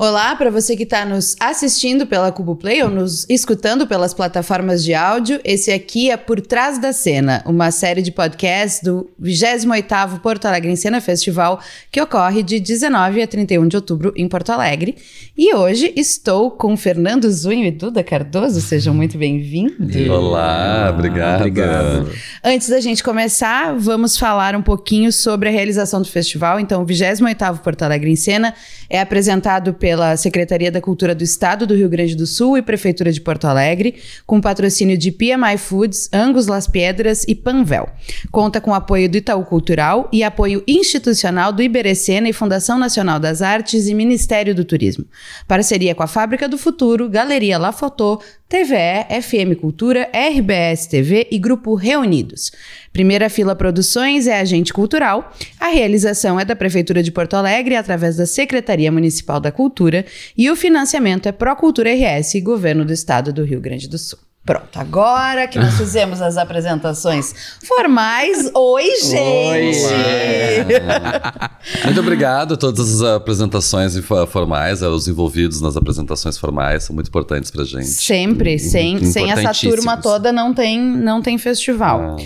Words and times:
Olá 0.00 0.36
para 0.36 0.48
você 0.48 0.76
que 0.76 0.84
está 0.84 1.04
nos 1.04 1.34
assistindo 1.40 2.06
pela 2.06 2.30
Cubo 2.30 2.54
Play 2.54 2.84
ou 2.84 2.88
nos 2.88 3.26
escutando 3.28 3.84
pelas 3.84 4.14
plataformas 4.14 4.84
de 4.84 4.94
áudio. 4.94 5.40
Esse 5.42 5.72
aqui 5.72 6.08
é 6.08 6.16
Por 6.16 6.40
Trás 6.40 6.78
da 6.78 6.92
Cena, 6.92 7.42
uma 7.44 7.72
série 7.72 8.00
de 8.00 8.12
podcasts 8.12 8.80
do 8.80 9.10
28º 9.20 10.20
Porto 10.20 10.44
Alegre 10.44 10.70
em 10.70 10.76
Cena 10.76 11.00
Festival, 11.00 11.58
que 11.90 12.00
ocorre 12.00 12.44
de 12.44 12.60
19 12.60 13.22
a 13.22 13.26
31 13.26 13.66
de 13.66 13.74
outubro 13.74 14.12
em 14.14 14.28
Porto 14.28 14.50
Alegre. 14.50 14.94
E 15.36 15.52
hoje 15.52 15.92
estou 15.96 16.52
com 16.52 16.76
Fernando 16.76 17.28
Zunho 17.28 17.64
e 17.64 17.72
Duda 17.72 18.04
Cardoso. 18.04 18.60
Sejam 18.60 18.94
muito 18.94 19.18
bem-vindos. 19.18 20.08
Olá, 20.08 20.92
obrigado. 20.94 21.40
obrigado. 21.40 22.12
Antes 22.44 22.68
da 22.68 22.78
gente 22.78 23.02
começar, 23.02 23.74
vamos 23.76 24.16
falar 24.16 24.54
um 24.54 24.62
pouquinho 24.62 25.12
sobre 25.12 25.48
a 25.48 25.52
realização 25.52 26.00
do 26.00 26.06
festival. 26.06 26.60
Então, 26.60 26.82
o 26.82 26.86
28º 26.86 27.58
Porto 27.58 27.82
Alegre 27.82 28.12
em 28.12 28.16
Cena 28.16 28.54
é 28.88 29.00
apresentado 29.00 29.74
pela 29.88 30.18
Secretaria 30.18 30.70
da 30.70 30.82
Cultura 30.82 31.14
do 31.14 31.24
Estado 31.24 31.66
do 31.66 31.74
Rio 31.74 31.88
Grande 31.88 32.14
do 32.14 32.26
Sul 32.26 32.58
e 32.58 32.60
Prefeitura 32.60 33.10
de 33.10 33.22
Porto 33.22 33.46
Alegre, 33.46 33.94
com 34.26 34.38
patrocínio 34.38 34.98
de 34.98 35.10
PMI 35.10 35.56
Foods, 35.56 36.10
Angus 36.12 36.46
Las 36.46 36.66
Piedras 36.66 37.24
e 37.26 37.34
Panvel. 37.34 37.88
Conta 38.30 38.60
com 38.60 38.74
apoio 38.74 39.08
do 39.08 39.16
Itaú 39.16 39.42
Cultural 39.46 40.06
e 40.12 40.22
apoio 40.22 40.62
institucional 40.68 41.54
do 41.54 41.62
Iberecena 41.62 42.28
e 42.28 42.34
Fundação 42.34 42.78
Nacional 42.78 43.18
das 43.18 43.40
Artes 43.40 43.88
e 43.88 43.94
Ministério 43.94 44.54
do 44.54 44.62
Turismo. 44.62 45.06
Parceria 45.46 45.94
com 45.94 46.02
a 46.02 46.06
Fábrica 46.06 46.46
do 46.46 46.58
Futuro, 46.58 47.08
Galeria 47.08 47.56
La 47.56 47.72
Fotô, 47.72 48.20
TVE, 48.48 49.20
FM 49.20 49.60
Cultura, 49.60 50.08
RBS 50.10 50.86
TV 50.86 51.28
e 51.30 51.38
Grupo 51.38 51.74
Reunidos. 51.74 52.50
Primeira 52.94 53.28
Fila 53.28 53.54
Produções 53.54 54.26
é 54.26 54.40
agente 54.40 54.72
cultural. 54.72 55.34
A 55.60 55.68
realização 55.68 56.40
é 56.40 56.46
da 56.46 56.56
Prefeitura 56.56 57.02
de 57.02 57.12
Porto 57.12 57.34
Alegre 57.34 57.76
através 57.76 58.16
da 58.16 58.24
Secretaria 58.24 58.90
Municipal 58.90 59.38
da 59.38 59.52
Cultura 59.52 60.06
e 60.34 60.50
o 60.50 60.56
financiamento 60.56 61.28
é 61.28 61.32
Procultura 61.32 61.90
RS, 61.92 62.40
Governo 62.42 62.86
do 62.86 62.92
Estado 62.92 63.34
do 63.34 63.44
Rio 63.44 63.60
Grande 63.60 63.86
do 63.86 63.98
Sul. 63.98 64.27
Pronto, 64.44 64.78
agora 64.78 65.46
que 65.46 65.58
nós 65.58 65.74
fizemos 65.78 66.22
as 66.22 66.38
apresentações 66.38 67.34
formais, 67.66 68.50
oi, 68.54 68.84
gente! 69.02 69.84
Oi. 69.84 70.64
Muito 71.84 72.00
obrigado 72.00 72.54
a 72.54 72.56
todas 72.56 72.94
as 72.94 73.02
apresentações 73.02 73.94
formais, 74.28 74.82
aos 74.82 75.06
envolvidos 75.06 75.60
nas 75.60 75.76
apresentações 75.76 76.38
formais, 76.38 76.84
são 76.84 76.94
muito 76.94 77.08
importantes 77.08 77.50
pra 77.50 77.62
gente. 77.64 77.86
Sempre, 77.86 78.58
sem, 78.58 79.04
sem 79.04 79.30
essa 79.30 79.52
turma 79.52 79.98
toda 79.98 80.32
não 80.32 80.54
tem, 80.54 80.80
não 80.80 81.20
tem 81.20 81.36
festival. 81.36 82.16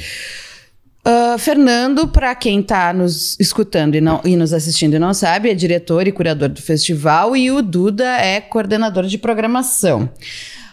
Uh, 1.05 1.37
Fernando, 1.37 2.07
para 2.07 2.33
quem 2.33 2.61
está 2.61 2.93
nos 2.93 3.37
escutando 3.41 3.97
e, 3.97 4.01
não, 4.01 4.21
e 4.25 4.37
nos 4.37 4.53
assistindo 4.53 4.95
e 4.95 5.01
não 5.01 5.13
sabe, 5.13 5.51
é 5.51 5.55
diretor 5.55 6.07
e 6.07 6.13
curador 6.13 6.49
do 6.49 6.63
festival 6.63 7.37
e 7.37 7.51
o 7.51 7.61
Duda 7.61 8.05
é 8.05 8.41
coordenador 8.41 9.07
de 9.07 9.19
programação. 9.19 10.09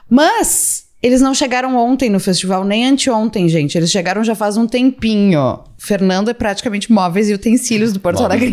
Mas 0.07 0.88
eles 1.01 1.21
não 1.21 1.33
chegaram 1.33 1.77
ontem 1.77 2.09
no 2.09 2.19
festival, 2.19 2.65
nem 2.65 2.85
anteontem, 2.85 3.47
gente. 3.47 3.77
Eles 3.77 3.89
chegaram 3.89 4.23
já 4.23 4.35
faz 4.35 4.57
um 4.57 4.67
tempinho. 4.67 5.59
Fernando 5.77 6.29
é 6.29 6.33
praticamente 6.33 6.91
móveis 6.91 7.29
e 7.29 7.33
utensílios 7.33 7.93
do 7.93 7.99
Porto 7.99 8.21
Alegre 8.23 8.49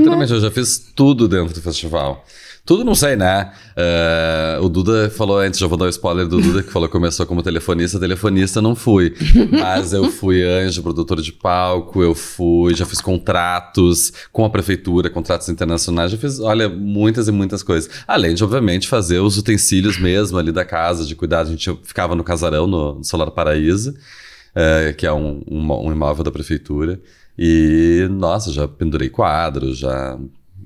Literalmente, 0.00 0.32
eu 0.32 0.40
já 0.40 0.50
fiz 0.50 0.78
tudo 0.94 1.28
dentro 1.28 1.52
do 1.52 1.60
festival. 1.60 2.24
Tudo 2.64 2.84
não 2.84 2.94
sei, 2.94 3.16
né? 3.16 3.52
Uh, 3.76 4.64
o 4.64 4.68
Duda 4.68 5.10
falou 5.10 5.38
antes, 5.38 5.58
já 5.58 5.66
vou 5.66 5.76
dar 5.76 5.86
o 5.86 5.88
spoiler 5.88 6.28
do 6.28 6.40
Duda, 6.40 6.62
que 6.62 6.70
falou 6.70 6.88
que 6.88 6.92
começou 6.92 7.26
como 7.26 7.42
telefonista. 7.42 7.98
Telefonista 7.98 8.62
não 8.62 8.76
fui. 8.76 9.14
Mas 9.50 9.92
eu 9.92 10.12
fui 10.12 10.44
anjo, 10.44 10.80
produtor 10.80 11.20
de 11.20 11.32
palco, 11.32 12.00
eu 12.00 12.14
fui, 12.14 12.72
já 12.74 12.86
fiz 12.86 13.00
contratos 13.00 14.12
com 14.30 14.44
a 14.44 14.50
prefeitura, 14.50 15.10
contratos 15.10 15.48
internacionais, 15.48 16.12
já 16.12 16.16
fiz, 16.16 16.38
olha, 16.38 16.68
muitas 16.68 17.26
e 17.26 17.32
muitas 17.32 17.64
coisas. 17.64 17.90
Além 18.06 18.32
de, 18.32 18.44
obviamente, 18.44 18.86
fazer 18.86 19.18
os 19.18 19.36
utensílios 19.36 19.98
mesmo 19.98 20.38
ali 20.38 20.52
da 20.52 20.64
casa, 20.64 21.04
de 21.04 21.16
cuidar. 21.16 21.40
A 21.40 21.46
gente 21.46 21.76
ficava 21.82 22.14
no 22.14 22.22
casarão, 22.22 22.68
no, 22.68 22.94
no 22.94 23.04
Solar 23.04 23.32
Paraíso, 23.32 23.90
uh, 23.90 24.94
que 24.96 25.04
é 25.04 25.12
um, 25.12 25.42
um, 25.50 25.86
um 25.88 25.90
imóvel 25.90 26.22
da 26.22 26.30
prefeitura. 26.30 27.00
E, 27.36 28.06
nossa, 28.08 28.52
já 28.52 28.68
pendurei 28.68 29.08
quadros, 29.08 29.78
já 29.78 30.16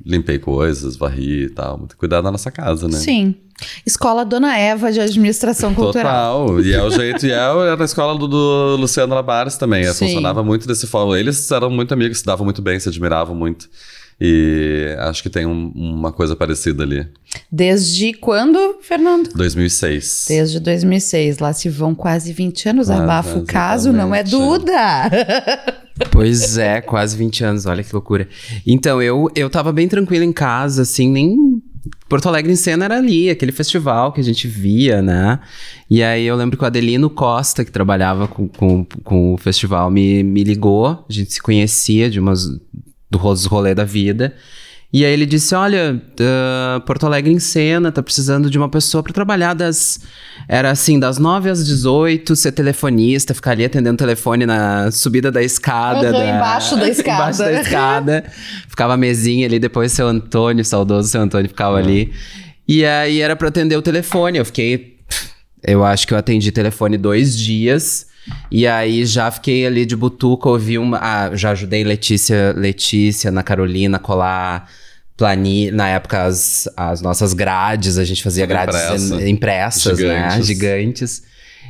limpei 0.04 0.38
coisas, 0.38 0.96
varri 0.96 1.44
e 1.44 1.50
tal. 1.50 1.78
Muito 1.78 1.96
cuidado 1.96 2.24
na 2.24 2.32
nossa 2.32 2.50
casa, 2.50 2.88
né? 2.88 2.98
Sim. 2.98 3.34
Escola 3.86 4.24
Dona 4.24 4.56
Eva 4.58 4.92
de 4.92 5.00
Administração 5.00 5.74
Cultural. 5.74 6.46
Total. 6.46 6.60
E 6.60 6.74
é 6.74 6.82
o 6.82 6.90
jeito. 6.90 7.26
e 7.26 7.30
é, 7.30 7.34
era 7.36 7.82
a 7.82 7.84
escola 7.84 8.18
do, 8.18 8.28
do 8.28 8.76
Luciano 8.76 9.14
Labares 9.14 9.56
também. 9.56 9.84
É, 9.84 9.94
funcionava 9.94 10.42
muito 10.42 10.66
desse 10.66 10.86
forma. 10.86 11.18
Eles 11.18 11.50
eram 11.50 11.70
muito 11.70 11.94
amigos, 11.94 12.18
se 12.18 12.24
davam 12.26 12.44
muito 12.44 12.60
bem, 12.60 12.78
se 12.78 12.88
admiravam 12.88 13.34
muito. 13.34 13.68
E 14.20 14.96
acho 15.00 15.22
que 15.22 15.28
tem 15.28 15.44
um, 15.44 15.70
uma 15.74 16.10
coisa 16.10 16.34
parecida 16.34 16.82
ali. 16.82 17.06
Desde 17.52 18.14
quando, 18.14 18.78
Fernando? 18.80 19.30
2006. 19.34 20.26
Desde 20.28 20.58
2006. 20.58 21.38
Lá 21.38 21.52
se 21.52 21.68
vão 21.68 21.94
quase 21.94 22.32
20 22.32 22.70
anos. 22.70 22.90
Ah, 22.90 23.02
Abafa 23.02 23.38
o 23.38 23.44
caso, 23.44 23.92
não 23.92 24.14
é 24.14 24.22
Duda. 24.22 25.10
pois 26.10 26.56
é, 26.56 26.80
quase 26.80 27.16
20 27.16 27.44
anos. 27.44 27.66
Olha 27.66 27.84
que 27.84 27.92
loucura. 27.92 28.26
Então, 28.66 29.02
eu, 29.02 29.30
eu 29.34 29.50
tava 29.50 29.70
bem 29.70 29.86
tranquilo 29.86 30.24
em 30.24 30.32
casa, 30.32 30.82
assim, 30.82 31.10
nem 31.10 31.62
Porto 32.08 32.28
Alegre 32.28 32.52
em 32.52 32.56
Cena 32.56 32.84
era 32.84 32.96
ali, 32.96 33.30
aquele 33.30 33.52
festival 33.52 34.12
que 34.12 34.20
a 34.20 34.24
gente 34.24 34.46
via, 34.48 35.02
né? 35.02 35.40
E 35.90 36.02
aí 36.02 36.24
eu 36.24 36.36
lembro 36.36 36.56
que 36.56 36.64
o 36.64 36.66
Adelino 36.66 37.10
Costa, 37.10 37.64
que 37.64 37.70
trabalhava 37.70 38.26
com, 38.28 38.48
com, 38.48 38.86
com 39.04 39.34
o 39.34 39.38
festival, 39.38 39.90
me, 39.90 40.22
me 40.22 40.42
ligou. 40.42 41.04
A 41.08 41.12
gente 41.12 41.32
se 41.32 41.42
conhecia 41.42 42.08
de 42.08 42.18
umas 42.18 42.48
do 43.10 43.18
rolê 43.18 43.74
da 43.74 43.84
vida. 43.84 44.34
E 44.92 45.04
aí 45.04 45.12
ele 45.12 45.26
disse: 45.26 45.54
Olha, 45.54 46.00
uh, 46.00 46.80
Porto 46.82 47.04
Alegre 47.04 47.32
em 47.32 47.38
cena, 47.38 47.90
tá 47.90 48.02
precisando 48.02 48.48
de 48.48 48.56
uma 48.56 48.68
pessoa 48.68 49.02
para 49.02 49.12
trabalhar 49.12 49.52
das. 49.52 50.00
Era 50.48 50.70
assim, 50.70 50.98
das 50.98 51.18
9 51.18 51.50
às 51.50 51.66
18, 51.66 52.36
ser 52.36 52.52
telefonista, 52.52 53.34
ficar 53.34 53.50
ali 53.50 53.64
atendendo 53.64 53.94
o 53.94 53.98
telefone 53.98 54.46
na 54.46 54.90
subida 54.92 55.30
da 55.30 55.42
escada. 55.42 56.12
da... 56.12 56.36
Embaixo 56.36 56.76
da 56.76 56.88
escada. 56.88 57.12
embaixo 57.22 57.38
da 57.40 57.52
escada. 57.60 58.24
ficava 58.68 58.94
a 58.94 58.96
mesinha 58.96 59.46
ali, 59.46 59.58
depois 59.58 59.92
seu 59.92 60.06
Antônio, 60.06 60.64
saudoso 60.64 61.08
seu 61.08 61.20
Antônio, 61.20 61.48
ficava 61.48 61.72
uhum. 61.72 61.82
ali. 61.82 62.12
E 62.68 62.84
aí 62.84 63.20
era 63.20 63.34
para 63.34 63.48
atender 63.48 63.76
o 63.76 63.82
telefone. 63.82 64.38
Eu 64.38 64.44
fiquei. 64.44 64.96
Eu 65.62 65.84
acho 65.84 66.06
que 66.06 66.14
eu 66.14 66.18
atendi 66.18 66.52
telefone 66.52 66.96
dois 66.96 67.36
dias. 67.36 68.06
E 68.50 68.66
aí 68.66 69.04
já 69.04 69.30
fiquei 69.30 69.66
ali 69.66 69.84
de 69.84 69.96
butuca, 69.96 70.48
ouvi 70.48 70.78
uma. 70.78 70.98
Ah, 71.00 71.36
já 71.36 71.50
ajudei 71.50 71.84
Letícia, 71.84 72.52
Letícia, 72.56 73.30
na 73.30 73.42
Carolina, 73.42 73.98
colar 73.98 74.68
planilha. 75.16 75.72
Na 75.72 75.88
época, 75.88 76.24
as, 76.24 76.68
as 76.76 77.00
nossas 77.00 77.32
grades, 77.32 77.98
a 77.98 78.04
gente 78.04 78.22
fazia 78.22 78.46
grades 78.46 78.76
Impressa. 78.76 79.28
impressas, 79.28 79.98
né? 79.98 80.04
Gigantes. 80.04 80.38
né? 80.38 80.42
Gigantes. 80.42 81.22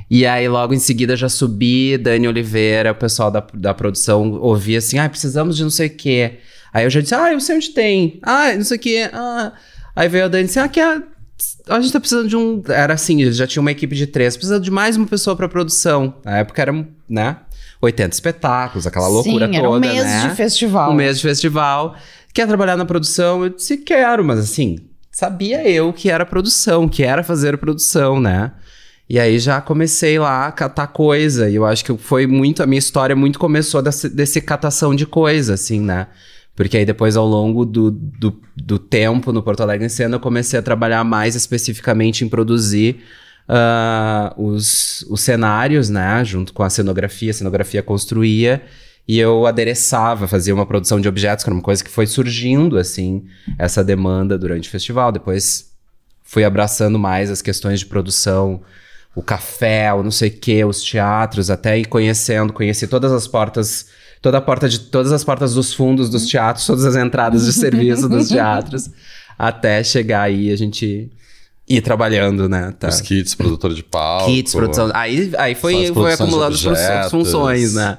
E 0.09 0.25
aí, 0.25 0.49
logo 0.49 0.73
em 0.73 0.79
seguida, 0.79 1.17
já 1.17 1.29
subi, 1.29 1.99
Dani 1.99 2.29
Oliveira, 2.29 2.93
o 2.93 2.95
pessoal 2.95 3.31
da, 3.31 3.45
da 3.53 3.75
produção 3.75 4.33
ouvia 4.41 4.79
assim: 4.79 4.99
ah, 4.99 5.09
precisamos 5.09 5.57
de 5.57 5.63
não 5.63 5.71
sei 5.71 5.89
o 5.89 5.97
quê. 5.97 6.39
Aí 6.73 6.85
eu 6.85 6.91
já 6.91 7.01
disse: 7.01 7.15
ah, 7.15 7.33
eu 7.33 7.41
sei 7.41 7.57
onde 7.57 7.71
tem. 7.71 8.19
Ah, 8.23 8.53
não 8.55 8.65
sei 8.65 8.77
o 8.77 8.81
quê. 8.81 9.11
Ah. 9.13 9.53
Aí 9.95 10.09
veio 10.09 10.27
a 10.27 10.29
Dani 10.29 10.45
e 10.45 10.47
disse: 10.47 10.59
ah, 10.59 10.69
que 10.69 10.81
é 10.81 11.03
a 11.69 11.81
gente 11.81 11.93
tá 11.93 12.01
precisando 12.01 12.29
de 12.29 12.37
um. 12.37 12.63
Era 12.69 12.95
assim, 12.95 13.31
já 13.33 13.47
tinha 13.47 13.61
uma 13.61 13.71
equipe 13.71 13.95
de 13.95 14.07
três, 14.07 14.37
precisando 14.37 14.63
de 14.63 14.71
mais 14.71 14.97
uma 14.97 15.07
pessoa 15.07 15.37
pra 15.37 15.49
produção. 15.49 16.15
Na 16.25 16.39
época 16.39 16.63
era, 16.63 16.87
né? 17.09 17.37
80 17.81 18.15
espetáculos, 18.15 18.87
aquela 18.87 19.09
loucura 19.09 19.47
Sim, 19.47 19.57
era 19.57 19.71
um 19.71 19.79
mês 19.79 20.03
né? 20.03 20.29
de 20.29 20.35
festival. 20.35 20.91
Um 20.91 20.95
mês 20.95 21.19
de 21.19 21.23
festival. 21.23 21.95
Quer 22.33 22.47
trabalhar 22.47 22.77
na 22.77 22.85
produção? 22.85 23.45
Eu 23.45 23.51
disse, 23.51 23.77
quero, 23.77 24.25
mas 24.25 24.39
assim, 24.39 24.79
sabia 25.11 25.69
eu 25.69 25.93
que 25.93 26.11
era 26.11 26.25
produção, 26.25 26.89
que 26.89 27.03
era 27.03 27.23
fazer 27.23 27.57
produção, 27.59 28.21
né? 28.21 28.53
E 29.09 29.21
aí 29.21 29.39
já 29.39 29.61
comecei 29.61 30.19
lá 30.19 30.47
a 30.47 30.53
catar 30.53 30.89
coisa. 30.89 31.49
E 31.49 31.55
eu 31.55 31.65
acho 31.65 31.85
que 31.85 31.97
foi 31.97 32.27
muito. 32.27 32.63
A 32.63 32.67
minha 32.67 32.79
história 32.79 33.15
muito 33.15 33.39
começou 33.39 33.81
desse, 33.81 34.09
desse 34.09 34.41
catação 34.41 34.95
de 34.95 35.07
coisa, 35.07 35.55
assim, 35.55 35.81
né? 35.81 36.09
Porque 36.57 36.79
aí 36.79 36.87
depois, 36.87 37.17
ao 37.17 37.27
longo 37.27 37.67
do, 37.67 37.91
do, 37.91 38.41
do, 38.57 38.79
tempo 38.79 39.31
no 39.31 39.43
Porto 39.43 39.61
Alegre 39.61 39.85
em 39.85 39.91
Cena, 39.91 40.17
eu 40.17 40.21
comecei 40.21 40.59
a 40.59 40.63
trabalhar 40.63 41.05
mais 41.05 41.35
especificamente 41.35 42.25
em 42.25 42.29
produzir 42.29 43.03
uh, 43.47 44.43
os, 44.43 45.03
os 45.11 45.21
cenários, 45.21 45.91
né? 45.91 46.25
Junto 46.25 46.55
com 46.55 46.63
a 46.63 46.71
cenografia. 46.71 47.31
A 47.31 47.35
cenografia 47.35 47.83
construía 47.83 48.63
e 49.07 49.19
eu 49.19 49.47
adereçava, 49.47 50.27
fazia 50.27 50.55
uma 50.55 50.65
produção 50.65 50.99
de 50.99 51.07
objetos, 51.07 51.45
que 51.45 51.51
era 51.51 51.55
uma 51.55 51.63
coisa 51.63 51.85
que 51.85 51.91
foi 51.91 52.07
surgindo, 52.07 52.79
assim, 52.79 53.25
essa 53.59 53.85
demanda 53.85 54.39
durante 54.39 54.67
o 54.69 54.73
festival. 54.73 55.13
Depois 55.13 55.71
fui 56.25 56.43
abraçando 56.43 56.99
mais 56.99 57.31
as 57.31 57.43
questões 57.43 57.81
de 57.81 57.87
produção, 57.87 58.63
o 59.15 59.23
café, 59.23 59.93
o 59.93 60.03
não 60.03 60.11
sei 60.11 60.31
o 60.31 60.39
quê, 60.39 60.65
os 60.65 60.83
teatros, 60.83 61.51
até 61.51 61.79
ir 61.79 61.85
conhecendo, 61.85 62.53
conheci 62.53 62.87
todas 62.89 63.13
as 63.13 63.29
portas 63.29 63.89
toda 64.27 64.39
a 64.39 64.41
porta 64.41 64.69
de 64.69 64.81
todas 64.81 65.13
as 65.13 65.23
portas 65.23 65.55
dos 65.55 65.73
fundos 65.73 66.11
dos 66.11 66.27
teatros, 66.27 66.67
todas 66.67 66.85
as 66.85 66.97
entradas 66.97 67.45
de 67.45 67.53
serviço 67.53 68.09
dos 68.09 68.27
teatros, 68.29 68.91
até 69.39 69.85
chegar 69.85 70.23
aí 70.23 70.51
a 70.51 70.57
gente 70.57 71.09
ir 71.69 71.81
trabalhando, 71.81 72.49
né? 72.49 72.75
Tá. 72.77 72.89
Os 72.89 73.01
kits, 73.01 73.37
produtor 73.37 73.73
de 73.73 73.85
palco. 73.85 74.27
Kits, 74.27 74.53
produção. 74.53 74.91
Aí, 74.93 75.31
aí 75.39 75.55
foi, 75.55 75.93
foi 75.95 76.15
acumulando 76.15 76.57
as 76.57 77.09
funções, 77.09 77.75
né? 77.75 77.99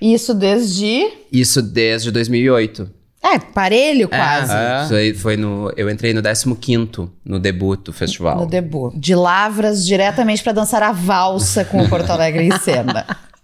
Isso 0.00 0.32
desde. 0.34 1.04
Isso 1.32 1.60
desde 1.60 2.12
2008. 2.12 2.88
É, 3.20 3.40
parelho 3.40 4.08
quase. 4.08 4.52
É, 4.52 4.84
isso 4.84 4.94
aí 4.94 5.14
foi 5.14 5.36
no. 5.36 5.72
Eu 5.76 5.90
entrei 5.90 6.14
no 6.14 6.22
15 6.22 7.10
no 7.24 7.40
debut 7.40 7.80
do 7.80 7.92
festival. 7.92 8.38
No 8.38 8.46
debut. 8.46 8.94
De 8.96 9.16
Lavras 9.16 9.84
diretamente 9.84 10.44
pra 10.44 10.52
dançar 10.52 10.84
a 10.84 10.92
valsa 10.92 11.64
com 11.64 11.82
o 11.82 11.88
Porto 11.88 12.10
Alegre 12.10 12.44
em 12.44 12.56
cena. 12.60 13.04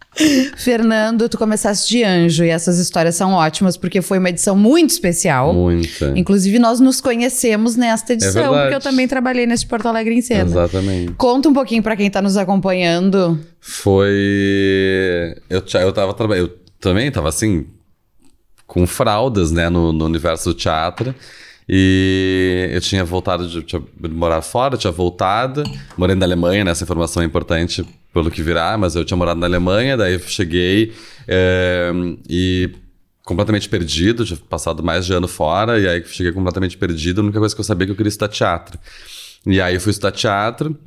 Fernando, 0.56 1.28
tu 1.28 1.38
começaste 1.38 1.88
de 1.88 2.04
anjo 2.04 2.44
e 2.44 2.48
essas 2.48 2.78
histórias 2.78 3.14
são 3.14 3.32
ótimas 3.32 3.76
porque 3.76 4.02
foi 4.02 4.18
uma 4.18 4.28
edição 4.28 4.54
muito 4.54 4.90
especial. 4.90 5.52
Muita. 5.54 6.12
Inclusive, 6.14 6.58
nós 6.58 6.80
nos 6.80 7.00
conhecemos 7.00 7.76
nesta 7.76 8.12
edição, 8.12 8.42
verdade. 8.42 8.62
porque 8.62 8.74
eu 8.74 8.80
também 8.80 9.08
trabalhei 9.08 9.46
nesse 9.46 9.66
Porto 9.66 9.86
Alegre 9.86 10.14
em 10.14 10.20
cena. 10.20 10.44
Exatamente. 10.50 11.12
Conta 11.14 11.48
um 11.48 11.54
pouquinho 11.54 11.82
pra 11.82 11.96
quem 11.96 12.10
tá 12.10 12.20
nos 12.20 12.36
acompanhando. 12.36 13.40
Foi. 13.58 15.34
Eu, 15.48 15.62
eu 15.80 15.92
tava 15.92 16.12
trabalhando. 16.12 16.48
Eu 16.48 16.58
também 16.78 17.10
tava 17.10 17.28
assim, 17.28 17.66
com 18.66 18.86
fraldas, 18.86 19.50
né, 19.50 19.70
no, 19.70 19.92
no 19.92 20.04
universo 20.04 20.50
do 20.50 20.54
teatro. 20.54 21.14
E 21.74 22.68
eu 22.70 22.82
tinha 22.82 23.02
voltado, 23.02 23.48
de, 23.48 23.62
tinha 23.62 23.82
morar 24.10 24.42
fora, 24.42 24.76
tinha 24.76 24.92
voltado, 24.92 25.64
morei 25.96 26.14
na 26.14 26.26
Alemanha, 26.26 26.66
né, 26.66 26.70
essa 26.70 26.84
informação 26.84 27.22
é 27.22 27.24
importante 27.24 27.82
pelo 28.12 28.30
que 28.30 28.42
virá, 28.42 28.76
mas 28.76 28.94
eu 28.94 29.06
tinha 29.06 29.16
morado 29.16 29.40
na 29.40 29.46
Alemanha, 29.46 29.96
daí 29.96 30.12
eu 30.12 30.20
cheguei 30.20 30.92
eh, 31.26 31.90
e 32.28 32.70
completamente 33.24 33.70
perdido, 33.70 34.22
tinha 34.22 34.38
passado 34.50 34.82
mais 34.82 35.06
de 35.06 35.14
ano 35.14 35.26
fora, 35.26 35.80
e 35.80 35.88
aí 35.88 36.04
cheguei 36.04 36.30
completamente 36.30 36.76
perdido, 36.76 37.22
a 37.22 37.24
única 37.24 37.38
coisa 37.38 37.54
que 37.54 37.60
eu 37.62 37.64
sabia 37.64 37.84
é 37.84 37.86
que 37.86 37.92
eu 37.92 37.96
queria 37.96 38.10
estudar 38.10 38.28
teatro. 38.28 38.78
E 39.46 39.58
aí 39.58 39.74
eu 39.74 39.80
fui 39.80 39.92
estudar 39.92 40.12
teatro, 40.12 40.78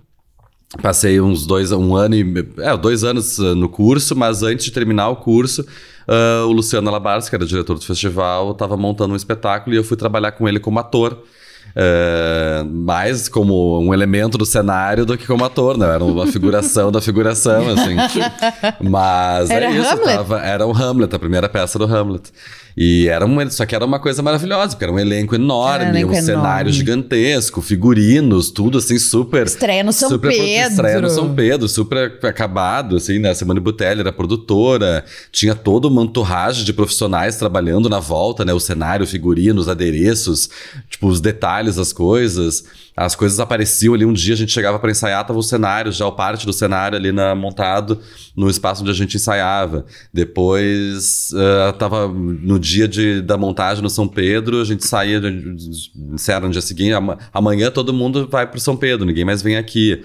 Passei 0.82 1.22
uns 1.22 1.46
dois, 1.46 1.72
um 1.72 1.96
ano 1.96 2.16
e. 2.16 2.48
É, 2.58 2.76
dois 2.76 3.04
anos 3.04 3.40
ah, 3.40 3.56
no 3.56 3.70
curso, 3.70 4.16
mas 4.16 4.44
antes 4.44 4.66
de 4.66 4.72
terminar 4.72 5.10
o 5.10 5.16
curso, 5.16 5.66
ah, 6.08 6.46
o 6.46 6.52
Luciano 6.52 6.88
Alabars, 6.90 7.30
que 7.30 7.36
era 7.36 7.46
diretor 7.46 7.76
do 7.78 7.84
festival, 7.86 8.52
estava 8.52 8.76
montando 8.78 9.14
um 9.14 9.18
espetáculo 9.18 9.76
e 9.76 9.78
eu 9.78 9.84
fui 9.84 9.98
trabalhar 9.98 10.32
com 10.34 10.48
ele 10.48 10.60
como 10.60 10.80
ator. 10.80 11.18
eh, 11.78 12.64
mais 12.72 13.28
como 13.28 13.80
um 13.82 13.94
elemento 13.94 14.38
do 14.38 14.46
cenário 14.46 15.06
do 15.06 15.18
que 15.18 15.28
como 15.28 15.44
ator, 15.44 15.78
né? 15.78 15.86
Era 15.94 16.04
uma 16.06 16.26
figuração 16.26 16.90
da 16.90 17.02
figuração, 17.02 17.68
assim. 17.70 17.96
Mas 18.80 19.50
Era 19.50 19.66
é 19.66 19.72
isso, 19.72 19.90
Hamlet? 19.94 20.16
tava- 20.18 20.40
era 20.42 20.66
o 20.66 20.72
Hamlet, 20.72 21.14
a 21.16 21.20
primeira 21.20 21.50
peça 21.50 21.78
do 21.78 21.84
Hamlet. 21.86 22.32
E 22.78 23.08
era 23.08 23.26
um, 23.26 23.50
só 23.50 23.66
que 23.66 23.74
era 23.74 23.86
uma 23.86 24.00
coisa 24.00 24.22
maravilhosa, 24.22 24.72
porque 24.72 24.84
era 24.84 24.92
um 24.92 25.00
elenco 25.00 25.34
enorme, 25.34 25.86
um 25.86 25.90
elenco 25.90 26.12
um 26.12 26.16
cenário 26.16 26.68
enorme. 26.68 26.72
gigantesco, 26.74 27.62
figurinos, 27.62 28.52
tudo 28.52 28.80
assim 28.80 29.00
super 29.00 29.46
Estreia 29.46 29.84
no 29.84 29.94
São 29.94 30.10
super 30.10 30.30
Pedro. 30.30 30.72
Estreia 30.72 31.02
no 31.02 31.10
São 31.10 31.34
Pedro, 31.34 31.70
super 31.70 32.20
acabado, 32.24 32.98
assim, 32.98 33.18
né? 33.18 33.34
Simone 33.34 33.62
Butelli 33.62 34.02
era 34.02 34.12
produtora, 34.12 35.06
tinha 35.32 35.56
todo 35.56 35.86
uma 35.88 36.04
entourage 36.04 36.66
de 36.66 36.74
profissionais 36.74 37.38
trabalhando 37.38 37.88
na 37.88 38.00
volta, 38.00 38.44
né? 38.44 38.54
O 38.54 38.60
cenário, 38.60 39.06
o 39.06 39.08
figurino, 39.08 39.62
os 39.62 39.70
adereços, 39.70 40.50
tipo, 40.90 41.08
os 41.08 41.22
detalhes 41.22 41.78
das 41.78 41.94
coisas. 41.94 42.66
As 42.98 43.14
coisas 43.16 43.40
apareciam 43.40 43.94
ali, 43.94 44.06
um 44.06 44.14
dia 44.14 44.34
a 44.34 44.38
gente 44.38 44.52
chegava 44.54 44.80
para 44.80 44.90
ensaiar, 44.90 45.26
tava 45.26 45.38
o 45.38 45.44
cenário, 45.44 45.92
já 45.92 46.08
o 46.08 46.12
parte 46.14 46.46
do 46.46 46.54
cenário 46.54 46.98
ali 46.98 47.12
na, 47.12 47.36
montado 47.36 48.00
no 48.36 48.50
espaço 48.50 48.82
onde 48.84 48.92
a 48.92 48.94
gente 48.94 49.18
ensaiava. 49.18 49.86
Depois, 50.14 51.32
ah, 51.36 51.74
tava 51.74 52.08
no 52.08 52.58
dia 52.58 52.88
de, 52.88 53.22
da 53.22 53.38
montagem 53.38 53.84
no 53.84 53.90
São 53.90 54.08
Pedro, 54.08 54.62
a 54.62 54.66
gente 54.66 54.86
saía, 54.88 55.20
disseram 56.14 56.48
no 56.48 56.52
dia 56.54 56.62
seguinte, 56.62 56.92
"Ama- 56.94 57.18
amanhã 57.34 57.70
todo 57.70 57.94
mundo 57.94 58.28
vai 58.32 58.48
pro 58.48 58.60
São 58.60 58.78
Pedro, 58.78 59.06
ninguém 59.06 59.26
mais 59.26 59.42
vem 59.42 59.58
aqui. 59.58 60.02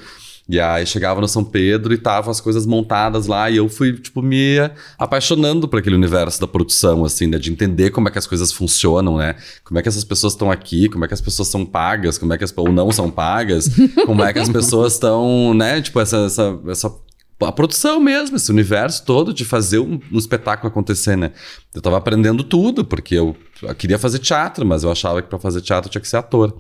E 0.51 0.59
aí 0.59 0.85
chegava 0.85 1.21
no 1.21 1.29
São 1.29 1.45
Pedro 1.45 1.95
e 1.95 1.97
tava 1.97 2.29
as 2.29 2.41
coisas 2.41 2.67
montadas 2.67 3.29
lá 3.29 3.49
e 3.49 3.57
eu 3.57 3.69
fui, 3.69 3.93
tipo, 3.93 4.21
me 4.21 4.57
apaixonando 4.99 5.69
por 5.69 5.79
aquele 5.79 5.95
universo 5.95 6.41
da 6.41 6.49
produção, 6.49 7.05
assim, 7.05 7.29
né? 7.29 7.39
De 7.39 7.53
entender 7.53 7.91
como 7.91 8.09
é 8.09 8.11
que 8.11 8.19
as 8.19 8.27
coisas 8.27 8.53
funcionam, 8.53 9.17
né? 9.17 9.37
Como 9.63 9.79
é 9.79 9.83
que 9.83 9.89
essas 9.89 10.03
pessoas 10.03 10.33
estão 10.33 10.51
aqui, 10.51 10.89
como 10.89 11.05
é 11.05 11.09
que 11.09 11.15
as 11.15 11.21
pessoas 11.21 11.47
são 11.47 11.65
pagas, 11.65 12.19
como 12.19 12.35
é 12.35 12.39
que 12.39 12.43
as... 12.43 12.53
ou 12.57 12.73
não 12.73 12.91
são 12.91 13.09
pagas, 13.09 13.71
como 14.05 14.25
é 14.25 14.33
que 14.33 14.41
as 14.41 14.49
pessoas 14.49 14.95
estão, 14.95 15.55
né? 15.55 15.81
Tipo, 15.81 16.01
essa, 16.01 16.17
essa, 16.17 16.59
essa 16.67 16.93
a 17.43 17.53
produção 17.53 18.01
mesmo, 18.01 18.37
esse 18.37 18.51
universo 18.51 19.05
todo 19.05 19.33
de 19.33 19.45
fazer 19.45 19.79
um, 19.79 20.01
um 20.11 20.19
espetáculo 20.19 20.69
acontecer, 20.69 21.17
né? 21.17 21.31
Eu 21.73 21.81
tava 21.81 21.97
aprendendo 21.97 22.43
tudo, 22.43 22.85
porque 22.85 23.15
eu, 23.15 23.37
eu 23.63 23.75
queria 23.75 23.99
fazer 23.99 24.19
teatro, 24.19 24.65
mas 24.65 24.83
eu 24.83 24.91
achava 24.91 25.21
que 25.21 25.29
para 25.29 25.39
fazer 25.39 25.61
teatro 25.61 25.91
tinha 25.91 26.01
que 26.01 26.09
ser 26.09 26.17
ator. 26.17 26.57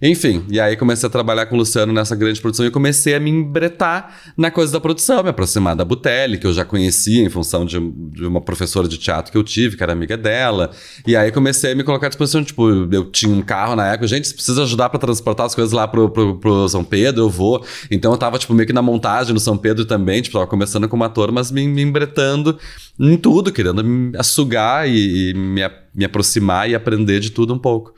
Enfim, 0.00 0.44
e 0.48 0.58
aí 0.58 0.76
comecei 0.76 1.06
a 1.06 1.10
trabalhar 1.10 1.46
com 1.46 1.54
o 1.54 1.58
Luciano 1.58 1.92
nessa 1.92 2.16
grande 2.16 2.40
produção 2.40 2.64
e 2.64 2.70
comecei 2.70 3.14
a 3.14 3.20
me 3.20 3.30
embretar 3.30 4.16
na 4.36 4.50
coisa 4.50 4.72
da 4.72 4.80
produção, 4.80 5.22
me 5.22 5.28
aproximar 5.28 5.76
da 5.76 5.84
Butelli, 5.84 6.38
que 6.38 6.46
eu 6.46 6.52
já 6.52 6.64
conhecia 6.64 7.22
em 7.22 7.28
função 7.28 7.64
de, 7.64 7.78
de 7.78 8.24
uma 8.24 8.40
professora 8.40 8.88
de 8.88 8.96
teatro 8.96 9.30
que 9.30 9.36
eu 9.36 9.44
tive, 9.44 9.76
que 9.76 9.82
era 9.82 9.92
amiga 9.92 10.16
dela. 10.16 10.70
E 11.06 11.14
aí 11.14 11.30
comecei 11.30 11.72
a 11.72 11.74
me 11.74 11.84
colocar 11.84 12.06
à 12.06 12.08
disposição, 12.08 12.42
tipo, 12.42 12.68
eu 12.92 13.10
tinha 13.10 13.32
um 13.32 13.42
carro 13.42 13.76
na 13.76 13.88
época, 13.88 14.06
gente, 14.06 14.32
precisa 14.32 14.62
ajudar 14.62 14.88
para 14.88 14.98
transportar 14.98 15.46
as 15.46 15.54
coisas 15.54 15.72
lá 15.72 15.86
pro, 15.86 16.08
pro, 16.08 16.36
pro 16.38 16.68
São 16.68 16.82
Pedro, 16.82 17.24
eu 17.24 17.30
vou. 17.30 17.64
Então 17.90 18.12
eu 18.12 18.18
tava, 18.18 18.38
tipo, 18.38 18.54
meio 18.54 18.66
que 18.66 18.72
na 18.72 18.82
montagem 18.82 19.34
no 19.34 19.40
São 19.40 19.56
Pedro 19.56 19.84
também, 19.84 20.22
tipo, 20.22 20.34
tava 20.34 20.46
começando 20.46 20.88
como 20.88 21.04
ator, 21.04 21.30
mas 21.30 21.50
me, 21.50 21.66
me 21.68 21.82
embretando 21.82 22.58
em 22.98 23.16
tudo, 23.16 23.52
querendo 23.52 23.82
me 23.82 24.22
sugar 24.22 24.88
e, 24.88 25.30
e 25.30 25.34
me, 25.34 25.62
me 25.94 26.04
aproximar 26.04 26.68
e 26.68 26.74
aprender 26.74 27.20
de 27.20 27.30
tudo 27.30 27.54
um 27.54 27.58
pouco. 27.58 27.94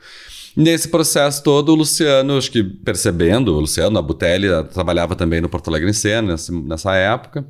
Nesse 0.55 0.87
processo 0.87 1.43
todo, 1.43 1.69
o 1.73 1.75
Luciano, 1.75 2.37
acho 2.37 2.49
que 2.49 2.63
percebendo, 2.63 3.53
o 3.53 3.59
Luciano, 3.59 3.99
a 3.99 4.01
Butelli, 4.01 4.47
trabalhava 4.73 5.15
também 5.15 5.41
no 5.41 5.49
Porto 5.49 5.67
Alegre 5.67 5.89
em 5.89 5.93
Cena 5.93 6.29
nessa, 6.29 6.51
nessa 6.53 6.95
época, 6.95 7.45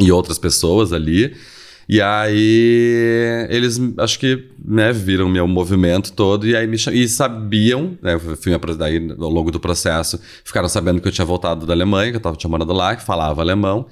e 0.00 0.10
outras 0.10 0.38
pessoas 0.38 0.92
ali. 0.92 1.36
E 1.88 2.02
aí 2.02 3.46
eles, 3.48 3.80
acho 3.98 4.18
que, 4.18 4.48
né, 4.64 4.92
viram 4.92 5.28
meu 5.28 5.46
movimento 5.46 6.12
todo 6.12 6.44
e 6.44 6.56
aí 6.56 6.66
me 6.66 6.76
e 6.76 7.08
sabiam, 7.08 7.96
né, 8.02 8.18
fui 8.18 8.52
daí 8.76 9.08
ao 9.20 9.30
longo 9.30 9.52
do 9.52 9.60
processo, 9.60 10.20
ficaram 10.44 10.68
sabendo 10.68 11.00
que 11.00 11.06
eu 11.06 11.12
tinha 11.12 11.24
voltado 11.24 11.64
da 11.64 11.72
Alemanha, 11.72 12.10
que 12.10 12.16
eu 12.16 12.20
tava 12.20 12.36
tinha 12.36 12.50
morado 12.50 12.72
lá, 12.72 12.96
que 12.96 13.04
falava 13.04 13.40
alemão. 13.40 13.86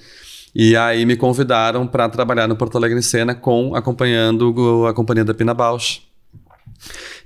E 0.54 0.76
aí 0.76 1.04
me 1.04 1.16
convidaram 1.16 1.86
para 1.86 2.08
trabalhar 2.08 2.46
no 2.46 2.54
Porto 2.54 2.76
Alegre 2.76 2.98
em 2.98 3.02
Cena 3.02 3.34
com 3.34 3.74
acompanhando 3.74 4.86
a 4.86 4.94
companhia 4.94 5.24
da 5.24 5.34
Pina 5.34 5.52
Bausch. 5.52 6.02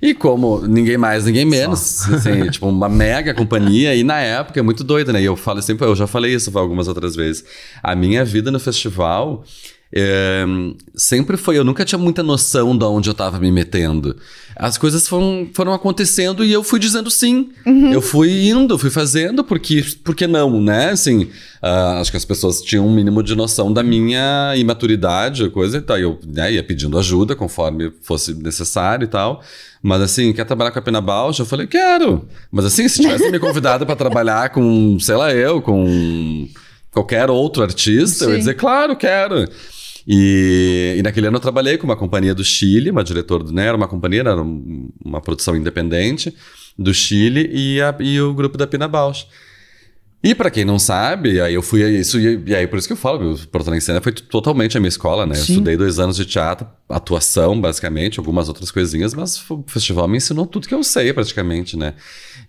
E 0.01 0.13
como 0.13 0.65
ninguém 0.65 0.97
mais, 0.97 1.25
ninguém 1.25 1.45
menos, 1.45 2.09
assim, 2.09 2.47
tipo, 2.49 2.67
uma 2.67 2.87
mega 2.87 3.33
companhia, 3.33 3.93
e 3.93 4.03
na 4.03 4.19
época 4.19 4.59
é 4.59 4.63
muito 4.63 4.83
doido, 4.83 5.11
né? 5.11 5.21
E 5.21 5.25
eu 5.25 5.35
falo 5.35 5.61
sempre, 5.61 5.85
eu 5.85 5.95
já 5.95 6.07
falei 6.07 6.33
isso 6.33 6.57
algumas 6.57 6.87
outras 6.87 7.15
vezes. 7.15 7.43
A 7.83 7.95
minha 7.95 8.23
vida 8.23 8.49
no 8.49 8.59
festival 8.59 9.43
é, 9.91 10.45
sempre 10.95 11.35
foi, 11.35 11.57
eu 11.57 11.63
nunca 11.63 11.83
tinha 11.83 11.97
muita 11.97 12.21
noção 12.21 12.77
de 12.77 12.85
onde 12.85 13.09
eu 13.09 13.13
tava 13.13 13.39
me 13.39 13.51
metendo. 13.51 14.15
As 14.55 14.77
coisas 14.77 15.07
foram, 15.07 15.49
foram 15.53 15.73
acontecendo 15.73 16.45
e 16.45 16.51
eu 16.51 16.63
fui 16.63 16.79
dizendo 16.79 17.09
sim. 17.09 17.49
Eu 17.91 18.01
fui 18.01 18.49
indo, 18.49 18.77
fui 18.77 18.91
fazendo, 18.91 19.43
porque, 19.43 19.83
porque 20.03 20.27
não, 20.27 20.61
né? 20.61 20.91
Assim, 20.91 21.29
ah, 21.61 21.99
acho 21.99 22.11
que 22.11 22.17
as 22.17 22.25
pessoas 22.25 22.61
tinham 22.61 22.85
um 22.85 22.93
mínimo 22.93 23.23
de 23.23 23.35
noção 23.35 23.73
da 23.73 23.81
minha 23.81 24.53
imaturidade, 24.55 25.49
coisa 25.49 25.77
e 25.77 25.81
tal. 25.81 25.97
Eu 25.97 26.19
né, 26.27 26.53
ia 26.53 26.63
pedindo 26.63 26.99
ajuda 26.99 27.35
conforme 27.35 27.91
fosse 28.03 28.35
necessário 28.35 29.05
e 29.05 29.07
tal. 29.07 29.41
Mas 29.81 30.01
assim, 30.01 30.33
quer 30.33 30.45
trabalhar 30.45 30.71
com 30.71 30.79
a 30.79 30.83
Pena 30.83 31.01
Bausch? 31.01 31.39
Eu 31.39 31.45
falei, 31.45 31.65
quero. 31.65 32.27
Mas 32.51 32.65
assim, 32.65 32.87
se 32.87 33.01
tivesse 33.01 33.31
me 33.31 33.39
convidado 33.39 33.85
para 33.87 33.95
trabalhar 33.95 34.49
com, 34.49 34.99
sei 34.99 35.15
lá, 35.15 35.33
eu, 35.33 35.61
com 35.61 36.47
qualquer 36.91 37.29
outro 37.29 37.63
artista, 37.63 38.25
eu 38.25 38.29
ia 38.29 38.35
Sim. 38.35 38.39
dizer, 38.39 38.53
claro, 38.55 38.95
quero. 38.95 39.47
E, 40.11 40.95
e 40.97 41.03
naquele 41.03 41.27
ano 41.27 41.37
eu 41.37 41.41
trabalhei 41.41 41.77
com 41.77 41.85
uma 41.85 41.95
companhia 41.95 42.33
do 42.33 42.43
Chile, 42.43 42.89
uma 42.89 43.03
diretora, 43.03 43.43
né, 43.51 43.67
era 43.67 43.77
uma 43.77 43.87
companhia, 43.87 44.21
era 44.21 44.41
um- 44.41 44.89
uma 45.05 45.21
produção 45.21 45.55
independente 45.55 46.35
do 46.77 46.91
Chile 46.91 47.47
e, 47.53 47.79
a- 47.79 47.95
e 47.99 48.19
o 48.19 48.33
grupo 48.33 48.57
da 48.57 48.65
Pina 48.65 48.87
Bausch. 48.87 49.27
E 50.21 50.33
pra 50.35 50.49
quem 50.49 50.65
não 50.65 50.77
sabe, 50.79 51.39
aí 51.39 51.53
eu 51.53 51.61
fui 51.61 51.81
a 51.83 51.87
isso, 51.89 52.19
e, 52.19 52.43
e 52.47 52.55
aí 52.55 52.67
por 52.67 52.77
isso 52.79 52.87
que 52.87 52.91
eu 52.93 52.97
falo, 52.97 53.35
o 53.35 53.47
Porto 53.47 53.67
Alegre 53.67 53.77
em 53.77 53.85
Cena 53.85 54.01
foi 54.01 54.11
totalmente 54.11 54.75
a 54.75 54.79
minha 54.81 54.89
escola, 54.89 55.25
né? 55.25 55.33
Eu 55.33 55.39
Sim. 55.43 55.53
estudei 55.53 55.77
dois 55.77 55.97
anos 55.99 56.17
de 56.17 56.25
teatro, 56.25 56.67
atuação, 56.89 57.61
basicamente, 57.61 58.19
algumas 58.19 58.49
outras 58.49 58.69
coisinhas, 58.71 59.13
mas 59.13 59.39
o 59.49 59.63
festival 59.67 60.07
me 60.09 60.17
ensinou 60.17 60.45
tudo 60.45 60.67
que 60.67 60.73
eu 60.73 60.83
sei, 60.83 61.13
praticamente, 61.13 61.77
né? 61.77 61.93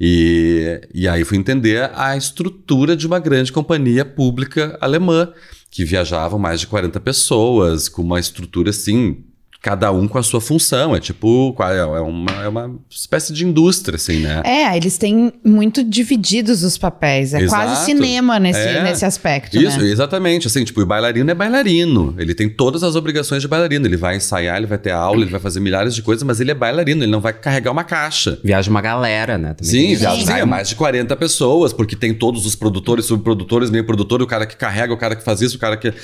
E, 0.01 0.81
e 0.93 1.07
aí 1.07 1.23
fui 1.25 1.37
entender 1.39 1.91
a 1.95 2.17
estrutura 2.17 2.97
de 2.97 3.07
uma 3.07 3.21
grande 3.21 3.53
companhia 3.53 4.05
pública 4.05 4.77
alemã, 4.81 5.29
que 5.71 5.85
viajavam 5.85 6.39
mais 6.39 6.61
de 6.61 6.67
40 6.67 6.99
pessoas, 7.01 7.89
com 7.89 8.03
uma 8.03 8.19
estrutura 8.19 8.71
assim, 8.71 9.25
cada 9.63 9.93
um 9.93 10.09
com 10.09 10.19
a 10.19 10.23
sua 10.23 10.41
função. 10.41 10.95
É 10.97 11.01
tipo, 11.01 11.53
qual 11.55 11.71
é 11.71 11.79
é 11.79 11.85
uma, 11.85 12.31
é 12.43 12.49
uma 12.49 12.75
espécie 12.89 13.33
de 13.33 13.45
indústria, 13.45 13.97
assim, 13.97 14.21
né? 14.21 14.43
É, 14.45 14.77
eles 14.77 14.97
têm 14.99 15.33
muito 15.45 15.83
divididos 15.83 16.63
os 16.63 16.79
papéis. 16.79 17.35
É 17.35 17.43
Exato. 17.43 17.63
quase 17.67 17.85
cinema 17.85 18.39
nesse, 18.39 18.59
É. 18.61 18.83
nesse 18.83 19.05
aspecto, 19.05 19.57
Isso, 19.57 19.79
né? 19.81 19.87
exatamente. 19.89 20.47
Assim, 20.47 20.65
tipo, 20.65 20.81
o 20.81 20.87
bailarino 20.87 21.31
é 21.31 21.35
bailarino. 21.35 22.15
Ele 22.19 22.35
tem 22.35 22.49
todas 22.49 22.83
as 22.83 22.97
obrigações 22.97 23.43
de 23.43 23.49
bailarino. 23.49 23.87
Ele 23.87 23.97
vai 23.97 24.17
ensaiar, 24.17 24.57
ele 24.57 24.67
vai 24.67 24.79
ter 24.79 24.91
aula, 24.91 25.23
ele 25.23 25.31
vai 25.31 25.41
fazer 25.41 25.61
milhares 25.61 25.95
de 25.95 26.03
coisas, 26.03 26.23
mas 26.23 26.41
ele 26.41 26.51
é 26.51 26.55
bailarino, 26.55 27.03
ele 27.05 27.11
não 27.13 27.21
vai 27.21 27.33
carregar 27.33 27.71
uma 27.71 27.85
caixa. 27.85 28.39
Viaja 28.43 28.71
uma 28.71 28.81
galera, 28.81 29.37
né? 29.37 29.55
Também 29.55 29.71
Sim, 29.71 29.93
isso. 29.93 30.27
sim, 30.27 30.33
é 30.33 30.45
mais 30.45 30.69
de 30.69 30.75
40 30.77 31.15
pessoas, 31.17 31.73
porque 31.73 31.95
tem 31.97 32.15
todos 32.15 32.47
os 32.47 32.55
produtores, 32.55 33.05
subprodutores, 33.07 33.71
meio 33.71 33.85
produtor, 33.85 34.23
o 34.23 34.27
cara 34.27 34.47
que 34.47 34.57
carrega, 34.57 34.93
o 34.93 34.97
cara 34.97 35.15
que 35.17 35.23
faz 35.23 35.41
isso, 35.41 35.57
o 35.57 35.59
cara 35.59 35.77
que 35.77 35.89
ah, 35.89 35.95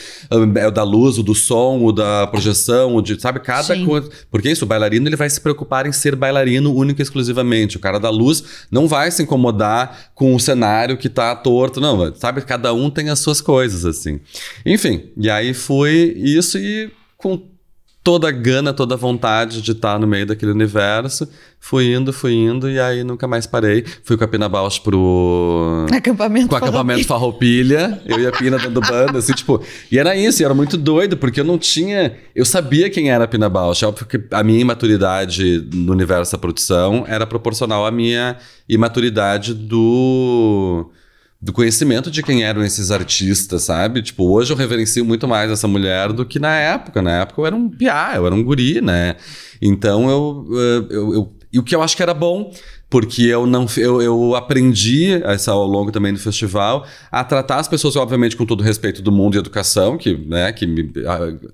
é 0.60 0.66
o 0.66 0.70
da 0.70 0.82
luz, 0.82 1.18
o 1.18 1.22
do 1.22 1.34
som, 1.34 1.80
o 1.82 1.92
da 1.92 2.26
projeção, 2.26 2.94
o 2.96 3.02
de, 3.02 3.20
sabe? 3.20 3.40
Cada 3.46 3.76
Sim. 3.76 3.86
coisa. 3.86 4.10
Porque 4.28 4.50
isso, 4.50 4.64
o 4.64 4.68
bailarino 4.68 5.08
ele 5.08 5.14
vai 5.14 5.30
se 5.30 5.40
preocupar 5.40 5.86
em 5.86 5.92
ser 5.92 6.16
bailarino 6.16 6.74
único 6.74 7.00
e 7.00 7.04
exclusivamente. 7.04 7.76
O 7.76 7.80
cara 7.80 8.00
da 8.00 8.10
luz 8.10 8.42
não 8.72 8.88
vai 8.88 9.08
se 9.12 9.22
incomodar 9.22 10.10
com 10.16 10.34
o 10.34 10.40
cenário 10.40 10.96
que 10.96 11.08
tá 11.08 11.32
torto, 11.36 11.80
não, 11.80 12.12
sabe? 12.16 12.42
Cada 12.42 12.74
um 12.74 12.90
tem 12.90 13.08
as 13.08 13.20
suas 13.20 13.40
coisas, 13.40 13.84
assim. 13.84 14.18
Enfim, 14.64 15.10
e 15.16 15.30
aí 15.30 15.54
foi 15.54 16.12
isso 16.16 16.58
e 16.58 16.90
com 17.16 17.40
toda 18.06 18.28
a 18.28 18.30
gana, 18.30 18.72
toda 18.72 18.94
a 18.94 18.96
vontade 18.96 19.60
de 19.60 19.72
estar 19.72 19.98
no 19.98 20.06
meio 20.06 20.24
daquele 20.24 20.52
universo, 20.52 21.28
fui 21.58 21.92
indo, 21.92 22.12
fui 22.12 22.34
indo, 22.34 22.70
e 22.70 22.78
aí 22.78 23.02
nunca 23.02 23.26
mais 23.26 23.48
parei. 23.48 23.84
Fui 24.04 24.16
com 24.16 24.22
a 24.22 24.28
Pina 24.28 24.48
Bausch 24.48 24.78
pro 24.80 25.86
Acampamento. 25.92 26.46
com 26.46 26.54
o 26.54 26.56
acampamento 26.58 27.04
Farroupilha, 27.04 28.00
eu 28.06 28.20
e 28.20 28.24
a 28.28 28.30
Pina 28.30 28.60
dando 28.60 28.80
banda, 28.80 29.18
assim, 29.18 29.32
tipo... 29.32 29.60
E 29.90 29.98
era 29.98 30.14
isso, 30.14 30.40
e 30.40 30.44
era 30.44 30.54
muito 30.54 30.76
doido, 30.76 31.16
porque 31.16 31.40
eu 31.40 31.44
não 31.44 31.58
tinha... 31.58 32.16
Eu 32.32 32.44
sabia 32.44 32.88
quem 32.88 33.10
era 33.10 33.24
a 33.24 33.26
Pina 33.26 33.48
Bausch, 33.48 33.82
é 33.82 33.88
óbvio 33.88 34.06
que 34.06 34.22
a 34.30 34.44
minha 34.44 34.60
imaturidade 34.60 35.68
no 35.74 35.90
universo 35.90 36.30
da 36.30 36.38
produção 36.38 37.04
era 37.08 37.26
proporcional 37.26 37.84
à 37.84 37.90
minha 37.90 38.36
imaturidade 38.68 39.52
do... 39.52 40.92
Do 41.40 41.52
conhecimento 41.52 42.10
de 42.10 42.22
quem 42.22 42.44
eram 42.44 42.64
esses 42.64 42.90
artistas, 42.90 43.64
sabe? 43.64 44.02
Tipo, 44.02 44.28
hoje 44.28 44.52
eu 44.52 44.56
reverencio 44.56 45.04
muito 45.04 45.28
mais 45.28 45.50
essa 45.50 45.68
mulher 45.68 46.12
do 46.12 46.24
que 46.24 46.38
na 46.38 46.56
época. 46.56 47.02
Na 47.02 47.22
época 47.22 47.40
eu 47.40 47.46
era 47.46 47.54
um 47.54 47.68
piá, 47.68 48.12
eu 48.16 48.26
era 48.26 48.34
um 48.34 48.42
guri, 48.42 48.80
né? 48.80 49.16
Então 49.60 50.08
eu, 50.08 50.46
eu, 50.50 50.88
eu, 50.90 51.14
eu 51.14 51.36
e 51.56 51.58
o 51.58 51.62
que 51.62 51.74
eu 51.74 51.82
acho 51.82 51.96
que 51.96 52.02
era 52.02 52.12
bom, 52.12 52.52
porque 52.90 53.22
eu 53.22 53.46
não 53.46 53.66
eu, 53.78 54.02
eu 54.02 54.34
aprendi 54.34 55.12
essa, 55.24 55.52
ao 55.52 55.64
longo 55.66 55.90
também 55.90 56.12
do 56.12 56.18
festival 56.18 56.86
a 57.10 57.24
tratar 57.24 57.58
as 57.58 57.66
pessoas, 57.66 57.96
obviamente, 57.96 58.36
com 58.36 58.44
todo 58.44 58.60
o 58.60 58.62
respeito 58.62 59.00
do 59.00 59.10
mundo 59.10 59.36
e 59.36 59.38
educação, 59.38 59.96
que, 59.96 60.14
né, 60.14 60.52
que 60.52 60.66
me 60.66 60.92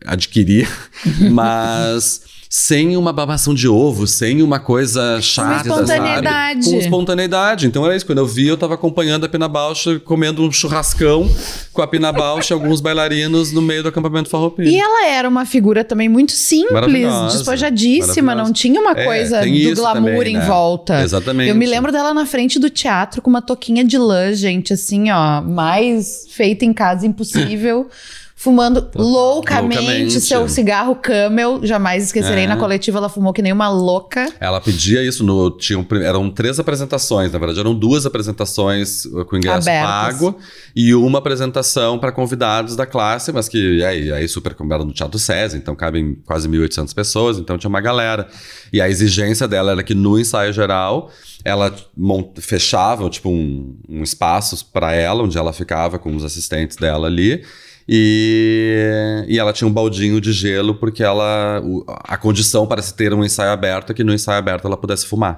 adquiri, 0.04 0.66
mas 1.30 2.22
sem 2.54 2.98
uma 2.98 3.14
babação 3.14 3.54
de 3.54 3.66
ovo, 3.66 4.06
sem 4.06 4.42
uma 4.42 4.60
coisa 4.60 5.18
chata, 5.22 5.66
espontaneidade. 5.70 6.64
sabe? 6.66 6.74
Com 6.76 6.78
espontaneidade. 6.82 7.66
Então 7.66 7.82
era 7.86 7.96
isso. 7.96 8.04
Quando 8.04 8.18
eu 8.18 8.26
vi, 8.26 8.46
eu 8.46 8.58
tava 8.58 8.74
acompanhando 8.74 9.24
a 9.24 9.28
Pina 9.28 9.48
Bausch 9.48 9.86
comendo 10.04 10.42
um 10.42 10.52
churrascão 10.52 11.26
com 11.72 11.80
a 11.80 11.86
Pina 11.86 12.12
Bausch 12.12 12.50
e 12.50 12.52
alguns 12.52 12.82
bailarinos 12.82 13.52
no 13.52 13.62
meio 13.62 13.82
do 13.82 13.88
acampamento 13.88 14.28
farroupilha. 14.28 14.68
E 14.68 14.78
ela 14.78 15.06
era 15.08 15.26
uma 15.26 15.46
figura 15.46 15.82
também 15.82 16.10
muito 16.10 16.32
simples, 16.32 17.32
despojadíssima, 17.32 18.34
não 18.34 18.52
tinha 18.52 18.78
uma 18.78 18.92
É, 18.92 19.02
coisa 19.02 19.40
do 19.40 19.74
glamour 19.74 20.04
também, 20.16 20.34
em 20.34 20.38
né? 20.38 20.44
volta. 20.44 21.00
Exatamente. 21.02 21.48
Eu 21.48 21.54
me 21.54 21.64
lembro 21.64 21.90
dela 21.90 22.12
na 22.12 22.26
frente 22.26 22.58
do 22.58 22.68
teatro 22.68 23.22
com 23.22 23.30
uma 23.30 23.40
toquinha 23.40 23.82
de 23.82 23.96
lã, 23.96 24.30
gente, 24.34 24.74
assim, 24.74 25.10
ó, 25.10 25.40
mais 25.40 26.26
feita 26.28 26.66
em 26.66 26.74
casa 26.74 27.06
impossível. 27.06 27.88
Fumando 28.42 28.90
loucamente, 28.96 29.76
Loucamente. 29.78 30.20
seu 30.20 30.48
cigarro 30.48 30.96
Camel. 30.96 31.60
Jamais 31.62 32.02
esquecerei. 32.02 32.42
É. 32.42 32.46
Na 32.48 32.56
coletiva 32.56 32.98
ela 32.98 33.08
fumou 33.08 33.32
que 33.32 33.40
nem 33.40 33.52
uma 33.52 33.68
louca. 33.68 34.26
Ela 34.40 34.60
pedia 34.60 35.00
isso 35.00 35.22
no. 35.22 35.48
Tinham, 35.52 35.86
eram 36.02 36.28
três 36.28 36.58
apresentações, 36.58 37.30
na 37.30 37.38
verdade, 37.38 37.60
eram 37.60 37.72
duas 37.72 38.04
apresentações 38.04 39.04
uh, 39.04 39.24
com 39.24 39.36
ingresso 39.36 39.68
Abertas. 39.68 39.86
pago 40.18 40.36
e 40.74 40.92
uma 40.92 41.20
apresentação 41.20 42.00
para 42.00 42.10
convidados 42.10 42.74
da 42.74 42.84
classe, 42.84 43.30
mas 43.30 43.48
que 43.48 43.84
aí, 43.84 44.10
aí 44.10 44.26
super 44.26 44.56
era 44.72 44.84
no 44.84 44.92
Teatro 44.92 45.20
César, 45.20 45.56
então 45.56 45.76
cabem 45.76 46.16
quase 46.26 46.48
1.800 46.48 46.92
pessoas, 46.94 47.38
então 47.38 47.56
tinha 47.56 47.68
uma 47.68 47.80
galera. 47.80 48.26
E 48.72 48.80
a 48.80 48.88
exigência 48.88 49.46
dela 49.46 49.70
era 49.70 49.82
que 49.84 49.94
no 49.94 50.18
ensaio 50.18 50.52
geral 50.52 51.10
ela 51.44 51.72
mont- 51.96 52.40
fechava 52.40 53.08
tipo 53.08 53.28
um, 53.28 53.76
um 53.88 54.02
espaço 54.02 54.66
para 54.72 54.92
ela, 54.94 55.22
onde 55.22 55.38
ela 55.38 55.52
ficava 55.52 55.96
com 55.98 56.14
os 56.16 56.24
assistentes 56.24 56.76
dela 56.76 57.06
ali. 57.06 57.44
E, 57.88 59.24
e 59.28 59.38
ela 59.38 59.52
tinha 59.52 59.66
um 59.68 59.72
baldinho 59.72 60.20
de 60.20 60.32
gelo 60.32 60.74
porque 60.74 61.02
ela 61.02 61.62
a 62.04 62.16
condição 62.16 62.66
para 62.66 62.80
se 62.80 62.94
ter 62.94 63.12
um 63.12 63.24
ensaio 63.24 63.50
aberto 63.50 63.90
é 63.90 63.94
que 63.94 64.04
no 64.04 64.12
ensaio 64.14 64.38
aberto 64.38 64.66
ela 64.66 64.76
pudesse 64.76 65.06
fumar. 65.06 65.36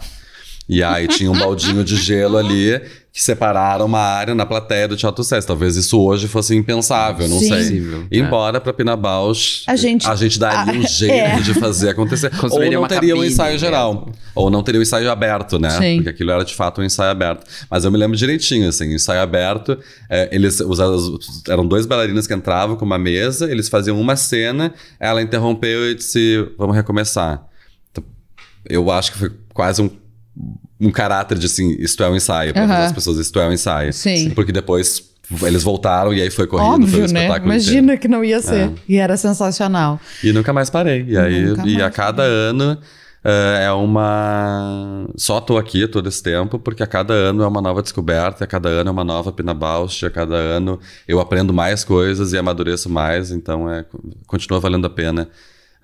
E 0.68 0.82
aí 0.82 1.06
tinha 1.08 1.30
um 1.30 1.38
baldinho 1.38 1.84
de 1.84 1.96
gelo 1.96 2.36
ali 2.36 2.80
que 3.16 3.22
separaram 3.22 3.86
uma 3.86 4.00
área 4.00 4.34
na 4.34 4.44
plateia 4.44 4.88
do 4.88 4.96
Teatro 4.96 5.22
César. 5.22 5.46
Talvez 5.46 5.76
isso 5.76 6.00
hoje 6.00 6.26
fosse 6.26 6.56
impensável, 6.56 7.28
não 7.28 7.38
Sim. 7.38 7.46
sei. 7.48 7.78
É. 8.10 8.18
Embora 8.18 8.60
pra 8.60 8.72
Pina 8.72 8.96
Bausch 8.96 9.62
A 9.68 9.76
gente- 9.76 10.04
a 10.08 10.16
gente 10.16 10.36
daria 10.36 10.74
um 10.74 10.82
Ah, 10.82 10.86
jeito 10.88 11.12
é. 11.14 11.40
de 11.40 11.54
fazer 11.54 11.90
acontecer. 11.90 12.32
Ou 12.50 12.68
não 12.72 12.88
teria 12.88 13.14
um 13.14 13.22
ensaio 13.22 13.52
mesmo. 13.52 13.58
geral. 13.64 14.08
Ou 14.34 14.50
não 14.50 14.64
teria 14.64 14.80
um 14.80 14.82
ensaio 14.82 15.08
aberto, 15.08 15.60
né? 15.60 15.70
Sim. 15.70 15.94
Porque 15.98 16.08
aquilo 16.08 16.32
era 16.32 16.44
de 16.44 16.52
fato 16.56 16.80
um 16.80 16.84
ensaio 16.84 17.08
aberto. 17.12 17.48
Mas 17.70 17.84
eu 17.84 17.92
me 17.92 17.96
lembro 17.96 18.16
direitinho, 18.16 18.68
assim, 18.68 18.92
ensaio 18.92 19.20
aberto, 19.20 19.78
é, 20.10 20.28
eles 20.32 20.58
os- 20.58 20.80
eram 21.48 21.64
dois 21.64 21.86
bailarinos 21.86 22.26
que 22.26 22.34
entravam 22.34 22.74
com 22.74 22.84
uma 22.84 22.98
mesa, 22.98 23.48
eles 23.48 23.68
faziam 23.68 24.00
uma 24.00 24.16
cena, 24.16 24.74
ela 24.98 25.22
interrompeu 25.22 25.88
e 25.88 25.94
disse, 25.94 26.48
vamos 26.58 26.74
recomeçar. 26.74 27.46
Então, 27.92 28.02
eu 28.68 28.90
acho 28.90 29.12
que 29.12 29.18
foi 29.18 29.30
quase 29.52 29.80
um, 29.82 29.90
um 30.84 30.90
caráter 30.90 31.38
de 31.38 31.46
assim, 31.46 31.74
isto 31.78 32.02
é 32.02 32.08
um 32.08 32.16
ensaio, 32.16 32.52
para 32.52 32.64
Aham. 32.64 32.84
as 32.84 32.92
pessoas, 32.92 33.18
isto 33.18 33.38
é 33.40 33.48
um 33.48 33.52
ensaio. 33.52 33.92
Sim. 33.92 34.30
Porque 34.30 34.52
depois 34.52 35.02
eles 35.42 35.62
voltaram 35.62 36.12
e 36.12 36.20
aí 36.20 36.30
foi 36.30 36.46
corrido, 36.46 36.66
foi 36.66 36.70
um 36.78 36.82
Óbvio, 36.82 36.98
né? 36.98 37.04
espetáculo 37.06 37.54
inteiro. 37.54 37.72
Imagina 37.72 37.96
que 37.96 38.08
não 38.08 38.24
ia 38.24 38.40
ser. 38.42 38.70
E 38.88 38.96
era 38.96 39.16
sensacional. 39.16 39.98
E 40.22 40.32
nunca 40.32 40.52
mais 40.52 40.68
parei. 40.68 41.04
E 41.08 41.16
aí, 41.16 41.46
Nunca 41.46 41.66
e 41.66 41.80
a 41.80 41.90
cada 41.90 42.22
ano 42.22 42.78
eh, 43.24 43.64
é 43.64 43.72
uma. 43.72 45.06
Só 45.16 45.40
tô 45.40 45.56
aqui 45.56 45.88
todo 45.88 46.08
esse 46.08 46.22
tempo, 46.22 46.58
porque 46.58 46.82
a 46.82 46.86
cada 46.86 47.14
ano 47.14 47.42
é 47.42 47.46
uma 47.46 47.62
nova 47.62 47.82
descoberta, 47.82 48.44
a 48.44 48.46
cada 48.46 48.68
ano 48.68 48.90
é 48.90 48.92
uma 48.92 49.04
nova 49.04 49.32
Pina 49.32 49.54
Bausch, 49.54 50.04
a 50.04 50.10
cada 50.10 50.34
ano 50.36 50.78
eu 51.08 51.18
aprendo 51.18 51.52
mais 51.52 51.82
coisas 51.84 52.34
e 52.34 52.38
amadureço 52.38 52.90
mais, 52.90 53.30
então 53.30 53.70
é, 53.70 53.84
continua 54.26 54.60
valendo 54.60 54.86
a 54.86 54.90
pena. 54.90 55.28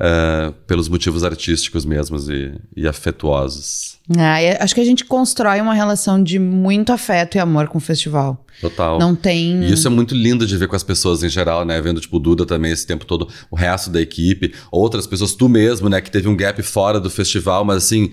Eh, 0.01 0.53
pelos 0.67 0.89
motivos 0.89 1.23
artísticos 1.23 1.85
mesmos 1.85 2.29
e, 2.29 2.53
e 2.75 2.89
afetuosos. 2.89 3.99
Ah, 4.17 4.39
acho 4.65 4.75
que 4.75 4.81
a 4.81 4.85
gente 4.85 5.05
constrói 5.05 5.61
uma 5.61 5.75
relação 5.75 6.21
de 6.23 6.39
muito 6.39 6.91
afeto 6.93 7.37
e 7.37 7.39
amor 7.39 7.69
com 7.69 7.79
o 7.79 7.81
festival. 7.81 8.45
Total. 8.61 8.99
Não 8.99 9.15
tem. 9.15 9.63
E 9.63 9.73
isso 9.73 9.87
é 9.87 9.91
muito 9.91 10.15
lindo 10.15 10.47
de 10.47 10.57
ver 10.57 10.67
com 10.69 10.75
as 10.75 10.83
pessoas 10.83 11.23
em 11.23 11.29
geral, 11.29 11.65
né? 11.65 11.81
Vendo, 11.81 12.01
tipo, 12.01 12.17
o 12.17 12.21
Duda 12.21 12.45
também 12.45 12.73
esse 12.73 12.87
tempo 12.87 13.05
todo, 13.05 13.29
o 13.51 13.57
resto 13.57 13.91
da 13.91 14.01
equipe, 14.01 14.53
outras 14.73 15.07
pessoas, 15.07 15.35
tu 15.35 15.49
mesmo, 15.49 15.89
né? 15.89 16.01
Que 16.01 16.11
teve 16.11 16.29
um 16.29 16.37
gap 16.37 16.61
fora 16.63 16.99
do 16.99 17.09
festival, 17.09 17.65
mas 17.65 17.77
assim, 17.85 18.11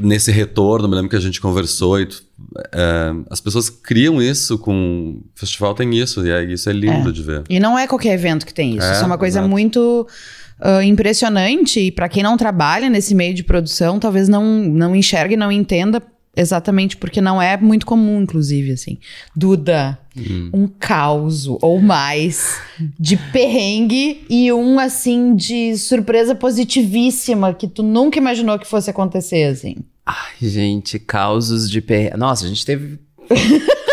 nesse 0.00 0.32
retorno, 0.32 0.88
me 0.88 0.94
lembro 0.96 1.10
que 1.10 1.16
a 1.16 1.20
gente 1.20 1.40
conversou 1.40 2.00
e 2.00 2.06
tu- 2.06 2.22
é, 2.72 3.12
as 3.30 3.40
pessoas 3.40 3.70
criam 3.70 4.20
isso 4.20 4.58
com. 4.58 5.20
O 5.34 5.38
festival 5.38 5.74
tem 5.74 5.94
isso, 5.96 6.26
e 6.26 6.30
é, 6.30 6.42
isso 6.44 6.68
é 6.68 6.72
lindo 6.72 7.12
de 7.12 7.22
ver. 7.22 7.44
E 7.48 7.60
não 7.60 7.78
é 7.78 7.86
qualquer 7.86 8.14
evento 8.14 8.44
que 8.44 8.52
tem 8.54 8.76
isso. 8.76 8.86
É, 8.86 8.92
isso 8.94 9.02
é 9.02 9.06
uma 9.06 9.18
coisa 9.18 9.38
exato. 9.38 9.48
muito 9.48 10.06
ah, 10.60 10.84
impressionante. 10.84 11.80
E 11.80 11.90
para 11.90 12.08
quem 12.08 12.22
não 12.22 12.36
trabalha 12.36 12.88
nesse 12.90 13.14
meio 13.14 13.34
de 13.34 13.42
produção, 13.44 13.98
talvez 13.98 14.28
não, 14.28 14.44
não 14.44 14.94
enxergue, 14.94 15.36
não 15.36 15.50
entenda. 15.50 16.02
Exatamente 16.36 16.96
porque 16.96 17.20
não 17.20 17.42
é 17.42 17.56
muito 17.56 17.84
comum, 17.84 18.22
inclusive, 18.22 18.72
assim. 18.72 18.98
Duda, 19.34 19.98
Hum. 20.16 20.50
um 20.52 20.66
caos 20.66 21.46
ou 21.46 21.80
mais 21.80 22.60
de 22.98 23.16
perrengue 23.16 24.24
e 24.28 24.52
um, 24.52 24.78
assim, 24.78 25.34
de 25.36 25.76
surpresa 25.76 26.34
positivíssima 26.34 27.54
que 27.54 27.68
tu 27.68 27.82
nunca 27.82 28.18
imaginou 28.18 28.58
que 28.58 28.66
fosse 28.66 28.90
acontecer, 28.90 29.44
assim. 29.44 29.76
Ai, 30.06 30.32
gente, 30.40 30.98
causos 30.98 31.70
de 31.70 31.80
perrengue. 31.80 32.16
Nossa, 32.16 32.44
a 32.44 32.48
gente 32.48 32.64
teve 32.66 32.98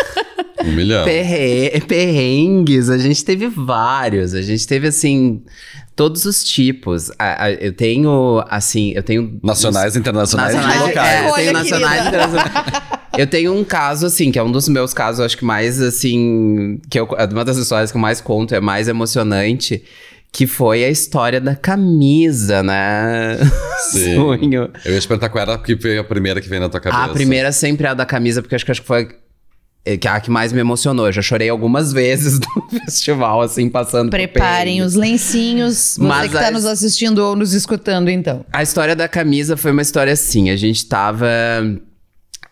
Um 0.68 0.72
milhão. 0.72 1.04
perre- 1.04 1.80
perrengues, 1.86 2.90
a 2.90 2.98
gente 2.98 3.24
teve 3.24 3.48
vários. 3.48 4.34
A 4.34 4.42
gente 4.42 4.66
teve, 4.66 4.88
assim, 4.88 5.42
todos 5.96 6.24
os 6.24 6.44
tipos. 6.44 7.10
A- 7.18 7.44
a- 7.44 7.52
eu 7.52 7.72
tenho, 7.72 8.44
assim, 8.48 8.92
eu 8.94 9.02
tenho. 9.02 9.38
Nacionais, 9.42 9.96
internacionais 9.96 10.54
Nacionais, 10.54 10.80
e 10.80 10.84
locais. 10.86 11.08
é, 11.08 11.28
eu 11.28 11.34
tenho 11.34 11.52
nacionais 11.52 12.04
e 12.04 12.08
internacionais. 12.08 12.52
Eu 13.16 13.26
tenho 13.26 13.52
um 13.54 13.64
caso, 13.64 14.06
assim, 14.06 14.30
que 14.30 14.38
é 14.38 14.42
um 14.42 14.52
dos 14.52 14.68
meus 14.68 14.94
casos, 14.94 15.20
acho 15.20 15.36
que 15.36 15.44
mais, 15.44 15.80
assim... 15.82 16.78
Que 16.88 17.00
eu, 17.00 17.08
uma 17.32 17.44
das 17.44 17.56
histórias 17.56 17.90
que 17.90 17.96
eu 17.96 18.00
mais 18.00 18.20
conto, 18.20 18.54
é 18.54 18.60
mais 18.60 18.86
emocionante. 18.86 19.82
Que 20.30 20.46
foi 20.46 20.84
a 20.84 20.90
história 20.90 21.40
da 21.40 21.56
camisa, 21.56 22.62
né? 22.62 23.38
Sim. 23.90 24.14
Sonho. 24.16 24.70
Eu 24.84 24.92
ia 24.92 25.00
te 25.00 25.08
perguntar 25.08 25.30
qual 25.30 25.40
era 25.42 25.54
a 25.54 26.04
primeira 26.04 26.40
que 26.40 26.48
veio 26.48 26.60
na 26.60 26.68
tua 26.68 26.78
cabeça. 26.80 27.02
A 27.02 27.08
primeira 27.08 27.50
sempre 27.50 27.86
é 27.86 27.90
a 27.90 27.94
da 27.94 28.04
camisa, 28.04 28.42
porque 28.42 28.54
acho 28.54 28.64
que, 28.64 28.70
acho 28.70 28.82
que 28.82 28.86
foi 28.86 29.08
é, 29.92 29.96
que 29.96 30.06
a 30.08 30.20
que 30.20 30.30
mais 30.30 30.52
me 30.52 30.60
emocionou. 30.60 31.06
Eu 31.06 31.12
já 31.12 31.22
chorei 31.22 31.48
algumas 31.48 31.92
vezes 31.94 32.38
no 32.40 32.68
festival, 32.80 33.40
assim, 33.42 33.68
passando 33.68 34.10
por 34.10 34.16
Preparem 34.16 34.82
os 34.82 34.94
lencinhos. 34.94 35.94
Você 35.98 36.02
Mas 36.02 36.30
que 36.30 36.36
tá 36.38 36.46
as- 36.48 36.52
nos 36.52 36.64
assistindo 36.64 37.18
ou 37.18 37.34
nos 37.36 37.52
escutando, 37.54 38.08
então. 38.10 38.44
A 38.52 38.62
história 38.62 38.94
da 38.96 39.08
camisa 39.08 39.56
foi 39.56 39.70
uma 39.72 39.82
história 39.82 40.12
assim. 40.12 40.50
A 40.50 40.56
gente 40.56 40.86
tava. 40.86 41.26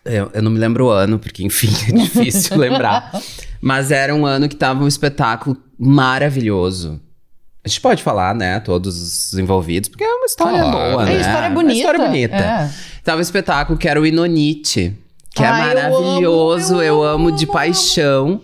Eu, 0.05 0.31
eu 0.33 0.41
não 0.41 0.49
me 0.51 0.57
lembro 0.57 0.85
o 0.85 0.89
ano, 0.89 1.19
porque, 1.19 1.43
enfim, 1.43 1.67
é 1.89 1.91
difícil 2.03 2.57
lembrar. 2.57 3.11
Mas 3.59 3.91
era 3.91 4.15
um 4.15 4.25
ano 4.25 4.47
que 4.47 4.55
tava 4.55 4.83
um 4.83 4.87
espetáculo 4.87 5.57
maravilhoso. 5.77 7.01
A 7.63 7.67
gente 7.67 7.81
pode 7.81 8.01
falar, 8.01 8.33
né? 8.33 8.59
Todos 8.61 9.01
os 9.01 9.37
envolvidos, 9.37 9.89
porque 9.89 10.03
é 10.05 10.07
uma 10.07 10.25
história 10.25 10.59
Claro. 10.61 10.71
boa, 10.71 11.03
É, 11.03 11.05
né? 11.05 11.11
A 11.17 11.19
história 11.19 11.45
é 11.45 11.49
Uma 11.49 11.55
bonita. 11.55 11.73
história 11.77 11.99
bonita. 12.05 12.35
É. 12.35 12.69
Tava 13.03 13.17
um 13.17 13.21
espetáculo 13.21 13.77
que 13.77 13.87
era 13.89 13.99
o 13.99 14.05
Inonite, 14.05 14.95
que 15.37 15.43
é 15.43 15.47
Ai, 15.47 15.61
eu 15.71 15.75
maravilhoso, 15.75 16.73
amo, 16.73 16.81
eu 16.83 16.87
eu 16.95 17.03
amo, 17.03 17.31
de 17.31 17.45
paixão. 17.45 18.41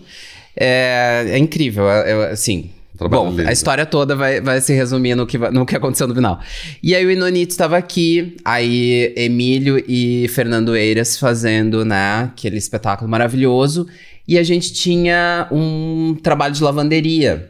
É, 0.55 1.25
é 1.29 1.37
incrível, 1.37 1.83
eu- 1.85 2.05
eu- 2.05 2.31
assim, 2.31 2.69
Trabalho 2.97 3.23
Bom, 3.23 3.29
lindo. 3.31 3.49
a 3.49 3.51
história 3.51 3.85
toda 3.87 4.15
vai, 4.15 4.39
vai 4.39 4.61
se 4.61 4.71
resumir 4.71 5.15
no 5.15 5.25
que, 5.25 5.35
no 5.37 5.65
que 5.65 5.75
aconteceu 5.75 6.07
no 6.07 6.13
final. 6.13 6.39
E 6.81 6.93
aí 6.93 7.03
o 7.03 7.09
Inonito 7.09 7.49
estava 7.51 7.75
aqui, 7.75 8.37
aí 8.45 9.11
Emílio 9.17 9.83
e 9.87 10.27
Fernando 10.29 10.75
Eiras 10.75 11.17
fazendo, 11.17 11.83
né, 11.83 12.25
aquele 12.31 12.57
espetáculo 12.57 13.09
maravilhoso. 13.09 13.87
E 14.27 14.37
a 14.37 14.43
gente 14.43 14.71
tinha 14.73 15.47
um 15.51 16.15
trabalho 16.21 16.53
de 16.53 16.63
lavanderia. 16.63 17.49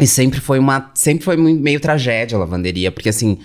E 0.00 0.06
sempre 0.06 0.38
foi 0.38 0.58
uma. 0.60 0.90
Sempre 0.94 1.24
foi 1.24 1.36
meio 1.36 1.80
tragédia 1.80 2.36
a 2.36 2.38
lavanderia, 2.38 2.92
porque 2.92 3.08
assim. 3.08 3.38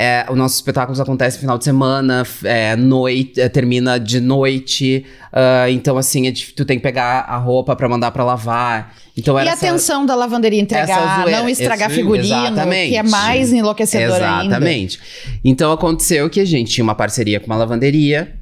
É, 0.00 0.24
os 0.30 0.36
nossos 0.36 0.56
espetáculos 0.56 0.98
acontecem 0.98 1.36
no 1.36 1.40
final 1.42 1.58
de 1.58 1.64
semana, 1.64 2.22
é, 2.44 2.74
noite, 2.74 3.38
é, 3.40 3.48
termina 3.50 3.98
de 4.00 4.18
noite. 4.20 5.04
ah, 5.32 5.70
então, 5.70 5.98
assim, 5.98 6.26
é 6.26 6.32
tu 6.56 6.64
tem 6.64 6.78
que 6.78 6.82
pegar 6.82 7.20
a 7.20 7.36
roupa 7.36 7.76
pra 7.76 7.86
mandar 7.88 8.10
pra 8.10 8.24
lavar. 8.24 8.94
Então 9.16 9.36
E 9.38 9.40
a 9.46 9.52
essa- 9.52 9.66
atenção 9.66 10.06
da 10.06 10.14
lavanderia 10.14 10.58
entregar, 10.60 11.20
zoeira. 11.22 11.40
não 11.40 11.48
estragar 11.48 11.88
Esse- 11.90 12.00
figurino, 12.00 12.24
exatamente. 12.46 12.90
que 12.90 12.96
é 12.96 13.02
mais 13.02 13.52
enlouquecedor 13.52 14.16
ainda. 14.22 14.44
Exatamente. 14.56 14.98
Então 15.44 15.70
aconteceu 15.70 16.30
que 16.30 16.40
a 16.40 16.44
gente 16.46 16.70
tinha 16.72 16.82
uma 16.84 16.94
parceria 16.94 17.38
com 17.38 17.46
uma 17.46 17.56
lavanderia. 17.56 18.36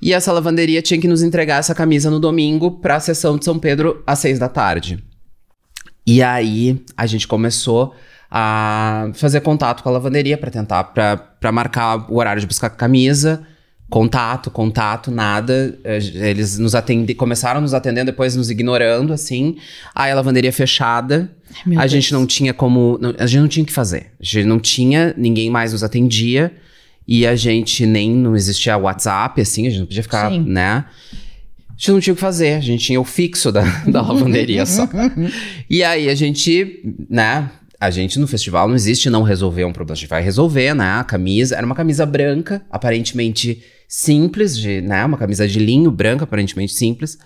E 0.00 0.12
essa 0.14 0.32
lavanderia 0.32 0.80
tinha 0.82 0.98
que 1.00 1.08
nos 1.08 1.22
entregar 1.22 1.58
essa 1.58 1.74
camisa 1.74 2.10
no 2.10 2.18
domingo 2.18 2.70
pra 2.80 2.98
sessão 3.00 3.36
de 3.36 3.44
São 3.44 3.58
Pedro 3.58 4.02
às 4.06 4.18
seis 4.18 4.38
da 4.38 4.48
tarde. 4.48 4.98
E 6.06 6.22
aí 6.22 6.80
a 6.96 7.06
gente 7.06 7.26
começou 7.28 7.94
a 8.36 9.10
fazer 9.14 9.40
contato 9.42 9.80
com 9.84 9.88
a 9.88 9.92
lavanderia 9.92 10.36
pra 10.36 10.50
tentar, 10.50 10.82
pra 10.82 11.52
marcar 11.52 12.10
o 12.10 12.16
horário 12.16 12.40
de 12.40 12.48
buscar 12.48 12.66
a 12.66 12.70
camisa. 12.70 13.46
Contato, 13.88 14.50
contato, 14.50 15.10
nada. 15.12 15.78
Eh, 15.84 15.98
Eles 16.30 16.58
nos 16.58 16.74
atende, 16.74 17.14
começaram 17.14 17.60
nos 17.60 17.72
atendendo, 17.74 18.06
depois 18.06 18.34
nos 18.34 18.50
ignorando, 18.50 19.12
assim. 19.12 19.56
Aí 19.94 20.10
a 20.10 20.16
lavanderia 20.16 20.52
fechada. 20.52 21.30
Meu 21.64 21.78
a 21.78 21.82
Deus. 21.82 21.92
gente 21.92 22.12
não 22.12 22.26
tinha 22.26 22.52
como. 22.52 22.98
não- 23.00 23.14
a 23.16 23.26
gente 23.26 23.40
não 23.42 23.46
tinha 23.48 23.62
o 23.62 23.66
que 23.66 23.72
fazer. 23.72 24.10
A 24.20 24.24
gente 24.24 24.46
não 24.46 24.58
tinha, 24.58 25.14
ninguém 25.16 25.48
mais 25.48 25.72
nos 25.72 25.84
atendia. 25.84 26.52
E 27.06 27.24
a 27.26 27.36
gente 27.36 27.86
nem 27.86 28.10
não 28.10 28.34
existia 28.34 28.76
WhatsApp, 28.76 29.40
assim, 29.40 29.66
a 29.66 29.70
gente 29.70 29.78
não 29.80 29.86
podia 29.86 30.02
ficar, 30.02 30.30
Sim. 30.32 30.42
né? 30.44 30.86
A 31.68 31.76
gente 31.76 31.92
não 31.92 32.00
tinha 32.00 32.12
o 32.14 32.16
que 32.16 32.20
fazer, 32.22 32.54
a 32.54 32.60
gente 32.60 32.82
tinha 32.84 33.00
o 33.00 33.04
fixo 33.04 33.52
da, 33.52 33.62
da 33.86 34.00
lavanderia 34.02 34.64
só. 34.66 34.88
E 35.70 35.84
aí 35.84 36.08
a 36.08 36.14
gente, 36.16 36.82
né? 37.08 37.48
A 37.84 37.90
gente 37.90 38.18
no 38.18 38.26
festival 38.26 38.66
não 38.66 38.74
existe 38.74 39.10
não 39.10 39.22
resolver 39.22 39.64
um 39.64 39.72
problema. 39.72 39.94
A 39.94 39.96
gente 39.96 40.08
vai 40.08 40.22
resolver, 40.22 40.74
né? 40.74 40.92
A 40.92 41.04
camisa. 41.04 41.54
Era 41.56 41.66
uma 41.66 41.74
camisa 41.74 42.06
branca, 42.06 42.64
aparentemente 42.70 43.62
simples, 43.86 44.56
de, 44.56 44.80
né? 44.80 45.04
Uma 45.04 45.18
camisa 45.18 45.46
de 45.46 45.58
linho 45.58 45.90
branca, 45.90 46.24
aparentemente 46.24 46.72
simples. 46.72 47.18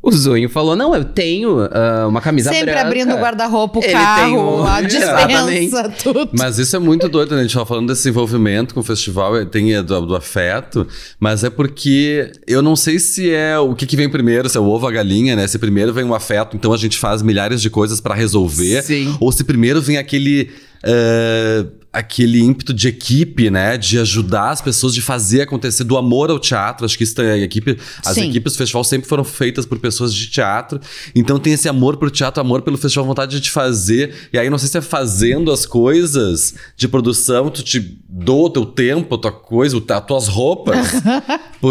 O 0.00 0.12
Zunho 0.12 0.48
falou: 0.48 0.76
não, 0.76 0.94
eu 0.94 1.04
tenho 1.04 1.58
ah, 1.72 2.06
uma 2.08 2.20
camisa 2.20 2.50
Sempre 2.50 2.66
branca. 2.66 2.82
abrindo 2.86 3.14
o 3.14 3.18
guarda-roupa, 3.18 3.80
o 3.80 3.82
Ele 3.82 3.92
carro, 3.92 4.60
um- 4.62 4.64
a 4.66 4.80
dispensa, 4.82 5.88
tudo. 6.02 6.30
Mas 6.32 6.56
isso 6.58 6.76
é 6.76 6.78
muito 6.78 7.08
doido, 7.08 7.34
né? 7.34 7.40
A 7.40 7.42
gente 7.42 7.52
tava 7.52 7.66
falando 7.66 7.88
desse 7.88 8.08
envolvimento 8.08 8.74
com 8.74 8.80
o 8.80 8.82
festival, 8.84 9.36
é, 9.36 9.44
tem 9.44 9.74
é, 9.74 9.82
do, 9.82 10.06
do 10.06 10.14
afeto, 10.14 10.86
mas 11.18 11.42
é 11.42 11.50
porque 11.50 12.30
eu 12.46 12.62
não 12.62 12.76
sei 12.76 12.98
se 13.00 13.30
é 13.34 13.58
o 13.58 13.74
que, 13.74 13.86
que 13.86 13.96
vem 13.96 14.08
primeiro, 14.08 14.48
se 14.48 14.56
é 14.56 14.60
o 14.60 14.64
ovo 14.68 14.84
ou 14.84 14.88
a 14.88 14.92
galinha, 14.92 15.34
né? 15.34 15.46
Se 15.48 15.58
primeiro 15.58 15.92
vem 15.92 16.04
o 16.04 16.14
afeto, 16.14 16.56
então 16.56 16.72
a 16.72 16.76
gente 16.76 16.96
faz 16.96 17.20
milhares 17.20 17.60
de 17.60 17.68
coisas 17.68 18.00
pra 18.00 18.14
resolver, 18.14 18.82
Sim. 18.82 19.16
ou 19.20 19.32
se 19.32 19.42
primeiro 19.42 19.82
vem 19.82 19.96
aquele. 19.98 20.48
eh, 20.84 21.64
aquele 21.92 22.40
ímpeto 22.40 22.72
de 22.74 22.88
equipe, 22.88 23.50
né? 23.50 23.76
De 23.78 23.98
ajudar 23.98 24.50
as 24.50 24.60
pessoas, 24.60 24.94
de 24.94 25.00
fazer 25.00 25.42
acontecer, 25.42 25.84
do 25.84 25.96
amor 25.96 26.30
ao 26.30 26.38
teatro. 26.38 26.84
Acho 26.84 26.96
que 26.96 27.04
isso 27.04 27.20
equipe. 27.20 27.78
As 28.04 28.14
Sim. 28.14 28.28
equipes 28.28 28.52
do 28.52 28.58
festival 28.58 28.84
sempre 28.84 29.08
foram 29.08 29.24
feitas 29.24 29.64
por 29.66 29.78
pessoas 29.78 30.12
de 30.14 30.28
teatro. 30.28 30.80
Então 31.14 31.38
tem 31.38 31.52
esse 31.54 31.68
amor 31.68 31.96
pro 31.96 32.10
teatro, 32.10 32.40
amor 32.40 32.62
pelo 32.62 32.76
festival, 32.76 33.06
vontade 33.06 33.32
de 33.36 33.40
te 33.40 33.50
fazer. 33.50 34.14
E 34.32 34.38
aí 34.38 34.50
não 34.50 34.58
sei 34.58 34.68
se 34.68 34.78
é 34.78 34.80
fazendo 34.80 35.50
as 35.50 35.64
coisas 35.66 36.54
de 36.76 36.86
produção, 36.86 37.50
tu 37.50 37.62
te 37.62 37.98
doa 38.08 38.46
o 38.46 38.50
teu 38.50 38.66
tempo, 38.66 39.14
a 39.14 39.18
tua 39.18 39.32
coisa, 39.32 39.76
as 39.88 40.04
tuas 40.06 40.28
roupas. 40.28 40.76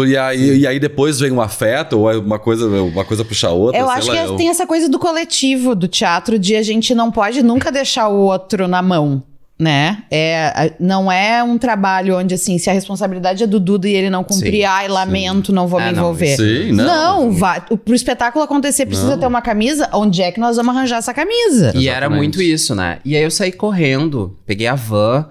E, 0.06 0.16
aí, 0.18 0.58
e 0.58 0.66
aí 0.66 0.78
depois 0.78 1.18
vem 1.18 1.32
um 1.32 1.40
afeto, 1.40 1.98
ou 1.98 2.10
é 2.10 2.18
uma 2.18 2.38
coisa, 2.38 2.68
uma 2.68 3.06
coisa 3.06 3.24
puxa 3.24 3.48
a 3.48 3.52
outra. 3.52 3.80
Eu 3.80 3.88
acho 3.88 4.08
lá, 4.08 4.14
que 4.14 4.30
eu- 4.32 4.36
tem 4.36 4.48
essa 4.50 4.66
coisa 4.66 4.86
do 4.86 4.98
coletivo 4.98 5.74
do 5.74 5.88
teatro, 5.88 6.38
de 6.38 6.54
a 6.56 6.62
gente 6.62 6.94
não 6.94 7.10
pode 7.10 7.42
nunca 7.42 7.72
deixar 7.72 8.08
o 8.08 8.16
outro 8.16 8.68
na 8.68 8.82
mão. 8.82 9.22
Né? 9.58 10.04
É, 10.08 10.72
não 10.78 11.10
é 11.10 11.42
um 11.42 11.58
trabalho 11.58 12.16
onde, 12.16 12.32
assim, 12.32 12.58
se 12.58 12.70
a 12.70 12.72
responsabilidade 12.72 13.42
é 13.42 13.46
do 13.46 13.58
Duda 13.58 13.88
e 13.88 13.92
ele 13.92 14.08
não 14.08 14.22
cumprir, 14.22 14.52
Sim, 14.60 14.62
ai, 14.64 14.86
lamento, 14.86 15.52
não 15.52 15.66
vou 15.66 15.80
É, 15.80 15.86
me 15.86 15.92
não, 15.92 15.98
envolver. 15.98 16.36
Sim, 16.36 16.70
não. 16.72 16.84
Não, 16.86 17.32
vai, 17.32 17.60
o- 17.68 17.76
pro 17.76 17.92
espetáculo 17.92 18.44
acontecer 18.44 18.86
precisa 18.86 19.10
Não. 19.10 19.18
ter 19.18 19.26
uma 19.26 19.42
camisa. 19.42 19.88
Onde 19.92 20.22
é 20.22 20.30
que 20.30 20.38
nós 20.38 20.56
vamos 20.56 20.76
arranjar 20.76 20.98
essa 20.98 21.12
camisa? 21.12 21.72
E 21.74 21.88
era 21.88 22.06
Exatamente. 22.06 22.16
muito 22.18 22.40
isso, 22.40 22.72
né? 22.76 22.98
E 23.04 23.16
aí 23.16 23.22
eu 23.24 23.32
saí 23.32 23.50
correndo, 23.50 24.36
peguei 24.46 24.68
a 24.68 24.76
van, 24.76 25.26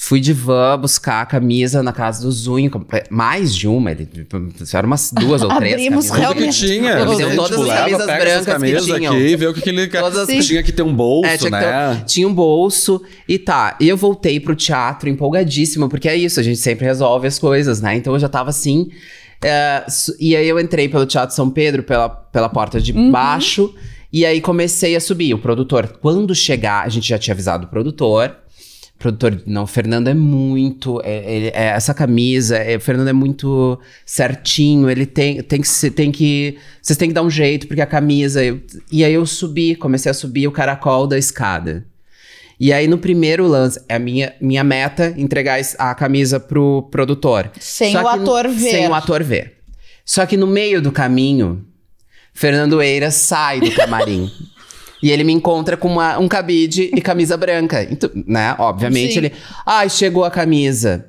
fui 0.00 0.20
de 0.20 0.32
van 0.32 0.78
buscar 0.78 1.22
a 1.22 1.26
camisa 1.26 1.82
na 1.82 1.92
casa 1.92 2.22
do 2.22 2.30
Zunho, 2.30 2.70
mais 3.10 3.54
de 3.54 3.66
uma, 3.66 3.90
ele, 3.90 4.08
eram 4.72 4.86
umas 4.86 5.10
duas 5.12 5.42
ou 5.42 5.48
três 5.56 5.74
Abrimos 5.74 6.08
camisas. 6.08 6.10
Tudo 6.10 6.14
que 6.14 6.20
realmente 6.20 6.66
tinha. 6.66 6.92
Ele 7.00 7.16
deu 7.16 7.36
todas 7.36 7.48
tipo, 7.50 7.60
as 7.62 7.66
leva, 7.68 7.80
camisas 7.80 8.00
essas 8.00 8.06
brancas 8.06 8.44
que 8.44 8.50
camisas 8.52 8.84
tinham. 8.84 9.12
aqui 9.14 9.22
e 9.24 9.36
vê 9.36 9.46
o 9.46 9.54
que, 9.54 9.60
que 9.60 9.68
ele 9.70 9.86
Todas 9.88 10.28
as- 10.30 10.46
tinha 10.46 10.62
que 10.62 10.72
ter 10.72 10.82
um 10.82 10.94
bolso, 10.94 11.28
É, 11.28 11.36
tinha, 11.36 11.50
que 11.50 11.56
né? 11.56 11.94
ter- 11.96 12.04
tinha 12.04 12.28
um 12.28 12.32
bolso 12.34 13.02
e 13.28 13.38
tá. 13.38 13.76
E 13.80 13.88
eu 13.88 13.96
voltei 13.96 14.38
pro 14.38 14.54
teatro 14.54 15.08
empolgadíssima, 15.08 15.88
porque 15.88 16.08
é 16.08 16.16
isso, 16.16 16.38
a 16.38 16.42
gente 16.42 16.58
sempre 16.58 16.86
resolve 16.86 17.26
as 17.26 17.38
coisas, 17.38 17.80
né? 17.80 17.96
Então 17.96 18.12
eu 18.12 18.18
já 18.20 18.28
tava 18.28 18.50
assim. 18.50 18.88
su- 19.88 20.14
e 20.18 20.34
aí 20.36 20.48
eu 20.48 20.58
entrei 20.60 20.88
pelo 20.88 21.06
Teatro 21.06 21.34
São 21.34 21.48
Pedro, 21.50 21.82
pela, 21.82 22.08
pela 22.08 22.48
porta 22.48 22.80
de 22.80 22.92
baixo, 22.92 23.72
e 24.12 24.24
aí 24.26 24.40
comecei 24.40 24.96
a 24.96 25.00
subir. 25.00 25.34
O 25.34 25.38
produtor, 25.38 25.98
quando 26.00 26.34
chegar, 26.34 26.84
a 26.84 26.88
gente 26.88 27.08
já 27.08 27.18
tinha 27.18 27.34
avisado 27.34 27.66
o 27.66 27.68
produtor. 27.68 28.34
Produtor, 28.98 29.40
não, 29.46 29.62
o 29.62 29.66
Fernando 29.66 30.08
é 30.08 30.14
muito. 30.14 31.00
é- 31.04 31.52
é 31.54 31.66
essa 31.68 31.94
camisa, 31.94 32.56
é, 32.56 32.76
o 32.76 32.80
Fernando 32.80 33.06
é 33.08 33.12
muito 33.12 33.78
certinho, 34.04 34.90
ele 34.90 35.06
tem, 35.06 35.40
tem 35.42 35.60
que. 35.62 35.90
Tem 35.90 36.10
que 36.10 36.58
vocês 36.82 36.96
têm 36.96 37.08
que 37.08 37.14
dar 37.14 37.22
um 37.22 37.30
jeito, 37.30 37.68
porque 37.68 37.80
a 37.80 37.86
camisa. 37.86 38.42
eu- 38.44 38.60
e 38.90 39.04
aí 39.04 39.14
eu 39.14 39.24
subi, 39.24 39.76
comecei 39.76 40.10
a 40.10 40.14
subir 40.14 40.48
o 40.48 40.52
caracol 40.52 41.06
da 41.06 41.16
escada. 41.16 41.86
E 42.58 42.72
aí, 42.72 42.88
no 42.88 42.98
primeiro 42.98 43.46
lance, 43.46 43.80
é 43.88 43.94
a 43.94 43.98
minha, 44.00 44.34
minha 44.40 44.64
meta 44.64 45.14
entregar 45.16 45.60
a 45.78 45.94
camisa 45.94 46.40
pro 46.40 46.88
produtor. 46.90 47.52
Sem 47.60 47.92
Só 47.92 48.00
o 48.00 48.10
que 48.12 48.16
no- 48.16 48.22
ator 48.24 48.48
ver. 48.48 48.70
Sem 48.72 48.88
o 48.88 48.94
ator 48.94 49.22
ver. 49.22 49.58
Só 50.04 50.26
que 50.26 50.36
no 50.36 50.46
meio 50.48 50.82
do 50.82 50.90
caminho, 50.90 51.64
Fernando 52.34 52.82
Eira 52.82 53.12
sai 53.12 53.60
do 53.60 53.70
camarim. 53.70 54.28
e 55.02 55.10
ele 55.10 55.24
me 55.24 55.32
encontra 55.32 55.76
com 55.76 55.88
uma- 55.88 56.18
um 56.18 56.28
cabide 56.28 56.90
e 56.94 57.00
camisa 57.00 57.36
branca. 57.36 57.82
Então, 57.90 58.10
né? 58.26 58.54
Obviamente, 58.58 59.12
Sim. 59.12 59.18
ele. 59.18 59.32
Ai, 59.66 59.88
chegou 59.88 60.24
a 60.24 60.30
camisa. 60.30 61.06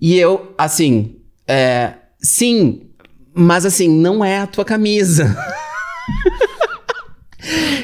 E 0.00 0.16
eu, 0.18 0.52
assim. 0.58 1.16
é, 1.46 1.92
sim, 2.18 2.82
mas 3.34 3.66
assim, 3.66 3.86
não 3.88 4.24
é 4.24 4.38
a 4.38 4.46
tua 4.46 4.64
camisa. 4.64 5.36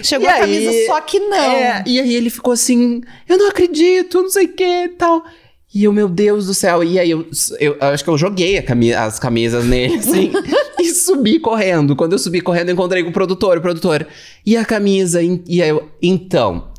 Chegou 0.02 0.26
E 0.26 0.30
a 0.30 0.35
aí- 0.37 0.40
camisa, 0.40 0.87
só 0.87 1.00
que 1.02 1.20
não. 1.20 1.37
É, 1.37 1.85
e 1.87 2.00
aí 2.00 2.14
ele 2.14 2.30
ficou 2.30 2.54
assim, 2.54 3.02
eu 3.28 3.37
não 3.37 3.50
acredito, 3.50 4.22
não 4.22 4.30
sei 4.30 4.46
o 4.46 4.52
que 4.54 4.64
e 4.85 4.88
tal. 4.88 5.22
E 5.72 5.85
eu, 5.85 5.92
meu 5.92 6.09
Deus 6.09 6.46
do 6.46 6.54
céu. 6.54 6.83
E 6.83 6.98
aí 6.98 7.11
eu, 7.11 7.24
eu, 7.61 7.76
eu 7.80 7.87
acho 7.88 8.02
que 8.02 8.11
eu 8.11 8.18
joguei 8.18 8.61
cami- 8.62 8.92
as 8.92 9.18
camisas 9.20 9.64
nele, 9.64 9.94
assim, 10.00 10.33
e 10.80 10.87
subi 10.90 11.38
correndo. 11.38 11.94
Quando 11.94 12.12
eu 12.14 12.18
subi 12.18 12.40
correndo, 12.40 12.70
eu 12.70 12.72
encontrei 12.74 13.02
com 13.04 13.11
o 13.11 13.12
produtor, 13.12 13.56
o 13.59 13.61
produtor. 13.61 14.06
E 14.44 14.56
a 14.56 14.64
camisa? 14.64 15.22
E 15.22 15.40
e 15.46 15.62
aí 15.62 15.68
eu, 15.68 15.88
então, 16.02 16.72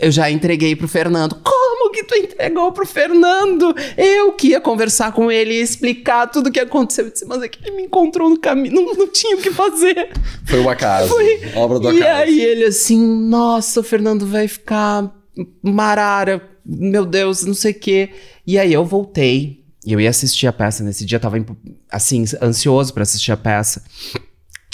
eu, 0.00 0.10
já 0.10 0.28
entreguei 0.30 0.74
pro 0.74 0.88
Fernando. 0.88 1.36
Como 1.42 1.92
que 1.92 2.02
tu 2.04 2.14
entregou 2.16 2.72
pro 2.72 2.84
Fernando? 2.86 3.74
Eu 3.96 4.32
que 4.32 4.48
ia 4.48 4.60
conversar 4.60 5.12
com 5.12 5.30
ele 5.30 5.54
e 5.54 5.60
explicar 5.62 6.26
tudo 6.28 6.48
o 6.48 6.52
que 6.52 6.58
aconteceu. 6.60 7.04
Eu 7.06 7.10
disse, 7.12 7.24
mas 7.26 7.40
é 7.42 7.48
que 7.48 7.58
ele 7.64 7.76
me 7.76 7.82
encontrou 7.84 8.28
no 8.28 8.38
caminho, 8.40 8.74
não, 8.74 8.92
não 8.94 9.06
tinha 9.08 9.36
o 9.36 9.40
que 9.40 9.50
fazer. 9.52 10.10
Foi 10.46 10.58
o 10.60 10.68
acaso. 10.68 11.08
Foi. 11.08 11.40
Obra 11.54 11.78
do 11.78 11.92
E 11.92 12.02
acaso. 12.02 12.22
aí 12.22 12.40
ele 12.40 12.64
assim, 12.64 12.98
nossa, 13.28 13.78
o 13.80 13.82
Fernando 13.84 14.26
vai 14.26 14.48
ficar 14.48 15.12
marara, 15.62 16.42
meu 16.64 17.06
Deus, 17.06 17.44
não 17.44 17.54
sei 17.54 17.72
o 17.72 17.78
quê. 17.78 18.10
E 18.46 18.58
aí 18.58 18.72
eu 18.72 18.84
voltei. 18.84 19.60
E 19.84 19.92
eu 19.92 20.00
ia 20.00 20.10
assistir 20.10 20.46
a 20.46 20.52
peça 20.52 20.84
nesse 20.84 21.06
dia, 21.06 21.16
eu 21.16 21.20
tava 21.20 21.38
assim, 21.90 22.24
ansioso 22.42 22.92
pra 22.92 23.02
assistir 23.02 23.32
a 23.32 23.36
peça. 23.36 23.82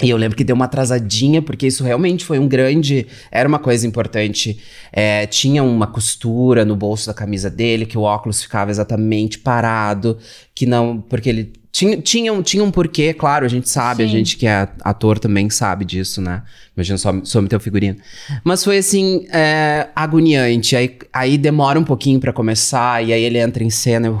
E 0.03 0.11
eu 0.11 0.17
lembro 0.17 0.37
que 0.37 0.43
deu 0.43 0.55
uma 0.55 0.65
atrasadinha, 0.65 1.41
porque 1.41 1.65
isso 1.65 1.83
realmente 1.83 2.23
foi 2.23 2.37
um 2.37 2.47
grande. 2.47 3.07
Era 3.31 3.49
uma 3.49 3.57
coisa 3.57 3.87
importante. 3.87 4.59
É, 4.93 5.25
tinha 5.25 5.63
uma 5.63 5.87
costura 5.87 6.63
no 6.63 6.75
bolso 6.75 7.07
da 7.07 7.15
camisa 7.15 7.49
dele, 7.49 7.85
que 7.85 7.97
o 7.97 8.01
óculos 8.01 8.43
ficava 8.43 8.69
exatamente 8.69 9.39
parado, 9.39 10.19
que 10.53 10.67
não. 10.67 11.01
Porque 11.01 11.29
ele. 11.29 11.53
Tinha, 11.77 12.01
tinha, 12.01 12.33
um, 12.33 12.41
tinha 12.41 12.63
um 12.63 12.71
porquê, 12.71 13.13
claro, 13.13 13.45
a 13.45 13.47
gente 13.47 13.69
sabe, 13.69 14.01
a 14.01 14.07
Sim. 14.07 14.11
gente 14.13 14.35
que 14.35 14.47
é 14.47 14.67
ator 14.81 15.19
também 15.19 15.47
sabe 15.47 15.85
disso, 15.85 16.19
né? 16.19 16.41
Imagina 16.75 16.97
só 16.97 17.13
some 17.23 17.47
teu 17.47 17.59
figurino. 17.59 17.97
Mas 18.43 18.63
foi 18.63 18.79
assim, 18.79 19.27
é, 19.31 19.87
agoniante. 19.95 20.75
Aí, 20.75 20.97
aí 21.13 21.37
demora 21.37 21.79
um 21.79 21.83
pouquinho 21.83 22.19
pra 22.19 22.33
começar, 22.33 23.05
e 23.05 23.13
aí 23.13 23.21
ele 23.21 23.37
entra 23.37 23.63
em 23.63 23.69
cena, 23.69 24.07
eu 24.07 24.19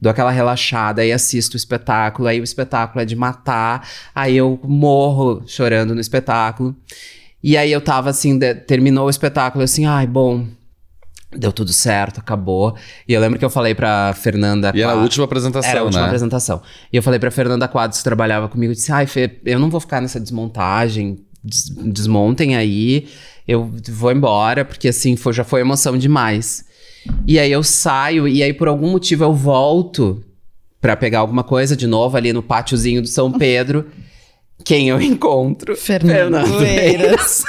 dou 0.00 0.08
aquela 0.10 0.30
relaxada, 0.30 1.02
aí 1.02 1.12
assisto 1.12 1.54
o 1.54 1.58
espetáculo, 1.58 2.26
aí 2.26 2.40
o 2.40 2.44
espetáculo 2.44 3.02
é 3.02 3.04
de 3.04 3.14
matar, 3.14 3.86
aí 4.14 4.38
eu 4.38 4.58
morro 4.64 5.42
chorando 5.46 5.94
no 5.94 6.00
espetáculo. 6.00 6.74
E 7.44 7.54
aí 7.58 7.70
eu 7.70 7.82
tava 7.82 8.08
assim, 8.08 8.38
de- 8.38 8.54
terminou 8.54 9.08
o 9.08 9.10
espetáculo, 9.10 9.62
assim, 9.62 9.84
ai, 9.84 10.06
bom, 10.06 10.46
deu 11.30 11.52
tudo 11.52 11.72
certo, 11.72 12.20
acabou. 12.20 12.74
E 13.06 13.12
eu 13.12 13.20
lembro 13.20 13.38
que 13.38 13.44
eu 13.44 13.50
falei 13.50 13.74
pra 13.74 14.12
Fernanda. 14.14 14.72
E 14.74 14.80
era 14.82 14.92
a 14.92 14.96
última 14.96 15.24
apresentação, 15.24 15.70
Era 15.70 15.80
a 15.80 15.84
última 15.84 16.00
né? 16.02 16.06
apresentação. 16.06 16.62
E 16.92 16.96
eu 16.96 17.02
falei 17.02 17.18
pra 17.20 17.30
Fernanda 17.30 17.68
Quadros, 17.68 17.98
que 17.98 18.04
trabalhava 18.04 18.48
comigo, 18.48 18.72
eu 18.72 18.74
disse, 18.74 18.90
ai, 18.92 19.06
Fê, 19.06 19.38
eu 19.44 19.58
não 19.58 19.68
vou 19.70 19.80
ficar 19.80 20.00
nessa 20.00 20.18
desmontagem, 20.18 21.18
des- 21.44 21.68
desmontem 21.68 22.56
aí, 22.56 23.08
eu 23.46 23.70
vou 23.90 24.10
embora, 24.12 24.64
porque 24.64 24.88
assim, 24.88 25.16
foi, 25.16 25.32
já 25.32 25.44
foi 25.44 25.60
emoção 25.60 25.96
demais. 25.98 26.64
E 27.26 27.38
aí 27.38 27.50
eu 27.52 27.62
saio, 27.62 28.26
e 28.28 28.42
aí 28.42 28.52
por 28.52 28.68
algum 28.68 28.90
motivo 28.90 29.24
eu 29.24 29.32
volto 29.32 30.22
pra 30.80 30.96
pegar 30.96 31.20
alguma 31.20 31.42
coisa 31.44 31.76
de 31.76 31.86
novo 31.86 32.16
ali 32.16 32.32
no 32.32 32.42
pátiozinho 32.42 33.00
do 33.02 33.08
São 33.08 33.30
Pedro. 33.38 33.86
Quem 34.64 34.88
eu 34.88 35.00
encontro? 35.00 35.76
Fernando 35.76 36.36
Eiras. 36.64 37.44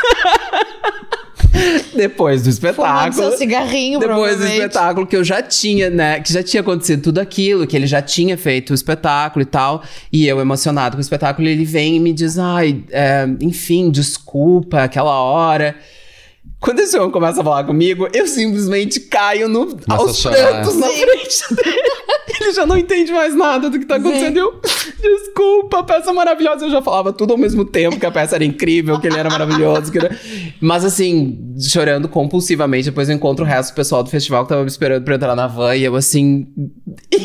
Depois 1.95 2.43
do 2.43 2.51
Fumando 2.51 2.71
espetáculo. 2.71 3.13
seu 3.13 3.37
cigarrinho, 3.37 3.99
Depois 3.99 4.37
do 4.37 4.45
espetáculo 4.45 5.07
que 5.07 5.15
eu 5.15 5.23
já 5.23 5.41
tinha, 5.41 5.89
né? 5.89 6.19
Que 6.19 6.31
já 6.31 6.43
tinha 6.43 6.61
acontecido 6.61 7.01
tudo 7.01 7.19
aquilo, 7.19 7.67
que 7.67 7.75
ele 7.75 7.87
já 7.87 8.01
tinha 8.01 8.37
feito 8.37 8.71
o 8.71 8.73
espetáculo 8.73 9.43
e 9.43 9.45
tal. 9.45 9.83
E 10.11 10.27
eu, 10.27 10.39
emocionado 10.39 10.95
com 10.95 10.99
o 10.99 11.01
espetáculo, 11.01 11.47
ele 11.47 11.65
vem 11.65 11.97
e 11.97 11.99
me 11.99 12.13
diz: 12.13 12.37
ai, 12.37 12.83
é, 12.91 13.27
enfim, 13.41 13.89
desculpa, 13.89 14.83
aquela 14.83 15.19
hora. 15.21 15.75
Quando 16.59 16.79
esse 16.81 16.97
homem 16.97 17.09
começa 17.11 17.39
a 17.39 17.43
falar 17.43 17.63
comigo, 17.63 18.07
eu 18.13 18.27
simplesmente 18.27 18.99
caio 18.99 19.47
no, 19.47 19.77
aos 19.87 20.21
prantos 20.21 20.75
na 20.75 20.87
frente 20.87 21.55
dele. 21.55 21.81
Ele 22.41 22.51
já 22.53 22.65
não 22.65 22.77
entende 22.77 23.11
mais 23.11 23.33
nada 23.35 23.69
do 23.69 23.79
que 23.79 23.85
tá 23.85 23.95
acontecendo. 23.95 24.33
Sim. 24.33 24.39
Eu, 24.39 24.61
desculpa, 25.01 25.79
a 25.79 25.83
peça 25.83 26.09
é 26.09 26.13
maravilhosa. 26.13 26.65
Eu 26.65 26.69
já 26.71 26.81
falava 26.81 27.11
tudo 27.13 27.31
ao 27.31 27.37
mesmo 27.37 27.63
tempo, 27.65 27.99
que 27.99 28.05
a 28.05 28.11
peça 28.11 28.35
era 28.35 28.43
incrível, 28.45 28.99
que 28.99 29.07
ele 29.07 29.17
era 29.17 29.29
maravilhoso. 29.29 29.91
que 29.91 29.97
era- 29.99 30.15
Mas 30.61 30.83
assim, 30.85 31.53
chorando 31.61 32.07
compulsivamente. 32.09 32.85
Depois 32.85 33.09
eu 33.09 33.15
encontro 33.15 33.43
o 33.45 33.47
resto 33.47 33.71
do 33.71 33.75
pessoal 33.75 34.03
do 34.03 34.09
festival 34.09 34.43
que 34.43 34.49
tava 34.49 34.61
me 34.61 34.67
esperando 34.69 35.03
pra 35.03 35.13
eu 35.13 35.17
entrar 35.17 35.35
na 35.35 35.47
van. 35.47 35.75
E 35.75 35.83
eu 35.83 35.95
assim, 35.95 36.47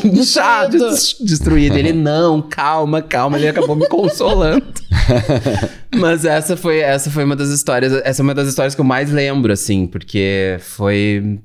inchado, 0.03 0.71
Destruído. 0.77 0.89
des- 0.95 1.15
destruído. 1.21 1.77
Ele, 1.77 1.93
não, 1.93 2.41
calma, 2.41 3.01
calma. 3.01 3.37
Ele 3.37 3.47
acabou 3.49 3.75
me 3.75 3.87
consolando. 3.87 4.65
Mas 5.95 6.25
essa 6.25 6.57
foi, 6.57 6.79
essa 6.79 7.09
foi 7.09 7.23
uma 7.23 7.35
das 7.35 7.49
histórias. 7.49 7.93
Essa 8.03 8.21
é 8.21 8.23
uma 8.23 8.33
das 8.33 8.47
histórias 8.49 8.75
que 8.75 8.81
eu 8.81 8.85
mais 8.85 9.09
lembro, 9.25 9.51
assim, 9.51 9.87
porque 9.87 10.57
foi. 10.59 11.39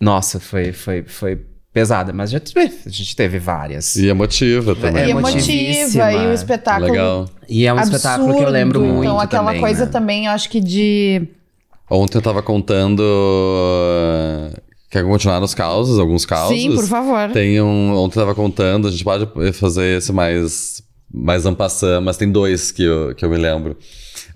Nossa, 0.00 0.38
foi, 0.38 0.72
foi, 0.72 1.02
foi 1.06 1.40
pesada. 1.72 2.12
Mas 2.12 2.30
já 2.30 2.40
teve, 2.40 2.74
a 2.86 2.88
gente 2.88 3.14
teve 3.16 3.38
várias. 3.38 3.96
E 3.96 4.08
emotiva 4.08 4.74
também. 4.74 5.04
E 5.04 5.06
É 5.06 5.10
emotiva, 5.10 6.12
e 6.12 6.26
o 6.26 6.32
espetáculo. 6.32 6.90
Legal. 6.90 7.28
E 7.48 7.66
é 7.66 7.72
um 7.72 7.80
espetáculo 7.80 8.36
que 8.36 8.42
eu 8.42 8.50
lembro 8.50 8.78
absurdo. 8.78 8.94
muito. 8.94 9.08
Então, 9.08 9.20
aquela 9.20 9.46
também, 9.46 9.60
coisa 9.60 9.84
né? 9.86 9.90
também, 9.90 10.26
eu 10.26 10.32
acho 10.32 10.48
que 10.48 10.60
de. 10.60 11.28
Ontem 11.90 12.18
eu 12.18 12.22
tava 12.22 12.42
contando. 12.42 13.00
uh, 13.00 14.60
Quer 14.90 15.04
continuar 15.04 15.40
nos 15.40 15.54
causos, 15.54 15.98
alguns 15.98 16.24
causos? 16.24 16.56
Sim, 16.56 16.74
por 16.74 16.86
favor. 16.86 17.30
Tem 17.32 17.60
um. 17.60 17.94
Ontem 17.94 18.18
eu 18.18 18.22
tava 18.22 18.34
contando, 18.34 18.88
a 18.88 18.90
gente 18.90 19.04
pode 19.04 19.26
fazer 19.52 19.98
esse 19.98 20.12
mais. 20.12 20.82
Mais 21.10 21.46
ampassant, 21.46 22.02
mas 22.04 22.18
tem 22.18 22.30
dois 22.30 22.70
que 22.70 22.82
eu, 22.82 23.14
que 23.14 23.24
eu 23.24 23.30
me 23.30 23.38
lembro. 23.38 23.74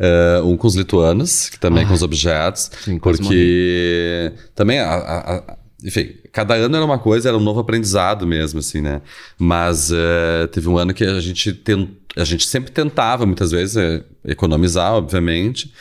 Uh, 0.02 0.44
um 0.48 0.56
com 0.56 0.66
os 0.66 0.74
lituanos, 0.74 1.48
que 1.48 1.60
também 1.60 1.86
com 1.86 1.94
os 1.94 2.02
objetos. 2.02 2.70
sim, 2.84 2.98
porque 2.98 4.32
também, 4.52 4.80
a- 4.80 4.94
a- 4.94 5.36
a- 5.36 5.56
enfim, 5.84 6.14
cada 6.32 6.54
ano 6.54 6.74
era 6.74 6.84
uma 6.84 6.98
coisa, 6.98 7.28
era 7.28 7.36
um 7.38 7.40
novo 7.40 7.60
aprendizado 7.60 8.26
mesmo, 8.26 8.58
assim, 8.58 8.80
né? 8.80 9.00
Mas 9.38 9.92
uh, 9.92 10.48
teve 10.50 10.68
um 10.68 10.76
ano 10.76 10.92
que 10.92 11.04
a 11.04 11.20
gente, 11.20 11.52
tent, 11.52 11.88
a 12.16 12.24
gente 12.24 12.46
sempre 12.48 12.72
tentava, 12.72 13.24
muitas 13.26 13.52
vezes, 13.52 13.76
eh, 13.76 14.02
economizar, 14.24 14.92
obviamente. 14.94 15.72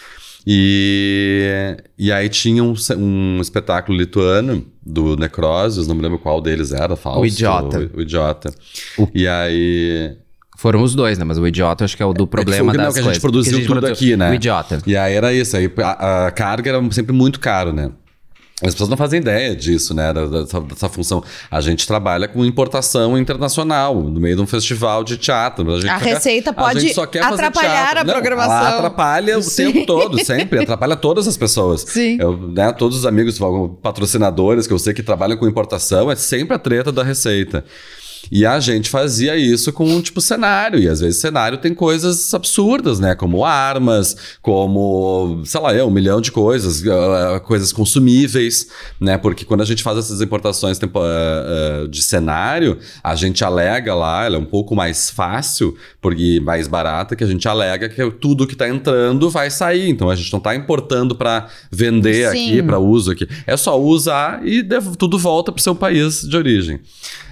E, 0.46 1.78
e 1.98 2.12
aí 2.12 2.30
tinha 2.30 2.64
um, 2.64 2.74
um 2.98 3.40
espetáculo 3.42 3.98
lituano 3.98 4.66
do 4.86 5.16
Necrosios, 5.16 5.88
não 5.88 5.96
me 5.96 6.02
lembro 6.02 6.20
qual 6.20 6.42
deles 6.42 6.72
era, 6.72 6.96
Fausto. 6.96 7.22
O 7.22 7.26
Idiota. 7.26 7.90
O, 7.94 7.98
o 7.98 8.02
Idiota. 8.02 8.54
E 9.14 9.28
aí... 9.28 10.16
Foram 10.62 10.84
os 10.84 10.94
dois, 10.94 11.18
né? 11.18 11.26
Mas 11.26 11.40
o 11.40 11.48
idiota 11.48 11.84
acho 11.86 11.98
que 11.98 12.04
é 12.04 12.06
o 12.06 12.14
do 12.14 12.28
problema 12.28 12.72
foi- 12.72 12.78
não, 12.78 12.86
das 12.86 12.94
que 12.94 13.00
a 13.00 13.02
gente 13.02 13.06
coisas. 13.08 13.22
produziu 13.22 13.52
Que 13.52 13.56
a 13.56 13.60
gente 13.62 13.68
tudo 13.68 13.80
produziu. 13.82 14.08
aqui, 14.10 14.16
né? 14.16 14.30
O 14.30 14.34
idiota. 14.36 14.80
E 14.86 14.96
aí 14.96 15.14
era 15.16 15.34
isso, 15.34 15.58
aí 15.58 15.72
a, 15.80 16.28
a 16.28 16.32
carga 16.32 16.70
era 16.70 16.92
sempre 16.92 17.14
muito 17.14 17.40
caro, 17.40 17.74
né? 17.74 17.90
As 18.64 18.76
pessoas 18.76 18.92
não 18.92 18.96
fazem 18.96 19.20
ideia 19.20 19.56
disso, 19.56 19.92
né? 19.96 20.14
da- 20.14 20.28
Dessa, 20.28 20.62
dessa 20.62 20.88
função. 20.88 21.24
A 21.50 21.60
gente 21.62 21.88
trabalha 21.88 22.28
com 22.28 22.46
importação 22.46 23.18
internacional, 23.18 23.96
no 24.04 24.20
meio 24.20 24.36
de 24.36 24.42
um 24.44 24.46
festival 24.46 25.04
de 25.04 25.18
teatro. 25.18 25.68
A, 25.74 25.80
gente 25.80 25.90
A 25.90 26.00
quer- 26.00 26.14
receita 26.14 26.52
a 26.52 26.54
pode 26.54 26.80
gente 26.82 26.94
só 26.94 27.08
quer 27.08 27.24
atrapalhar 27.24 27.98
a 27.98 28.04
Não, 28.04 28.14
programação. 28.14 28.56
Ela 28.56 28.76
atrapalha 28.78 29.40
o 29.40 29.42
Sim. 29.42 29.72
tempo 29.72 29.86
todo, 29.88 30.24
sempre. 30.24 30.60
Atrapalha 30.62 30.96
todas 30.96 31.28
as 31.28 31.36
pessoas. 31.38 31.82
Sim. 31.88 32.18
Eu, 32.22 32.38
né, 32.38 32.72
todos 32.72 33.00
os 33.00 33.06
amigos, 33.08 33.40
patrocinadores 33.82 34.68
que 34.68 34.74
eu 34.74 34.78
sei 34.80 34.94
que 34.94 35.02
trabalham 35.02 35.38
com 35.38 35.48
importação, 35.48 36.12
é 36.12 36.16
sempre 36.16 36.56
a 36.56 36.60
treta 36.60 36.92
da 36.92 37.02
receita. 37.04 37.66
E 38.30 38.46
a 38.46 38.60
gente 38.60 38.90
fazia 38.90 39.36
isso 39.38 39.72
com, 39.72 40.02
tipo, 40.02 40.22
cenário. 40.22 40.80
E 40.80 40.88
às 40.88 41.00
vezes 41.00 41.20
cenário 41.20 41.58
tem 41.58 41.74
coisas 41.74 42.34
absurdas, 42.34 43.00
né? 43.00 43.16
Como 43.16 43.46
armas, 43.46 44.16
como, 44.42 45.42
sei 45.46 45.62
lá, 45.62 45.74
é, 45.74 45.84
um 45.84 45.90
milhão 45.90 46.22
de 46.22 46.32
coisas, 46.32 46.84
ah, 46.88 47.40
coisas 47.40 47.72
consumíveis, 47.72 48.68
né? 49.00 49.18
Porque 49.18 49.46
quando 49.46 49.62
a 49.62 49.66
gente 49.66 49.84
faz 49.84 49.98
essas 49.98 50.22
importações 50.22 50.80
ah, 50.82 50.88
ah, 50.96 51.88
de 51.88 52.02
cenário, 52.02 52.78
a 53.04 53.16
gente 53.16 53.44
alega 53.44 53.96
lá, 53.96 54.26
ela 54.26 54.36
é 54.36 54.40
um 54.40 54.46
pouco 54.46 54.76
mais 54.76 55.10
fácil 55.10 55.76
porque 56.02 56.40
mais 56.42 56.68
barata, 56.68 57.16
que 57.16 57.24
a 57.24 57.28
gente 57.28 57.48
alega 57.48 57.88
que 57.88 58.12
tudo 58.12 58.48
que 58.48 58.56
tá 58.56 58.68
entrando 58.68 59.30
vai 59.30 59.50
sair. 59.50 59.90
Então 59.90 60.10
a 60.10 60.16
gente 60.16 60.32
não 60.34 60.40
tá 60.40 60.56
importando 60.56 61.16
para 61.16 61.48
vender 61.72 62.30
Sim. 62.32 62.50
aqui, 62.50 62.64
para 62.64 62.80
uso 62.80 63.12
aqui. 63.12 63.28
É 63.46 63.56
só 63.56 63.80
usar 63.80 64.46
e 64.46 64.64
tudo 64.98 65.18
volta 65.18 65.52
pro 65.52 65.62
seu 65.62 65.76
país 65.76 66.22
de 66.22 66.36
origem. 66.36 66.80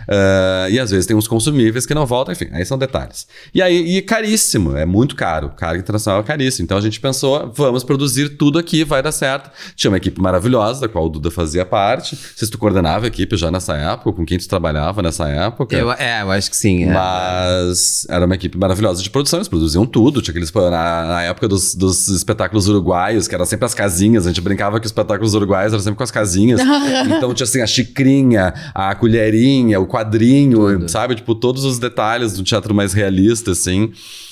Ah, 0.09 0.67
e 0.69 0.79
às 0.79 0.89
vezes 0.89 1.05
tem 1.05 1.15
uns 1.15 1.27
consumíveis 1.27 1.85
que 1.85 1.93
não 1.93 2.05
voltam, 2.05 2.33
enfim, 2.33 2.47
aí 2.51 2.65
são 2.65 2.77
detalhes. 2.77 3.27
E 3.53 3.61
aí, 3.61 3.97
e 3.97 4.01
caríssimo, 4.01 4.75
é 4.75 4.85
muito 4.85 5.15
caro. 5.15 5.49
Carga 5.49 5.79
internacional 5.79 6.21
é 6.21 6.23
caríssimo. 6.23 6.63
Então 6.63 6.77
a 6.77 6.81
gente 6.81 6.99
pensou, 6.99 7.51
vamos 7.55 7.83
produzir 7.83 8.29
tudo 8.29 8.57
aqui, 8.57 8.83
vai 8.83 9.03
dar 9.03 9.11
certo. 9.11 9.51
Tinha 9.75 9.91
uma 9.91 9.97
equipe 9.97 10.19
maravilhosa, 10.19 10.81
da 10.81 10.87
qual 10.89 11.05
o 11.05 11.09
Duda 11.09 11.29
fazia 11.29 11.63
parte. 11.63 12.15
Não 12.15 12.21
sei 12.35 12.45
se 12.47 12.51
tu 12.51 12.57
coordenava 12.57 13.05
a 13.05 13.07
equipe 13.07 13.37
já 13.37 13.51
nessa 13.51 13.75
época, 13.75 14.13
com 14.13 14.25
quem 14.25 14.37
tu 14.39 14.47
trabalhava 14.47 15.01
nessa 15.03 15.27
época. 15.27 15.75
Eu, 15.75 15.91
é, 15.91 16.23
eu 16.23 16.31
acho 16.31 16.49
que 16.49 16.57
sim. 16.57 16.85
é. 16.85 16.93
Mas 16.93 18.07
era 18.09 18.25
uma 18.25 18.35
equipe 18.35 18.57
maravilhosa 18.57 19.03
de 19.03 19.09
produção, 19.09 19.37
eles 19.37 19.47
produziam 19.47 19.85
tudo. 19.85 20.21
Tinha 20.21 20.31
aqueles. 20.31 20.51
Na, 20.51 21.05
na 21.05 21.21
época 21.23 21.47
dos, 21.47 21.75
dos 21.75 22.07
espetáculos 22.09 22.67
uruguaios, 22.67 23.27
que 23.27 23.35
era 23.35 23.45
sempre 23.45 23.65
as 23.65 23.73
casinhas, 23.73 24.25
a 24.25 24.29
gente 24.29 24.41
brincava 24.41 24.79
que 24.79 24.85
os 24.85 24.91
espetáculos 24.91 25.35
uruguaios 25.35 25.71
eram 25.71 25.83
sempre 25.83 25.97
com 25.97 26.03
as 26.03 26.11
casinhas. 26.11 26.59
então 27.05 27.33
tinha 27.33 27.45
assim 27.45 27.61
a 27.61 27.67
xicrinha, 27.67 28.53
a 28.73 28.95
colherinha, 28.95 29.79
o 29.79 29.85
quadrinho, 29.99 30.87
sabe? 30.89 31.15
Tipo, 31.15 31.35
todos 31.35 31.63
os 31.63 31.79
detalhes 31.79 32.33
do 32.33 32.43
teatro 32.43 32.73
mais 32.73 32.93
realista, 32.93 33.51
assim. 33.51 33.91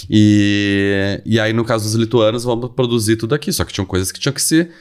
E, 0.09 1.21
e 1.25 1.39
aí, 1.39 1.53
no 1.53 1.63
caso 1.63 1.83
dos 1.85 1.95
lituanos, 1.95 2.43
vamos 2.43 2.69
produzir 2.75 3.17
tudo 3.17 3.35
aqui. 3.35 3.51
Só 3.51 3.63
que 3.63 3.73
tinham 3.73 3.85
coisas 3.85 4.11
que 4.11 4.19
tinham 4.19 4.33
que 4.33 4.41
ser 4.41 4.71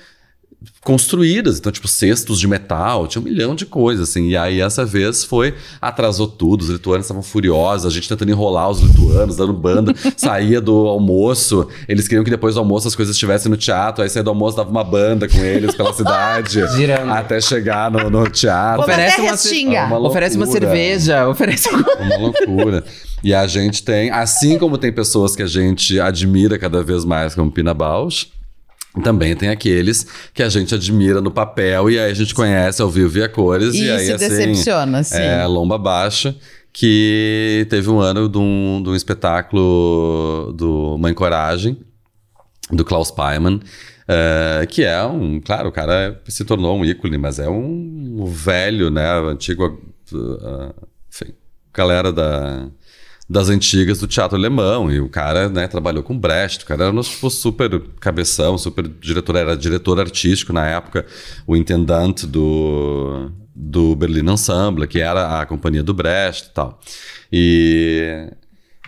construídas, 0.83 1.59
então, 1.59 1.71
tipo, 1.71 1.88
cestos 1.88 2.38
de 2.38 2.47
metal, 2.47 3.07
tinha 3.07 3.21
um 3.21 3.25
milhão 3.25 3.55
de 3.55 3.66
coisas, 3.66 4.09
assim. 4.09 4.29
E 4.29 4.37
aí, 4.37 4.61
essa 4.61 4.85
vez 4.85 5.25
foi, 5.25 5.55
atrasou 5.81 6.27
tudo, 6.27 6.62
os 6.62 6.69
lituanos 6.69 7.07
estavam 7.07 7.23
furiosos, 7.23 7.87
a 7.87 7.95
gente 7.95 8.09
tentando 8.09 8.31
enrolar 8.31 8.71
os 8.71 8.81
lituanos, 8.81 9.37
dando 9.37 9.53
banda, 9.53 9.92
saía 10.16 10.61
do 10.61 10.87
almoço, 10.87 11.69
eles 11.88 12.07
queriam 12.07 12.25
que 12.25 12.31
depois 12.31 12.55
do 12.55 12.61
almoço 12.61 12.88
as 12.88 12.95
coisas 12.95 13.14
estivessem 13.14 13.51
no 13.51 13.57
teatro, 13.57 14.03
aí 14.03 14.09
saía 14.09 14.23
do 14.23 14.31
almoço, 14.31 14.57
dava 14.57 14.71
uma 14.71 14.85
banda 14.85 15.29
com 15.29 15.38
eles 15.38 15.75
pela 15.75 15.92
cidade, 15.92 16.64
Girando. 16.77 17.11
até 17.11 17.40
chegar 17.40 17.90
no, 17.90 18.09
no 18.09 18.31
teatro. 18.31 18.83
Oferece 18.83 19.21
uma 19.21 19.31
restinga. 19.31 19.79
É 19.79 19.85
uma 19.85 19.99
oferece 19.99 20.37
uma 20.37 20.47
cerveja, 20.47 21.29
oferece 21.29 21.69
um 21.69 21.79
Uma 21.79 22.16
loucura. 22.16 22.85
E 23.23 23.35
a 23.35 23.47
gente 23.47 23.83
tem, 23.83 24.11
assim 24.11 24.59
como 24.59 24.79
tem 24.79 24.92
pessoas 24.92 25.35
que 25.35 25.42
a 25.42 25.47
gente 25.47 25.99
admira 25.99 26.59
cada 26.59 26.83
vez 26.83 27.05
mais, 27.05 27.35
como 27.35 27.51
Pina 27.51 27.75
Bausch, 27.75 28.29
também 29.02 29.35
tem 29.37 29.48
aqueles 29.48 30.06
que 30.32 30.42
a 30.42 30.48
gente 30.48 30.74
admira 30.74 31.20
no 31.20 31.30
papel 31.30 31.90
e 31.90 31.98
aí 31.98 32.11
a 32.11 32.14
gente 32.14 32.35
conhece 32.35 32.80
ao 32.80 32.90
vivo 32.90 33.18
e 33.18 33.22
a 33.22 33.28
cores. 33.28 33.74
E, 33.74 33.85
e 33.85 33.90
aí, 33.90 34.06
se 34.06 34.12
assim, 34.12 34.28
decepciona, 34.28 35.02
sim. 35.02 35.18
É, 35.18 35.46
Lomba 35.46 35.78
Baixa, 35.78 36.35
que 36.72 37.66
teve 37.70 37.90
um 37.90 38.00
ano 38.00 38.28
de 38.28 38.38
um, 38.38 38.82
de 38.82 38.90
um 38.90 38.94
espetáculo 38.94 40.52
do 40.56 40.96
Mãe 40.98 41.14
Coragem, 41.14 41.78
do 42.70 42.85
Klaus 42.85 43.11
Paiman, 43.11 43.61
eh, 44.09 44.66
que 44.68 44.85
é 44.85 45.02
um. 45.04 45.40
Claro, 45.40 45.68
o 45.68 45.72
cara 45.72 46.20
se 46.28 46.44
tornou 46.44 46.78
um 46.78 46.85
ícone, 46.85 47.18
mas 47.18 47.38
é 47.38 47.48
um 47.48 48.24
velho, 48.26 48.90
né? 48.90 49.04
Antigo. 49.30 49.80
ah, 50.42 50.72
enfim, 51.09 51.32
galera 51.74 52.12
da. 52.12 52.68
Das 53.28 53.48
antigas 53.48 53.98
do 53.98 54.06
teatro 54.06 54.36
alemão, 54.36 54.90
e 54.90 55.00
o 55.00 55.08
cara 55.08 55.48
né, 55.48 55.66
trabalhou 55.66 56.02
com 56.02 56.16
Brecht, 56.16 56.62
o 56.62 56.66
cara 56.66 56.84
era 56.84 57.02
tipo, 57.02 57.28
super 57.28 57.80
cabeção, 58.00 58.56
super 58.56 58.86
diretor, 58.86 59.34
era 59.34 59.56
diretor 59.56 59.98
artístico 59.98 60.52
na 60.52 60.64
época, 60.66 61.04
o 61.44 61.56
intendante 61.56 62.24
do, 62.24 63.32
do 63.52 63.96
Berlin 63.96 64.30
Ensemble, 64.32 64.86
que 64.86 65.00
era 65.00 65.40
a 65.40 65.46
companhia 65.46 65.82
do 65.82 65.92
Brecht 65.92 66.50
e 66.50 66.54
tal. 66.54 66.80
E, 67.32 68.30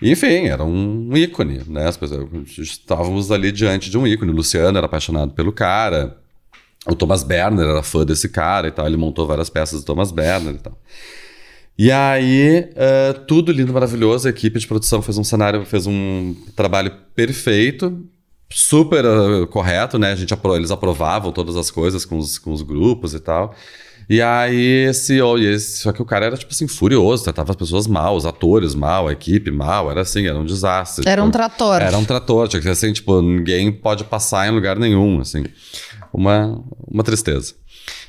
Enfim, 0.01 0.46
era 0.46 0.64
um 0.64 1.16
ícone, 1.16 1.62
né? 1.66 1.88
As 1.88 1.96
pessoas, 1.96 2.29
estávamos 2.59 3.33
ali 3.33 3.51
diante 3.51 3.90
de 3.90 3.98
um 3.98 4.07
ícone. 4.07 4.31
O 4.31 4.35
Luciano 4.35 4.77
era 4.79 4.87
apaixonado 4.87 5.33
pelo 5.33 5.53
cara. 5.53 6.16
O 6.87 6.94
Thomas 6.94 7.22
Berner 7.24 7.66
era 7.66 7.83
fã 7.83 8.05
desse 8.05 8.29
cara 8.29 8.68
e 8.68 8.70
tal. 8.70 8.87
Ele 8.87 8.96
montou 8.96 9.27
várias 9.27 9.51
peças 9.51 9.81
do 9.81 9.87
Thomas 9.87 10.12
Berner 10.12 10.55
e 10.55 10.59
tal. 10.59 10.79
E 11.79 11.93
aí, 11.93 12.71
uh, 12.73 13.21
tudo 13.29 13.53
lindo, 13.53 13.73
maravilhoso. 13.73 14.27
A 14.27 14.31
equipe 14.31 14.59
de 14.59 14.67
produção 14.67 15.01
fez 15.01 15.17
um 15.17 15.23
cenário, 15.23 15.64
fez 15.64 15.87
um 15.87 16.35
trabalho 16.57 16.93
perfeito, 17.14 18.05
super 18.51 19.05
uh, 19.05 19.47
correto, 19.47 19.97
né? 19.97 20.11
A 20.11 20.17
gente, 20.17 20.35
eles 20.57 20.73
aprovavam 20.73 21.31
todas 21.31 21.55
as 21.55 21.71
coisas 21.71 22.05
com 22.05 22.19
os, 22.19 22.37
com 22.37 22.53
os 22.53 22.62
grupos 22.62 23.14
e 23.14 23.21
tal. 23.21 23.55
E 24.11 24.21
aí, 24.21 24.88
esse, 24.88 25.21
esse, 25.41 25.83
só 25.83 25.93
que 25.93 26.03
o 26.03 26.05
cara 26.05 26.27
era, 26.27 26.37
tipo 26.37 26.51
assim, 26.51 26.67
furioso, 26.67 27.23
tratava 27.23 27.53
as 27.53 27.57
pessoas 27.57 27.87
mal, 27.87 28.17
os 28.17 28.27
atores 28.27 28.75
mal, 28.75 29.07
a 29.07 29.12
equipe 29.12 29.51
mal, 29.53 29.88
era 29.88 30.01
assim, 30.01 30.27
era 30.27 30.37
um 30.37 30.47
desastre. 30.47 31.07
Era 31.07 31.23
tipo, 31.23 31.29
um 31.29 31.31
trator. 31.31 31.81
Era 31.81 31.97
um 31.97 32.05
trator, 32.05 32.49
tinha 32.49 32.59
que 32.59 32.64
ser 32.64 32.73
assim, 32.73 32.93
tipo, 32.93 33.23
ninguém 33.23 33.71
pode 33.71 34.03
passar 34.03 34.49
em 34.49 34.51
lugar 34.51 34.77
nenhum, 34.79 35.21
assim. 35.21 35.45
Uma, 36.12 36.61
uma 36.88 37.05
tristeza. 37.05 37.55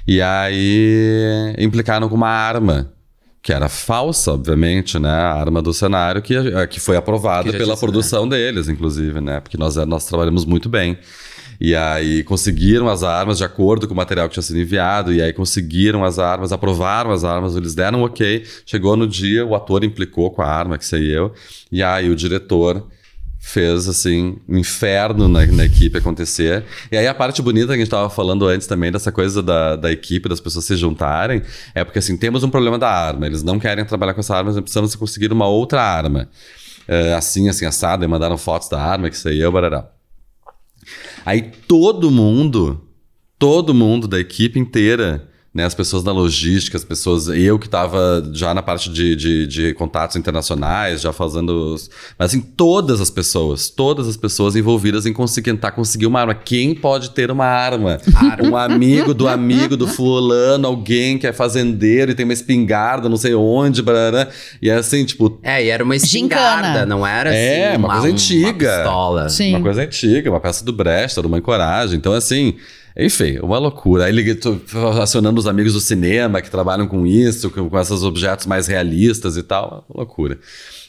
E 0.07 0.21
aí, 0.21 1.53
implicaram 1.59 2.09
com 2.09 2.15
uma 2.15 2.29
arma 2.29 2.93
que 3.41 3.53
era 3.53 3.69
falsa, 3.69 4.33
obviamente, 4.33 4.99
né? 4.99 5.09
A 5.09 5.33
arma 5.33 5.61
do 5.61 5.73
cenário 5.73 6.21
que, 6.21 6.35
que 6.67 6.79
foi 6.79 6.97
aprovada 6.97 7.51
que 7.51 7.57
pela 7.57 7.73
disse, 7.73 7.79
produção 7.79 8.25
né? 8.25 8.35
deles, 8.35 8.67
inclusive, 8.67 9.21
né? 9.21 9.39
Porque 9.39 9.57
nós, 9.57 9.75
nós 9.75 10.05
trabalhamos 10.05 10.45
muito 10.45 10.67
bem. 10.67 10.97
E 11.61 11.75
aí 11.75 12.23
conseguiram 12.23 12.87
as 12.87 13.03
armas 13.03 13.37
de 13.37 13.43
acordo 13.43 13.85
com 13.85 13.93
o 13.93 13.97
material 13.97 14.29
que 14.29 14.33
tinha 14.33 14.43
sido 14.43 14.59
enviado, 14.59 15.13
e 15.13 15.21
aí 15.21 15.33
conseguiram 15.33 16.05
as 16.05 16.17
armas, 16.17 16.53
aprovaram 16.53 17.11
as 17.11 17.25
armas, 17.25 17.55
eles 17.55 17.75
deram 17.75 17.99
um 17.99 18.03
ok. 18.03 18.45
Chegou 18.65 18.95
no 18.95 19.05
dia, 19.05 19.45
o 19.45 19.53
ator 19.55 19.83
implicou 19.83 20.31
com 20.31 20.41
a 20.41 20.47
arma, 20.47 20.77
que 20.77 20.85
sei 20.85 21.05
eu, 21.05 21.33
e 21.69 21.83
aí 21.83 22.09
o 22.09 22.15
diretor 22.15 22.87
fez 23.39 23.87
assim 23.87 24.37
um 24.47 24.57
inferno 24.57 25.27
na, 25.27 25.45
na, 25.45 25.65
equipe 25.65 25.97
acontecer. 25.97 26.65
E 26.91 26.97
aí 26.97 27.07
a 27.07 27.13
parte 27.13 27.41
bonita 27.41 27.67
que 27.67 27.73
a 27.73 27.77
gente 27.77 27.87
estava 27.87 28.09
falando 28.09 28.45
antes 28.45 28.67
também 28.67 28.91
dessa 28.91 29.11
coisa 29.11 29.41
da, 29.41 29.75
da 29.77 29.91
equipe, 29.91 30.27
das 30.27 30.41
pessoas 30.41 30.65
se 30.65 30.75
juntarem, 30.75 31.41
é 31.73 31.83
porque 31.83 31.99
assim, 31.99 32.17
temos 32.17 32.43
um 32.43 32.49
problema 32.49 32.77
da 32.77 32.89
arma, 32.89 33.25
eles 33.25 33.41
não 33.41 33.57
querem 33.57 33.85
trabalhar 33.85 34.13
com 34.13 34.19
essa 34.19 34.35
arma, 34.35 34.51
nós 34.51 34.59
precisamos 34.59 34.93
conseguir 34.95 35.31
uma 35.31 35.47
outra 35.47 35.81
arma. 35.81 36.29
Uh, 36.87 37.15
assim, 37.15 37.47
assim, 37.47 37.65
assada, 37.65 38.03
e 38.03 38.07
mandaram 38.07 38.35
fotos 38.35 38.67
da 38.67 38.81
arma, 38.81 39.11
que 39.11 39.17
sei 39.17 39.43
eu, 39.43 39.51
barará. 39.51 39.87
Aí 41.23 41.51
todo 41.67 42.09
mundo, 42.09 42.81
todo 43.37 43.75
mundo 43.75 44.07
da 44.07 44.19
equipe 44.19 44.59
inteira 44.59 45.29
né, 45.51 45.65
as 45.65 45.73
pessoas 45.73 46.03
da 46.03 46.11
logística, 46.11 46.77
as 46.77 46.83
pessoas. 46.83 47.27
Eu 47.27 47.57
que 47.57 47.65
estava 47.65 48.23
já 48.33 48.53
na 48.53 48.61
parte 48.61 48.89
de, 48.89 49.15
de, 49.15 49.47
de, 49.47 49.73
contatos 49.73 50.15
internacionais, 50.15 51.01
já 51.01 51.11
fazendo. 51.11 51.75
Mas 52.17 52.31
assim, 52.31 52.39
todas 52.39 53.01
as 53.01 53.09
pessoas, 53.09 53.67
todas 53.69 54.07
as 54.07 54.15
pessoas 54.15 54.55
envolvidas 54.55 55.07
em 55.07 55.13
conseguir, 55.13 55.51
tentar 55.51 55.71
conseguir 55.71 56.05
uma 56.05 56.19
arma. 56.19 56.35
Quem 56.35 56.75
pode 56.75 57.09
ter 57.11 57.31
uma 57.31 57.45
arma? 57.45 57.99
um 58.43 58.55
amigo 58.55 59.13
do 59.13 59.27
amigo 59.27 59.75
do 59.75 59.87
fulano, 59.87 60.67
alguém 60.67 61.17
que 61.17 61.25
é 61.25 61.33
fazendeiro 61.33 62.11
e 62.11 62.15
tem 62.15 62.25
uma 62.25 62.33
espingarda, 62.33 63.09
não 63.09 63.17
sei 63.17 63.33
onde, 63.33 63.81
barará, 63.81 64.27
e 64.61 64.69
é 64.69 64.75
assim, 64.75 65.03
tipo. 65.03 65.39
É, 65.41 65.65
e 65.65 65.69
era 65.69 65.83
uma 65.83 65.95
espingarda, 65.95 66.67
Gincana. 66.67 66.85
não 66.85 67.05
era 67.05 67.33
é, 67.33 67.69
assim. 67.69 67.73
É, 67.73 67.77
uma, 67.77 67.87
uma 67.87 67.93
coisa 67.95 68.07
antiga. 68.13 68.69
Uma 68.69 68.83
pistola. 68.83 69.29
Sim. 69.29 69.49
Uma 69.55 69.61
coisa 69.61 69.81
antiga, 69.81 70.29
uma 70.29 70.39
peça 70.39 70.63
do 70.63 70.71
Brecht, 70.71 71.19
uma 71.19 71.39
encoragem. 71.39 71.97
Então, 71.97 72.13
assim. 72.13 72.55
Enfim, 72.97 73.39
uma 73.39 73.57
loucura. 73.57 74.05
Aí 74.05 74.11
liguei, 74.11 74.35
tô 74.35 74.59
acionando 75.01 75.39
os 75.39 75.47
amigos 75.47 75.73
do 75.73 75.79
cinema 75.79 76.41
que 76.41 76.49
trabalham 76.49 76.87
com 76.87 77.05
isso, 77.05 77.49
com, 77.49 77.69
com 77.69 77.79
esses 77.79 78.03
objetos 78.03 78.45
mais 78.45 78.67
realistas 78.67 79.37
e 79.37 79.43
tal. 79.43 79.85
Uma 79.89 80.03
loucura. 80.03 80.39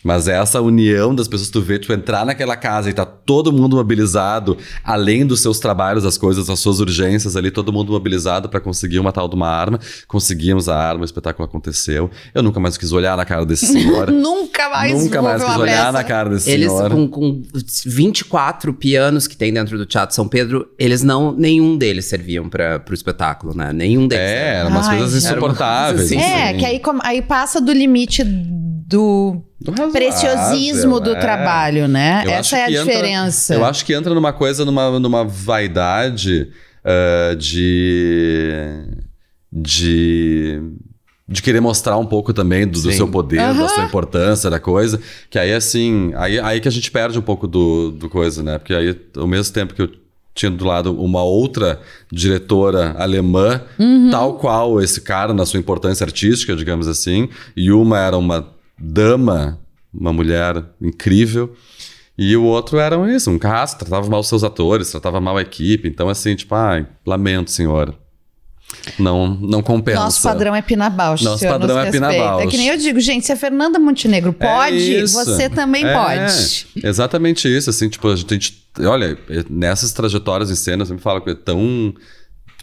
Mas 0.03 0.29
é 0.29 0.39
essa 0.39 0.61
união 0.61 1.15
das 1.15 1.29
pessoas, 1.29 1.51
tu 1.51 1.61
vê, 1.61 1.79
tu 1.79 1.93
entrar 1.93 2.25
naquela 2.25 2.57
casa 2.57 2.89
e 2.89 2.93
tá 2.93 3.05
todo 3.05 3.53
mundo 3.53 3.77
mobilizado, 3.77 4.57
além 4.83 5.27
dos 5.27 5.41
seus 5.43 5.59
trabalhos, 5.59 6.05
as 6.05 6.17
coisas, 6.17 6.49
as 6.49 6.59
suas 6.59 6.81
urgências 6.81 7.37
ali, 7.37 7.51
todo 7.51 7.73
mundo 7.73 7.93
mobilizado 7.93 8.49
para 8.49 8.61
conseguir 8.61 8.99
uma 8.99 9.13
tal 9.13 9.29
de 9.29 9.35
uma 9.35 9.49
arma. 9.49 9.79
Conseguimos 10.09 10.69
a 10.69 10.77
arma, 10.77 11.03
o 11.03 11.05
espetáculo 11.05 11.47
aconteceu. 11.47 12.11
Eu 12.35 12.43
nunca 12.43 12.59
mais 12.59 12.77
quis 12.77 12.93
olhar 12.93 13.17
na 13.17 13.25
cara 13.25 13.45
desse 13.45 13.67
senhor. 13.69 14.11
nunca 14.11 14.69
mais 14.71 15.03
Nunca 15.05 15.21
mais 15.23 15.45
quis 15.45 15.57
olhar 15.57 15.77
peça. 15.77 15.93
na 15.93 16.05
cara 16.05 16.31
desse 16.31 16.51
eles, 16.51 16.71
senhor. 16.71 16.93
Eles, 16.93 16.95
com, 16.95 17.09
com 17.09 17.43
24 17.87 18.73
pianos 18.75 19.27
que 19.27 19.37
tem 19.37 19.53
dentro 19.53 19.77
do 19.77 19.85
Teatro 19.85 20.15
São 20.15 20.27
Pedro, 20.27 20.69
eles 20.79 21.03
não, 21.03 21.33
nenhum 21.33 21.77
deles 21.77 22.07
serviam 22.07 22.49
para 22.49 22.83
o 22.89 22.95
espetáculo, 22.95 23.55
né? 23.55 23.73
Nenhum 23.73 24.09
deles. 24.09 24.25
É, 24.25 24.55
eram 24.61 24.71
umas 24.71 24.89
Ai, 24.89 24.99
coisas 24.99 25.25
insuportáveis. 25.25 26.07
Assim, 26.07 26.19
é, 26.19 26.55
que 26.55 26.65
aí, 26.65 26.81
aí 27.03 27.23
passa 27.23 27.61
do 27.61 27.73
limite 27.73 28.25
do, 28.90 29.40
do 29.61 29.72
preciosismo 29.92 30.98
do 30.98 31.12
é. 31.12 31.20
trabalho, 31.20 31.87
né? 31.87 32.24
Eu 32.26 32.31
Essa 32.33 32.59
é 32.59 32.64
a 32.64 32.68
diferença. 32.68 33.55
eu 33.55 33.64
acho 33.64 33.85
que 33.87 33.94
entra 33.94 34.12
numa 34.12 34.33
coisa, 34.33 34.64
numa, 34.64 34.98
numa 34.98 35.24
vaidade 35.24 36.50
uh, 36.85 37.37
de. 37.37 38.85
de 39.53 40.61
de 41.33 41.42
querer 41.42 41.61
mostrar 41.61 41.96
um 41.96 42.05
pouco 42.05 42.33
também 42.33 42.66
do, 42.66 42.83
do 42.83 42.90
seu 42.90 43.07
poder, 43.07 43.40
uhum. 43.40 43.59
da 43.59 43.68
sua 43.68 43.85
importância, 43.85 44.50
da 44.50 44.59
coisa. 44.59 45.00
Que 45.31 45.38
aí, 45.38 45.53
assim, 45.53 46.11
aí, 46.16 46.40
aí 46.40 46.61
que 46.61 46.66
a 46.66 46.72
gente 46.72 46.90
perde 46.90 47.16
um 47.20 47.22
pouco 47.22 47.46
do, 47.46 47.92
do 47.92 48.09
coisa, 48.09 48.42
né? 48.42 48.59
Porque 48.59 48.74
aí, 48.74 49.00
ao 49.16 49.29
mesmo 49.29 49.55
tempo 49.55 49.72
que 49.72 49.81
eu 49.81 49.88
tinha 50.35 50.50
do 50.50 50.64
lado 50.64 50.92
uma 50.92 51.22
outra 51.22 51.81
diretora 52.11 52.96
alemã, 52.98 53.62
uhum. 53.79 54.11
tal 54.11 54.38
qual 54.38 54.83
esse 54.83 55.03
cara 55.03 55.33
na 55.33 55.46
sua 55.46 55.61
importância 55.61 56.03
artística, 56.03 56.57
digamos 56.57 56.88
assim, 56.88 57.29
e 57.57 57.70
uma 57.70 58.00
era 58.00 58.18
uma 58.18 58.48
dama, 58.81 59.61
uma 59.93 60.12
mulher 60.12 60.64
incrível. 60.81 61.55
E 62.16 62.37
o 62.37 62.45
outro 62.45 62.79
era 62.79 62.97
isso, 63.14 63.31
um 63.31 63.38
carrasco, 63.38 63.79
tratava 63.79 64.09
mal 64.09 64.21
os 64.21 64.29
seus 64.29 64.45
atores, 64.45 64.90
tratava 64.90 65.21
mal 65.21 65.37
a 65.37 65.43
equipe. 65.43 65.88
Então, 65.88 66.09
assim, 66.09 66.35
tipo, 66.35 66.55
ai, 66.55 66.87
lamento, 67.07 67.51
senhora. 67.51 67.95
Não, 68.99 69.27
não 69.29 69.62
compensa. 69.62 69.99
Nosso 70.01 70.23
padrão 70.23 70.55
é 70.55 70.62
Pina 70.62 70.88
Bausch. 70.88 71.25
Nosso 71.25 71.45
padrão 71.45 71.79
é 71.79 71.90
Pina 71.90 72.12
Bausch. 72.12 72.47
É 72.47 72.47
que 72.47 72.57
nem 72.57 72.69
eu 72.69 72.77
digo, 72.77 73.01
gente, 73.01 73.27
se 73.27 73.33
a 73.33 73.37
Fernanda 73.37 73.79
Montenegro 73.79 74.35
é 74.38 74.47
pode, 74.47 74.97
é 74.97 75.07
você 75.07 75.49
também 75.49 75.85
é, 75.85 75.93
pode. 75.93 76.66
Exatamente 76.83 77.49
isso, 77.49 77.71
assim, 77.71 77.88
tipo, 77.88 78.09
a 78.09 78.16
gente, 78.16 78.62
olha, 78.81 79.19
nessas 79.49 79.93
trajetórias 79.93 80.51
em 80.51 80.55
cena, 80.55 80.83
eu 80.83 80.87
sempre 80.87 81.03
falo 81.03 81.21
que 81.21 81.31
é 81.31 81.35
tão 81.35 81.95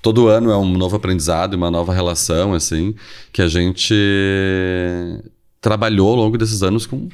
todo 0.01 0.27
ano 0.27 0.51
é 0.51 0.57
um 0.57 0.77
novo 0.77 0.95
aprendizado, 0.95 1.55
uma 1.55 1.69
nova 1.69 1.91
relação, 1.93 2.53
assim, 2.53 2.95
que 3.33 3.41
a 3.41 3.47
gente 3.47 3.93
trabalhou 5.61 6.09
ao 6.09 6.15
longo 6.15 6.37
desses 6.37 6.63
anos 6.63 6.85
com 6.85 7.09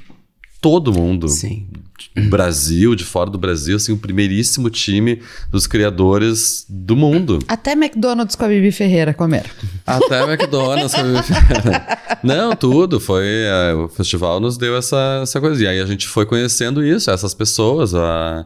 todo 0.64 0.94
mundo. 0.94 1.28
Sim. 1.28 1.68
Do 2.16 2.30
Brasil, 2.30 2.96
de 2.96 3.04
fora 3.04 3.30
do 3.30 3.38
Brasil, 3.38 3.76
assim, 3.76 3.92
o 3.92 3.98
primeiríssimo 3.98 4.70
time 4.70 5.22
dos 5.52 5.68
criadores 5.68 6.66
do 6.70 6.96
mundo. 6.96 7.40
Até 7.50 7.74
McDonald's 7.74 8.36
com 8.36 8.46
a 8.46 8.48
Bibi 8.48 8.72
Ferreira 8.72 9.14
comeram. 9.14 9.50
Até 9.86 10.24
McDonald's 10.24 10.94
com 10.94 11.02
a 11.02 11.04
Bibi 11.04 11.24
Ferreira. 11.24 12.00
Não, 12.24 12.56
tudo. 12.56 13.00
Foi, 13.00 13.26
é, 13.26 13.74
o 13.74 13.90
festival 13.90 14.40
nos 14.40 14.58
deu 14.58 14.78
essa, 14.78 15.20
essa 15.24 15.42
coisa. 15.42 15.62
E 15.62 15.68
aí 15.68 15.82
a 15.82 15.86
gente 15.86 16.08
foi 16.08 16.26
conhecendo 16.26 16.84
isso, 16.84 17.12
essas 17.12 17.34
pessoas, 17.34 17.94
a, 17.94 18.46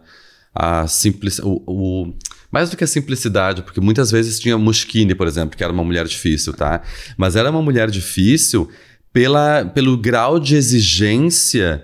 a 0.56 0.88
simples, 0.88 1.40
o, 1.40 1.62
o 1.68 2.14
mais 2.52 2.72
do 2.72 2.78
que 2.78 2.84
a 2.84 2.88
simplicidade, 2.88 3.62
porque 3.62 3.80
muitas 3.80 4.10
vezes 4.10 4.40
tinha 4.40 4.58
Mushkine, 4.58 5.14
por 5.14 5.28
exemplo, 5.28 5.56
que 5.56 5.64
era 5.64 5.72
uma 5.72 5.84
mulher 5.84 6.08
difícil, 6.08 6.54
tá? 6.54 6.82
Mas 7.16 7.36
era 7.36 7.52
uma 7.52 7.62
mulher 7.62 7.92
difícil 7.92 8.68
pela, 9.17 9.65
pelo 9.65 9.97
grau 9.97 10.39
de 10.39 10.56
exigência 10.56 11.84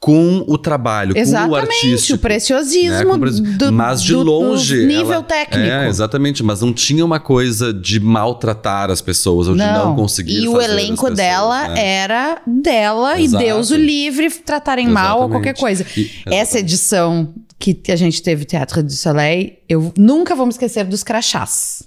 com 0.00 0.44
o 0.48 0.58
trabalho, 0.58 1.16
exatamente, 1.16 1.48
com 1.48 1.54
o 1.54 1.56
artístico. 1.56 2.16
o 2.16 2.18
preciosismo 2.18 3.16
né? 3.16 3.30
do, 3.56 3.72
Mas 3.72 4.02
de 4.02 4.12
do, 4.12 4.24
longe... 4.24 4.80
Do 4.80 4.86
nível 4.88 5.12
ela, 5.12 5.22
técnico. 5.22 5.66
É, 5.66 5.88
exatamente. 5.88 6.42
Mas 6.42 6.60
não 6.60 6.72
tinha 6.74 7.04
uma 7.04 7.20
coisa 7.20 7.72
de 7.72 8.00
maltratar 8.00 8.90
as 8.90 9.00
pessoas 9.00 9.46
ou 9.46 9.54
não. 9.54 9.64
de 9.64 9.72
não 9.72 9.96
conseguir 9.96 10.42
E 10.42 10.48
o 10.48 10.60
elenco 10.60 10.96
pessoas, 10.96 11.16
dela 11.16 11.68
né? 11.68 11.86
era 11.86 12.42
dela 12.44 13.20
Exato. 13.20 13.42
e 13.42 13.46
Deus 13.46 13.70
o 13.70 13.76
livre 13.76 14.28
tratarem 14.28 14.86
exatamente. 14.86 15.10
mal 15.10 15.22
ou 15.22 15.28
qualquer 15.30 15.56
coisa. 15.56 15.86
E, 15.96 16.10
Essa 16.26 16.58
edição 16.58 17.32
que 17.56 17.80
a 17.88 17.96
gente 17.96 18.20
teve 18.20 18.44
Teatro 18.44 18.82
du 18.82 18.92
Soleil, 18.92 19.52
eu 19.68 19.92
nunca 19.96 20.34
vou 20.34 20.44
me 20.44 20.50
esquecer 20.50 20.84
dos 20.84 21.04
crachás. 21.04 21.84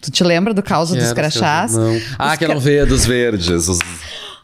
Tu 0.00 0.10
te 0.10 0.24
lembra 0.24 0.52
do 0.54 0.62
causa 0.62 0.94
que 0.94 1.00
dos 1.02 1.12
crachás? 1.12 1.74
Não. 1.74 2.00
Ah, 2.18 2.36
que 2.36 2.44
eram 2.44 2.60
cra... 2.60 2.86
dos 2.86 3.06
verdes. 3.06 3.68
Os... 3.68 3.78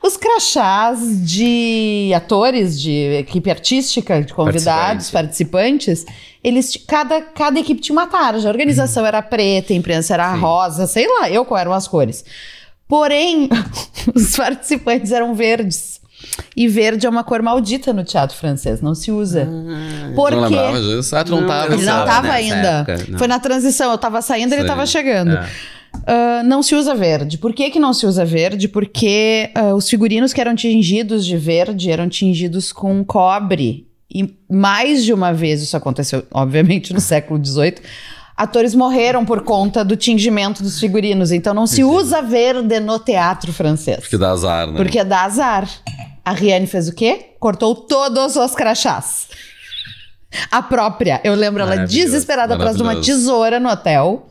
os 0.02 0.16
crachás 0.16 0.98
de 1.24 2.12
atores, 2.14 2.80
de 2.80 3.18
equipe 3.18 3.50
artística, 3.50 4.22
de 4.22 4.32
convidados, 4.32 5.10
participantes, 5.10 6.04
eles 6.42 6.76
cada, 6.86 7.20
cada 7.20 7.60
equipe 7.60 7.80
tinha 7.80 7.94
uma 7.94 8.06
tarja. 8.06 8.48
A 8.48 8.50
organização 8.50 9.06
era 9.06 9.22
preta, 9.22 9.72
a 9.72 9.76
imprensa 9.76 10.14
era 10.14 10.34
Sim. 10.34 10.40
rosa, 10.40 10.86
sei 10.86 11.06
lá, 11.06 11.30
eu 11.30 11.44
qual 11.44 11.60
eram 11.60 11.72
as 11.72 11.86
cores. 11.86 12.24
Porém, 12.88 13.48
os 14.14 14.36
participantes 14.36 15.12
eram 15.12 15.34
verdes. 15.34 16.01
E 16.56 16.68
verde 16.68 17.06
é 17.06 17.10
uma 17.10 17.24
cor 17.24 17.42
maldita 17.42 17.92
no 17.92 18.04
teatro 18.04 18.36
francês, 18.36 18.80
não 18.80 18.94
se 18.94 19.10
usa. 19.10 19.48
Ah, 19.48 20.12
Porque... 20.14 20.34
Não 20.34 20.42
lembrava 20.42 20.80
disso? 20.80 21.16
Ah, 21.16 21.24
tu 21.24 21.30
não 21.32 21.46
tava. 21.46 21.74
Ele 21.74 21.84
não 21.84 22.04
tava 22.04 22.32
ainda. 22.32 22.84
Época, 22.86 23.06
não. 23.08 23.18
Foi 23.18 23.28
na 23.28 23.38
transição, 23.38 23.90
eu 23.90 23.98
tava 23.98 24.20
saindo, 24.22 24.52
ele 24.54 24.64
tava 24.64 24.86
chegando. 24.86 25.32
É. 25.36 25.48
Uh, 25.94 26.42
não 26.44 26.62
se 26.62 26.74
usa 26.74 26.94
verde. 26.94 27.38
Por 27.38 27.52
que, 27.52 27.70
que 27.70 27.78
não 27.78 27.92
se 27.92 28.06
usa 28.06 28.24
verde? 28.24 28.66
Porque 28.66 29.50
uh, 29.56 29.74
os 29.74 29.88
figurinos 29.88 30.32
que 30.32 30.40
eram 30.40 30.54
tingidos 30.54 31.24
de 31.24 31.36
verde 31.36 31.90
eram 31.90 32.08
tingidos 32.08 32.72
com 32.72 33.04
cobre. 33.04 33.86
E 34.12 34.34
mais 34.50 35.04
de 35.04 35.12
uma 35.12 35.32
vez 35.32 35.62
isso 35.62 35.76
aconteceu, 35.76 36.24
obviamente, 36.32 36.92
no 36.92 37.00
século 37.00 37.42
XVIII. 37.42 37.76
Atores 38.36 38.74
morreram 38.74 39.24
por 39.24 39.42
conta 39.42 39.84
do 39.84 39.96
tingimento 39.96 40.62
dos 40.62 40.80
figurinos. 40.80 41.30
Então 41.30 41.54
não 41.54 41.66
se 41.66 41.84
usa 41.84 42.20
verde 42.20 42.80
no 42.80 42.98
teatro 42.98 43.52
francês. 43.52 44.00
Porque 44.00 44.18
dá 44.18 44.30
azar, 44.30 44.66
né? 44.66 44.76
Porque 44.76 45.04
dá 45.04 45.24
azar. 45.24 45.68
A 46.24 46.32
Riane 46.32 46.66
fez 46.66 46.88
o 46.88 46.94
quê? 46.94 47.34
Cortou 47.40 47.74
todos 47.74 48.36
os 48.36 48.54
crachás. 48.54 49.28
A 50.50 50.62
própria. 50.62 51.20
Eu 51.24 51.34
lembro 51.34 51.62
ela 51.62 51.84
desesperada 51.84 52.54
atrás 52.54 52.76
de 52.76 52.82
uma 52.82 53.00
tesoura 53.00 53.58
no 53.58 53.68
hotel. 53.68 54.28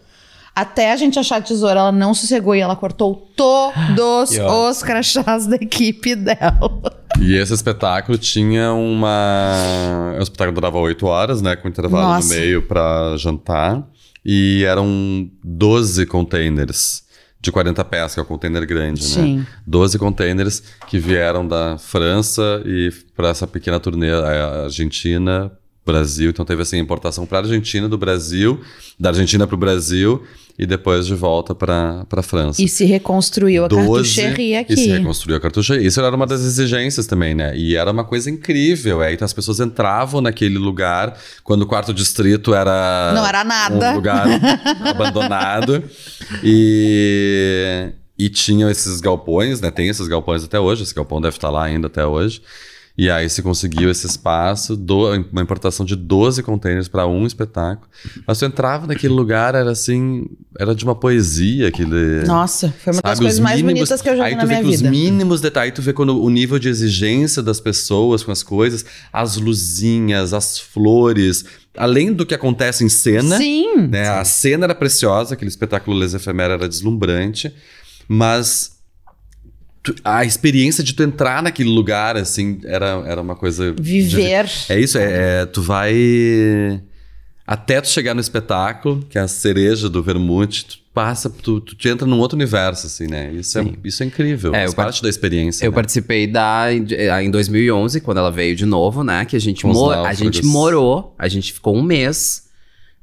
Até 0.55 0.91
a 0.91 0.95
gente 0.97 1.17
achar 1.17 1.37
a 1.37 1.41
tesoura, 1.41 1.79
ela 1.79 1.91
não 1.91 2.13
sossegou 2.13 2.55
e 2.55 2.59
ela 2.59 2.75
cortou 2.75 3.31
todos 3.35 4.31
os 4.37 4.83
crachás 4.83 5.47
da 5.47 5.55
equipe 5.55 6.15
dela. 6.15 7.01
E 7.19 7.35
esse 7.35 7.53
espetáculo 7.53 8.17
tinha 8.17 8.73
uma. 8.73 10.15
O 10.17 10.21
espetáculo 10.21 10.55
durava 10.55 10.77
oito 10.79 11.05
horas, 11.05 11.41
né? 11.41 11.55
Com 11.55 11.67
intervalo 11.67 12.15
Nossa. 12.15 12.27
no 12.27 12.39
meio 12.39 12.61
pra 12.63 13.15
jantar. 13.17 13.83
E 14.25 14.63
eram 14.65 15.29
12 15.43 16.05
containers 16.05 17.03
de 17.41 17.51
40 17.51 17.83
pés, 17.85 18.13
que 18.13 18.19
é 18.19 18.23
o 18.23 18.25
container 18.25 18.65
grande, 18.65 19.03
Sim. 19.03 19.39
né? 19.39 19.47
12 19.65 19.97
containers 19.97 20.61
que 20.87 20.99
vieram 20.99 21.47
da 21.47 21.77
França 21.77 22.61
e 22.65 22.91
para 23.15 23.29
essa 23.29 23.47
pequena 23.47 23.79
turnê, 23.79 24.11
a 24.11 24.63
Argentina, 24.65 25.51
Brasil. 25.85 26.29
Então 26.29 26.45
teve 26.45 26.61
assim, 26.61 26.77
importação 26.77 27.25
para 27.25 27.39
Argentina, 27.39 27.89
do 27.89 27.97
Brasil, 27.97 28.61
da 28.99 29.09
Argentina 29.09 29.47
para 29.47 29.55
o 29.55 29.57
Brasil 29.57 30.23
e 30.61 30.65
depois 30.67 31.07
de 31.07 31.15
volta 31.15 31.55
para 31.55 32.05
a 32.07 32.21
França. 32.21 32.61
E 32.61 32.67
se 32.67 32.85
reconstruiu 32.85 33.65
a 33.65 33.67
12, 33.67 33.87
cartucheria 33.87 34.59
aqui. 34.59 34.73
E 34.73 34.77
se 34.77 34.89
reconstruiu 34.89 35.35
a 35.35 35.39
cartucheria. 35.39 35.87
Isso 35.87 35.99
era 35.99 36.15
uma 36.15 36.27
das 36.27 36.41
exigências 36.41 37.07
também, 37.07 37.33
né? 37.33 37.57
E 37.57 37.75
era 37.75 37.91
uma 37.91 38.03
coisa 38.03 38.29
incrível. 38.29 39.01
É. 39.01 39.11
Então 39.11 39.25
as 39.25 39.33
pessoas 39.33 39.59
entravam 39.59 40.21
naquele 40.21 40.59
lugar 40.59 41.17
quando 41.43 41.63
o 41.63 41.65
quarto 41.65 41.91
distrito 41.91 42.53
era. 42.53 43.11
Não 43.15 43.25
era 43.25 43.43
nada. 43.43 43.91
Um 43.91 43.95
lugar 43.95 44.27
abandonado. 44.85 45.83
E. 46.43 47.89
E 48.19 48.29
tinham 48.29 48.69
esses 48.69 49.01
galpões, 49.01 49.59
né? 49.61 49.71
Tem 49.71 49.89
esses 49.89 50.07
galpões 50.07 50.43
até 50.43 50.59
hoje. 50.59 50.83
Esse 50.83 50.93
galpão 50.93 51.19
deve 51.19 51.37
estar 51.37 51.49
lá 51.49 51.63
ainda 51.63 51.87
até 51.87 52.05
hoje. 52.05 52.39
E 53.03 53.09
aí 53.09 53.27
se 53.27 53.41
conseguiu 53.41 53.89
esse 53.89 54.05
espaço, 54.05 54.75
do- 54.75 55.07
uma 55.31 55.41
importação 55.41 55.83
de 55.83 55.95
12 55.95 56.43
containers 56.43 56.87
para 56.87 57.07
um 57.07 57.25
espetáculo. 57.25 57.89
Mas 58.27 58.37
tu 58.37 58.45
entrava 58.45 58.85
naquele 58.85 59.13
lugar, 59.13 59.55
era 59.55 59.71
assim, 59.71 60.27
era 60.59 60.75
de 60.75 60.83
uma 60.83 60.93
poesia 60.93 61.67
aquele. 61.69 62.23
Nossa, 62.27 62.71
foi 62.83 62.93
uma 62.93 63.01
das 63.01 63.09
Sabe, 63.17 63.21
coisas 63.21 63.39
os 63.39 63.43
mais 63.43 63.55
mínimos- 63.59 63.89
bonitas 63.89 64.01
que 64.03 64.09
eu 64.09 64.15
já 64.17 64.29
vi 64.29 64.35
na 64.35 64.45
minha 64.45 64.61
vida. 64.61 64.75
Os 64.75 64.81
mínimos 64.83 65.41
detalhes, 65.41 65.71
aí 65.71 65.75
tu 65.75 65.81
vê 65.81 65.93
quando 65.93 66.21
o 66.21 66.29
nível 66.29 66.59
de 66.59 66.69
exigência 66.69 67.41
das 67.41 67.59
pessoas 67.59 68.21
com 68.23 68.31
as 68.31 68.43
coisas, 68.43 68.85
as 69.11 69.35
luzinhas, 69.35 70.31
as 70.31 70.59
flores, 70.59 71.43
além 71.75 72.13
do 72.13 72.23
que 72.23 72.35
acontece 72.35 72.83
em 72.83 72.89
cena. 72.89 73.35
Sim. 73.37 73.87
Né? 73.89 74.09
A 74.09 74.23
cena 74.23 74.65
era 74.65 74.75
preciosa, 74.75 75.33
aquele 75.33 75.49
espetáculo 75.49 75.97
Les 75.97 76.13
Ephémères 76.13 76.51
era 76.53 76.69
deslumbrante, 76.69 77.51
mas 78.07 78.79
a 80.03 80.23
experiência 80.23 80.83
de 80.83 80.93
tu 80.93 81.01
entrar 81.03 81.41
naquele 81.41 81.69
lugar, 81.69 82.15
assim, 82.15 82.59
era, 82.63 83.03
era 83.07 83.21
uma 83.21 83.35
coisa... 83.35 83.71
de- 83.73 83.81
Viver. 83.81 84.49
é 84.69 84.79
isso, 84.79 84.97
é, 84.97 85.41
é, 85.41 85.45
tu 85.45 85.61
vai 85.61 86.81
até 87.47 87.81
tu 87.81 87.89
chegar 87.89 88.13
no 88.13 88.21
espetáculo, 88.21 89.05
que 89.09 89.17
é 89.17 89.21
a 89.21 89.27
cereja 89.27 89.89
do 89.89 90.01
vermute, 90.03 90.65
tu 90.65 90.77
passa, 90.93 91.29
tu, 91.29 91.59
tu 91.59 91.75
te 91.75 91.89
entra 91.89 92.05
num 92.07 92.19
outro 92.19 92.35
universo, 92.37 92.85
assim, 92.87 93.07
né? 93.07 93.31
Isso, 93.33 93.57
é, 93.57 93.63
Sim. 93.63 93.73
isso 93.83 94.03
é 94.03 94.05
incrível, 94.05 94.53
É, 94.53 94.61
faz 94.63 94.73
parte 94.73 95.01
da 95.03 95.09
experiência. 95.09 95.65
Eu 95.65 95.71
né? 95.71 95.75
participei 95.75 96.27
da 96.27 96.65
eh, 96.71 97.23
em 97.23 97.31
2011, 97.31 97.99
quando 98.01 98.17
ela 98.19 98.31
veio 98.31 98.55
de 98.55 98.65
novo, 98.65 99.03
né? 99.03 99.25
Que 99.25 99.35
a 99.35 99.39
gente, 99.39 99.65
mo- 99.65 99.89
a 99.89 100.13
gente 100.13 100.45
morou, 100.45 101.15
a 101.17 101.27
gente 101.27 101.51
ficou 101.53 101.75
um 101.75 101.81
mês 101.81 102.43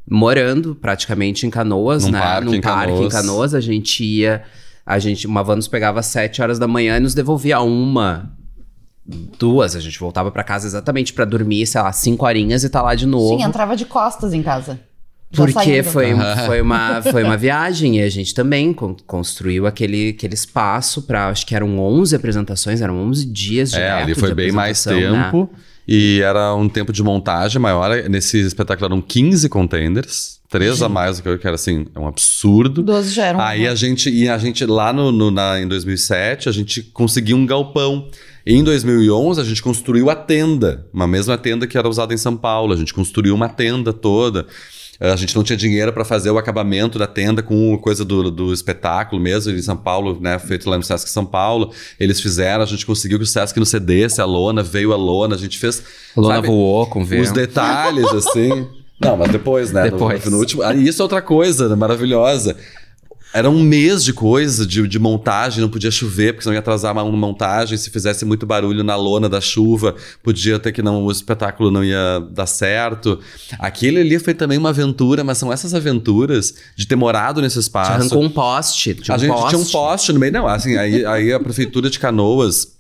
morando 0.09 0.75
praticamente 0.75 1.47
em 1.47 1.51
Canoas, 1.51 2.05
Num 2.05 2.13
né? 2.13 2.21
parque 2.21 2.45
Num 2.47 2.55
em 2.55 2.61
parque 2.61 2.93
em 2.93 2.95
Canoas. 2.95 3.13
Canoas. 3.13 3.55
A 3.55 3.61
gente 3.61 4.03
ia, 4.05 4.43
a 4.91 4.99
gente, 4.99 5.27
uma 5.27 5.45
van 5.45 5.57
nos 5.57 5.69
pegava 5.69 6.01
às 6.01 6.07
7 6.07 6.41
horas 6.41 6.59
da 6.59 6.67
manhã 6.67 6.97
e 6.97 7.01
nos 7.01 7.13
devolvia 7.15 7.61
uma, 7.61 8.33
duas. 9.39 9.77
A 9.77 9.81
gente 9.81 9.99
voltava 9.99 10.31
pra 10.31 10.43
casa 10.43 10.67
exatamente 10.67 11.13
pra 11.13 11.25
dormir, 11.25 11.67
sei 11.67 11.81
lá, 11.81 11.93
cinco 11.93 12.25
horinhas 12.25 12.65
e 12.65 12.71
tá 12.71 12.81
lá 12.81 12.95
de 12.95 13.07
novo. 13.07 13.37
Sim, 13.39 13.45
entrava 13.45 13.77
de 13.77 13.85
costas 13.85 14.33
em 14.33 14.43
casa. 14.43 14.81
Já 15.31 15.45
Porque 15.45 15.53
saindo. 15.83 15.85
foi, 15.91 16.15
foi, 16.47 16.63
uma, 16.63 17.03
foi 17.03 17.23
uma 17.23 17.37
viagem 17.37 17.99
e 17.99 18.03
a 18.03 18.09
gente 18.09 18.33
também 18.35 18.73
con- 18.73 18.97
construiu 19.07 19.67
aquele, 19.67 20.09
aquele 20.17 20.33
espaço 20.33 21.03
para 21.03 21.29
acho 21.29 21.45
que 21.47 21.55
eram 21.55 21.79
11 21.79 22.17
apresentações, 22.17 22.81
eram 22.81 22.97
11 22.97 23.27
dias 23.27 23.71
de 23.73 23.77
É, 23.79 23.91
ali 23.91 24.15
foi 24.15 24.31
de 24.31 24.35
bem 24.35 24.51
mais 24.53 24.87
apresentação, 24.87 25.43
né? 25.43 25.49
E 25.89 26.21
era 26.23 26.55
um 26.55 26.69
tempo 26.69 26.93
de 26.93 27.03
montagem 27.03 27.61
maior. 27.61 27.91
Nesse 28.11 28.39
espetáculo 28.39 28.87
eram 28.87 29.01
15 29.01 29.49
containers. 29.49 30.37
Três 30.51 30.83
a 30.83 30.89
mais 30.89 31.17
do 31.19 31.23
que 31.23 31.29
eu, 31.29 31.39
que 31.39 31.47
era 31.47 31.55
assim, 31.57 31.87
é 31.95 31.99
um 31.99 32.07
absurdo. 32.07 32.83
12 32.83 33.13
já 33.15 33.27
eram. 33.27 33.41
Aí 33.41 33.67
a 33.67 33.75
gente, 33.75 34.09
e 34.11 34.29
a 34.29 34.37
gente 34.39 34.65
lá 34.65 34.93
no, 34.93 35.11
no- 35.13 35.31
na, 35.31 35.61
em 35.61 35.69
2007, 35.69 36.49
a 36.49 36.53
gente 36.53 36.83
conseguiu 36.83 37.37
um 37.37 37.45
galpão. 37.47 38.09
Em 38.47 38.65
2011, 38.65 39.41
a 39.41 39.45
gente 39.45 39.63
construiu 39.63 40.09
a 40.09 40.15
tenda, 40.15 40.87
uma 40.93 41.07
mesma 41.07 41.37
tenda 41.37 41.67
que 41.67 41.77
era 41.77 41.87
usada 41.89 42.15
em 42.15 42.17
São 42.17 42.35
Paulo. 42.35 42.73
A 42.73 42.77
gente 42.77 42.95
construiu 42.95 43.35
uma 43.35 43.49
tenda 43.49 43.93
toda. 43.93 44.47
A 45.01 45.15
gente 45.15 45.37
não 45.37 45.45
tinha 45.45 45.57
dinheiro 45.57 45.93
para 45.93 46.05
fazer 46.05 46.31
o 46.31 46.39
acabamento 46.39 46.99
da 46.99 47.07
tenda 47.07 47.41
com 47.41 47.79
coisa 47.79 48.05
do, 48.05 48.31
do 48.33 48.53
espetáculo 48.53 49.23
mesmo, 49.23 49.53
em 49.53 49.63
São 49.63 49.77
Paulo, 49.77 50.19
né? 50.21 50.39
Feito 50.41 50.69
lá 50.69 50.77
no 50.77 50.83
Sesc 50.83 51.09
São 51.09 51.25
Paulo. 51.25 51.73
Eles 52.01 52.21
fizeram, 52.21 52.65
a 52.65 52.67
gente 52.67 52.85
conseguiu 52.85 53.17
que 53.19 53.25
o 53.25 53.27
Sesc 53.27 53.57
não 53.57 53.65
cedesse 53.65 54.21
a 54.21 54.25
lona, 54.25 54.61
veio 54.61 54.93
a 54.93 54.97
lona, 54.97 55.37
a 55.37 55.39
gente 55.39 55.57
fez. 55.57 55.83
A 56.17 56.21
Lona 56.21 56.35
sabe, 56.37 56.49
voou 56.49 56.87
com 56.87 57.03
os 57.03 57.09
vento. 57.09 57.33
detalhes, 57.33 58.07
assim. 58.07 58.67
Não, 59.01 59.17
mas 59.17 59.31
depois, 59.31 59.71
né? 59.71 59.85
Depois. 59.85 60.25
No, 60.25 60.33
no 60.33 60.39
último. 60.39 60.65
Isso 60.73 61.01
é 61.01 61.05
outra 61.05 61.23
coisa 61.23 61.69
né, 61.69 61.77
maravilhosa. 61.77 62.57
Era 63.33 63.51
um 63.51 63.63
mês 63.63 64.03
de 64.03 64.13
coisa, 64.15 64.67
de, 64.67 64.89
de 64.89 64.99
montagem, 64.99 65.61
não 65.61 65.69
podia 65.69 65.91
chover, 65.91 66.33
porque 66.33 66.45
senão 66.45 66.55
ia 66.55 66.61
atrasar 66.61 66.93
uma, 66.93 67.05
montagem. 67.05 67.77
Se 67.77 67.91
fizesse 67.91 68.25
muito 68.25 68.47
barulho 68.47 68.83
na 68.83 68.97
lona 68.97 69.29
da 69.29 69.41
chuva, 69.41 69.95
podia 70.23 70.59
ter 70.59 70.73
que 70.73 70.81
não, 70.81 71.05
o 71.05 71.13
espetáculo 71.13 71.71
não 71.71 71.85
ia 71.85 72.21
dar 72.31 72.47
certo. 72.47 73.21
Aquele 73.59 74.01
ali 74.01 74.19
foi 74.19 74.33
também 74.33 74.57
uma 74.57 74.71
aventura, 74.71 75.23
mas 75.23 75.37
são 75.37 75.53
essas 75.53 75.75
aventuras 75.75 76.55
de 76.75 76.87
ter 76.87 76.97
morado 76.97 77.43
nesse 77.43 77.57
Te 77.59 77.63
espaço. 77.63 77.93
arrancou 77.93 78.23
um 78.23 78.31
poste. 78.31 78.95
tinha 78.95 79.15
a 79.15 79.19
um 79.19 79.21
gente 79.21 79.31
poste. 79.31 79.49
tinha 79.51 79.59
um 79.61 79.65
poste 79.67 80.13
no 80.13 80.21
meio. 80.21 80.33
Não, 80.33 80.47
assim, 80.49 80.77
aí, 80.79 81.05
aí 81.05 81.31
a 81.33 81.39
prefeitura 81.39 81.91
de 81.91 81.99
Canoas 81.99 82.79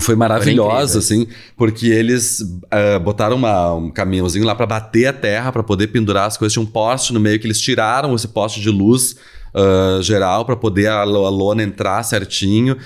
foi 0.00 0.14
maravilhosa, 0.14 0.98
assim, 0.98 1.26
porque 1.56 1.86
eles 1.86 2.42
ah, 2.70 2.98
botaram 2.98 3.36
uma- 3.36 3.72
um 3.74 3.90
caminhãozinho 3.90 4.44
lá 4.44 4.54
pra 4.54 4.66
bater 4.66 5.06
a 5.06 5.12
terra, 5.14 5.50
pra 5.50 5.62
poder 5.62 5.86
pendurar 5.86 6.26
as 6.26 6.36
coisas. 6.36 6.52
Tinha 6.52 6.62
um 6.62 6.66
poste 6.66 7.14
no 7.14 7.20
meio 7.20 7.40
que 7.40 7.46
eles 7.46 7.58
tiraram 7.58 8.14
esse 8.14 8.28
poste 8.28 8.60
de 8.60 8.68
luz 8.68 9.16
ah, 9.56 9.98
geral 10.02 10.44
pra 10.44 10.54
poder 10.56 10.86
a, 10.88 11.00
a 11.00 11.04
lona 11.04 11.62
entrar 11.62 12.02
certinho. 12.02 12.76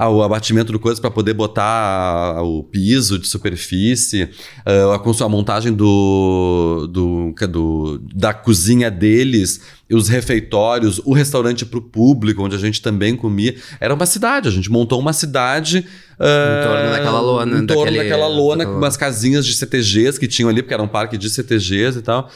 O 0.00 0.22
abatimento 0.22 0.70
do 0.70 0.78
coisa 0.78 1.00
pra 1.00 1.10
poder 1.10 1.34
botar 1.34 2.40
o 2.44 2.62
piso 2.62 3.18
de 3.18 3.26
superfície, 3.26 4.28
ah, 4.64 4.94
a, 4.94 5.24
a 5.24 5.28
montagem 5.28 5.72
do, 5.72 6.86
do, 6.88 7.34
do- 7.48 7.98
da 8.14 8.32
cozinha 8.32 8.92
deles, 8.92 9.60
os 9.90 10.08
refeitórios, 10.08 11.00
o 11.04 11.12
restaurante 11.12 11.66
para 11.66 11.80
o 11.80 11.82
público, 11.82 12.44
onde 12.44 12.54
a 12.54 12.58
gente 12.60 12.80
também 12.80 13.16
comia. 13.16 13.56
Era 13.80 13.92
uma 13.92 14.06
cidade, 14.06 14.46
a 14.46 14.52
gente 14.52 14.70
montou 14.70 15.00
uma 15.00 15.12
cidade. 15.12 15.84
ah, 16.16 16.60
Em 16.60 16.68
torno 16.68 16.90
daquela 16.92 17.20
lona, 17.20 17.58
Em 17.58 17.66
torno 17.66 17.84
daquele- 17.84 17.98
daquela 18.04 18.28
lona, 18.28 18.56
daquela- 18.58 18.72
com 18.74 18.78
umas 18.78 18.96
casinhas 18.96 19.44
de 19.44 19.54
CTGs 19.54 20.16
que 20.20 20.28
tinham 20.28 20.48
ali, 20.48 20.62
porque 20.62 20.74
era 20.74 20.82
um 20.82 20.86
parque 20.88 21.18
de 21.18 21.28
CTGs 21.28 21.98
e 21.98 22.02
tal. 22.02 22.30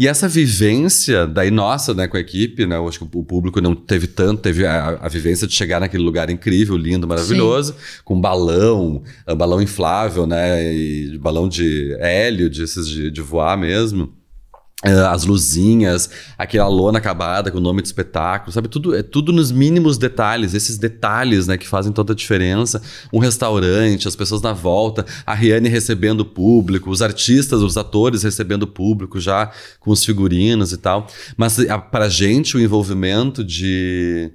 E 0.00 0.06
essa 0.06 0.28
vivência, 0.28 1.26
daí 1.26 1.50
nossa, 1.50 1.92
né, 1.92 2.06
com 2.06 2.16
a 2.16 2.20
equipe, 2.20 2.64
né, 2.64 2.76
eu 2.76 2.86
acho 2.86 3.00
que 3.00 3.18
o 3.18 3.24
público 3.24 3.60
não 3.60 3.74
teve 3.74 4.06
tanto, 4.06 4.40
teve 4.40 4.64
a, 4.64 4.90
a 4.90 5.08
vivência 5.08 5.44
de 5.44 5.52
chegar 5.52 5.80
naquele 5.80 6.04
lugar 6.04 6.30
incrível, 6.30 6.76
lindo, 6.76 7.04
maravilhoso, 7.04 7.74
com 8.04 8.20
balão, 8.20 9.02
balão 9.36 9.60
inflável, 9.60 10.24
né, 10.24 10.72
e 10.72 11.18
balão 11.18 11.48
de 11.48 11.96
hélio, 11.98 12.48
desses 12.48 12.86
de, 12.86 13.10
de 13.10 13.20
voar 13.20 13.58
mesmo. 13.58 14.16
Ah, 14.84 15.10
as 15.10 15.24
luzinhas, 15.24 16.08
aquela 16.38 16.68
lona 16.68 16.98
acabada 16.98 17.50
com 17.50 17.58
o 17.58 17.60
nome 17.60 17.82
do 17.82 17.86
espetáculo, 17.86 18.52
sabe? 18.52 18.68
Tudo, 18.68 18.94
é 18.94 19.02
tudo 19.02 19.32
nos 19.32 19.50
mínimos 19.50 19.98
detalhes, 19.98 20.54
esses 20.54 20.78
detalhes, 20.78 21.48
né, 21.48 21.58
que 21.58 21.66
fazem 21.66 21.92
toda 21.92 22.12
a 22.12 22.16
diferença. 22.16 22.80
Um 23.12 23.18
restaurante, 23.18 24.06
as 24.06 24.14
pessoas 24.14 24.40
na 24.40 24.52
volta, 24.52 25.04
a 25.26 25.34
Riane 25.34 25.68
recebendo 25.68 26.20
o 26.20 26.24
público, 26.24 26.90
os 26.90 27.02
artistas, 27.02 27.60
os 27.60 27.76
atores 27.76 28.22
recebendo 28.22 28.62
o 28.62 28.66
público 28.68 29.18
já 29.18 29.50
com 29.80 29.90
os 29.90 30.04
figurinos 30.04 30.72
e 30.72 30.76
tal. 30.76 31.08
Mas 31.36 31.58
a, 31.58 31.76
pra 31.76 32.08
gente, 32.08 32.56
o 32.56 32.60
envolvimento 32.60 33.42
de, 33.42 34.30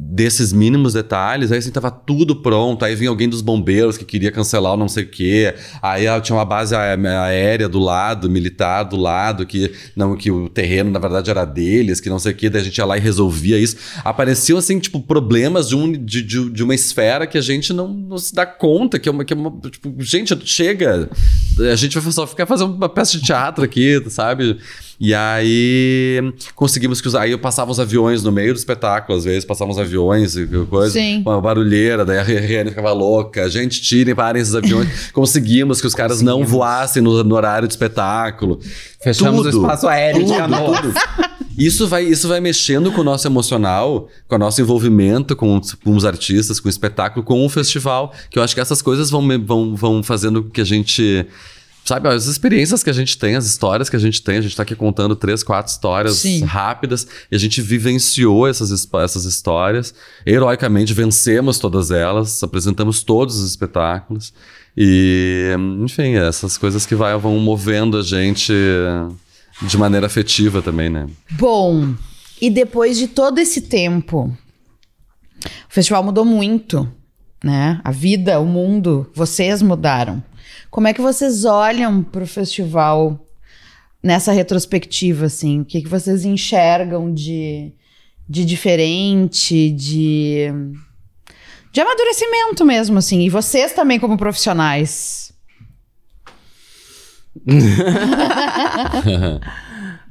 desses 0.00 0.52
mínimos 0.52 0.92
detalhes, 0.92 1.50
aí 1.50 1.58
assim, 1.58 1.72
tava 1.72 1.90
tudo 1.90 2.36
pronto, 2.36 2.84
aí 2.84 2.94
vinha 2.94 3.10
alguém 3.10 3.28
dos 3.28 3.42
bombeiros 3.42 3.98
que 3.98 4.04
queria 4.04 4.30
cancelar 4.30 4.74
o 4.74 4.76
não 4.76 4.86
sei 4.86 5.02
o 5.02 5.08
quê, 5.08 5.52
aí 5.82 6.06
ah, 6.06 6.20
tinha 6.20 6.36
uma 6.36 6.44
base 6.44 6.72
aérea 6.72 7.68
do 7.68 7.80
lado, 7.80 8.30
militar 8.30 8.84
do 8.84 8.96
lado, 8.96 9.44
que 9.44 9.72
não 9.96 10.16
que 10.16 10.30
o 10.30 10.48
terreno 10.48 10.88
na 10.88 11.00
verdade 11.00 11.28
era 11.30 11.44
deles, 11.44 12.00
que 12.00 12.08
não 12.08 12.20
sei 12.20 12.30
o 12.30 12.36
quê, 12.36 12.48
daí 12.48 12.62
a 12.62 12.64
gente 12.64 12.78
ia 12.78 12.84
lá 12.84 12.96
e 12.96 13.00
resolvia 13.00 13.58
isso. 13.58 13.76
Apareciam 14.04 14.56
assim, 14.56 14.78
tipo, 14.78 15.00
problemas 15.00 15.68
de, 15.68 15.74
um, 15.74 15.90
de, 15.90 16.22
de, 16.22 16.48
de 16.48 16.62
uma 16.62 16.76
esfera 16.76 17.26
que 17.26 17.36
a 17.36 17.42
gente 17.42 17.72
não, 17.72 17.88
não, 17.88 18.18
se 18.18 18.32
dá 18.32 18.46
conta, 18.46 19.00
que 19.00 19.08
é 19.08 19.12
uma, 19.12 19.24
que 19.24 19.32
é 19.32 19.36
uma 19.36 19.50
tipo, 19.68 19.92
gente, 19.98 20.38
chega, 20.46 21.10
a 21.58 21.74
gente 21.74 21.98
vai 21.98 22.12
só 22.12 22.24
ficar 22.24 22.46
fazendo 22.46 22.72
uma 22.72 22.88
peça 22.88 23.18
de 23.18 23.24
teatro 23.24 23.64
aqui, 23.64 24.00
sabe? 24.08 24.58
E 25.00 25.14
aí 25.14 26.20
conseguimos 26.56 27.00
que 27.00 27.06
os. 27.06 27.14
Aí 27.14 27.30
eu 27.30 27.38
passava 27.38 27.70
os 27.70 27.78
aviões 27.78 28.24
no 28.24 28.32
meio 28.32 28.52
do 28.52 28.56
espetáculo, 28.56 29.16
às 29.16 29.24
vezes, 29.24 29.44
passavam 29.44 29.72
os 29.72 29.78
aviões 29.78 30.36
e 30.36 30.46
coisa. 30.68 30.92
Sim. 30.92 31.22
Uma 31.22 31.40
barulheira, 31.40 32.04
daí 32.04 32.18
a 32.18 32.22
Riane 32.22 32.70
ficava 32.70 32.92
louca. 32.92 33.48
Gente, 33.48 33.80
tirem, 33.80 34.14
parem 34.14 34.42
esses 34.42 34.56
aviões. 34.56 34.88
conseguimos 35.12 35.80
que 35.80 35.86
os 35.86 35.94
caras 35.94 36.20
não 36.20 36.44
voassem 36.44 37.00
no, 37.00 37.22
no, 37.22 37.34
horário 37.36 37.68
de 37.68 37.74
espetáculo. 37.74 38.58
Fechamos 39.00 39.44
tudo, 39.44 39.58
o 39.58 39.62
espaço 39.62 39.86
aéreo 39.86 40.22
tudo, 40.22 40.32
de 40.32 40.38
Canoas. 40.38 40.80
Tudo. 40.80 40.94
Isso 41.56 41.86
vai, 41.86 42.04
isso 42.04 42.26
vai 42.28 42.40
mexendo 42.40 42.90
com 42.90 43.00
o 43.00 43.04
nosso 43.04 43.26
emocional, 43.26 44.08
com 44.28 44.34
o 44.34 44.38
nosso 44.38 44.60
envolvimento 44.60 45.34
com, 45.36 45.60
com 45.84 45.96
os 45.96 46.04
artistas, 46.04 46.58
com 46.58 46.68
o 46.68 46.70
espetáculo, 46.70 47.24
com 47.24 47.44
o 47.44 47.48
festival. 47.48 48.12
Que 48.30 48.38
eu 48.38 48.42
acho 48.42 48.54
que 48.54 48.60
essas 48.60 48.82
coisas 48.82 49.10
vão, 49.10 49.26
vão, 49.44 49.76
vão 49.76 50.02
fazendo 50.02 50.42
com 50.42 50.50
que 50.50 50.60
a 50.60 50.64
gente 50.64 51.26
sabe, 51.88 52.06
as 52.06 52.26
experiências 52.26 52.82
que 52.82 52.90
a 52.90 52.92
gente 52.92 53.16
tem, 53.16 53.34
as 53.34 53.46
histórias 53.46 53.88
que 53.88 53.96
a 53.96 53.98
gente 53.98 54.22
tem, 54.22 54.36
a 54.36 54.40
gente 54.42 54.50
está 54.50 54.62
aqui 54.62 54.76
contando 54.76 55.16
três, 55.16 55.42
quatro 55.42 55.72
histórias 55.72 56.16
Sim. 56.16 56.44
rápidas 56.44 57.06
e 57.30 57.34
a 57.34 57.38
gente 57.38 57.62
vivenciou 57.62 58.46
essas, 58.46 58.86
essas 59.02 59.24
histórias, 59.24 59.94
heroicamente 60.26 60.92
vencemos 60.92 61.58
todas 61.58 61.90
elas, 61.90 62.42
apresentamos 62.42 63.02
todos 63.02 63.36
os 63.36 63.48
espetáculos 63.50 64.34
e, 64.76 65.50
enfim, 65.82 66.16
essas 66.16 66.58
coisas 66.58 66.84
que 66.84 66.94
vai, 66.94 67.16
vão 67.16 67.38
movendo 67.38 67.96
a 67.96 68.02
gente 68.02 68.52
de 69.62 69.78
maneira 69.78 70.06
afetiva 70.06 70.60
também, 70.60 70.90
né? 70.90 71.06
Bom, 71.32 71.94
e 72.38 72.50
depois 72.50 72.98
de 72.98 73.08
todo 73.08 73.38
esse 73.38 73.62
tempo, 73.62 74.30
o 75.42 75.72
festival 75.72 76.04
mudou 76.04 76.24
muito, 76.24 76.86
né? 77.42 77.80
A 77.82 77.90
vida, 77.90 78.38
o 78.38 78.44
mundo, 78.44 79.10
vocês 79.14 79.62
mudaram. 79.62 80.22
Como 80.70 80.86
é 80.88 80.92
que 80.92 81.00
vocês 81.00 81.44
olham 81.44 82.02
para 82.02 82.24
o 82.24 82.26
festival 82.26 83.24
nessa 84.02 84.32
retrospectiva, 84.32 85.26
assim? 85.26 85.60
O 85.60 85.64
que, 85.64 85.82
que 85.82 85.88
vocês 85.88 86.24
enxergam 86.24 87.12
de, 87.12 87.72
de 88.28 88.44
diferente, 88.44 89.70
de, 89.70 90.46
de 91.72 91.80
amadurecimento 91.80 92.64
mesmo, 92.64 92.98
assim? 92.98 93.22
E 93.22 93.30
vocês 93.30 93.72
também 93.72 93.98
como 93.98 94.16
profissionais? 94.16 95.32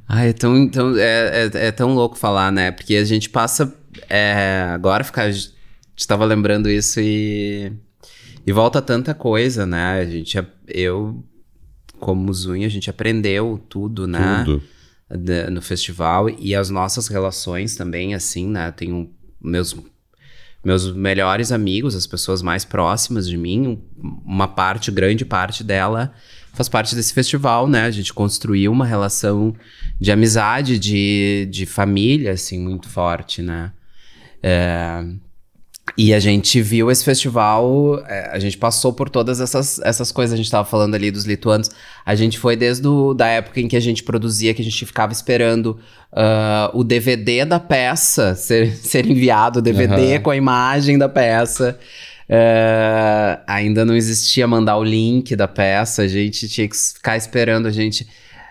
ah, 0.08 0.24
é 0.24 0.32
tão, 0.32 0.68
tão, 0.68 0.96
é, 0.96 1.02
é, 1.02 1.50
é, 1.66 1.72
tão 1.72 1.94
louco 1.94 2.16
falar, 2.16 2.50
né? 2.50 2.70
Porque 2.72 2.96
a 2.96 3.04
gente 3.04 3.28
passa. 3.30 3.74
É, 4.08 4.66
agora 4.72 5.04
ficar. 5.04 5.30
Estava 5.96 6.24
lembrando 6.24 6.70
isso 6.70 7.00
e 7.00 7.72
e 8.48 8.52
volta 8.52 8.80
tanta 8.80 9.12
coisa, 9.12 9.66
né? 9.66 10.00
A 10.00 10.06
gente, 10.06 10.42
eu, 10.66 11.22
como 12.00 12.32
Zunha, 12.32 12.66
a 12.66 12.70
gente 12.70 12.88
aprendeu 12.88 13.62
tudo, 13.68 14.06
né? 14.06 14.42
Tudo. 14.42 14.62
no 15.50 15.60
festival 15.60 16.30
e 16.30 16.54
as 16.54 16.70
nossas 16.70 17.08
relações 17.08 17.76
também, 17.76 18.14
assim, 18.14 18.48
né? 18.48 18.72
Tenho 18.72 19.10
meus 19.38 19.76
meus 20.64 20.90
melhores 20.90 21.52
amigos, 21.52 21.94
as 21.94 22.06
pessoas 22.06 22.40
mais 22.40 22.64
próximas 22.64 23.28
de 23.28 23.36
mim, 23.36 23.82
uma 24.24 24.48
parte, 24.48 24.90
grande 24.90 25.26
parte 25.26 25.62
dela 25.62 26.14
faz 26.54 26.70
parte 26.70 26.94
desse 26.94 27.12
festival, 27.12 27.68
né? 27.68 27.82
A 27.82 27.90
gente 27.90 28.14
construiu 28.14 28.72
uma 28.72 28.86
relação 28.86 29.54
de 30.00 30.10
amizade, 30.10 30.78
de, 30.78 31.46
de 31.50 31.66
família, 31.66 32.32
assim, 32.32 32.58
muito 32.58 32.88
forte, 32.88 33.42
né? 33.42 33.72
É, 34.42 35.04
e 35.96 36.12
a 36.12 36.20
gente 36.20 36.60
viu 36.60 36.90
esse 36.90 37.04
festival, 37.04 38.02
é, 38.06 38.30
a 38.32 38.38
gente 38.38 38.56
passou 38.56 38.92
por 38.92 39.08
todas 39.08 39.40
essas, 39.40 39.78
essas 39.80 40.12
coisas, 40.12 40.34
a 40.34 40.36
gente 40.36 40.46
estava 40.46 40.68
falando 40.68 40.94
ali 40.94 41.10
dos 41.10 41.24
lituanos. 41.24 41.70
A 42.04 42.14
gente 42.14 42.38
foi 42.38 42.56
desde 42.56 42.86
a 42.86 43.14
da 43.14 43.26
época 43.26 43.60
em 43.60 43.68
que 43.68 43.76
a 43.76 43.80
gente 43.80 44.02
produzia, 44.02 44.52
que 44.54 44.62
a 44.62 44.64
gente 44.64 44.84
ficava 44.84 45.12
esperando 45.12 45.78
uh, 46.12 46.78
o 46.78 46.84
DVD 46.84 47.44
da 47.44 47.60
peça 47.60 48.34
ser, 48.36 48.74
ser 48.76 49.06
enviado, 49.06 49.60
o 49.60 49.62
DVD 49.62 50.16
uhum. 50.16 50.22
com 50.22 50.30
a 50.30 50.36
imagem 50.36 50.98
da 50.98 51.08
peça. 51.08 51.78
Uh, 52.28 53.40
ainda 53.46 53.86
não 53.86 53.96
existia 53.96 54.46
mandar 54.46 54.76
o 54.76 54.84
link 54.84 55.34
da 55.34 55.48
peça, 55.48 56.02
a 56.02 56.08
gente 56.08 56.46
tinha 56.46 56.68
que 56.68 56.76
ficar 56.76 57.16
esperando, 57.16 57.66
a 57.66 57.70
gente 57.70 58.06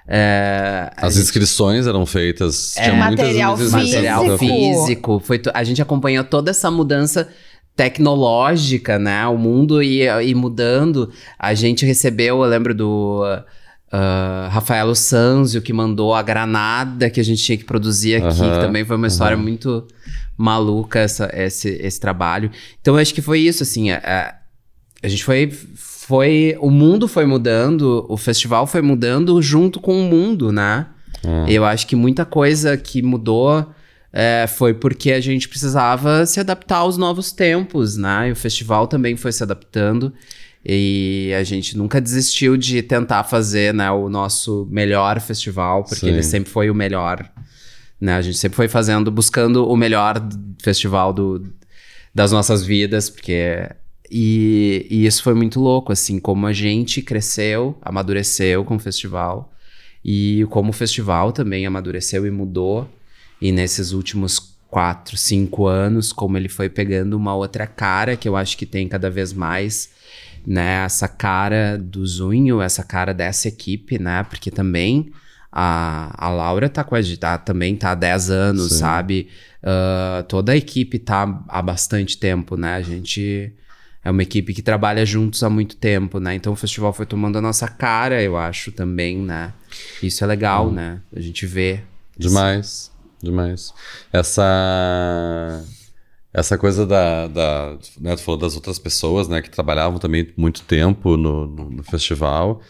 é, 0.07 0.89
As 0.95 1.15
gente... 1.15 1.23
inscrições 1.23 1.85
eram 1.85 2.05
feitas. 2.05 2.77
É, 2.77 2.91
material 2.91 3.57
físico. 3.57 3.77
Material 3.77 4.37
físico. 4.37 5.19
Foi 5.19 5.41
a 5.53 5.63
gente 5.63 5.81
acompanhou 5.81 6.23
toda 6.23 6.51
essa 6.51 6.71
mudança 6.71 7.27
tecnológica, 7.75 8.97
né? 8.97 9.27
O 9.27 9.37
mundo 9.37 9.83
ia, 9.83 10.23
ia 10.23 10.35
mudando. 10.35 11.11
A 11.37 11.53
gente 11.53 11.85
recebeu, 11.85 12.41
eu 12.41 12.49
lembro 12.49 12.73
do. 12.73 13.23
Uh, 13.87 14.49
Rafaelo 14.49 14.93
Sanzio, 14.93 15.61
que 15.61 15.71
mandou 15.71 16.13
a 16.13 16.21
granada 16.21 17.09
que 17.09 17.21
a 17.21 17.23
gente 17.23 17.41
tinha 17.41 17.57
que 17.57 17.63
produzir 17.63 18.15
aqui, 18.15 18.35
que 18.35 18.59
também 18.59 18.83
foi 18.83 18.97
uma 18.97 19.07
história 19.07 19.37
muito 19.37 19.87
maluca 20.37 20.99
essa, 20.99 21.29
esse, 21.33 21.69
esse 21.69 21.97
trabalho. 21.97 22.51
Então, 22.81 22.95
eu 22.95 23.01
acho 23.01 23.13
que 23.13 23.21
foi 23.21 23.39
isso, 23.39 23.63
assim, 23.63 23.89
a, 23.89 24.35
a 25.01 25.07
gente 25.07 25.23
foi 25.23 25.49
foi. 26.07 26.55
O 26.61 26.71
mundo 26.71 27.05
foi 27.05 27.25
mudando, 27.25 28.05
o 28.07 28.15
festival 28.15 28.65
foi 28.65 28.81
mudando 28.81 29.41
junto 29.41 29.81
com 29.81 29.99
o 29.99 30.03
mundo, 30.03 30.53
né? 30.53 30.87
Hum. 31.25 31.45
Eu 31.49 31.65
acho 31.65 31.85
que 31.85 31.97
muita 31.97 32.23
coisa 32.23 32.77
que 32.77 33.01
mudou 33.01 33.69
é, 34.13 34.47
foi 34.47 34.73
porque 34.73 35.11
a 35.11 35.19
gente 35.19 35.49
precisava 35.49 36.25
se 36.25 36.39
adaptar 36.39 36.77
aos 36.77 36.97
novos 36.97 37.33
tempos, 37.33 37.97
né? 37.97 38.29
E 38.29 38.31
o 38.31 38.37
festival 38.37 38.87
também 38.87 39.17
foi 39.17 39.33
se 39.33 39.43
adaptando. 39.43 40.13
E 40.65 41.33
a 41.37 41.43
gente 41.43 41.77
nunca 41.77 41.99
desistiu 41.99 42.55
de 42.55 42.81
tentar 42.81 43.25
fazer 43.25 43.73
né, 43.73 43.91
o 43.91 44.07
nosso 44.07 44.65
melhor 44.71 45.19
festival, 45.19 45.83
porque 45.83 46.05
Sim. 46.05 46.09
ele 46.09 46.23
sempre 46.23 46.49
foi 46.49 46.69
o 46.69 46.75
melhor. 46.75 47.29
Né? 47.99 48.15
A 48.15 48.21
gente 48.21 48.37
sempre 48.37 48.55
foi 48.55 48.69
fazendo, 48.69 49.11
buscando 49.11 49.67
o 49.67 49.75
melhor 49.75 50.25
festival 50.61 51.11
do, 51.11 51.43
das 52.15 52.31
nossas 52.31 52.65
vidas, 52.65 53.09
porque 53.09 53.69
e, 54.09 54.87
e, 54.89 55.05
isso 55.05 55.21
foi 55.21 55.33
muito 55.33 55.59
louco, 55.59 55.91
assim, 55.91 56.19
como 56.19 56.47
a 56.47 56.53
gente 56.53 57.01
cresceu, 57.01 57.77
amadureceu 57.81 58.63
com 58.63 58.75
o 58.75 58.79
festival 58.79 59.53
e 60.03 60.45
como 60.49 60.69
o 60.69 60.73
festival 60.73 61.31
também 61.31 61.65
amadureceu 61.65 62.25
e 62.25 62.31
mudou. 62.31 62.89
E 63.41 63.51
nesses 63.51 63.91
últimos 63.91 64.57
quatro, 64.69 65.17
cinco 65.17 65.67
anos, 65.67 66.11
como 66.11 66.37
ele 66.37 66.49
foi 66.49 66.69
pegando 66.69 67.15
uma 67.15 67.35
outra 67.35 67.67
cara 67.67 68.15
que 68.15 68.27
eu 68.27 68.35
acho 68.35 68.57
que 68.57 68.65
tem 68.65 68.87
cada 68.87 69.09
vez 69.09 69.33
mais, 69.33 69.89
né? 70.45 70.85
Essa 70.85 71.07
cara 71.07 71.77
do 71.77 72.05
Zunho, 72.05 72.61
essa 72.61 72.83
cara 72.83 73.13
dessa 73.13 73.47
equipe, 73.47 73.99
né? 73.99 74.23
Porque 74.23 74.49
também 74.49 75.11
a, 75.51 76.13
a 76.17 76.29
Laura 76.29 76.69
tá 76.69 76.83
com 76.83 76.95
a 76.95 77.01
gente, 77.01 77.19
tá, 77.19 77.37
também 77.37 77.75
tá 77.75 77.91
há 77.91 77.95
10 77.95 78.29
anos, 78.29 78.73
Sim. 78.73 78.79
sabe? 78.79 79.27
Uh, 79.61 80.23
toda 80.23 80.53
a 80.53 80.57
equipe 80.57 80.99
tá 80.99 81.43
há 81.47 81.61
bastante 81.61 82.17
tempo, 82.17 82.55
né? 82.55 82.75
A 82.75 82.81
gente 82.81 83.53
é 84.07 84.09
uma 84.09 84.23
equipe 84.23 84.53
que 84.53 84.61
trabalha 84.61 85.05
juntos 85.05 85.43
há 85.43 85.49
muito 85.49 85.75
tempo, 85.75 86.17
né? 86.17 86.33
Então 86.33 86.53
o 86.53 86.55
festival 86.55 86.93
foi 86.93 87.05
tomando 87.05 87.37
a 87.37 87.41
nossa 87.41 87.67
cara, 87.67 88.23
eu 88.23 88.37
acho, 88.37 88.71
também, 88.71 89.17
né? 89.17 89.51
Isso 90.01 90.23
é 90.23 90.27
legal, 90.27 90.69
hum. 90.69 90.71
né? 90.71 91.01
A 91.13 91.19
gente 91.19 91.45
vê. 91.45 91.81
Demais, 92.17 92.89
demais. 93.21 93.73
Essa 94.13 95.61
essa 96.33 96.57
coisa 96.57 96.85
da, 96.85 97.27
da 97.27 97.77
né, 97.99 98.15
tu 98.15 98.21
falou 98.21 98.39
das 98.39 98.55
outras 98.55 98.79
pessoas, 98.79 99.27
né, 99.27 99.41
que 99.41 99.49
trabalhavam 99.49 99.99
também 99.99 100.31
muito 100.37 100.61
tempo 100.61 101.17
no, 101.17 101.45
no, 101.45 101.69
no 101.69 101.83
festival. 101.83 102.61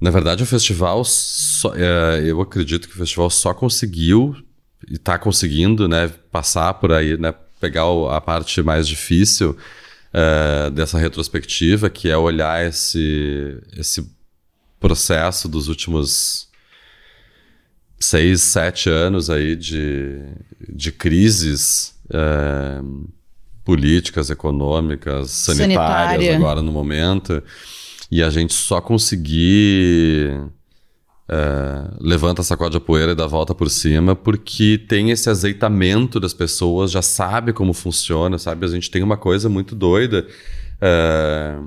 Na 0.00 0.10
verdade, 0.10 0.42
o 0.42 0.46
festival, 0.46 1.04
só, 1.04 1.74
é, 1.74 2.22
eu 2.24 2.40
acredito 2.40 2.88
que 2.88 2.94
o 2.94 2.98
festival 2.98 3.28
só 3.28 3.52
conseguiu 3.52 4.34
e 4.88 4.94
está 4.94 5.18
conseguindo, 5.18 5.86
né, 5.86 6.10
passar 6.32 6.72
por 6.74 6.92
aí, 6.92 7.18
né, 7.18 7.34
pegar 7.60 7.84
a 8.10 8.20
parte 8.22 8.62
mais 8.62 8.88
difícil 8.88 9.54
uh, 10.16 10.70
dessa 10.70 10.98
retrospectiva, 10.98 11.90
que 11.90 12.08
é 12.08 12.16
olhar 12.16 12.66
esse, 12.66 13.60
esse 13.76 14.10
processo 14.80 15.48
dos 15.48 15.68
últimos 15.68 16.48
seis, 17.98 18.42
sete 18.42 18.88
anos 18.88 19.28
aí 19.28 19.54
de, 19.54 20.20
de 20.68 20.90
crises 20.90 21.94
uh, 22.06 23.08
políticas, 23.64 24.30
econômicas, 24.30 25.30
sanitárias 25.30 26.10
Sanitária. 26.10 26.36
agora 26.36 26.62
no 26.62 26.72
momento. 26.72 27.42
E 28.10 28.22
a 28.22 28.30
gente 28.30 28.54
só 28.54 28.80
conseguir 28.80 30.40
é, 31.28 31.90
levanta, 32.00 32.42
sacode 32.42 32.76
a 32.76 32.80
poeira 32.80 33.12
e 33.12 33.14
dá 33.14 33.24
a 33.24 33.28
volta 33.28 33.54
por 33.54 33.68
cima, 33.68 34.14
porque 34.14 34.78
tem 34.88 35.10
esse 35.10 35.28
azeitamento 35.28 36.20
das 36.20 36.32
pessoas, 36.32 36.90
já 36.90 37.02
sabe 37.02 37.52
como 37.52 37.72
funciona, 37.72 38.38
sabe? 38.38 38.64
A 38.64 38.68
gente 38.68 38.90
tem 38.90 39.02
uma 39.02 39.16
coisa 39.16 39.48
muito 39.48 39.74
doida. 39.74 40.26
É, 40.80 41.58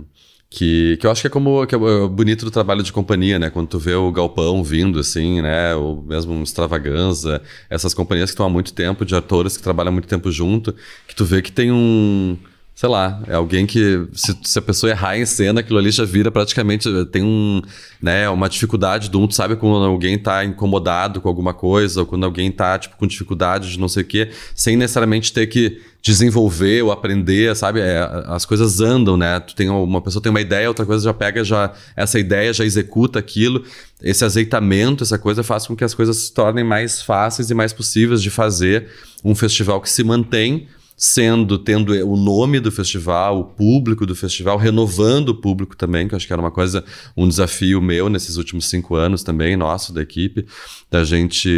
que, 0.50 0.98
que 0.98 1.06
eu 1.06 1.12
acho 1.12 1.22
que 1.22 1.28
é 1.28 1.30
como 1.30 1.66
que 1.68 1.76
é 1.76 1.78
bonito 1.78 2.44
do 2.44 2.52
trabalho 2.52 2.82
de 2.82 2.92
companhia, 2.92 3.38
né? 3.38 3.50
Quando 3.50 3.68
tu 3.68 3.78
vê 3.78 3.94
o 3.94 4.12
galpão 4.12 4.64
vindo, 4.64 5.00
assim, 5.00 5.42
né? 5.42 5.76
Ou 5.76 6.02
mesmo 6.02 6.34
um 6.34 6.42
extravaganza, 6.42 7.42
essas 7.70 7.94
companhias 7.94 8.30
que 8.30 8.34
estão 8.34 8.46
há 8.46 8.50
muito 8.50 8.74
tempo, 8.74 9.06
de 9.06 9.16
atores 9.16 9.56
que 9.58 9.64
trabalham 9.64 9.90
há 9.90 9.92
muito 9.92 10.08
tempo 10.08 10.32
junto, 10.32 10.74
que 11.08 11.16
tu 11.16 11.24
vê 11.24 11.42
que 11.42 11.52
tem 11.52 11.72
um 11.72 12.38
sei 12.80 12.88
lá, 12.88 13.22
é 13.28 13.34
alguém 13.34 13.66
que, 13.66 14.08
se, 14.14 14.34
se, 14.42 14.58
a 14.58 14.62
pessoa 14.62 14.90
errar 14.90 15.18
em 15.18 15.26
cena, 15.26 15.60
aquilo 15.60 15.78
ali 15.78 15.92
já 15.92 16.06
vira 16.06 16.32
praticamente, 16.32 16.88
tem 17.12 17.22
um, 17.22 17.62
né, 18.02 18.30
uma 18.30 18.48
dificuldade 18.48 19.10
do 19.10 19.20
um, 19.20 19.28
tu 19.28 19.36
sabe 19.36 19.58
quando 19.58 19.84
alguém 19.84 20.18
tá 20.18 20.46
incomodado 20.46 21.20
com 21.20 21.28
alguma 21.28 21.54
coisa, 21.54 22.00
ou 22.00 22.06
quando 22.06 22.24
alguém 22.24 22.50
tá, 22.50 22.80
tipo, 22.80 22.96
com 22.96 23.06
dificuldade 23.06 23.70
de 23.70 23.78
não 23.78 23.90
sei 23.90 24.04
o 24.04 24.06
quê, 24.06 24.30
sem 24.56 24.78
necessariamente 24.78 25.34
ter 25.34 25.48
que 25.48 25.82
desenvolver 26.02 26.82
ou 26.82 26.90
aprender, 26.90 27.54
sabe? 27.54 27.82
É, 27.82 28.00
as 28.28 28.46
coisas 28.46 28.80
andam, 28.80 29.18
né? 29.18 29.42
Tu 29.42 29.56
tem 29.56 29.70
uma 29.70 30.02
pessoa 30.02 30.24
tem 30.24 30.30
uma 30.30 30.40
ideia, 30.40 30.70
outra 30.70 30.86
coisa 30.86 31.04
já 31.04 31.14
pega 31.14 31.44
já 31.44 31.74
essa 31.98 32.18
ideia, 32.18 32.54
já 32.54 32.64
executa 32.64 33.20
aquilo. 33.20 33.62
Esse 34.02 34.24
azeitamento, 34.24 35.04
essa 35.04 35.20
coisa 35.20 35.44
faz 35.44 35.68
com 35.68 35.76
que 35.76 35.84
as 35.84 35.94
coisas 35.94 36.16
se 36.16 36.34
tornem 36.34 36.64
mais 36.64 37.02
fáceis 37.02 37.50
e 37.50 37.54
mais 37.54 37.74
possíveis 37.74 38.22
de 38.22 38.30
fazer 38.30 38.88
um 39.22 39.36
festival 39.36 39.82
que 39.82 39.90
se 39.90 40.02
mantém 40.02 40.70
sendo 41.00 41.58
tendo 41.58 41.94
o 42.06 42.18
nome 42.18 42.60
do 42.60 42.70
festival, 42.70 43.40
o 43.40 43.44
público 43.46 44.06
do 44.06 44.14
festival, 44.14 44.58
renovando 44.58 45.30
o 45.30 45.36
público 45.36 45.74
também, 45.74 46.10
que 46.10 46.14
eu 46.14 46.18
acho 46.18 46.28
que 46.28 46.34
era 46.34 46.42
uma 46.42 46.52
coisa, 46.52 46.84
um 47.16 47.26
desafio 47.26 47.82
meu 47.82 48.10
nesses 48.10 48.36
últimos 48.36 48.70
cinco 48.70 48.96
anos 48.96 49.24
também, 49.24 49.56
nosso, 49.56 49.94
da 49.94 50.02
equipe, 50.02 50.46
da 50.92 51.06
gente 51.06 51.50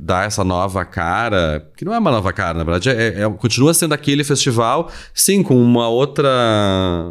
dar 0.00 0.28
essa 0.28 0.44
nova 0.44 0.84
cara, 0.84 1.68
que 1.76 1.84
não 1.84 1.92
é 1.92 1.98
uma 1.98 2.12
nova 2.12 2.32
cara, 2.32 2.56
na 2.56 2.62
verdade, 2.62 2.90
é, 2.90 3.22
é, 3.22 3.30
continua 3.30 3.74
sendo 3.74 3.92
aquele 3.92 4.22
festival, 4.22 4.88
sim, 5.12 5.42
com 5.42 5.60
uma 5.60 5.88
outra, 5.88 6.30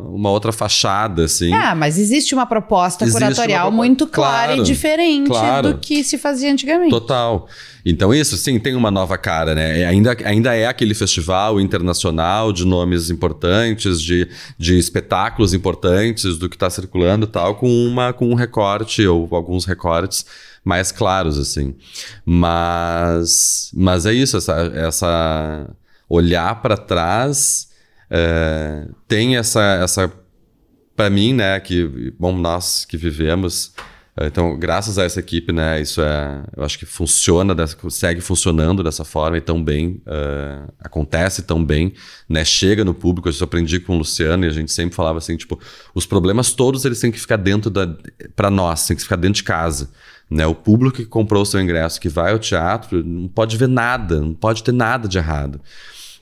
uma 0.08 0.32
outra 0.32 0.54
fachada, 0.54 1.26
assim. 1.26 1.52
Ah, 1.52 1.76
mas 1.76 2.00
existe 2.00 2.34
uma 2.34 2.46
proposta 2.46 3.04
existe 3.04 3.22
curatorial 3.22 3.68
uma... 3.68 3.76
muito 3.76 4.08
clara 4.08 4.54
claro, 4.54 4.62
e 4.62 4.64
diferente 4.64 5.28
claro. 5.28 5.74
do 5.74 5.80
que 5.80 6.06
se 6.06 6.18
fazia 6.18 6.50
antigamente. 6.50 6.90
Total. 6.92 7.50
Então, 7.86 8.12
isso 8.12 8.36
sim, 8.36 8.60
tem 8.60 8.74
uma 8.74 8.90
nova 8.90 9.16
cara, 9.16 9.54
né? 9.54 9.82
É, 9.82 9.86
ainda, 9.86 10.18
ainda 10.26 10.56
é 10.56 10.66
aquele 10.66 10.96
festival 10.96 11.62
internacional 11.62 12.52
de 12.52 12.66
nomes 12.66 13.12
importantes, 13.12 14.02
de, 14.02 14.28
de 14.58 14.80
espetáculos 14.80 15.54
importantes 15.54 16.40
do 16.40 16.50
que 16.50 16.56
está 16.56 16.68
circulando 16.68 17.28
tal, 17.28 17.56
com, 17.56 17.70
uma, 17.70 18.12
com 18.12 18.30
um 18.30 18.34
recorte 18.34 19.06
ou 19.06 19.28
alguns 19.36 19.66
recortes 19.66 20.26
mais 20.64 20.92
claros, 20.92 21.38
assim. 21.38 21.76
Mas, 22.26 23.72
mas 23.76 24.08
é 24.08 24.14
isso, 24.14 24.38
essa, 24.38 24.72
essa 24.74 25.70
olhar 26.10 26.62
para 26.64 26.76
trás 26.76 27.70
é, 28.10 28.88
tem 29.08 29.38
essa, 29.38 29.62
essa 29.84 30.12
para 30.96 31.10
mim, 31.10 31.34
né, 31.34 31.60
que, 31.60 32.14
bom, 32.18 32.36
nós 32.36 32.86
que 32.86 32.98
vivemos 32.98 33.74
então, 34.24 34.58
graças 34.58 34.98
a 34.98 35.04
essa 35.04 35.20
equipe, 35.20 35.52
né, 35.52 35.82
isso 35.82 36.02
é, 36.02 36.42
eu 36.56 36.64
acho 36.64 36.80
que 36.80 36.86
funciona, 36.86 37.54
dessa, 37.54 37.78
segue 37.90 38.22
funcionando 38.22 38.82
dessa 38.82 39.04
forma 39.04 39.38
e 39.38 39.42
tão 39.42 39.62
bem, 39.62 40.02
uh, 40.08 40.72
acontece 40.80 41.42
tão 41.42 41.64
bem, 41.64 41.94
né, 42.28 42.46
chega 42.46 42.86
no 42.86 42.94
público. 42.94 43.28
Eu 43.28 43.34
aprendi 43.42 43.78
com 43.78 43.96
o 43.96 43.98
Luciano 43.98 44.46
e 44.46 44.48
a 44.48 44.52
gente 44.52 44.72
sempre 44.72 44.96
falava 44.96 45.18
assim, 45.18 45.36
tipo, 45.36 45.60
os 45.94 46.06
problemas 46.06 46.54
todos 46.54 46.86
eles 46.86 47.00
têm 47.02 47.12
que 47.12 47.20
ficar 47.20 47.36
dentro 47.36 47.70
da, 47.70 47.94
para 48.38 48.50
nós, 48.50 48.88
tem 48.88 48.96
que 48.96 49.04
ficar 49.04 49.18
dentro 49.18 49.36
de 49.36 49.44
casa. 49.44 49.90
Né, 50.32 50.48
o 50.48 50.56
público 50.56 50.96
que 50.96 51.06
comprou 51.06 51.44
o 51.44 51.46
seu 51.46 51.60
ingresso, 51.60 52.00
que 52.00 52.10
vai 52.10 52.32
ao 52.32 52.40
teatro, 52.40 53.04
não 53.04 53.28
pode 53.28 53.58
ver 53.58 53.68
nada, 53.68 54.22
não 54.22 54.34
pode 54.34 54.64
ter 54.64 54.72
nada 54.72 55.10
de 55.10 55.18
errado. 55.18 55.60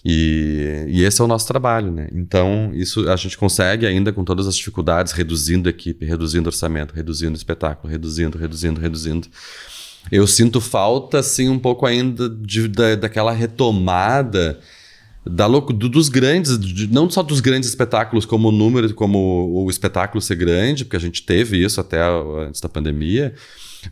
E, 0.06 0.86
e, 0.90 1.04
esse 1.04 1.22
é 1.22 1.24
o 1.24 1.28
nosso 1.28 1.48
trabalho, 1.48 1.90
né? 1.90 2.10
Então, 2.12 2.72
isso 2.74 3.10
a 3.10 3.16
gente 3.16 3.38
consegue 3.38 3.86
ainda 3.86 4.12
com 4.12 4.24
todas 4.26 4.48
as 4.48 4.56
dificuldades, 4.56 5.14
reduzindo 5.14 5.70
equipe, 5.70 6.06
reduzindo 6.06 6.48
orçamento, 6.48 6.94
reduzindo 6.94 7.38
espetáculo, 7.38 7.90
reduzindo, 7.90 8.38
reduzindo, 8.38 8.82
reduzindo. 8.82 9.28
Eu 10.12 10.28
sinto 10.28 10.60
falta, 10.60 11.20
assim, 11.20 11.48
um 11.48 11.58
pouco 11.58 11.86
ainda 11.86 12.30
de, 12.30 12.68
da, 12.68 12.96
daquela 12.96 13.32
retomada 13.32 14.60
da 15.26 15.46
louco, 15.46 15.72
do, 15.72 15.88
dos 15.88 16.10
grandes, 16.10 16.60
de, 16.60 16.88
não 16.88 17.10
só 17.10 17.24
dos 17.24 17.40
grandes 17.40 17.70
espetáculos 17.70 18.26
como 18.26 18.50
o 18.50 18.52
número, 18.52 18.94
como 18.94 19.50
o, 19.54 19.70
espetáculo 19.70 20.22
ser 20.22 20.36
grande, 20.36 20.84
porque 20.84 20.98
a 20.98 21.00
gente 21.00 21.24
teve 21.24 21.64
isso 21.64 21.80
até 21.80 22.02
antes 22.46 22.60
da 22.60 22.68
pandemia, 22.68 23.34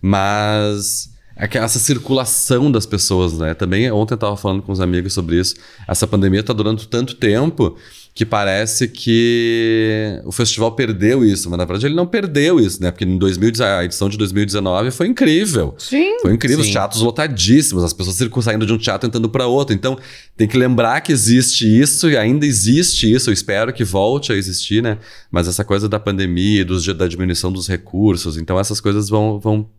mas 0.02 1.10
essa 1.50 1.80
circulação 1.80 2.72
das 2.72 2.86
pessoas, 2.86 3.34
né? 3.34 3.54
Também 3.54 3.92
ontem 3.92 4.14
eu 4.14 4.16
estava 4.16 4.38
falando 4.38 4.62
com 4.62 4.72
os 4.72 4.80
amigos 4.80 5.14
sobre 5.14 5.40
isso. 5.40 5.56
Essa 5.88 6.06
pandemia 6.06 6.42
está 6.42 6.54
durando 6.54 6.86
tanto 6.86 7.16
tempo 7.16 7.76
que 8.14 8.26
parece 8.26 8.90
que 8.90 10.22
o 10.26 10.32
festival 10.32 10.74
perdeu 10.74 11.24
isso, 11.24 11.50
mas 11.50 11.58
na 11.58 11.64
verdade 11.64 11.88
ele 11.88 11.96
não 11.96 12.06
perdeu 12.06 12.60
isso, 12.60 12.82
né? 12.82 12.92
Porque 12.92 13.06
em 13.06 13.18
2000, 13.18 13.54
a 13.66 13.86
edição 13.86 14.10
de 14.10 14.18
2019 14.18 14.92
foi 14.92 15.08
incrível. 15.08 15.74
Sim. 15.78 16.20
Foi 16.22 16.34
incrível, 16.34 16.62
Sim. 16.64 16.70
os 16.70 16.74
teatros 16.74 17.02
lotadíssimos, 17.02 17.84
as 17.84 17.94
pessoas 17.94 18.18
saindo 18.44 18.66
de 18.66 18.74
um 18.74 18.78
teatro 18.78 19.08
entrando 19.08 19.30
para 19.30 19.48
outro. 19.48 19.74
Então, 19.74 19.98
tem 20.36 20.48
que 20.48 20.58
lembrar 20.58 21.00
que 21.02 21.12
existe 21.12 21.66
isso 21.66 22.10
e 22.10 22.18
ainda 22.18 22.46
existe 22.46 23.12
isso. 23.12 23.30
Eu 23.30 23.34
espero 23.34 23.72
que 23.72 23.84
volte 23.84 24.34
a 24.34 24.36
existir, 24.36 24.84
né? 24.84 24.98
Mas 25.32 25.48
essa 25.48 25.64
coisa 25.64 25.88
da 25.88 26.00
pandemia, 26.00 26.66
dos, 26.66 26.86
da 26.86 27.08
diminuição 27.08 27.52
dos 27.52 27.68
recursos, 27.68 28.38
então 28.38 28.60
essas 28.60 28.82
coisas 28.82 29.08
vão, 29.08 29.40
vão 29.40 29.70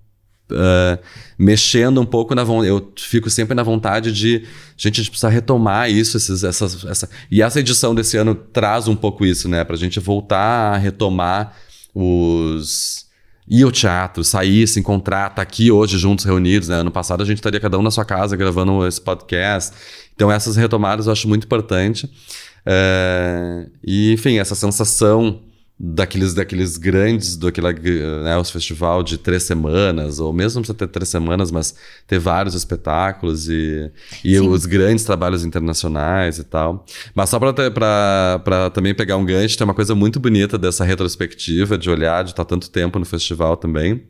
Uh, 0.50 0.98
mexendo 1.38 2.00
um 2.00 2.04
pouco 2.04 2.34
na 2.34 2.44
vontade. 2.44 2.68
Eu 2.68 2.92
fico 2.98 3.30
sempre 3.30 3.54
na 3.54 3.62
vontade 3.62 4.12
de. 4.12 4.46
Gente, 4.76 5.00
a 5.00 5.02
gente 5.02 5.10
precisa 5.10 5.28
retomar 5.28 5.90
isso. 5.90 6.16
Esses, 6.16 6.44
essas, 6.44 6.84
essa... 6.84 7.08
E 7.30 7.40
essa 7.42 7.60
edição 7.60 7.94
desse 7.94 8.16
ano 8.16 8.34
traz 8.34 8.86
um 8.88 8.96
pouco 8.96 9.24
isso, 9.24 9.48
né? 9.48 9.64
Pra 9.64 9.76
gente 9.76 9.98
voltar 10.00 10.74
a 10.74 10.76
retomar 10.76 11.56
os. 11.94 13.10
Ir 13.48 13.64
ao 13.64 13.72
teatro, 13.72 14.22
sair, 14.22 14.68
se 14.68 14.78
encontrar, 14.78 15.30
tá 15.30 15.42
aqui 15.42 15.70
hoje 15.70 15.98
juntos 15.98 16.24
reunidos, 16.24 16.68
né? 16.68 16.76
Ano 16.76 16.92
passado 16.92 17.22
a 17.22 17.26
gente 17.26 17.38
estaria 17.38 17.58
cada 17.58 17.76
um 17.76 17.82
na 17.82 17.90
sua 17.90 18.04
casa 18.04 18.36
gravando 18.36 18.86
esse 18.86 19.00
podcast. 19.00 19.74
Então, 20.14 20.30
essas 20.30 20.56
retomadas 20.56 21.06
eu 21.06 21.12
acho 21.12 21.28
muito 21.28 21.44
importante. 21.44 22.06
Uh, 22.06 23.70
e, 23.84 24.12
enfim, 24.12 24.38
essa 24.38 24.54
sensação 24.54 25.40
daqueles, 25.84 26.32
daqueles 26.32 26.76
grandes, 26.76 27.34
do 27.34 27.48
aquele, 27.48 27.72
né, 28.22 28.38
os 28.38 28.50
festival 28.52 29.02
de 29.02 29.18
três 29.18 29.42
semanas, 29.42 30.20
ou 30.20 30.32
mesmo 30.32 30.58
não 30.58 30.62
precisa 30.62 30.78
ter 30.78 30.86
três 30.86 31.08
semanas, 31.08 31.50
mas 31.50 31.74
ter 32.06 32.20
vários 32.20 32.54
espetáculos 32.54 33.48
e, 33.48 33.90
e 34.22 34.38
os 34.38 34.64
grandes 34.64 35.04
trabalhos 35.04 35.44
internacionais 35.44 36.38
e 36.38 36.44
tal. 36.44 36.86
Mas 37.12 37.30
só 37.30 37.40
para 37.40 38.70
também 38.72 38.94
pegar 38.94 39.16
um 39.16 39.24
gancho, 39.24 39.58
tem 39.58 39.64
uma 39.64 39.74
coisa 39.74 39.92
muito 39.92 40.20
bonita 40.20 40.56
dessa 40.56 40.84
retrospectiva, 40.84 41.76
de 41.76 41.90
olhar, 41.90 42.22
de 42.22 42.30
estar 42.30 42.44
tanto 42.44 42.70
tempo 42.70 43.00
no 43.00 43.04
festival 43.04 43.56
também, 43.56 44.04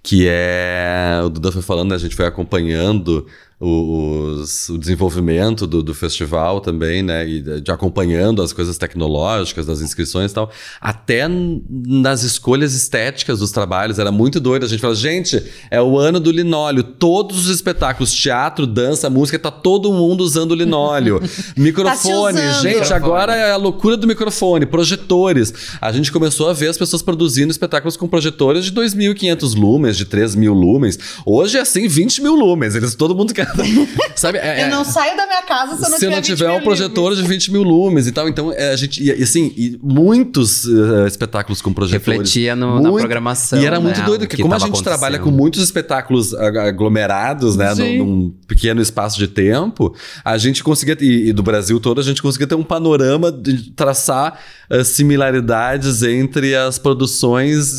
que 0.00 0.28
é, 0.28 1.20
o 1.24 1.28
Duda 1.28 1.50
foi 1.50 1.62
falando, 1.62 1.90
né, 1.90 1.96
a 1.96 1.98
gente 1.98 2.14
foi 2.14 2.26
acompanhando 2.26 3.26
os, 3.64 4.68
o 4.70 4.76
desenvolvimento 4.76 5.68
do, 5.68 5.84
do, 5.84 5.94
festival 5.94 6.60
também, 6.60 7.00
né? 7.00 7.28
E 7.28 7.40
de, 7.40 7.60
de, 7.60 7.70
acompanhando 7.70 8.42
as 8.42 8.52
coisas 8.52 8.76
tecnológicas, 8.76 9.66
das 9.66 9.80
inscrições 9.80 10.32
e 10.32 10.34
tal. 10.34 10.50
Até 10.80 11.28
nas 11.28 12.24
escolhas 12.24 12.74
estéticas 12.74 13.38
dos 13.38 13.52
trabalhos, 13.52 14.00
era 14.00 14.10
muito 14.10 14.40
doido. 14.40 14.64
A 14.64 14.68
gente 14.68 14.80
fala, 14.80 14.96
gente, 14.96 15.40
é 15.70 15.80
o 15.80 15.96
ano 15.96 16.18
do 16.18 16.32
linóleo. 16.32 16.82
Todos 16.82 17.46
os 17.46 17.54
espetáculos, 17.54 18.12
teatro, 18.12 18.66
dança, 18.66 19.08
música, 19.08 19.38
tá 19.38 19.50
todo 19.50 19.92
mundo 19.92 20.22
usando 20.22 20.56
linóleo. 20.56 21.22
Microfone, 21.56 22.40
tá 22.40 22.52
gente, 22.54 22.74
microfone. 22.80 22.96
agora 22.96 23.36
é 23.36 23.52
a 23.52 23.56
loucura 23.56 23.96
do 23.96 24.08
microfone. 24.08 24.66
Projetores. 24.66 25.54
A 25.80 25.92
gente 25.92 26.10
começou 26.10 26.48
a 26.48 26.52
ver 26.52 26.68
as 26.68 26.76
pessoas 26.76 27.00
produzindo 27.00 27.52
espetáculos 27.52 27.96
com 27.96 28.08
projetores 28.08 28.64
de 28.64 28.72
2.500 28.72 29.54
lumens, 29.54 29.96
de 29.96 30.04
3.000 30.04 30.52
lumens. 30.52 30.98
Hoje 31.24 31.58
é 31.58 31.60
assim, 31.60 31.86
20 31.86 32.22
mil 32.22 32.34
lumens. 32.34 32.74
Eles, 32.74 32.96
todo 32.96 33.14
mundo 33.14 33.32
quer 33.32 33.51
Sabe? 34.16 34.38
É, 34.38 34.64
eu 34.64 34.70
não 34.70 34.84
saio 34.84 35.16
da 35.16 35.26
minha 35.26 35.42
casa 35.42 35.76
se 35.76 35.84
eu 35.84 35.90
não 35.90 35.98
se 35.98 36.04
tiver, 36.04 36.14
não 36.14 36.22
tiver 36.22 36.50
um 36.52 36.60
projetor 36.60 37.14
de 37.14 37.22
20 37.22 37.52
mil 37.52 37.62
lumens 37.62 38.06
e 38.06 38.12
tal. 38.12 38.28
Então, 38.28 38.52
é, 38.52 38.70
a 38.70 38.76
gente. 38.76 39.02
E, 39.02 39.10
assim, 39.10 39.52
e 39.56 39.78
muitos 39.82 40.64
uh, 40.64 41.06
espetáculos 41.06 41.60
com 41.60 41.72
projetores. 41.72 42.18
Refletia 42.18 42.54
no, 42.54 42.74
muito, 42.74 42.92
na 42.92 42.98
programação. 42.98 43.60
E 43.60 43.66
era 43.66 43.80
muito 43.80 43.98
né, 43.98 44.06
doido, 44.06 44.20
porque 44.20 44.42
como 44.42 44.54
a 44.54 44.58
gente 44.58 44.82
trabalha 44.82 45.18
com 45.18 45.30
muitos 45.30 45.62
espetáculos 45.62 46.34
aglomerados, 46.34 47.56
né? 47.56 47.74
Num, 47.74 47.98
num, 47.98 48.34
pequeno 48.46 48.80
espaço 48.80 49.18
de 49.18 49.28
tempo, 49.28 49.94
a 50.24 50.38
gente 50.38 50.62
conseguia. 50.62 50.96
E, 51.00 51.28
e, 51.28 51.32
do 51.32 51.42
Brasil 51.42 51.78
todo, 51.80 52.00
a 52.00 52.04
gente 52.04 52.22
conseguia 52.22 52.46
ter 52.46 52.54
um 52.54 52.64
panorama 52.64 53.32
de 53.32 53.70
traçar 53.70 54.38
uh, 54.70 54.84
similaridades 54.84 56.02
entre 56.02 56.54
as 56.54 56.78
produções 56.78 57.72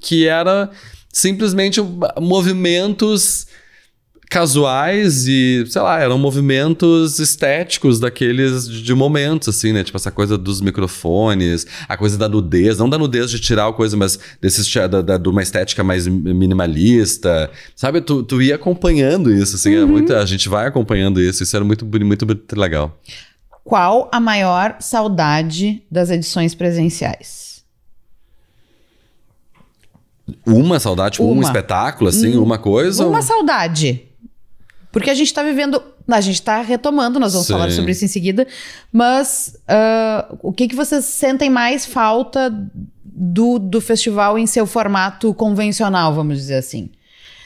que 0.00 0.26
era 0.26 0.70
simplesmente 1.12 1.80
movimentos 2.20 3.46
casuais 4.30 5.26
e, 5.26 5.64
sei 5.68 5.82
lá, 5.82 6.00
eram 6.00 6.16
movimentos 6.16 7.18
estéticos 7.18 7.98
daqueles 7.98 8.68
de, 8.68 8.94
momentos, 8.94 9.48
assim, 9.48 9.72
né? 9.72 9.82
Tipo 9.82 9.96
essa 9.96 10.12
coisa 10.12 10.38
dos 10.38 10.60
microfones, 10.60 11.66
a 11.88 11.96
coisa 11.96 12.16
da 12.16 12.28
nudez, 12.28 12.78
não 12.78 12.88
da 12.88 12.96
nudez 12.96 13.28
de 13.28 13.40
tirar 13.40 13.66
a 13.66 13.72
coisa, 13.72 13.96
mas 13.96 14.20
desse, 14.40 14.62
da, 14.88 15.02
da, 15.02 15.18
de 15.18 15.28
uma 15.28 15.42
estética 15.42 15.82
mais 15.82 16.06
minimalista, 16.06 17.50
sabe? 17.74 18.00
Tu, 18.00 18.22
tu 18.22 18.40
ia 18.40 18.54
acompanhando 18.54 19.32
isso, 19.32 19.56
assim, 19.56 19.76
uhum. 19.76 19.88
muito, 19.88 20.14
a 20.14 20.24
gente 20.24 20.48
vai 20.48 20.68
acompanhando 20.68 21.20
isso, 21.20 21.42
isso 21.42 21.56
era 21.56 21.64
muito, 21.64 21.84
muito, 21.84 22.24
muito 22.24 22.56
legal. 22.56 22.96
Qual 23.64 24.08
a 24.12 24.20
maior 24.20 24.76
saudade 24.78 25.82
das 25.90 26.08
edições 26.08 26.54
presenciais? 26.54 27.64
Uma 30.46 30.78
saudade, 30.78 31.14
tipo, 31.14 31.24
uma. 31.24 31.40
um 31.40 31.42
espetáculo, 31.42 32.08
assim, 32.08 32.36
hum, 32.36 32.44
uma 32.44 32.58
coisa? 32.58 33.04
Uma 33.04 33.18
ou... 33.18 33.22
saudade. 33.22 34.09
Porque 34.92 35.10
a 35.10 35.14
gente 35.14 35.32
tá 35.32 35.42
vivendo. 35.42 35.82
A 36.08 36.20
gente 36.20 36.42
tá 36.42 36.60
retomando, 36.60 37.20
nós 37.20 37.32
vamos 37.32 37.46
Sim. 37.46 37.52
falar 37.52 37.70
sobre 37.70 37.92
isso 37.92 38.04
em 38.04 38.08
seguida. 38.08 38.46
Mas 38.92 39.56
uh, 39.68 40.38
o 40.42 40.52
que, 40.52 40.66
que 40.66 40.74
vocês 40.74 41.04
sentem 41.04 41.48
mais 41.48 41.86
falta 41.86 42.52
do, 43.04 43.58
do 43.58 43.80
festival 43.80 44.38
em 44.38 44.46
seu 44.46 44.66
formato 44.66 45.32
convencional, 45.34 46.12
vamos 46.12 46.38
dizer 46.38 46.56
assim? 46.56 46.90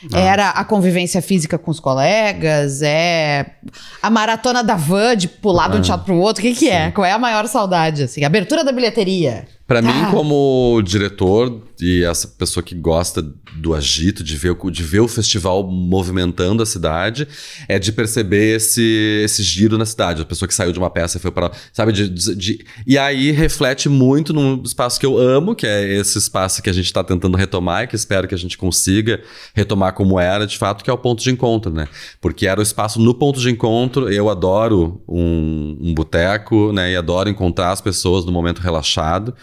Nossa. 0.04 0.18
Era 0.18 0.50
a 0.50 0.64
convivência 0.64 1.22
física 1.22 1.58
com 1.58 1.70
os 1.70 1.80
colegas, 1.80 2.82
é 2.82 3.54
a 4.02 4.10
maratona 4.10 4.62
da 4.62 4.76
van 4.76 5.16
de 5.16 5.28
pular 5.28 5.68
de 5.68 5.76
um 5.76 5.80
ah. 5.80 5.82
teatro 5.82 6.04
pro 6.04 6.16
outro. 6.16 6.42
O 6.42 6.46
que, 6.46 6.54
que 6.54 6.68
é? 6.68 6.90
Qual 6.90 7.04
é 7.04 7.12
a 7.12 7.18
maior 7.18 7.46
saudade? 7.46 8.02
Assim? 8.02 8.22
Abertura 8.22 8.62
da 8.62 8.72
bilheteria. 8.72 9.46
Para 9.66 9.80
mim, 9.80 10.10
como 10.10 10.82
diretor 10.84 11.62
e 11.80 12.04
essa 12.04 12.28
pessoa 12.28 12.62
que 12.62 12.74
gosta 12.74 13.22
do 13.56 13.74
agito, 13.74 14.22
de 14.22 14.36
ver, 14.36 14.54
de 14.70 14.82
ver 14.82 15.00
o 15.00 15.08
festival 15.08 15.66
movimentando 15.66 16.62
a 16.62 16.66
cidade, 16.66 17.26
é 17.66 17.78
de 17.78 17.90
perceber 17.90 18.56
esse, 18.56 19.22
esse 19.24 19.42
giro 19.42 19.78
na 19.78 19.86
cidade. 19.86 20.22
A 20.22 20.24
pessoa 20.24 20.46
que 20.46 20.54
saiu 20.54 20.72
de 20.72 20.78
uma 20.78 20.90
peça 20.90 21.16
e 21.16 21.20
foi 21.20 21.30
para. 21.30 21.50
Sabe? 21.72 21.92
De, 21.92 22.08
de, 22.08 22.34
de, 22.34 22.66
e 22.86 22.98
aí 22.98 23.30
reflete 23.30 23.88
muito 23.88 24.32
num 24.32 24.62
espaço 24.62 25.00
que 25.00 25.06
eu 25.06 25.18
amo, 25.18 25.54
que 25.54 25.66
é 25.66 25.94
esse 25.94 26.18
espaço 26.18 26.62
que 26.62 26.68
a 26.68 26.72
gente 26.72 26.86
está 26.86 27.02
tentando 27.02 27.36
retomar 27.36 27.84
e 27.84 27.86
que 27.86 27.96
espero 27.96 28.28
que 28.28 28.34
a 28.34 28.38
gente 28.38 28.58
consiga 28.58 29.22
retomar 29.54 29.94
como 29.94 30.20
era, 30.20 30.46
de 30.46 30.58
fato, 30.58 30.84
que 30.84 30.90
é 30.90 30.92
o 30.92 30.98
ponto 30.98 31.22
de 31.22 31.30
encontro, 31.30 31.72
né? 31.72 31.88
Porque 32.20 32.46
era 32.46 32.60
o 32.60 32.62
espaço 32.62 33.00
no 33.00 33.14
ponto 33.14 33.40
de 33.40 33.50
encontro. 33.50 34.10
Eu 34.10 34.28
adoro 34.28 35.02
um, 35.08 35.78
um 35.80 35.94
boteco, 35.94 36.72
né? 36.72 36.92
E 36.92 36.96
adoro 36.96 37.30
encontrar 37.30 37.72
as 37.72 37.80
pessoas 37.80 38.24
no 38.24 38.32
momento 38.32 38.60
relaxado. 38.60 39.34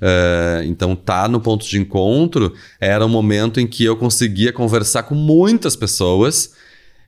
Uh, 0.00 0.62
então, 0.64 0.94
tá 0.94 1.28
no 1.28 1.40
ponto 1.40 1.66
de 1.66 1.78
encontro. 1.78 2.54
Era 2.80 3.04
um 3.04 3.08
momento 3.08 3.60
em 3.60 3.66
que 3.66 3.84
eu 3.84 3.96
conseguia 3.96 4.52
conversar 4.52 5.04
com 5.04 5.14
muitas 5.14 5.76
pessoas 5.76 6.52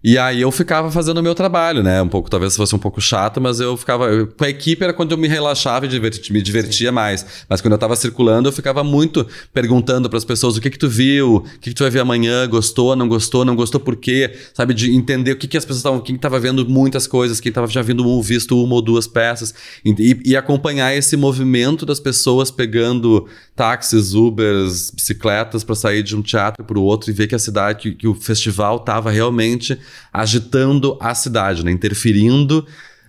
e 0.02 0.16
aí 0.16 0.40
eu 0.40 0.50
ficava 0.50 0.90
fazendo 0.90 1.18
o 1.18 1.22
meu 1.22 1.34
trabalho, 1.34 1.82
né? 1.82 2.00
Um 2.00 2.08
pouco, 2.08 2.30
talvez 2.30 2.56
fosse 2.56 2.74
um 2.74 2.78
pouco 2.78 3.02
chato, 3.02 3.38
mas 3.38 3.60
eu 3.60 3.76
ficava. 3.76 4.26
Com 4.26 4.44
a 4.44 4.48
equipe 4.48 4.82
era 4.82 4.94
quando 4.94 5.12
eu 5.12 5.18
me 5.18 5.28
relaxava 5.28 5.84
e 5.84 5.88
diverti, 5.88 6.32
me 6.32 6.40
divertia 6.40 6.88
Sim. 6.88 6.94
mais. 6.94 7.26
Mas 7.46 7.60
quando 7.60 7.74
eu 7.74 7.78
tava 7.78 7.94
circulando, 7.94 8.48
eu 8.48 8.52
ficava 8.52 8.82
muito 8.82 9.26
perguntando 9.52 10.08
para 10.08 10.16
as 10.16 10.24
pessoas 10.24 10.56
o 10.56 10.60
que 10.60 10.70
que 10.70 10.78
tu 10.78 10.88
viu, 10.88 11.36
o 11.36 11.40
que, 11.42 11.70
que 11.70 11.74
tu 11.74 11.82
vai 11.82 11.90
ver 11.90 12.00
amanhã, 12.00 12.48
gostou, 12.48 12.96
não 12.96 13.06
gostou, 13.06 13.44
não 13.44 13.54
gostou 13.54 13.78
por 13.78 13.94
quê? 13.94 14.34
Sabe, 14.54 14.72
de 14.72 14.90
entender 14.94 15.32
o 15.32 15.36
que, 15.36 15.46
que 15.46 15.58
as 15.58 15.64
pessoas 15.66 15.80
estavam. 15.80 16.00
Quem 16.00 16.16
tava 16.16 16.40
vendo 16.40 16.66
muitas 16.66 17.06
coisas, 17.06 17.38
quem 17.38 17.52
tava 17.52 17.66
já 17.66 17.82
vindo 17.82 18.22
visto 18.22 18.62
uma 18.62 18.76
ou 18.76 18.82
duas 18.82 19.06
peças. 19.06 19.52
E, 19.84 20.18
e 20.24 20.34
acompanhar 20.34 20.96
esse 20.96 21.14
movimento 21.14 21.84
das 21.84 22.00
pessoas 22.00 22.50
pegando 22.50 23.28
táxis, 23.54 24.14
Ubers, 24.14 24.90
bicicletas 24.90 25.62
para 25.62 25.74
sair 25.74 26.02
de 26.02 26.16
um 26.16 26.22
teatro 26.22 26.64
para 26.64 26.78
o 26.78 26.82
outro 26.82 27.10
e 27.10 27.12
ver 27.12 27.26
que 27.26 27.34
a 27.34 27.38
cidade, 27.38 27.78
que, 27.80 27.92
que 27.92 28.08
o 28.08 28.14
festival 28.14 28.78
tava 28.78 29.10
realmente 29.10 29.78
agitando 30.12 30.96
a 31.00 31.14
cidade, 31.14 31.64
né? 31.64 31.70
interferindo 31.70 32.66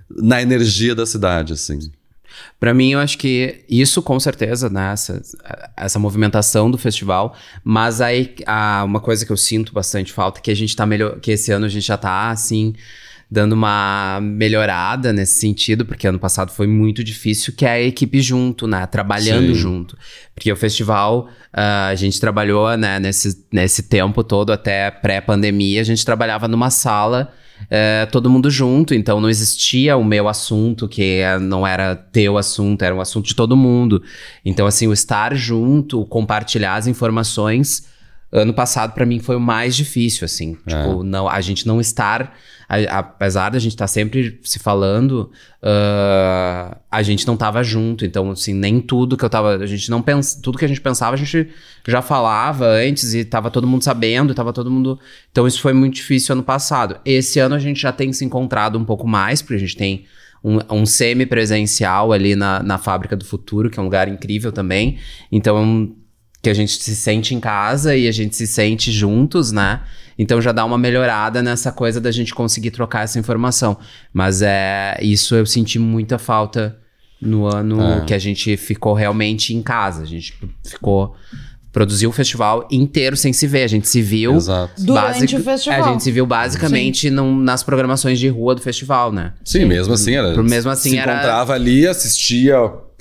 na 0.09 0.41
energia 0.41 0.93
da 0.93 1.05
cidade, 1.05 1.53
assim. 1.53 1.91
Para 2.59 2.73
mim, 2.73 2.91
eu 2.91 2.99
acho 2.99 3.17
que 3.17 3.63
isso 3.67 4.01
com 4.01 4.19
certeza, 4.19 4.69
né, 4.69 4.93
essa, 4.93 5.21
essa 5.75 5.99
movimentação 5.99 6.69
do 6.69 6.77
festival, 6.77 7.35
mas 7.63 8.01
aí 8.01 8.35
a, 8.45 8.83
uma 8.83 8.99
coisa 8.99 9.25
que 9.25 9.31
eu 9.31 9.37
sinto 9.37 9.73
bastante 9.73 10.13
falta 10.13 10.41
que 10.41 10.51
a 10.51 10.55
gente 10.55 10.75
tá 10.75 10.85
melhor, 10.85 11.19
que 11.19 11.31
esse 11.31 11.51
ano 11.51 11.65
a 11.65 11.69
gente 11.69 11.85
já 11.85 11.97
tá 11.97 12.29
assim 12.29 12.73
dando 13.31 13.53
uma 13.53 14.19
melhorada 14.21 15.13
nesse 15.13 15.39
sentido, 15.39 15.85
porque 15.85 16.05
ano 16.05 16.19
passado 16.19 16.51
foi 16.51 16.67
muito 16.67 17.01
difícil, 17.01 17.53
que 17.55 17.65
é 17.65 17.69
a 17.69 17.81
equipe 17.81 18.19
junto, 18.21 18.67
né? 18.67 18.85
Trabalhando 18.85 19.47
Sim. 19.47 19.61
junto. 19.61 19.97
Porque 20.35 20.51
o 20.51 20.55
festival, 20.57 21.29
uh, 21.53 21.87
a 21.89 21.95
gente 21.95 22.19
trabalhou, 22.19 22.75
né, 22.75 22.99
nesse, 22.99 23.45
nesse 23.49 23.83
tempo 23.83 24.21
todo, 24.21 24.51
até 24.51 24.91
pré-pandemia, 24.91 25.79
a 25.79 25.85
gente 25.85 26.05
trabalhava 26.05 26.45
numa 26.49 26.69
sala. 26.69 27.31
Uh, 27.61 28.11
todo 28.11 28.29
mundo 28.29 28.49
junto, 28.49 28.93
então 28.93 29.21
não 29.21 29.29
existia 29.29 29.95
o 29.95 30.03
meu 30.03 30.27
assunto, 30.27 30.89
que 30.89 31.21
não 31.39 31.65
era 31.65 31.95
teu 31.95 32.37
assunto, 32.37 32.81
era 32.81 32.93
um 32.93 32.99
assunto 32.99 33.27
de 33.27 33.35
todo 33.35 33.55
mundo. 33.55 34.03
Então, 34.43 34.67
assim, 34.67 34.87
o 34.87 34.93
estar 34.93 35.33
junto, 35.35 36.05
compartilhar 36.07 36.75
as 36.75 36.87
informações, 36.87 37.87
ano 38.31 38.53
passado 38.53 38.93
para 38.93 39.05
mim 39.05 39.19
foi 39.19 39.35
o 39.35 39.39
mais 39.39 39.75
difícil, 39.75 40.25
assim. 40.25 40.57
É. 40.65 40.69
Tipo, 40.69 41.03
não, 41.03 41.29
a 41.29 41.39
gente 41.41 41.67
não 41.67 41.79
estar 41.79 42.35
a, 42.71 42.99
apesar 42.99 43.49
da 43.49 43.59
gente 43.59 43.73
estar 43.73 43.83
tá 43.83 43.87
sempre 43.87 44.39
se 44.43 44.57
falando, 44.57 45.29
uh, 45.61 46.77
a 46.89 47.03
gente 47.03 47.27
não 47.27 47.35
tava 47.35 47.61
junto. 47.63 48.05
Então, 48.05 48.31
assim, 48.31 48.53
nem 48.53 48.79
tudo 48.79 49.17
que 49.17 49.25
eu 49.25 49.29
tava. 49.29 49.57
A 49.57 49.65
gente 49.65 49.91
não 49.91 50.01
pensa. 50.01 50.39
Tudo 50.41 50.57
que 50.57 50.63
a 50.63 50.67
gente 50.67 50.79
pensava, 50.79 51.13
a 51.15 51.17
gente 51.17 51.49
já 51.85 52.01
falava 52.01 52.65
antes 52.65 53.13
e 53.13 53.25
tava 53.25 53.51
todo 53.51 53.67
mundo 53.67 53.83
sabendo, 53.83 54.33
tava 54.33 54.53
todo 54.53 54.71
mundo. 54.71 54.97
Então, 55.31 55.45
isso 55.45 55.59
foi 55.61 55.73
muito 55.73 55.95
difícil 55.95 56.31
ano 56.31 56.43
passado. 56.43 56.97
Esse 57.03 57.39
ano 57.39 57.55
a 57.55 57.59
gente 57.59 57.81
já 57.81 57.91
tem 57.91 58.13
se 58.13 58.23
encontrado 58.23 58.79
um 58.79 58.85
pouco 58.85 59.05
mais, 59.05 59.41
porque 59.41 59.55
a 59.55 59.59
gente 59.59 59.75
tem 59.75 60.05
um, 60.41 60.59
um 60.73 60.85
semi-presencial 60.85 62.13
ali 62.13 62.37
na, 62.37 62.63
na 62.63 62.77
Fábrica 62.77 63.17
do 63.17 63.25
Futuro, 63.25 63.69
que 63.69 63.79
é 63.79 63.81
um 63.81 63.85
lugar 63.85 64.07
incrível 64.07 64.53
também. 64.53 64.97
Então, 65.29 65.93
que 66.41 66.49
a 66.49 66.53
gente 66.53 66.81
se 66.81 66.95
sente 66.95 67.35
em 67.35 67.39
casa 67.39 67.95
e 67.95 68.07
a 68.07 68.11
gente 68.11 68.35
se 68.35 68.47
sente 68.47 68.91
juntos, 68.91 69.51
né? 69.51 69.81
Então 70.17 70.41
já 70.41 70.51
dá 70.51 70.65
uma 70.65 70.77
melhorada 70.77 71.41
nessa 71.41 71.71
coisa 71.71 72.01
da 72.01 72.11
gente 72.11 72.33
conseguir 72.33 72.71
trocar 72.71 73.03
essa 73.03 73.19
informação. 73.19 73.77
Mas 74.11 74.41
é 74.41 74.97
isso 75.01 75.35
eu 75.35 75.45
senti 75.45 75.77
muita 75.77 76.17
falta 76.17 76.77
no 77.21 77.45
ano 77.45 77.81
é. 77.81 78.05
que 78.05 78.13
a 78.13 78.19
gente 78.19 78.57
ficou 78.57 78.93
realmente 78.93 79.53
em 79.53 79.61
casa. 79.61 80.01
A 80.01 80.05
gente 80.05 80.33
ficou 80.63 81.15
produziu 81.71 82.09
o 82.09 82.13
festival 82.13 82.67
inteiro 82.71 83.15
sem 83.15 83.31
se 83.31 83.47
ver. 83.47 83.63
A 83.63 83.67
gente 83.67 83.87
se 83.87 84.01
viu. 84.01 84.35
Exato. 84.35 84.83
Durante 84.83 85.35
o 85.35 85.43
festival. 85.43 85.83
A 85.83 85.91
gente 85.91 86.03
se 86.03 86.11
viu 86.11 86.25
basicamente 86.25 87.09
num, 87.09 87.37
nas 87.37 87.63
programações 87.63 88.19
de 88.19 88.27
rua 88.27 88.55
do 88.55 88.61
festival, 88.61 89.11
né? 89.11 89.33
Sim, 89.43 89.65
mesmo 89.65 89.93
assim 89.93 90.15
era. 90.15 90.41
Mesmo 90.41 90.69
assim 90.69 90.91
se 90.91 90.97
era. 90.97 91.13
encontrava 91.13 91.53
ali, 91.53 91.87
assistia 91.87 92.57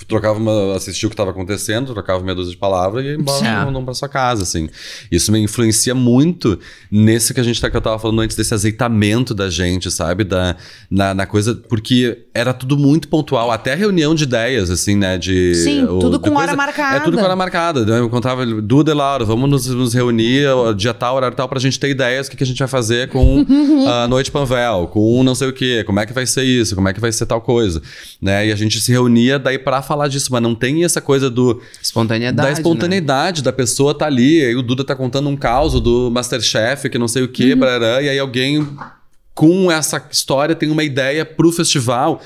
trocava 0.07 0.37
uma, 0.37 0.75
assistia 0.75 1.07
o 1.07 1.09
que 1.09 1.13
estava 1.13 1.31
acontecendo, 1.31 1.93
trocava 1.93 2.23
meia 2.23 2.35
dúzia 2.35 2.51
de 2.51 2.57
palavras 2.57 3.03
e 3.03 3.09
ia 3.09 3.15
embora 3.15 3.45
é. 3.45 3.71
não 3.71 3.83
para 3.83 3.93
sua 3.93 4.09
casa, 4.09 4.43
assim. 4.43 4.69
Isso 5.11 5.31
me 5.31 5.39
influencia 5.39 5.95
muito 5.95 6.59
nesse 6.91 7.33
que 7.33 7.39
a 7.39 7.43
gente 7.43 7.59
tá, 7.59 7.69
que 7.69 7.77
eu 7.77 7.81
tava 7.81 7.99
falando 7.99 8.21
antes 8.21 8.35
desse 8.35 8.53
azeitamento 8.53 9.33
da 9.33 9.49
gente, 9.49 9.89
sabe, 9.91 10.23
da 10.23 10.55
na, 10.89 11.13
na 11.13 11.25
coisa 11.25 11.55
porque 11.55 12.25
era 12.33 12.53
tudo 12.53 12.77
muito 12.77 13.07
pontual, 13.07 13.51
até 13.51 13.75
reunião 13.75 14.13
de 14.13 14.23
ideias, 14.23 14.69
assim, 14.69 14.95
né, 14.95 15.17
de 15.17 15.55
Sim, 15.55 15.83
o, 15.85 15.99
tudo 15.99 16.19
com 16.19 16.35
hora 16.35 16.55
marcada. 16.55 16.97
É 16.97 16.99
tudo 16.99 17.17
com 17.17 17.23
hora 17.23 17.35
marcada. 17.35 17.79
Eu 17.81 18.05
encontrava 18.05 18.45
Duda 18.45 18.91
e 18.91 18.93
Laura, 18.93 19.25
vamos 19.25 19.49
nos, 19.49 19.67
nos 19.67 19.93
reunir 19.93 20.47
dia 20.75 20.93
tal, 20.93 21.15
horário 21.15 21.35
tal, 21.35 21.47
pra 21.47 21.59
gente 21.59 21.79
ter 21.79 21.89
ideias 21.89 22.27
do 22.27 22.31
que, 22.31 22.37
que 22.37 22.43
a 22.43 22.47
gente 22.47 22.59
vai 22.59 22.67
fazer 22.67 23.09
com 23.09 23.45
a 23.87 24.07
Noite 24.09 24.31
Panvel, 24.31 24.87
com 24.87 25.23
não 25.23 25.35
sei 25.35 25.49
o 25.49 25.53
quê, 25.53 25.83
como 25.85 25.99
é 25.99 26.05
que 26.05 26.13
vai 26.13 26.25
ser 26.25 26.43
isso, 26.43 26.75
como 26.75 26.87
é 26.89 26.93
que 26.93 26.99
vai 26.99 27.11
ser 27.11 27.25
tal 27.25 27.41
coisa, 27.41 27.81
né? 28.21 28.47
E 28.47 28.51
a 28.51 28.55
gente 28.55 28.79
se 28.79 28.91
reunia 28.91 29.37
daí 29.37 29.57
para 29.57 29.81
falar 29.91 30.07
disso, 30.07 30.29
mas 30.31 30.41
não 30.41 30.55
tem 30.55 30.85
essa 30.85 31.01
coisa 31.01 31.29
do. 31.29 31.61
Espontaneidade. 31.81 32.47
Da 32.47 32.51
espontaneidade, 32.53 33.41
né? 33.41 33.45
da 33.45 33.51
pessoa 33.51 33.93
tá 33.93 34.05
ali, 34.05 34.41
aí 34.41 34.55
o 34.55 34.61
Duda 34.61 34.85
tá 34.85 34.95
contando 34.95 35.27
um 35.27 35.35
caos 35.35 35.73
do 35.81 36.09
Masterchef, 36.09 36.89
que 36.89 36.97
não 36.97 37.09
sei 37.09 37.23
o 37.23 37.27
quê, 37.27 37.51
uhum. 37.51 37.59
barará, 37.59 38.01
e 38.01 38.07
aí 38.07 38.17
alguém 38.17 38.65
com 39.35 39.69
essa 39.69 40.01
história 40.09 40.55
tem 40.55 40.69
uma 40.69 40.83
ideia 40.83 41.25
pro 41.25 41.51
festival. 41.51 42.21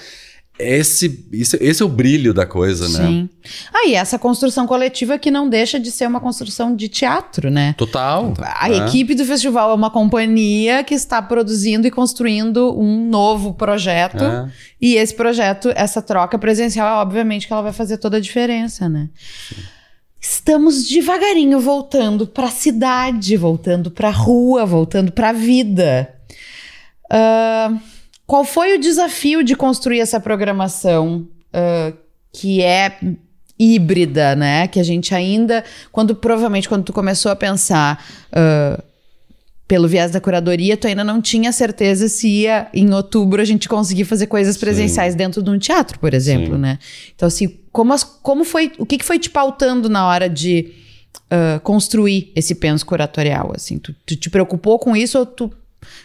Esse, 0.57 1.27
esse, 1.33 1.57
esse 1.61 1.83
é 1.83 1.85
o 1.85 1.89
brilho 1.89 2.33
da 2.33 2.45
coisa, 2.45 2.87
né? 2.87 3.05
Sim. 3.05 3.29
Ah, 3.73 3.87
e 3.87 3.95
essa 3.95 4.17
construção 4.17 4.65
coletiva 4.65 5.19
que 5.19 5.29
não 5.29 5.49
deixa 5.49 5.77
de 5.77 5.91
ser 5.91 6.07
uma 6.07 6.21
construção 6.21 6.73
de 6.73 6.87
teatro, 6.87 7.51
né? 7.51 7.75
Total. 7.77 8.33
A 8.39 8.69
é. 8.69 8.77
equipe 8.77 9.15
do 9.15 9.25
festival 9.25 9.71
é 9.71 9.73
uma 9.73 9.91
companhia 9.91 10.81
que 10.81 10.93
está 10.93 11.21
produzindo 11.21 11.85
e 11.85 11.91
construindo 11.91 12.73
um 12.79 13.05
novo 13.09 13.53
projeto. 13.53 14.23
É. 14.23 14.49
E 14.81 14.95
esse 14.95 15.13
projeto, 15.13 15.73
essa 15.75 16.01
troca 16.01 16.39
presencial, 16.39 17.01
obviamente 17.01 17.47
que 17.47 17.53
ela 17.53 17.61
vai 17.61 17.73
fazer 17.73 17.97
toda 17.97 18.15
a 18.15 18.21
diferença, 18.21 18.87
né? 18.87 19.09
Sim. 19.49 19.55
Estamos 20.21 20.87
devagarinho 20.87 21.59
voltando 21.59 22.25
para 22.25 22.47
a 22.47 22.51
cidade, 22.51 23.35
voltando 23.35 23.91
para 23.91 24.07
a 24.07 24.11
rua, 24.11 24.65
voltando 24.65 25.11
para 25.11 25.29
a 25.29 25.33
vida. 25.33 26.15
Uh, 27.11 27.94
qual 28.25 28.43
foi 28.43 28.75
o 28.75 28.79
desafio 28.79 29.43
de 29.43 29.55
construir 29.55 29.99
essa 29.99 30.19
programação 30.19 31.27
uh, 31.53 31.95
que 32.33 32.61
é 32.61 32.97
híbrida, 33.57 34.35
né? 34.35 34.67
Que 34.67 34.79
a 34.79 34.83
gente 34.83 35.13
ainda, 35.13 35.63
quando 35.91 36.15
provavelmente 36.15 36.67
quando 36.67 36.83
tu 36.83 36.93
começou 36.93 37.31
a 37.31 37.35
pensar 37.35 38.03
uh, 38.31 38.81
pelo 39.67 39.87
viés 39.87 40.11
da 40.11 40.21
curadoria, 40.21 40.77
tu 40.77 40.87
ainda 40.87 41.03
não 41.03 41.21
tinha 41.21 41.51
certeza 41.51 42.07
se 42.07 42.27
ia, 42.27 42.67
em 42.73 42.93
outubro, 42.93 43.41
a 43.41 43.45
gente 43.45 43.67
conseguir 43.67 44.05
fazer 44.05 44.27
coisas 44.27 44.57
presenciais 44.57 45.13
Sim. 45.13 45.17
dentro 45.17 45.41
de 45.41 45.49
um 45.49 45.57
teatro, 45.57 45.97
por 45.99 46.13
exemplo, 46.13 46.55
Sim. 46.55 46.61
né? 46.61 46.79
Então, 47.15 47.27
assim, 47.27 47.59
como, 47.71 47.93
as, 47.93 48.03
como 48.03 48.43
foi, 48.43 48.71
o 48.77 48.85
que, 48.85 48.97
que 48.97 49.05
foi 49.05 49.17
te 49.17 49.29
pautando 49.29 49.89
na 49.89 50.05
hora 50.07 50.29
de 50.29 50.73
uh, 51.31 51.59
construir 51.61 52.31
esse 52.35 52.55
penso 52.55 52.85
curatorial, 52.85 53.53
assim? 53.55 53.79
Tu, 53.79 53.95
tu 54.05 54.15
te 54.15 54.29
preocupou 54.29 54.77
com 54.77 54.95
isso 54.95 55.17
ou 55.17 55.25
tu 55.25 55.51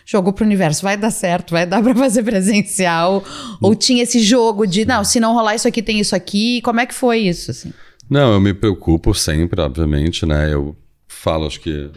jogou 0.04 0.32
pro 0.32 0.44
universo, 0.44 0.82
vai 0.82 0.96
dar 0.96 1.10
certo, 1.10 1.52
vai 1.52 1.66
dar 1.66 1.82
para 1.82 1.94
fazer 1.94 2.22
presencial? 2.22 3.24
Ou 3.60 3.74
tinha 3.74 4.02
esse 4.02 4.20
jogo 4.20 4.66
de, 4.66 4.84
não, 4.84 5.04
se 5.04 5.20
não 5.20 5.34
rolar 5.34 5.54
isso 5.54 5.68
aqui, 5.68 5.82
tem 5.82 6.00
isso 6.00 6.14
aqui. 6.14 6.60
Como 6.62 6.80
é 6.80 6.86
que 6.86 6.94
foi 6.94 7.18
isso, 7.18 7.50
assim? 7.50 7.72
Não, 8.08 8.32
eu 8.32 8.40
me 8.40 8.52
preocupo 8.52 9.14
sempre, 9.14 9.60
obviamente, 9.60 10.26
né? 10.26 10.52
Eu 10.52 10.76
falo, 11.06 11.46
acho 11.46 11.60
que 11.60 11.90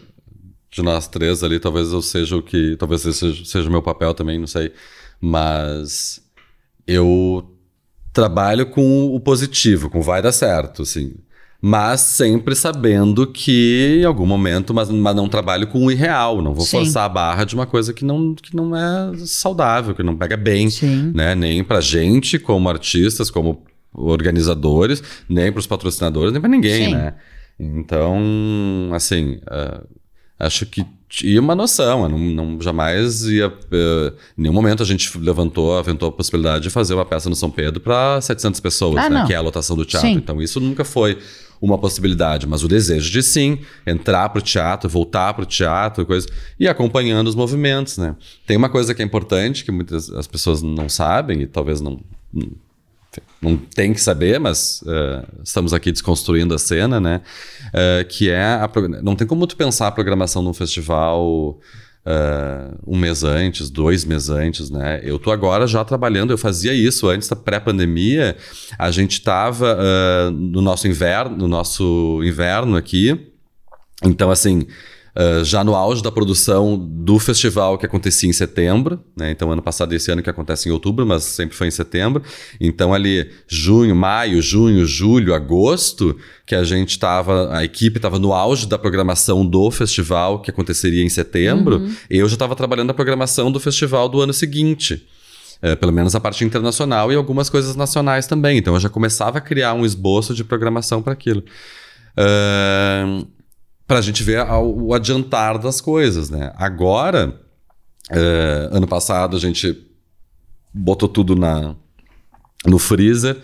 de 0.70 0.82
nós 0.82 1.06
três 1.06 1.42
ali, 1.42 1.60
talvez 1.60 1.92
eu 1.92 2.02
seja 2.02 2.36
o 2.36 2.42
que. 2.42 2.76
Talvez 2.76 3.02
seja, 3.02 3.44
seja 3.44 3.68
o 3.68 3.72
meu 3.72 3.82
papel 3.82 4.12
também, 4.12 4.38
não 4.38 4.46
sei. 4.46 4.72
Mas 5.20 6.20
eu 6.86 7.50
trabalho 8.12 8.66
com 8.66 9.06
o 9.14 9.18
positivo, 9.18 9.90
com 9.90 10.00
vai 10.00 10.22
dar 10.22 10.32
certo, 10.32 10.82
assim. 10.82 11.14
Mas 11.66 12.02
sempre 12.02 12.54
sabendo 12.54 13.26
que 13.26 14.00
em 14.02 14.04
algum 14.04 14.26
momento, 14.26 14.74
mas, 14.74 14.90
mas 14.90 15.16
não 15.16 15.30
trabalho 15.30 15.66
com 15.66 15.86
o 15.86 15.90
irreal, 15.90 16.42
não 16.42 16.52
vou 16.52 16.62
Sim. 16.62 16.80
forçar 16.80 17.06
a 17.06 17.08
barra 17.08 17.44
de 17.44 17.54
uma 17.54 17.64
coisa 17.64 17.94
que 17.94 18.04
não, 18.04 18.34
que 18.34 18.54
não 18.54 18.76
é 18.76 19.16
saudável, 19.24 19.94
que 19.94 20.02
não 20.02 20.14
pega 20.14 20.36
bem, 20.36 20.68
Sim. 20.68 21.10
né? 21.14 21.34
Nem 21.34 21.64
pra 21.64 21.80
gente, 21.80 22.38
como 22.38 22.68
artistas, 22.68 23.30
como 23.30 23.62
organizadores, 23.94 25.02
nem 25.26 25.50
para 25.50 25.58
os 25.58 25.66
patrocinadores, 25.66 26.32
nem 26.32 26.40
para 26.42 26.50
ninguém, 26.50 26.84
Sim. 26.84 26.96
né? 26.96 27.14
Então, 27.58 28.20
assim, 28.92 29.40
uh, 29.50 29.88
acho 30.38 30.66
que 30.66 30.84
tinha 31.08 31.40
uma 31.40 31.54
noção, 31.54 32.06
não, 32.06 32.18
não 32.18 32.60
jamais 32.60 33.22
ia. 33.22 33.48
Uh, 33.48 34.12
em 34.36 34.42
nenhum 34.42 34.52
momento 34.52 34.82
a 34.82 34.86
gente 34.86 35.16
levantou, 35.16 35.78
aventou 35.78 36.10
a 36.10 36.12
possibilidade 36.12 36.64
de 36.64 36.68
fazer 36.70 36.92
uma 36.92 37.06
peça 37.06 37.30
no 37.30 37.36
São 37.36 37.50
Pedro 37.50 37.80
para 37.80 38.20
700 38.20 38.60
pessoas, 38.60 39.02
ah, 39.02 39.08
né, 39.08 39.24
que 39.26 39.32
é 39.32 39.36
a 39.36 39.40
lotação 39.40 39.74
do 39.74 39.86
teatro. 39.86 40.10
Sim. 40.10 40.16
Então 40.16 40.42
isso 40.42 40.60
nunca 40.60 40.84
foi 40.84 41.16
uma 41.64 41.78
possibilidade, 41.78 42.46
mas 42.46 42.62
o 42.62 42.68
desejo 42.68 43.10
de 43.10 43.22
sim 43.22 43.58
entrar 43.86 44.28
para 44.28 44.38
o 44.38 44.42
teatro, 44.42 44.88
voltar 44.88 45.32
para 45.32 45.44
o 45.44 45.46
teatro, 45.46 46.04
coisa 46.04 46.28
e 46.60 46.68
acompanhando 46.68 47.26
os 47.26 47.34
movimentos, 47.34 47.96
né? 47.96 48.14
Tem 48.46 48.54
uma 48.56 48.68
coisa 48.68 48.94
que 48.94 49.00
é 49.00 49.04
importante 49.04 49.64
que 49.64 49.72
muitas 49.72 50.10
as 50.10 50.26
pessoas 50.26 50.60
não 50.60 50.88
sabem 50.88 51.40
e 51.40 51.46
talvez 51.46 51.80
não 51.80 51.98
não 53.40 53.56
tem 53.56 53.92
que 53.92 54.00
saber, 54.00 54.40
mas 54.40 54.82
uh, 54.82 55.24
estamos 55.44 55.72
aqui 55.72 55.92
desconstruindo 55.92 56.52
a 56.52 56.58
cena, 56.58 57.00
né? 57.00 57.20
Uh, 57.68 58.04
que 58.08 58.28
é 58.28 58.42
a, 58.42 58.68
não 59.02 59.14
tem 59.14 59.26
como 59.26 59.46
tu 59.46 59.56
pensar 59.56 59.86
a 59.86 59.92
programação 59.92 60.42
de 60.42 60.48
um 60.48 60.54
festival 60.54 61.58
uh, 62.06 62.78
um 62.86 62.96
mês 62.96 63.24
antes, 63.24 63.70
dois 63.70 64.04
meses 64.04 64.30
antes, 64.30 64.70
né? 64.70 65.00
Eu 65.02 65.18
tô 65.18 65.30
agora 65.30 65.66
já 65.66 65.84
trabalhando, 65.84 66.32
eu 66.32 66.38
fazia 66.38 66.72
isso 66.72 67.08
antes 67.08 67.28
da 67.28 67.36
pré-pandemia. 67.36 68.36
A 68.78 68.90
gente 68.90 69.12
estava 69.12 69.76
no 70.30 70.60
nosso 70.60 70.86
inverno, 70.86 71.36
no 71.36 71.48
nosso 71.48 72.20
inverno 72.24 72.76
aqui. 72.76 73.30
Então, 74.02 74.30
assim, 74.30 74.66
uh, 75.16 75.44
já 75.44 75.62
no 75.62 75.74
auge 75.74 76.02
da 76.02 76.10
produção 76.10 76.76
do 76.78 77.18
festival 77.18 77.78
que 77.78 77.86
acontecia 77.86 78.28
em 78.28 78.32
setembro, 78.32 79.02
né? 79.16 79.30
Então, 79.30 79.50
ano 79.50 79.62
passado 79.62 79.92
e 79.92 79.96
esse 79.96 80.10
ano 80.10 80.22
que 80.22 80.30
acontece 80.30 80.68
em 80.68 80.72
outubro, 80.72 81.06
mas 81.06 81.22
sempre 81.22 81.56
foi 81.56 81.68
em 81.68 81.70
setembro. 81.70 82.22
Então, 82.60 82.92
ali, 82.92 83.30
junho, 83.46 83.94
maio, 83.94 84.42
junho, 84.42 84.84
julho, 84.84 85.34
agosto, 85.34 86.16
que 86.46 86.54
a 86.54 86.64
gente 86.64 86.90
estava, 86.90 87.56
a 87.56 87.64
equipe 87.64 87.98
estava 87.98 88.18
no 88.18 88.32
auge 88.32 88.66
da 88.66 88.78
programação 88.78 89.46
do 89.46 89.70
festival 89.70 90.40
que 90.40 90.50
aconteceria 90.50 91.02
em 91.02 91.08
setembro, 91.08 91.78
uhum. 91.78 91.94
eu 92.10 92.28
já 92.28 92.34
estava 92.34 92.54
trabalhando 92.54 92.90
a 92.90 92.94
programação 92.94 93.50
do 93.50 93.60
festival 93.60 94.08
do 94.08 94.20
ano 94.20 94.32
seguinte. 94.32 95.06
É, 95.62 95.74
pelo 95.74 95.92
menos 95.92 96.14
a 96.14 96.20
parte 96.20 96.44
internacional 96.44 97.10
e 97.10 97.16
algumas 97.16 97.48
coisas 97.48 97.74
nacionais 97.74 98.26
também. 98.26 98.58
Então 98.58 98.74
eu 98.74 98.80
já 98.80 98.90
começava 98.90 99.38
a 99.38 99.40
criar 99.40 99.72
um 99.72 99.86
esboço 99.86 100.34
de 100.34 100.44
programação 100.44 101.00
para 101.00 101.14
aquilo. 101.14 101.42
Uh, 102.18 103.26
para 103.86 103.98
a 103.98 104.02
gente 104.02 104.22
ver 104.22 104.40
o 104.50 104.94
adiantar 104.94 105.58
das 105.58 105.80
coisas, 105.80 106.30
né? 106.30 106.52
Agora, 106.56 107.40
é, 108.10 108.68
ano 108.72 108.86
passado 108.86 109.36
a 109.36 109.40
gente 109.40 109.86
botou 110.72 111.08
tudo 111.08 111.36
na 111.36 111.74
no 112.66 112.78
freezer 112.78 113.36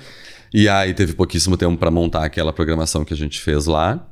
e 0.53 0.68
aí 0.68 0.95
teve 0.95 1.12
pouquíssimo 1.12 1.57
tempo 1.57 1.76
para 1.76 1.91
montar 1.91 2.24
aquela 2.24 2.53
programação 2.53 3.05
que 3.05 3.14
a 3.14 3.16
gente 3.16 3.41
fez 3.41 3.66
lá. 3.66 4.07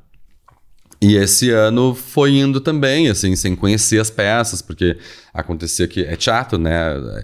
E 1.00 1.14
esse 1.14 1.50
ano 1.50 1.94
foi 1.94 2.36
indo 2.36 2.60
também, 2.60 3.08
assim, 3.08 3.36
sem 3.36 3.54
conhecer 3.54 4.00
as 4.00 4.10
peças, 4.10 4.60
porque 4.60 4.98
acontecia 5.32 5.86
que 5.86 6.04
é 6.04 6.16
teatro, 6.16 6.58
né? 6.58 6.74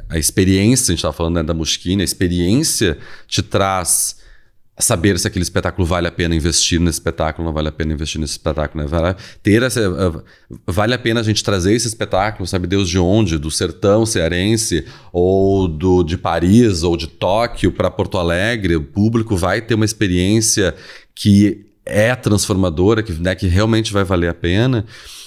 A 0.09 0.17
experiência, 0.17 0.85
a 0.85 0.93
gente 0.93 0.99
estava 0.99 1.13
falando 1.13 1.35
né, 1.35 1.43
da 1.43 1.53
Mushkina, 1.53 2.03
a 2.03 2.05
experiência 2.05 2.97
te 3.27 3.43
traz 3.43 4.17
saber 4.79 5.19
se 5.19 5.27
aquele 5.27 5.45
espetáculo 5.45 5.87
vale 5.87 6.09
a 6.09 6.11
pena 6.11 6.35
investir 6.35 6.81
nesse 6.81 6.99
espetáculo, 6.99 7.47
não 7.47 7.53
vale 7.53 7.69
a 7.69 7.73
pena 7.73 7.93
investir 7.93 8.21
nesse 8.21 8.33
espetáculo, 8.33 8.83
né? 8.83 8.89
Vale, 8.89 9.17
ter 9.43 9.63
essa, 9.63 9.89
uh, 9.89 10.23
vale 10.67 10.95
a 10.95 10.99
pena 10.99 11.21
a 11.21 11.23
gente 11.23 11.45
trazer 11.45 11.75
esse 11.75 11.87
espetáculo, 11.87 12.47
sabe 12.47 12.67
Deus 12.67 12.89
de 12.89 12.99
onde, 12.99 13.39
do 13.39 13.51
sertão 13.51 14.05
cearense 14.05 14.85
ou 15.13 15.69
do 15.69 16.03
de 16.03 16.19
Paris 16.19 16.83
ou 16.83 16.97
de 16.97 17.07
Tóquio 17.07 17.71
para 17.71 17.91
Porto 17.91 18.19
Alegre, 18.19 18.75
o 18.75 18.83
público 18.83 19.37
vai 19.37 19.61
ter 19.61 19.75
uma 19.75 19.85
experiência 19.85 20.75
que 21.15 21.64
é 21.85 22.15
transformadora, 22.15 23.03
que, 23.03 23.13
né, 23.13 23.35
que 23.35 23.47
realmente 23.47 23.93
vai 23.93 24.05
valer 24.05 24.29
a 24.29 24.35
pena. 24.35 24.87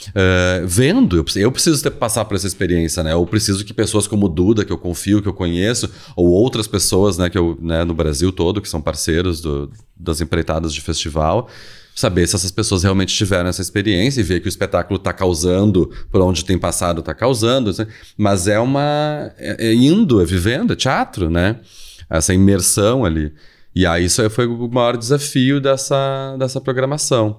Uh, 0.10 0.66
vendo, 0.66 1.18
eu, 1.18 1.26
eu 1.36 1.51
preciso 1.51 1.84
ter, 1.84 1.91
passar 1.91 2.24
por 2.26 2.36
essa 2.36 2.47
experiência, 2.47 3.03
né? 3.03 3.14
Eu 3.14 3.26
preciso 3.26 3.64
que 3.66 3.74
pessoas 3.74 4.08
como 4.08 4.30
Duda, 4.30 4.64
que 4.64 4.72
eu 4.72 4.78
confio, 4.78 5.22
que 5.22 5.28
eu 5.28 5.34
conheço, 5.34 5.89
ou 6.16 6.28
outras 6.30 6.66
pessoas, 6.66 7.18
né, 7.18 7.30
que 7.30 7.38
eu, 7.38 7.58
né, 7.62 7.84
no 7.84 7.93
Brasil 7.93 8.32
todo, 8.32 8.62
que 8.62 8.70
são 8.70 8.82
parceiros 8.82 9.41
do, 9.41 9.70
das 9.95 10.22
empreitadas 10.22 10.74
de 10.74 10.80
festival, 10.80 11.49
saber 11.93 12.26
se 12.28 12.36
essas 12.36 12.51
pessoas 12.51 12.84
realmente 12.84 13.14
tiveram 13.16 13.49
essa 13.49 13.62
experiência 13.62 14.22
e 14.22 14.24
ver 14.24 14.39
que 14.39 14.47
o 14.47 14.49
espetáculo 14.49 14.97
está 14.97 15.12
causando 15.12 15.91
por 16.12 16.22
onde 16.22 16.45
tem 16.45 16.58
passado, 16.58 16.99
está 16.99 17.14
causando. 17.14 17.72
Assim. 17.72 17.86
Mas 18.18 18.47
é 18.47 18.60
uma. 18.60 19.32
É, 19.38 19.68
é 19.68 19.74
indo, 19.74 20.22
é 20.22 20.26
vivendo, 20.26 20.74
é 20.74 20.76
teatro, 20.76 21.30
né? 21.30 21.60
Essa 22.10 22.34
imersão 22.34 23.03
ali. 23.03 23.34
E 23.78 23.86
aí 23.86 24.05
isso 24.05 24.28
foi 24.32 24.47
o 24.47 24.67
maior 24.67 24.97
desafio 24.97 25.61
dessa, 25.61 26.36
dessa 26.39 26.59
programação. 26.59 27.38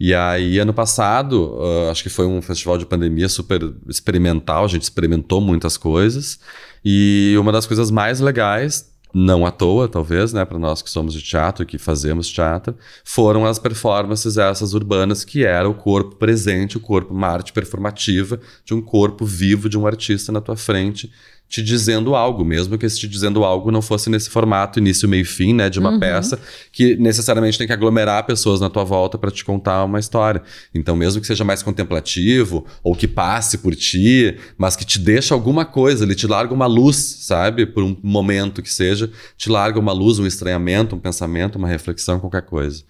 E 0.00 0.12
aí, 0.12 0.58
ano 0.58 0.74
passado, 0.74 1.56
uh, 1.60 1.90
acho 1.92 2.02
que 2.02 2.08
foi 2.08 2.26
um 2.26 2.42
festival 2.42 2.76
de 2.76 2.84
pandemia 2.84 3.28
super 3.28 3.72
experimental, 3.88 4.64
a 4.64 4.68
gente 4.68 4.82
experimentou 4.82 5.40
muitas 5.40 5.76
coisas. 5.76 6.40
E 6.84 7.36
uma 7.38 7.52
das 7.52 7.66
coisas 7.66 7.88
mais 7.88 8.18
legais, 8.18 8.90
não 9.14 9.46
à 9.46 9.52
toa, 9.52 9.86
talvez, 9.86 10.32
né, 10.32 10.44
para 10.44 10.58
nós 10.58 10.82
que 10.82 10.90
somos 10.90 11.14
de 11.14 11.22
teatro 11.22 11.62
e 11.62 11.66
que 11.66 11.78
fazemos 11.78 12.28
teatro, 12.28 12.76
foram 13.04 13.46
as 13.46 13.60
performances 13.60 14.36
essas 14.36 14.74
urbanas, 14.74 15.24
que 15.24 15.44
era 15.44 15.68
o 15.68 15.74
corpo 15.74 16.16
presente, 16.16 16.76
o 16.76 16.80
corpo, 16.80 17.14
uma 17.14 17.28
arte 17.28 17.52
performativa 17.52 18.40
de 18.64 18.74
um 18.74 18.82
corpo 18.82 19.24
vivo 19.24 19.68
de 19.68 19.78
um 19.78 19.86
artista 19.86 20.32
na 20.32 20.40
tua 20.40 20.56
frente 20.56 21.12
te 21.48 21.62
dizendo 21.62 22.14
algo, 22.14 22.44
mesmo 22.44 22.76
que 22.76 22.84
esse 22.86 22.98
te 22.98 23.06
dizendo 23.06 23.44
algo 23.44 23.70
não 23.70 23.80
fosse 23.80 24.10
nesse 24.10 24.28
formato 24.28 24.78
início, 24.78 25.08
meio 25.08 25.24
fim, 25.24 25.54
né, 25.54 25.70
de 25.70 25.78
uma 25.78 25.92
uhum. 25.92 26.00
peça 26.00 26.40
que 26.72 26.96
necessariamente 26.96 27.56
tem 27.56 27.66
que 27.66 27.72
aglomerar 27.72 28.26
pessoas 28.26 28.60
na 28.60 28.68
tua 28.68 28.84
volta 28.84 29.16
para 29.16 29.30
te 29.30 29.44
contar 29.44 29.84
uma 29.84 30.00
história. 30.00 30.42
Então, 30.74 30.96
mesmo 30.96 31.20
que 31.20 31.26
seja 31.26 31.44
mais 31.44 31.62
contemplativo 31.62 32.66
ou 32.82 32.96
que 32.96 33.06
passe 33.06 33.58
por 33.58 33.74
ti, 33.74 34.36
mas 34.58 34.74
que 34.74 34.84
te 34.84 34.98
deixa 34.98 35.34
alguma 35.34 35.64
coisa, 35.64 36.04
ele 36.04 36.14
te 36.14 36.26
larga 36.26 36.52
uma 36.52 36.66
luz, 36.66 36.96
sabe, 36.96 37.64
por 37.64 37.84
um 37.84 37.96
momento 38.02 38.60
que 38.60 38.72
seja, 38.72 39.10
te 39.36 39.48
larga 39.48 39.78
uma 39.78 39.92
luz, 39.92 40.18
um 40.18 40.26
estranhamento, 40.26 40.96
um 40.96 41.00
pensamento, 41.00 41.56
uma 41.56 41.68
reflexão, 41.68 42.18
qualquer 42.18 42.42
coisa. 42.42 42.82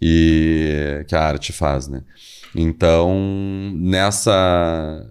E 0.00 1.04
que 1.08 1.14
a 1.14 1.22
arte 1.22 1.52
faz, 1.52 1.88
né? 1.88 2.02
Então, 2.54 3.72
nessa 3.76 5.06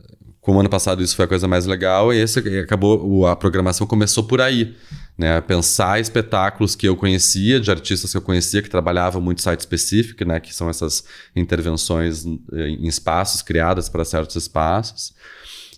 como 0.50 0.62
ano 0.62 0.70
passado 0.70 1.04
isso 1.04 1.16
foi 1.16 1.26
a 1.26 1.28
coisa 1.28 1.47
mais 1.47 1.68
legal, 1.68 2.12
e 2.12 2.18
esse 2.18 2.39
acabou, 2.58 3.28
a 3.28 3.36
programação 3.36 3.86
começou 3.86 4.24
por 4.24 4.41
aí. 4.41 4.76
Né, 5.16 5.41
pensar 5.41 6.00
espetáculos 6.00 6.76
que 6.76 6.88
eu 6.88 6.95
conhecia, 6.95 7.60
de 7.60 7.70
artistas 7.70 8.10
que 8.10 8.18
eu 8.18 8.22
conhecia, 8.22 8.62
que 8.62 8.70
trabalhavam 8.70 9.22
muito 9.22 9.41
site 9.41 9.60
específico, 9.60 10.24
né, 10.24 10.39
que 10.39 10.56
são 10.56 10.70
essas 10.70 11.04
intervenções 11.36 12.26
eh, 12.26 12.70
em 12.70 12.88
espaços 12.88 13.41
criadas 13.41 13.89
para 13.89 14.06
certos 14.06 14.38
espaços, 14.38 15.14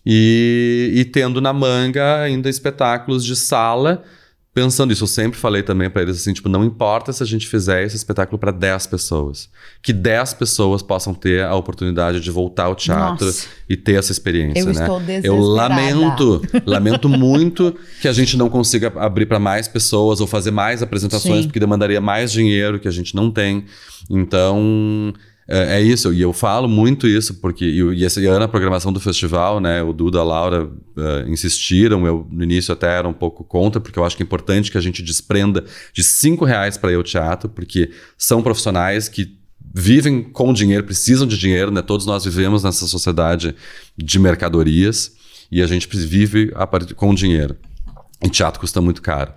e, 0.06 0.92
e 0.94 1.06
tendo 1.06 1.42
na 1.42 1.52
manga 1.52 2.22
ainda 2.22 2.50
espetáculos 2.50 3.26
de 3.26 3.36
sala 3.36 4.04
pensando 4.54 4.92
isso, 4.92 5.04
eu 5.04 5.08
sempre 5.08 5.40
falei 5.40 5.64
também 5.64 5.90
para 5.90 6.02
eles 6.02 6.18
assim, 6.18 6.34
tipo, 6.34 6.50
não 6.50 6.64
importa 6.64 7.14
se 7.14 7.24
a 7.24 7.26
gente 7.26 7.48
fizer 7.48 7.84
esse 7.84 7.96
espetáculo 7.96 8.38
para 8.38 8.52
10 8.52 8.88
pessoas, 8.88 9.50
que 9.82 9.94
10 9.94 10.34
pessoas 10.34 10.82
possam 10.82 11.14
ter 11.14 11.44
a 11.44 11.56
oportunidade 11.56 12.20
de 12.20 12.30
voltar 12.30 12.66
ao 12.66 12.76
teatro 12.76 13.26
Nossa. 13.26 13.48
e 13.70 13.78
ter 13.78 13.94
essa 13.94 14.12
experiência, 14.12 14.62
eu 14.62 14.74
né? 14.74 14.82
Estou 14.82 15.02
eu 15.24 15.38
lamento, 15.38 16.42
lamento 16.66 17.08
muito 17.08 17.76
que 18.02 18.08
a 18.08 18.14
gente 18.14 18.36
não 18.36 18.50
consiga 18.50 18.92
abrir 18.98 19.26
para 19.26 19.40
mais 19.40 19.68
pessoas 19.68 20.20
ou 20.20 20.28
fazer 20.28 20.52
mais 20.52 20.84
apresentações, 20.84 21.42
Sim. 21.42 21.48
porque 21.48 21.60
demandaria 21.60 22.02
mais 22.02 22.32
dinheiro 22.32 22.80
que 22.80 22.88
a 22.88 22.92
gente 22.92 23.16
não 23.16 23.32
tem. 23.32 23.66
Então, 24.10 25.14
é, 25.52 25.80
é 25.80 25.82
isso, 25.82 26.14
e 26.14 26.22
eu 26.22 26.32
falo 26.32 26.66
muito 26.70 27.06
isso, 27.06 27.36
porque 27.36 27.66
e, 27.66 28.06
esse 28.06 28.26
ano 28.26 28.46
a 28.46 28.48
programação 28.48 28.94
do 28.94 29.02
festival, 29.02 29.60
né, 29.60 29.84
o 29.84 29.92
Duda 29.92 30.20
a 30.20 30.24
Laura 30.24 30.64
uh, 30.66 31.30
insistiram, 31.30 32.08
eu 32.08 32.26
no 32.32 32.42
início 32.42 32.72
até 32.72 32.88
era 32.88 33.06
um 33.06 33.14
pouco 33.14 33.44
contra, 33.44 33.82
porque 33.82 34.00
eu 34.00 34.06
acho 34.06 34.16
que 34.16 34.24
é 34.24 34.26
importante 34.26 34.72
que 34.72 34.78
a 34.78 34.82
gente 34.82 35.04
desprenda 35.04 35.66
de 35.92 36.04
cinco 36.04 36.46
reais 36.46 36.78
para 36.78 36.94
ir 36.94 36.96
ao 36.96 37.04
teatro, 37.04 37.50
porque 37.50 37.92
são 38.18 38.42
profissionais 38.42 39.10
que 39.10 39.38
vivem 39.74 40.24
com 40.24 40.54
dinheiro, 40.54 40.86
precisam 40.86 41.28
de 41.28 41.38
dinheiro, 41.38 41.70
né? 41.70 41.82
Todos 41.82 42.06
nós 42.06 42.24
vivemos 42.24 42.64
nessa 42.64 42.88
sociedade 42.88 43.54
de 43.98 44.20
mercadorias 44.20 45.14
e 45.52 45.62
a 45.62 45.68
gente 45.68 45.88
vive 45.92 46.52
com 46.96 47.14
dinheiro. 47.14 47.58
E 48.24 48.30
teatro 48.30 48.60
custa 48.60 48.80
muito 48.82 49.02
caro. 49.02 49.34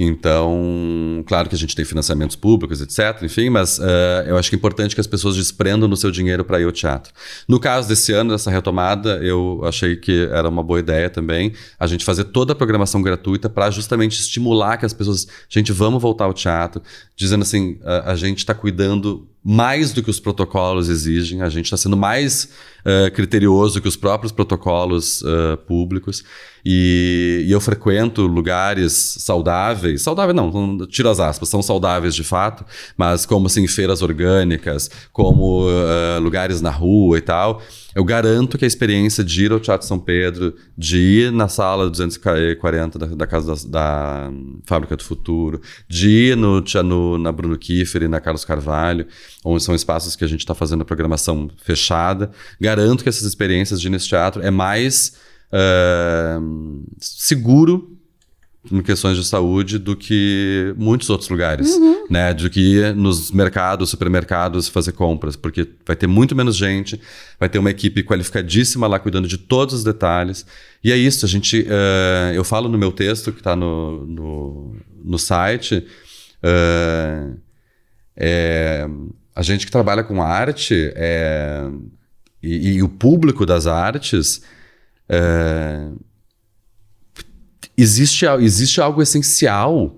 Então, 0.00 1.24
claro 1.26 1.48
que 1.48 1.56
a 1.56 1.58
gente 1.58 1.74
tem 1.74 1.84
financiamentos 1.84 2.36
públicos, 2.36 2.80
etc. 2.80 3.20
Enfim, 3.24 3.50
mas 3.50 3.80
uh, 3.80 3.82
eu 4.26 4.36
acho 4.36 4.48
que 4.48 4.54
é 4.54 4.58
importante 4.58 4.94
que 4.94 5.00
as 5.00 5.08
pessoas 5.08 5.34
desprendam 5.34 5.88
no 5.88 5.96
seu 5.96 6.12
dinheiro 6.12 6.44
para 6.44 6.60
ir 6.60 6.64
ao 6.64 6.70
teatro. 6.70 7.12
No 7.48 7.58
caso 7.58 7.88
desse 7.88 8.12
ano, 8.12 8.30
dessa 8.30 8.48
retomada, 8.48 9.16
eu 9.16 9.60
achei 9.64 9.96
que 9.96 10.28
era 10.30 10.48
uma 10.48 10.62
boa 10.62 10.78
ideia 10.78 11.10
também 11.10 11.52
a 11.80 11.86
gente 11.88 12.04
fazer 12.04 12.24
toda 12.24 12.52
a 12.52 12.56
programação 12.56 13.02
gratuita 13.02 13.48
para 13.48 13.70
justamente 13.72 14.20
estimular 14.20 14.76
que 14.76 14.86
as 14.86 14.92
pessoas, 14.92 15.26
gente, 15.48 15.72
vamos 15.72 16.00
voltar 16.00 16.26
ao 16.26 16.32
teatro, 16.32 16.80
dizendo 17.18 17.42
assim, 17.42 17.78
a, 17.84 18.12
a 18.12 18.16
gente 18.16 18.38
está 18.38 18.54
cuidando 18.54 19.28
mais 19.44 19.92
do 19.92 20.02
que 20.02 20.10
os 20.10 20.20
protocolos 20.20 20.88
exigem, 20.88 21.42
a 21.42 21.48
gente 21.48 21.64
está 21.64 21.76
sendo 21.76 21.96
mais 21.96 22.50
uh, 22.80 23.10
criterioso 23.12 23.80
que 23.80 23.88
os 23.88 23.96
próprios 23.96 24.30
protocolos 24.30 25.22
uh, 25.22 25.56
públicos. 25.66 26.22
E, 26.64 27.44
e, 27.48 27.50
eu 27.50 27.60
frequento 27.60 28.26
lugares 28.26 28.92
saudáveis, 28.92 30.02
saudáveis 30.02 30.36
não, 30.36 30.86
tiro 30.86 31.08
as 31.08 31.18
aspas, 31.18 31.48
são 31.48 31.62
saudáveis 31.62 32.14
de 32.14 32.22
fato, 32.22 32.64
mas 32.96 33.26
como 33.26 33.46
assim, 33.46 33.66
feiras 33.66 34.00
orgânicas, 34.00 34.90
como 35.12 35.66
uh, 35.66 36.20
lugares 36.20 36.60
na 36.60 36.70
rua 36.70 37.18
e 37.18 37.22
tal. 37.22 37.62
Eu 37.98 38.04
garanto 38.04 38.56
que 38.56 38.64
a 38.64 38.68
experiência 38.68 39.24
de 39.24 39.46
ir 39.46 39.50
ao 39.50 39.58
Teatro 39.58 39.84
São 39.84 39.98
Pedro, 39.98 40.54
de 40.76 40.98
ir 40.98 41.32
na 41.32 41.48
sala 41.48 41.90
240 41.90 42.96
da, 42.96 43.06
da 43.06 43.26
Casa 43.26 43.56
da, 43.68 44.28
da, 44.28 44.32
Fábrica 44.64 44.96
do 44.96 45.02
Futuro, 45.02 45.60
de 45.88 46.08
ir 46.08 46.36
no, 46.36 46.62
no, 46.84 47.18
na 47.18 47.32
Bruno 47.32 47.58
Kiefer 47.58 48.04
e 48.04 48.08
na 48.08 48.20
Carlos 48.20 48.44
Carvalho, 48.44 49.04
onde 49.44 49.64
são 49.64 49.74
espaços 49.74 50.14
que 50.14 50.22
a 50.22 50.28
gente 50.28 50.38
está 50.38 50.54
fazendo 50.54 50.82
a 50.82 50.84
programação 50.84 51.50
fechada, 51.56 52.30
garanto 52.60 53.02
que 53.02 53.08
essas 53.08 53.24
experiências 53.24 53.80
de 53.80 53.88
ir 53.88 53.90
nesse 53.90 54.06
teatro 54.06 54.42
é 54.42 54.50
mais 54.52 55.14
uh, 55.52 56.84
seguro 57.00 57.97
em 58.70 58.82
questões 58.82 59.16
de 59.16 59.24
saúde 59.24 59.78
do 59.78 59.96
que 59.96 60.74
muitos 60.76 61.08
outros 61.10 61.28
lugares, 61.28 61.74
uhum. 61.74 62.06
né? 62.10 62.34
Do 62.34 62.48
que 62.50 62.60
ir 62.60 62.94
nos 62.94 63.30
mercados, 63.30 63.90
supermercados 63.90 64.68
fazer 64.68 64.92
compras, 64.92 65.36
porque 65.36 65.68
vai 65.86 65.96
ter 65.96 66.06
muito 66.06 66.36
menos 66.36 66.56
gente, 66.56 67.00
vai 67.38 67.48
ter 67.48 67.58
uma 67.58 67.70
equipe 67.70 68.02
qualificadíssima 68.02 68.86
lá 68.86 68.98
cuidando 68.98 69.26
de 69.26 69.38
todos 69.38 69.74
os 69.74 69.84
detalhes. 69.84 70.46
E 70.82 70.92
é 70.92 70.96
isso, 70.96 71.24
a 71.24 71.28
gente, 71.28 71.62
uh, 71.62 72.32
eu 72.34 72.44
falo 72.44 72.68
no 72.68 72.78
meu 72.78 72.92
texto 72.92 73.32
que 73.32 73.40
está 73.40 73.56
no, 73.56 74.06
no, 74.06 74.76
no, 75.04 75.18
site, 75.18 75.86
uh, 76.42 77.36
é, 78.16 78.86
a 79.34 79.42
gente 79.42 79.64
que 79.64 79.72
trabalha 79.72 80.02
com 80.02 80.20
arte 80.20 80.92
é, 80.96 81.64
e, 82.42 82.74
e, 82.74 82.82
o 82.82 82.88
público 82.88 83.46
das 83.46 83.66
artes 83.66 84.42
é, 85.08 85.88
existe, 87.78 88.26
existe 88.26 88.80
algo 88.80 89.00
essencial. 89.00 89.94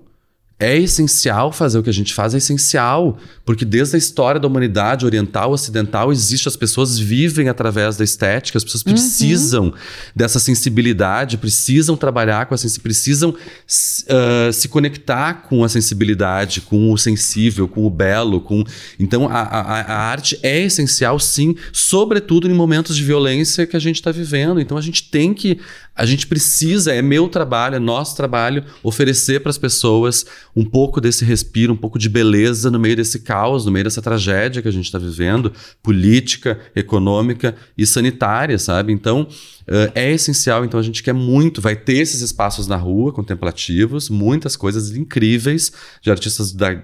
É 0.59 0.77
essencial 0.77 1.51
fazer 1.51 1.79
o 1.79 1.83
que 1.83 1.89
a 1.89 1.93
gente 1.93 2.13
faz, 2.13 2.35
é 2.35 2.37
essencial. 2.37 3.17
Porque 3.43 3.65
desde 3.65 3.95
a 3.95 3.97
história 3.97 4.39
da 4.39 4.47
humanidade 4.47 5.07
oriental, 5.07 5.51
ocidental, 5.51 6.11
existe, 6.11 6.47
as 6.47 6.55
pessoas 6.55 6.99
vivem 6.99 7.49
através 7.49 7.97
da 7.97 8.03
estética, 8.03 8.59
as 8.59 8.63
pessoas 8.63 8.83
uhum. 8.85 8.93
precisam 8.93 9.65
uhum. 9.65 9.73
dessa 10.15 10.37
sensibilidade, 10.37 11.39
precisam 11.39 11.97
trabalhar 11.97 12.45
com 12.45 12.53
a 12.53 12.57
sensibilidade, 12.59 12.83
precisam 12.83 13.31
uh, 13.31 14.53
se 14.53 14.67
conectar 14.67 15.33
com 15.49 15.63
a 15.63 15.69
sensibilidade, 15.69 16.61
com 16.61 16.91
o 16.91 16.97
sensível, 16.97 17.67
com 17.67 17.83
o 17.83 17.89
belo. 17.89 18.39
com 18.39 18.63
Então, 18.99 19.27
a, 19.27 19.41
a, 19.41 19.81
a 19.81 19.97
arte 20.11 20.37
é 20.43 20.61
essencial, 20.61 21.19
sim, 21.19 21.55
sobretudo 21.73 22.47
em 22.47 22.53
momentos 22.53 22.95
de 22.95 23.03
violência 23.03 23.65
que 23.65 23.75
a 23.75 23.79
gente 23.79 23.95
está 23.95 24.11
vivendo. 24.11 24.61
Então, 24.61 24.77
a 24.77 24.81
gente 24.81 25.09
tem 25.09 25.33
que 25.33 25.59
a 25.95 26.05
gente 26.05 26.25
precisa, 26.25 26.93
é 26.93 27.01
meu 27.01 27.27
trabalho, 27.27 27.75
é 27.75 27.79
nosso 27.79 28.15
trabalho, 28.15 28.63
oferecer 28.81 29.41
para 29.41 29.49
as 29.49 29.57
pessoas 29.57 30.25
um 30.55 30.63
pouco 30.63 31.01
desse 31.01 31.25
respiro, 31.25 31.73
um 31.73 31.77
pouco 31.77 31.99
de 31.99 32.07
beleza 32.07 32.71
no 32.71 32.79
meio 32.79 32.95
desse 32.95 33.19
caos, 33.19 33.65
no 33.65 33.71
meio 33.71 33.83
dessa 33.83 34.01
tragédia 34.01 34.61
que 34.61 34.67
a 34.67 34.71
gente 34.71 34.85
está 34.85 34.97
vivendo, 34.97 35.51
política, 35.83 36.59
econômica 36.75 37.55
e 37.77 37.85
sanitária, 37.85 38.57
sabe? 38.57 38.93
Então, 38.93 39.23
uh, 39.23 39.91
é 39.93 40.11
essencial. 40.11 40.63
Então, 40.63 40.79
a 40.79 40.83
gente 40.83 41.03
quer 41.03 41.13
muito, 41.13 41.61
vai 41.61 41.75
ter 41.75 41.97
esses 41.97 42.21
espaços 42.21 42.67
na 42.67 42.77
rua, 42.77 43.11
contemplativos, 43.11 44.09
muitas 44.09 44.55
coisas 44.55 44.95
incríveis 44.95 45.73
de 46.01 46.09
artistas 46.09 46.53
da, 46.53 46.81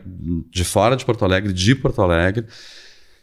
de 0.51 0.63
fora 0.65 0.97
de 0.97 1.05
Porto 1.05 1.23
Alegre, 1.23 1.53
de 1.53 1.75
Porto 1.75 2.01
Alegre 2.01 2.45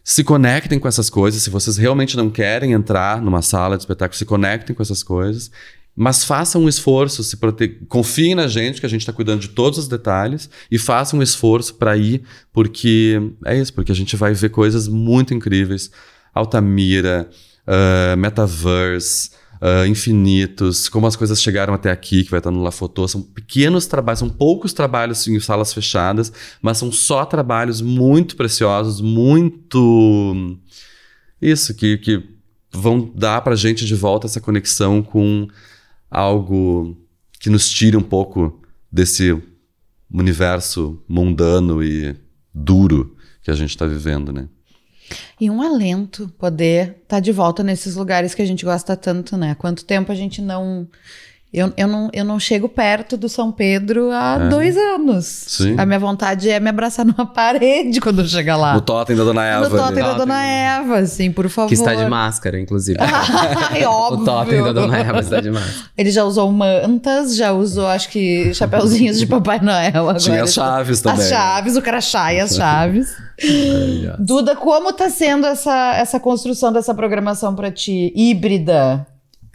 se 0.05 0.23
conectem 0.23 0.79
com 0.79 0.87
essas 0.87 1.09
coisas. 1.09 1.43
Se 1.43 1.49
vocês 1.49 1.79
realmente 1.79 2.15
não 2.15 2.29
querem 2.29 2.73
entrar 2.73 3.23
numa 3.23 3.41
sala 3.41 3.77
de 3.77 3.83
espetáculo, 3.83 4.19
se 4.19 4.27
conectem 4.27 4.77
com 4.77 4.83
essas 4.83 5.03
coisas. 5.03 5.51
Mas 5.97 6.25
façam 6.25 6.65
um 6.65 6.69
esforço, 6.69 7.23
se 7.25 7.37
prote... 7.37 7.69
confiem 7.89 8.35
na 8.35 8.47
gente, 8.47 8.81
que 8.81 8.87
a 8.87 8.89
gente 8.89 9.01
está 9.01 9.13
cuidando 9.13 9.41
de 9.41 9.49
todos 9.49 9.79
os 9.79 9.89
detalhes, 9.89 10.51
e 10.71 10.77
façam 10.77 11.21
um 11.21 11.23
esforço 11.23 11.75
para 11.75 11.97
ir, 11.97 12.23
porque 12.53 13.21
é 13.47 13.57
isso, 13.57 13.73
porque 13.73 13.93
a 13.93 13.95
gente 13.95 14.17
vai 14.17 14.35
ver 14.35 14.51
coisas 14.51 14.89
muito 14.89 15.33
incríveis. 15.33 15.91
Altamira, 16.35 17.31
uh, 17.67 18.17
Metaverse, 18.17 19.31
uh, 19.65 19.87
infinitos, 19.87 20.91
como 20.91 21.07
as 21.07 21.17
coisas 21.17 21.41
chegaram 21.41 21.73
até 21.73 21.91
aqui, 21.91 22.23
que 22.23 22.31
vai 22.31 22.39
estar 22.39 22.51
no 22.51 22.63
La 22.63 22.71
Foto. 22.71 23.09
São 23.09 23.23
pequenos 23.23 23.87
trabalhos, 23.87 24.19
são 24.19 24.29
poucos 24.29 24.75
trabalhos 24.75 25.27
em 25.27 25.41
salas 25.41 25.73
fechadas, 25.73 26.31
mas 26.61 26.77
são 26.77 26.93
só 26.93 27.25
trabalhos 27.25 27.81
muito 27.81 28.37
preciosos, 28.37 29.01
muito. 29.01 30.59
Isso, 31.41 31.75
que, 31.75 31.97
que 31.97 32.23
vão 32.71 33.11
dar 33.15 33.41
para 33.41 33.55
a 33.55 33.57
gente 33.57 33.87
de 33.87 33.95
volta 33.95 34.27
essa 34.27 34.41
conexão 34.41 35.03
com 35.03 35.49
algo 36.11 36.97
que 37.41 37.49
nos 37.49 37.69
tire 37.71 37.97
um 37.97 38.03
pouco 38.03 38.63
desse 38.93 39.37
universo 40.13 41.03
mundano 41.09 41.83
e 41.83 42.15
duro 42.53 43.17
que 43.43 43.51
a 43.51 43.55
gente 43.55 43.71
está 43.71 43.87
vivendo, 43.87 44.33
né? 44.33 44.49
E 45.41 45.51
um 45.51 45.61
alento 45.61 46.29
poder 46.39 46.89
estar 47.03 47.17
tá 47.17 47.21
de 47.21 47.33
volta 47.33 47.63
nesses 47.63 47.97
lugares 47.97 48.35
que 48.35 48.43
a 48.43 48.47
gente 48.47 48.65
gosta 48.65 48.97
tanto, 48.97 49.37
né? 49.37 49.55
Quanto 49.55 49.85
tempo 49.85 50.11
a 50.11 50.15
gente 50.15 50.41
não 50.41 50.89
eu, 51.55 51.73
eu, 51.77 51.87
não, 51.87 52.11
eu 52.13 52.25
não 52.25 52.41
chego 52.41 52.69
perto 52.69 53.17
do 53.17 53.29
São 53.29 53.53
Pedro 53.53 54.11
há 54.11 54.41
é. 54.41 54.49
dois 54.49 54.77
anos. 54.77 55.25
Sim. 55.25 55.77
A 55.79 55.87
minha 55.87 56.01
vontade 56.01 56.51
é 56.51 56.59
me 56.59 56.69
abraçar 56.69 57.07
numa 57.07 57.25
parede 57.25 58.01
quando 58.01 58.27
chega 58.27 58.57
lá. 58.57 58.75
No 58.75 58.81
totem 58.81 59.15
da 59.15 59.23
Dona 59.23 59.45
Eva. 59.45 59.69
No 59.69 59.77
totem 59.77 60.03
da 60.03 60.15
Dona 60.15 60.43
Eva, 60.45 60.99
assim, 60.99 61.31
por 61.31 61.49
favor. 61.49 61.69
Que 61.69 61.75
está 61.75 61.95
de 61.95 62.05
máscara, 62.07 62.59
inclusive. 62.59 62.99
Ai, 63.71 63.85
óbvio. 63.85 64.23
O 64.23 64.25
totem 64.25 64.65
da 64.65 64.73
Dona 64.73 64.99
Eva 64.99 65.21
está 65.21 65.41
de 65.41 65.53
máscara. 65.53 65.91
Ele 65.97 66.11
já 66.11 66.25
usou 66.25 66.51
mantas, 66.51 67.37
já 67.37 67.53
usou, 67.53 67.87
acho 67.87 68.09
que, 68.09 68.53
chapeuzinhos 68.53 69.17
de 69.21 69.27
Papai 69.27 69.61
Noel. 69.61 69.91
Agora. 69.95 70.19
Tinha 70.19 70.43
as 70.43 70.53
chaves 70.53 71.01
também. 71.01 71.23
As 71.23 71.29
chaves, 71.29 71.77
o 71.77 71.83
crachá 71.83 72.35
e 72.35 72.41
as 72.41 72.57
chaves. 72.57 73.15
Duda, 74.19 74.57
como 74.57 74.91
está 74.91 75.09
sendo 75.09 75.47
essa, 75.47 75.95
essa 75.95 76.19
construção 76.19 76.73
dessa 76.73 76.93
programação 76.93 77.55
para 77.55 77.71
ti? 77.71 78.13
Híbrida? 78.17 79.07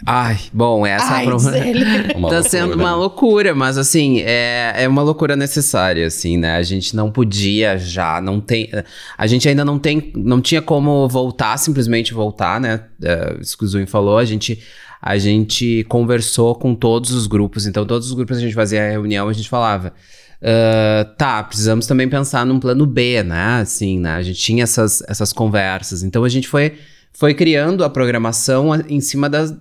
Ai, 0.06 0.40
bom, 0.54 0.86
essa 0.86 1.14
Ai, 1.14 1.26
pro... 1.26 1.38
tá 2.30 2.42
sendo 2.44 2.76
uma 2.76 2.96
loucura, 2.96 3.54
mas 3.54 3.78
assim, 3.78 4.22
é, 4.22 4.74
é 4.78 4.88
uma 4.88 5.02
loucura 5.02 5.36
necessária, 5.36 6.08
assim, 6.08 6.38
né? 6.38 6.56
A 6.56 6.64
gente 6.64 6.96
não 6.96 7.12
podia 7.12 7.78
já, 7.78 8.22
não 8.22 8.40
tem. 8.40 8.70
A 9.18 9.28
gente 9.28 9.48
ainda 9.48 9.66
não 9.66 9.78
tem, 9.78 10.12
não 10.16 10.40
tinha 10.40 10.62
como 10.62 11.08
voltar, 11.08 11.58
simplesmente 11.58 12.14
voltar, 12.14 12.62
né? 12.62 12.86
É, 13.04 13.38
isso 13.42 13.58
que 13.58 13.66
o 13.66 13.68
Zuin 13.68 13.86
falou, 13.86 14.18
a 14.18 14.26
gente. 14.26 14.62
A 15.02 15.18
gente 15.18 15.86
conversou 15.88 16.54
com 16.56 16.76
todos 16.76 17.12
os 17.12 17.26
grupos, 17.26 17.66
então 17.66 17.86
todos 17.86 18.08
os 18.08 18.14
grupos 18.14 18.36
a 18.36 18.42
gente 18.42 18.54
fazia 18.54 18.86
a 18.86 18.90
reunião, 18.90 19.30
a 19.30 19.34
gente 19.34 19.48
falava. 19.48 19.94
Uh, 20.42 21.16
tá, 21.18 21.42
precisamos 21.42 21.88
também 21.88 22.10
pensar 22.10 22.46
num 22.46 22.60
plano 22.60 22.86
B, 22.86 23.24
né? 23.24 23.62
Assim, 23.62 23.98
né? 23.98 24.16
A 24.16 24.22
gente 24.22 24.40
tinha 24.42 24.64
essas, 24.64 25.02
essas 25.08 25.32
conversas. 25.32 26.04
Então 26.04 26.26
a 26.26 26.30
gente 26.30 26.50
foi, 26.50 26.74
foi 27.14 27.34
criando 27.34 27.82
a 27.86 27.90
programação 27.90 28.76
em 28.90 29.00
cima 29.00 29.30
das, 29.30 29.54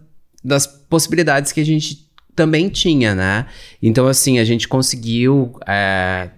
das 0.45 0.67
possibilidades 0.67 1.53
que 1.53 1.61
a 1.61 1.65
gente 1.65 2.09
também 2.35 2.69
tinha, 2.69 3.15
né? 3.15 3.47
Então, 3.83 4.07
assim, 4.07 4.39
a 4.39 4.45
gente 4.45 4.69
conseguiu 4.69 5.59
é, 5.67 6.29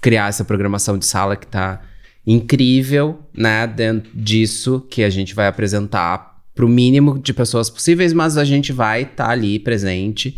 criar 0.00 0.28
essa 0.28 0.44
programação 0.44 0.96
de 0.96 1.04
sala 1.04 1.36
que 1.36 1.46
tá 1.46 1.82
incrível, 2.26 3.20
né? 3.34 3.66
Dentro 3.66 4.10
disso 4.14 4.86
que 4.90 5.02
a 5.02 5.10
gente 5.10 5.34
vai 5.34 5.46
apresentar 5.46 6.40
para 6.54 6.64
o 6.64 6.68
mínimo 6.68 7.18
de 7.18 7.32
pessoas 7.32 7.70
possíveis, 7.70 8.12
mas 8.12 8.36
a 8.36 8.44
gente 8.44 8.72
vai 8.72 9.02
estar 9.02 9.26
tá 9.26 9.30
ali 9.30 9.58
presente. 9.58 10.36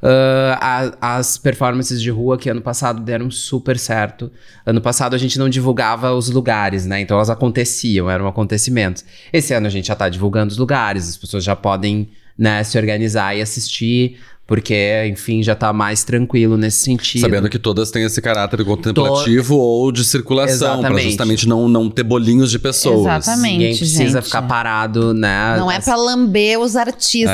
Uh, 0.00 0.54
a, 0.60 1.16
as 1.18 1.36
performances 1.38 2.00
de 2.00 2.08
rua 2.08 2.38
que 2.38 2.48
ano 2.48 2.60
passado 2.60 3.02
deram 3.02 3.30
super 3.30 3.76
certo. 3.78 4.30
Ano 4.64 4.80
passado 4.80 5.14
a 5.14 5.18
gente 5.18 5.38
não 5.38 5.48
divulgava 5.48 6.12
os 6.12 6.30
lugares, 6.30 6.86
né? 6.86 7.00
Então 7.00 7.16
elas 7.16 7.30
aconteciam, 7.30 8.08
eram 8.08 8.28
acontecimentos. 8.28 9.04
Esse 9.32 9.52
ano 9.54 9.66
a 9.66 9.70
gente 9.70 9.88
já 9.88 9.96
tá 9.96 10.08
divulgando 10.08 10.52
os 10.52 10.58
lugares, 10.58 11.08
as 11.08 11.16
pessoas 11.16 11.42
já 11.42 11.56
podem 11.56 12.10
né, 12.38 12.62
se 12.62 12.78
organizar 12.78 13.36
e 13.36 13.42
assistir 13.42 14.18
porque, 14.48 15.06
enfim, 15.06 15.42
já 15.42 15.54
tá 15.54 15.74
mais 15.74 16.02
tranquilo 16.02 16.56
nesse 16.56 16.78
sentido. 16.78 17.20
Sabendo 17.20 17.50
que 17.50 17.58
todas 17.58 17.90
têm 17.90 18.04
esse 18.04 18.22
caráter 18.22 18.64
contemplativo 18.64 19.54
Tô... 19.54 19.60
ou 19.60 19.92
de 19.92 20.02
circulação, 20.02 20.80
para 20.80 20.96
justamente 20.96 21.46
não, 21.46 21.68
não 21.68 21.90
ter 21.90 22.02
bolinhos 22.02 22.50
de 22.50 22.58
pessoas. 22.58 23.00
Exatamente. 23.00 23.52
Ninguém 23.52 23.76
precisa 23.76 24.20
gente. 24.20 24.24
ficar 24.24 24.40
parado, 24.40 25.12
né? 25.12 25.54
Não 25.58 25.70
é 25.70 25.78
para 25.78 25.96
lamber 25.96 26.58
os 26.58 26.76
artistas. 26.76 27.28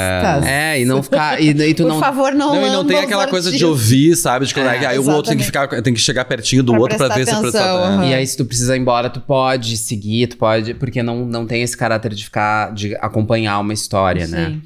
É, 0.44 0.74
é 0.74 0.80
e 0.80 0.84
não 0.84 1.04
ficar. 1.04 1.40
E, 1.40 1.50
e 1.50 1.72
tu 1.72 1.84
Por 1.84 1.90
não... 1.90 2.00
favor, 2.00 2.34
não 2.34 2.56
Não, 2.56 2.66
e 2.66 2.70
não 2.70 2.84
tem 2.84 2.98
aquela 2.98 3.28
coisa 3.28 3.52
de 3.52 3.64
ouvir, 3.64 4.16
sabe? 4.16 4.46
De 4.46 4.52
que 4.52 4.58
é, 4.58 4.84
aí 4.84 4.98
o 4.98 5.08
outro 5.08 5.30
tem 5.30 5.38
que, 5.38 5.44
ficar, 5.44 5.68
tem 5.68 5.94
que 5.94 6.00
chegar 6.00 6.24
pertinho 6.24 6.64
do 6.64 6.72
pra 6.72 6.80
outro 6.80 6.98
para 6.98 7.14
ver 7.14 7.22
atenção, 7.22 7.36
se 7.36 7.52
precisa. 7.52 7.74
Uhum. 7.74 8.04
E 8.08 8.14
aí, 8.14 8.26
se 8.26 8.36
tu 8.36 8.44
precisa 8.44 8.76
ir 8.76 8.80
embora, 8.80 9.08
tu 9.08 9.20
pode 9.20 9.76
seguir, 9.76 10.26
tu 10.26 10.36
pode. 10.36 10.74
Porque 10.74 11.00
não, 11.00 11.24
não 11.24 11.46
tem 11.46 11.62
esse 11.62 11.76
caráter 11.76 12.12
de 12.12 12.24
ficar. 12.24 12.74
de 12.74 12.96
acompanhar 12.96 13.60
uma 13.60 13.72
história, 13.72 14.26
né? 14.26 14.46
Sim. 14.46 14.52
né? 14.54 14.60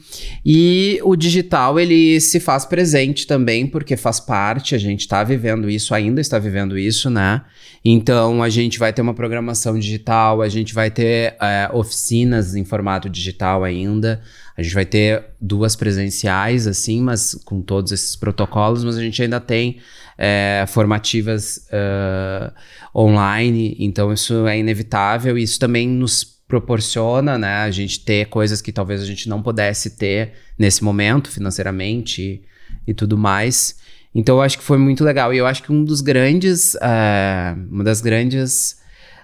E 0.47 0.99
o 1.03 1.15
digital, 1.15 1.79
ele 1.79 2.19
se 2.23 2.38
faz 2.41 2.64
presente 2.64 3.26
também, 3.26 3.66
porque 3.66 3.97
faz 3.97 4.20
parte, 4.20 4.74
a 4.74 4.78
gente 4.78 5.01
está 5.01 5.22
vivendo 5.24 5.68
isso, 5.68 5.95
ainda 5.95 6.20
está 6.20 6.39
vivendo 6.39 6.78
isso, 6.78 7.09
né? 7.11 7.43
Então 7.84 8.43
a 8.43 8.49
gente 8.49 8.78
vai 8.78 8.93
ter 8.93 9.03
uma 9.03 9.14
programação 9.14 9.78
digital, 9.78 10.43
a 10.43 10.49
gente 10.49 10.74
vai 10.74 10.91
ter 10.91 11.36
é, 11.41 11.68
oficinas 11.72 12.55
em 12.55 12.64
formato 12.64 13.09
digital 13.09 13.64
ainda. 13.64 14.20
A 14.57 14.62
gente 14.62 14.74
vai 14.74 14.84
ter 14.84 15.24
duas 15.41 15.76
presenciais, 15.76 16.66
assim, 16.66 17.01
mas 17.01 17.34
com 17.45 17.62
todos 17.62 17.93
esses 17.93 18.16
protocolos, 18.16 18.82
mas 18.82 18.97
a 18.97 19.01
gente 19.01 19.22
ainda 19.22 19.39
tem 19.39 19.78
é, 20.18 20.64
formativas 20.66 21.68
uh, 21.68 22.53
online, 22.93 23.76
então 23.78 24.12
isso 24.12 24.49
é 24.49 24.59
inevitável 24.59 25.39
e 25.39 25.45
isso 25.45 25.61
também 25.61 25.89
nos 25.89 26.38
proporciona, 26.49 27.37
né, 27.37 27.57
a 27.59 27.71
gente 27.71 28.01
ter 28.01 28.27
coisas 28.27 28.63
que 28.63 28.73
talvez 28.73 29.03
a 29.03 29.05
gente 29.05 29.29
não 29.29 29.43
pudesse 29.43 29.91
ter 29.91 30.33
nesse 30.59 30.83
momento 30.83 31.31
financeiramente 31.31 32.43
e 32.87 32.95
tudo 32.95 33.19
mais. 33.19 33.77
Então 34.15 34.37
eu 34.37 34.43
acho 34.43 34.59
que 34.59 34.65
foi 34.65 34.79
muito 34.79 35.05
legal. 35.05 35.33
E 35.33 35.37
eu 35.37 35.47
acho 35.47 35.63
que 35.63 35.71
um 35.71 35.85
dos 35.85 36.01
grandes. 36.01 36.75
Uh, 36.75 37.69
uma 37.71 37.85
das 37.85 38.01
grandes. 38.01 38.79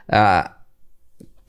Uh, 0.08 0.54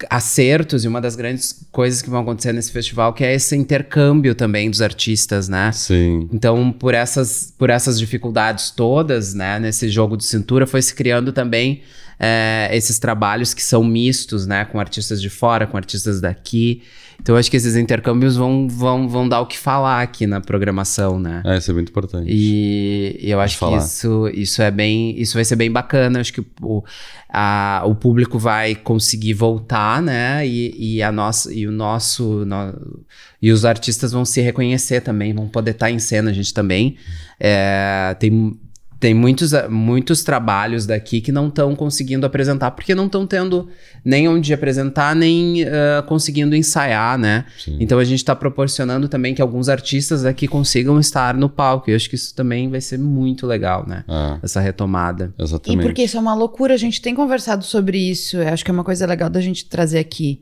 acertos 0.09 0.83
e 0.83 0.89
uma 0.89 0.99
das 0.99 1.15
grandes 1.15 1.65
coisas 1.71 2.01
que 2.01 2.09
vão 2.09 2.21
acontecer 2.21 2.51
nesse 2.51 2.69
festival 2.69 3.13
que 3.13 3.23
é 3.23 3.33
esse 3.33 3.55
intercâmbio 3.55 4.35
também 4.35 4.69
dos 4.69 4.81
artistas, 4.81 5.47
né? 5.47 5.71
Sim. 5.71 6.27
Então, 6.33 6.69
por 6.71 6.93
essas, 6.93 7.53
por 7.57 7.69
essas 7.69 7.97
dificuldades 7.97 8.71
todas, 8.71 9.33
né, 9.33 9.57
nesse 9.57 9.87
jogo 9.87 10.17
de 10.17 10.25
cintura, 10.25 10.67
foi 10.67 10.81
se 10.81 10.93
criando 10.93 11.31
também 11.31 11.81
é, 12.19 12.69
esses 12.71 12.99
trabalhos 12.99 13.53
que 13.53 13.63
são 13.63 13.83
mistos, 13.83 14.45
né, 14.45 14.65
com 14.65 14.79
artistas 14.79 15.21
de 15.21 15.29
fora, 15.29 15.67
com 15.67 15.77
artistas 15.77 16.21
daqui. 16.21 16.81
Então, 17.21 17.35
acho 17.37 17.49
que 17.49 17.57
esses 17.57 17.75
intercâmbios 17.75 18.35
vão, 18.35 18.67
vão, 18.67 19.07
vão 19.07 19.27
dar 19.27 19.39
o 19.41 19.45
que 19.45 19.57
falar 19.57 20.01
aqui 20.01 20.27
na 20.27 20.41
programação, 20.41 21.19
né? 21.19 21.41
É, 21.45 21.57
isso 21.57 21.71
é 21.71 21.73
muito 21.73 21.89
importante. 21.89 22.29
E, 22.29 23.17
e 23.21 23.31
eu 23.31 23.39
acho 23.39 23.57
que 23.57 23.75
isso, 23.77 24.29
isso 24.33 24.61
é 24.61 24.69
bem. 24.69 25.17
Isso 25.19 25.35
vai 25.35 25.45
ser 25.45 25.55
bem 25.55 25.71
bacana. 25.71 26.19
Acho 26.19 26.33
que 26.33 26.45
o, 26.61 26.83
a, 27.29 27.83
o 27.85 27.95
público 27.95 28.37
vai 28.37 28.75
conseguir 28.75 29.33
voltar, 29.33 30.01
né? 30.01 30.45
E, 30.45 30.97
e, 30.97 31.01
a 31.01 31.11
nossa, 31.11 31.53
e 31.53 31.65
o 31.65 31.71
nosso. 31.71 32.45
No, 32.45 33.05
e 33.41 33.51
os 33.51 33.63
artistas 33.63 34.11
vão 34.11 34.25
se 34.25 34.41
reconhecer 34.41 35.01
também, 35.01 35.33
vão 35.33 35.47
poder 35.47 35.71
estar 35.71 35.89
em 35.89 35.99
cena, 35.99 36.31
a 36.31 36.33
gente 36.33 36.53
também. 36.53 36.97
É, 37.39 38.15
tem 38.19 38.59
tem 39.05 39.13
muitos, 39.13 39.53
eh, 39.53 39.67
muitos 39.67 40.23
trabalhos 40.23 40.87
daqui 40.87 41.21
que 41.21 41.31
não 41.31 41.47
estão 41.47 41.75
conseguindo 41.75 42.25
apresentar, 42.25 42.71
porque 42.71 42.95
não 42.95 43.05
estão 43.05 43.27
tendo 43.27 43.67
nem 44.03 44.27
onde 44.27 44.51
apresentar, 44.51 45.15
nem 45.15 45.61
uh, 45.61 46.01
conseguindo 46.07 46.55
ensaiar, 46.55 47.15
né? 47.15 47.45
Sim. 47.55 47.77
Então 47.79 47.99
a 47.99 48.03
gente 48.03 48.17
está 48.17 48.35
proporcionando 48.35 49.07
também 49.07 49.35
que 49.35 49.43
alguns 49.43 49.69
artistas 49.69 50.23
daqui 50.23 50.47
consigam 50.47 50.99
estar 50.99 51.35
no 51.35 51.47
palco. 51.47 51.87
E 51.87 51.93
eu 51.93 51.95
acho 51.95 52.09
que 52.09 52.15
isso 52.15 52.33
também 52.33 52.67
vai 52.67 52.81
ser 52.81 52.97
muito 52.97 53.45
legal, 53.45 53.85
né? 53.87 54.03
Ah, 54.07 54.39
Essa 54.41 54.59
retomada. 54.59 55.31
Exatamente. 55.37 55.81
E 55.81 55.83
porque 55.83 56.01
isso 56.01 56.17
é 56.17 56.19
uma 56.19 56.33
loucura, 56.33 56.73
a 56.73 56.77
gente 56.77 56.99
tem 56.99 57.13
conversado 57.13 57.63
sobre 57.63 57.99
isso. 57.99 58.37
Eu 58.37 58.47
acho 58.47 58.65
que 58.65 58.71
é 58.71 58.73
uma 58.73 58.83
coisa 58.83 59.05
legal 59.05 59.29
da 59.29 59.39
gente 59.39 59.65
trazer 59.65 59.99
aqui 59.99 60.41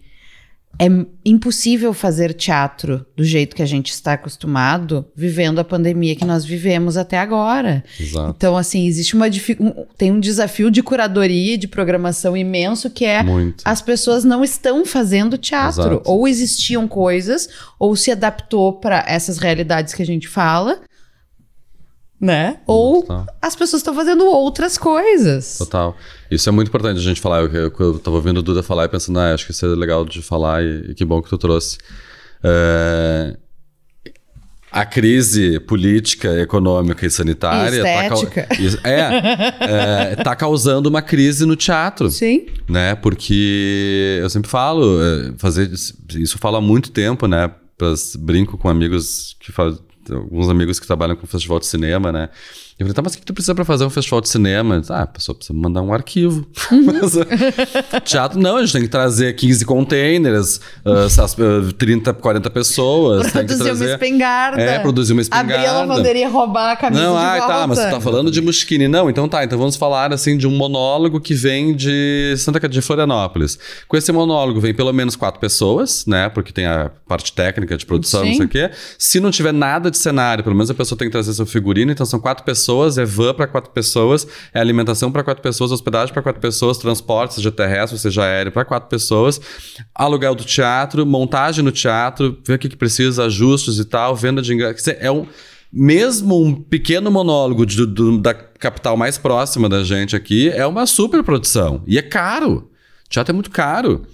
é 0.79 0.87
impossível 1.23 1.93
fazer 1.93 2.33
teatro 2.33 3.05
do 3.15 3.23
jeito 3.23 3.55
que 3.55 3.61
a 3.61 3.65
gente 3.65 3.91
está 3.91 4.13
acostumado, 4.13 5.05
vivendo 5.15 5.59
a 5.59 5.63
pandemia 5.63 6.15
que 6.15 6.25
nós 6.25 6.43
vivemos 6.43 6.97
até 6.97 7.19
agora. 7.19 7.83
Exato. 7.99 8.33
Então, 8.35 8.57
assim, 8.57 8.87
existe 8.87 9.15
uma 9.15 9.27
tem 9.97 10.11
um 10.11 10.19
desafio 10.19 10.71
de 10.71 10.81
curadoria, 10.81 11.57
de 11.57 11.67
programação 11.67 12.35
imenso 12.35 12.89
que 12.89 13.05
é 13.05 13.21
Muito. 13.21 13.61
as 13.63 13.81
pessoas 13.81 14.23
não 14.23 14.43
estão 14.43 14.83
fazendo 14.83 15.37
teatro, 15.37 15.93
Exato. 15.93 16.01
ou 16.05 16.27
existiam 16.27 16.87
coisas, 16.87 17.47
ou 17.77 17.95
se 17.95 18.11
adaptou 18.11 18.73
para 18.73 19.05
essas 19.07 19.37
realidades 19.37 19.93
que 19.93 20.01
a 20.01 20.05
gente 20.05 20.27
fala, 20.27 20.81
né? 22.19 22.59
Ou 22.65 23.01
Total. 23.01 23.27
as 23.41 23.55
pessoas 23.55 23.81
estão 23.81 23.93
fazendo 23.93 24.25
outras 24.25 24.77
coisas. 24.77 25.57
Total. 25.57 25.95
Isso 26.33 26.49
é 26.49 26.51
muito 26.51 26.67
importante 26.67 26.99
a 26.99 27.03
gente 27.03 27.21
falar. 27.21 27.41
Eu, 27.41 27.73
eu, 27.77 27.99
tava 27.99 28.17
ouvindo 28.17 28.37
o 28.37 28.43
Duda 28.43 28.63
falar 28.63 28.85
e 28.85 28.89
pensando, 28.89 29.19
ah, 29.19 29.33
acho 29.33 29.45
que 29.45 29.51
isso 29.51 29.65
é 29.65 29.69
legal 29.69 30.05
de 30.05 30.21
falar 30.21 30.63
e, 30.63 30.91
e 30.91 30.93
que 30.93 31.05
bom 31.05 31.21
que 31.21 31.29
tu 31.29 31.37
trouxe. 31.37 31.77
É, 32.43 33.37
a 34.71 34.85
crise 34.85 35.59
política, 35.59 36.41
econômica 36.41 37.05
e 37.05 37.09
sanitária 37.09 37.77
Estética. 37.77 38.47
Tá, 38.47 38.89
é, 38.89 40.13
é, 40.13 40.15
tá 40.15 40.35
causando 40.35 40.89
uma 40.89 41.01
crise 41.01 41.45
no 41.45 41.55
teatro. 41.55 42.09
Sim. 42.09 42.47
Né? 42.67 42.95
Porque 42.95 44.17
eu 44.19 44.29
sempre 44.31 44.49
falo, 44.49 44.99
é, 44.99 45.33
fazer 45.37 45.71
isso 45.71 46.37
fala 46.39 46.57
há 46.57 46.61
muito 46.61 46.91
tempo, 46.91 47.27
né? 47.27 47.51
brinco 48.17 48.57
com 48.57 48.69
amigos 48.69 49.35
que 49.39 49.51
fazem 49.51 49.79
alguns 50.09 50.49
amigos 50.49 50.79
que 50.79 50.87
trabalham 50.87 51.15
com 51.15 51.27
festival 51.27 51.59
de 51.59 51.65
cinema, 51.65 52.11
né? 52.11 52.29
Eu 52.79 52.87
falei, 52.87 52.93
tá, 52.93 53.01
mas 53.03 53.13
o 53.13 53.19
que 53.19 53.25
tu 53.25 53.33
precisa 53.33 53.53
para 53.53 53.63
fazer 53.63 53.85
um 53.85 53.89
festival 53.89 54.19
de 54.19 54.29
cinema? 54.29 54.81
Ah, 54.89 55.03
a 55.03 55.07
pessoa 55.07 55.35
precisa 55.35 55.57
mandar 55.57 55.83
um 55.83 55.93
arquivo. 55.93 56.45
Uhum. 56.71 56.85
mas, 57.01 57.15
uh, 57.15 57.21
teatro 58.03 58.39
não, 58.39 58.57
a 58.57 58.61
gente 58.61 58.73
tem 58.73 58.81
que 58.81 58.87
trazer 58.87 59.33
15 59.35 59.63
containers, 59.63 60.59
uh, 60.83 61.73
30, 61.73 62.13
40 62.15 62.49
pessoas. 62.49 63.31
Produzir 63.31 63.63
trazer, 63.63 63.85
uma 63.85 63.91
espingarda. 63.93 64.61
É, 64.61 64.79
produzir 64.79 65.13
uma 65.13 65.21
espingarda. 65.21 65.53
Abrir 65.53 65.67
a 65.67 65.71
lavanderia 65.73 66.27
roubar 66.27 66.71
a 66.71 66.75
camisa 66.75 67.03
Não, 67.03 67.15
ah, 67.15 67.37
volta. 67.37 67.53
tá, 67.53 67.67
mas 67.67 67.77
você 67.77 67.89
tá 67.91 68.01
falando 68.01 68.31
de 68.31 68.41
Mushkini. 68.41 68.87
Não, 68.87 69.07
então 69.07 69.29
tá, 69.29 69.43
então 69.43 69.57
vamos 69.57 69.75
falar 69.75 70.11
assim 70.11 70.35
de 70.35 70.47
um 70.47 70.51
monólogo 70.51 71.21
que 71.21 71.35
vem 71.35 71.75
de 71.75 72.33
Santa 72.37 72.59
Catarina, 72.59 72.73
de 72.73 72.81
Florianópolis. 72.81 73.59
Com 73.87 73.95
esse 73.95 74.11
monólogo 74.11 74.59
vem 74.59 74.73
pelo 74.73 74.91
menos 74.91 75.15
quatro 75.15 75.39
pessoas, 75.39 76.05
né? 76.07 76.27
Porque 76.29 76.51
tem 76.51 76.65
a 76.65 76.89
parte 77.07 77.33
técnica 77.33 77.77
de 77.77 77.85
produção, 77.85 78.23
Sim. 78.23 78.29
não 78.29 78.35
sei 78.37 78.45
o 78.45 78.49
quê. 78.49 78.71
Se 78.97 79.19
não 79.19 79.29
tiver 79.29 79.53
nada 79.53 79.91
de 79.91 79.97
cenário, 79.97 80.43
pelo 80.43 80.55
menos 80.55 80.71
a 80.71 80.73
pessoa 80.73 80.97
tem 80.97 81.07
que 81.07 81.11
trazer 81.11 81.33
seu 81.33 81.45
figurino, 81.45 81.91
então 81.91 82.05
são 82.05 82.19
quatro 82.19 82.43
pessoas 82.43 82.62
pessoas, 82.63 82.97
é 82.97 83.05
van 83.05 83.33
para 83.33 83.45
quatro 83.45 83.71
pessoas, 83.71 84.25
é 84.53 84.59
alimentação 84.59 85.11
para 85.11 85.23
quatro 85.23 85.43
pessoas, 85.43 85.71
hospedagem 85.71 86.13
para 86.13 86.23
quatro 86.23 86.41
pessoas, 86.41 86.77
transporte, 86.77 87.35
seja 87.35 87.51
terrestre, 87.51 87.99
seja 87.99 88.23
aéreo, 88.23 88.51
para 88.51 88.63
quatro 88.63 88.89
pessoas, 88.89 89.41
aluguel 89.93 90.33
do 90.33 90.43
teatro, 90.43 91.05
montagem 91.05 91.63
no 91.63 91.71
teatro, 91.71 92.37
ver 92.45 92.55
o 92.55 92.59
que, 92.59 92.69
que 92.69 92.77
precisa, 92.77 93.25
ajustes 93.25 93.77
e 93.77 93.85
tal, 93.85 94.15
venda 94.15 94.41
de 94.41 94.53
ingressos. 94.53 94.87
É 94.87 95.11
um 95.11 95.27
mesmo 95.71 96.39
um 96.39 96.53
pequeno 96.53 97.09
monólogo 97.09 97.65
de, 97.65 97.85
de, 97.87 98.19
da 98.19 98.33
capital 98.33 98.95
mais 98.95 99.17
próxima 99.17 99.67
da 99.67 99.83
gente 99.83 100.15
aqui 100.15 100.49
é 100.49 100.65
uma 100.67 100.85
super 100.85 101.23
produção. 101.23 101.81
E 101.87 101.97
é 101.97 102.01
caro. 102.03 102.69
Teatro 103.09 103.31
é 103.31 103.33
muito 103.33 103.49
caro. 103.49 104.05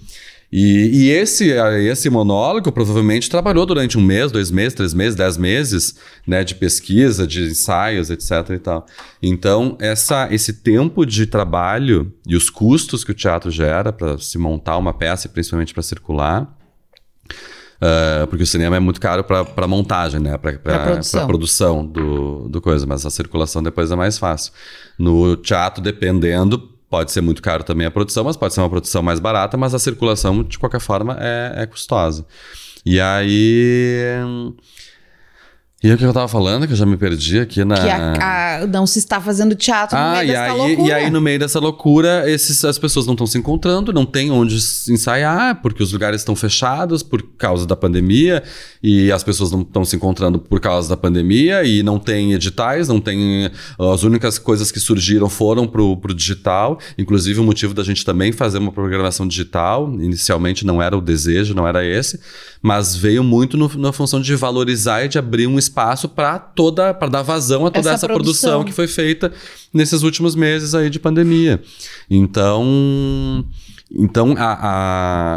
E, 0.52 1.04
e, 1.04 1.10
esse, 1.10 1.50
esse 1.50 2.10
monólogo 2.10 2.72
provavelmente 2.72 3.30
trabalhou 3.30 3.64
durante 3.64 3.96
um 3.96 4.00
mês, 4.00 4.32
dois 4.32 4.50
meses, 4.50 4.74
três 4.74 4.92
meses, 4.92 5.14
dez 5.14 5.36
meses, 5.36 5.94
né, 6.26 6.42
de 6.42 6.56
pesquisa, 6.56 7.24
de 7.24 7.44
ensaios, 7.44 8.10
etc. 8.10 8.50
e 8.50 8.58
tal. 8.58 8.84
Então, 9.22 9.76
essa, 9.80 10.28
esse 10.32 10.54
tempo 10.54 11.06
de 11.06 11.26
trabalho 11.26 12.12
e 12.26 12.34
os 12.34 12.50
custos 12.50 13.04
que 13.04 13.12
o 13.12 13.14
teatro 13.14 13.48
gera 13.50 13.92
para 13.92 14.18
se 14.18 14.38
montar 14.38 14.76
uma 14.76 14.92
peça, 14.92 15.28
e 15.28 15.30
principalmente 15.30 15.72
para 15.72 15.82
circular, 15.82 16.56
Uh, 17.80 18.26
porque 18.26 18.42
o 18.42 18.46
cinema 18.46 18.76
é 18.76 18.78
muito 18.78 19.00
caro 19.00 19.24
para 19.24 19.66
montagem, 19.66 20.20
né? 20.20 20.36
Para 20.36 20.58
produção, 20.58 21.26
produção 21.26 21.86
do, 21.86 22.46
do 22.46 22.60
coisa, 22.60 22.84
mas 22.86 23.06
a 23.06 23.10
circulação 23.10 23.62
depois 23.62 23.90
é 23.90 23.96
mais 23.96 24.18
fácil. 24.18 24.52
No 24.98 25.34
teatro, 25.34 25.82
dependendo, 25.82 26.69
Pode 26.90 27.12
ser 27.12 27.20
muito 27.20 27.40
caro 27.40 27.62
também 27.62 27.86
a 27.86 27.90
produção, 27.90 28.24
mas 28.24 28.36
pode 28.36 28.52
ser 28.52 28.60
uma 28.60 28.68
produção 28.68 29.00
mais 29.00 29.20
barata, 29.20 29.56
mas 29.56 29.72
a 29.72 29.78
circulação, 29.78 30.42
de 30.42 30.58
qualquer 30.58 30.80
forma, 30.80 31.16
é, 31.20 31.62
é 31.62 31.66
custosa. 31.66 32.26
E 32.84 33.00
aí. 33.00 34.04
E 35.82 35.90
o 35.90 35.96
que 35.96 36.04
eu 36.04 36.12
tava 36.12 36.28
falando, 36.28 36.66
que 36.66 36.74
eu 36.74 36.76
já 36.76 36.84
me 36.84 36.98
perdi 36.98 37.38
aqui 37.40 37.64
na. 37.64 37.74
Que 37.74 37.88
a, 37.88 38.62
a- 38.62 38.66
não 38.66 38.86
se 38.86 38.98
está 38.98 39.18
fazendo 39.18 39.54
teatro 39.54 39.96
no 39.98 40.04
Ah, 40.04 40.12
meio 40.12 40.24
e 40.24 40.26
dessa 40.26 40.42
aí, 40.52 40.58
loucura. 40.58 40.88
e 40.88 40.92
aí 40.92 41.10
no 41.10 41.20
meio 41.22 41.38
dessa 41.38 41.58
loucura, 41.58 42.30
esses, 42.30 42.62
as 42.66 42.78
pessoas 42.78 43.06
não 43.06 43.14
estão 43.14 43.26
se 43.26 43.38
encontrando, 43.38 43.90
não 43.90 44.04
tem 44.04 44.30
onde 44.30 44.56
ensaiar, 44.90 45.62
porque 45.62 45.82
os 45.82 45.90
lugares 45.92 46.20
estão 46.20 46.36
fechados 46.36 47.02
por 47.02 47.22
causa 47.38 47.66
da 47.66 47.74
pandemia, 47.74 48.42
e 48.82 49.10
as 49.10 49.24
pessoas 49.24 49.50
não 49.50 49.62
estão 49.62 49.82
se 49.82 49.96
encontrando 49.96 50.38
por 50.38 50.60
causa 50.60 50.86
da 50.86 50.98
pandemia, 50.98 51.64
e 51.64 51.82
não 51.82 51.98
tem 51.98 52.34
editais, 52.34 52.86
não 52.86 53.00
tem. 53.00 53.50
As 53.78 54.02
únicas 54.02 54.38
coisas 54.38 54.70
que 54.70 54.78
surgiram 54.80 55.30
foram 55.30 55.66
pro, 55.66 55.96
pro 55.96 56.12
digital. 56.12 56.78
Inclusive, 56.98 57.40
o 57.40 57.44
motivo 57.44 57.72
da 57.72 57.82
gente 57.82 58.04
também 58.04 58.32
fazer 58.32 58.58
uma 58.58 58.70
programação 58.72 59.26
digital, 59.26 59.90
inicialmente 59.94 60.66
não 60.66 60.82
era 60.82 60.94
o 60.94 61.00
desejo, 61.00 61.54
não 61.54 61.66
era 61.66 61.82
esse, 61.86 62.20
mas 62.62 62.94
veio 62.94 63.24
muito 63.24 63.56
no- 63.56 63.70
na 63.78 63.92
função 63.92 64.20
de 64.20 64.34
valorizar 64.36 65.04
e 65.04 65.08
de 65.08 65.18
abrir 65.18 65.46
um 65.46 65.58
espaço 65.58 66.08
para 66.08 66.38
toda, 66.38 66.92
para 66.92 67.08
dar 67.08 67.22
vazão 67.22 67.64
a 67.66 67.70
toda 67.70 67.88
Essa 67.88 67.94
essa, 67.94 68.06
produção. 68.06 68.50
produção. 68.50 68.64
que 68.64 68.72
foi 68.72 68.86
feita 68.86 69.32
nesses 69.72 70.02
últimos 70.02 70.34
meses 70.34 70.74
aí 70.74 70.90
de 70.90 70.98
pandemia. 70.98 71.62
Então, 72.10 73.44
então 73.90 74.34
a, 74.36 74.58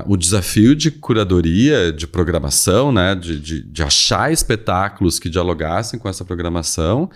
a- 0.02 0.04
o 0.08 0.18
desafio 0.18 0.76
de 0.76 0.92
curadoria, 0.92 1.92
de 1.94 2.06
programação, 2.06 2.92
né, 2.92 3.16
de, 3.16 3.40
de, 3.40 3.64
de 3.64 3.84
achar 3.84 4.32
espetáculos 4.32 5.18
que 5.18 5.30
dialogassem 5.30 6.00
com 6.00 6.10
essa 6.10 6.26
programação 6.26 7.10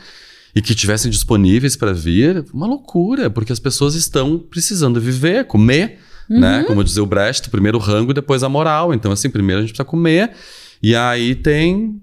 e 0.56 0.62
que 0.62 0.74
tivessem 0.74 1.12
disponíveis 1.12 1.76
para 1.76 1.94
vir, 1.94 2.46
uma 2.54 2.66
loucura, 2.66 3.30
porque 3.30 3.52
as 3.52 3.60
pessoas 3.60 3.94
estão 3.94 4.40
precisando 4.40 5.00
viver, 5.00 5.46
comer, 5.46 6.00
né? 6.30 6.64
Como 6.66 6.84
dizia 6.84 7.04
o 7.04 7.06
Brecht, 7.06 7.50
primeiro 7.50 7.78
o 7.78 7.82
rango 7.82 8.12
e 8.12 8.14
depois 8.14 8.44
a 8.44 8.50
moral. 8.50 8.94
Então, 8.94 9.12
assim, 9.12 9.30
primeiro 9.30 9.60
a 9.60 9.62
gente 9.62 9.72
precisa 9.72 9.86
comer. 9.86 10.32
E 10.82 10.96
aí 10.96 11.36
tem 11.36 12.02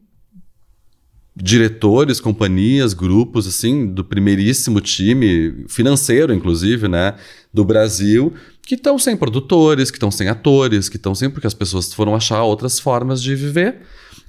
diretores, 1.37 2.21
companhias, 2.21 2.95
grupos, 2.95 3.47
assim, 3.47 3.93
do 3.93 4.05
primeiríssimo 4.05 4.81
time, 4.81 5.65
financeiro, 5.69 6.33
inclusive, 6.33 6.87
né, 6.87 7.15
do 7.53 7.65
Brasil, 7.65 8.33
que 8.63 8.77
estão 8.77 8.99
sem 8.99 9.17
produtores, 9.17 9.91
que 9.91 9.97
estão 9.97 10.11
sem 10.11 10.29
atores, 10.29 10.89
que 10.89 10.97
estão 10.97 11.15
sem 11.15 11.29
porque 11.29 11.47
as 11.47 11.55
pessoas 11.55 11.93
foram 11.93 12.15
achar 12.15 12.43
outras 12.45 12.79
formas 12.79 13.21
de 13.21 13.35
viver, 13.35 13.81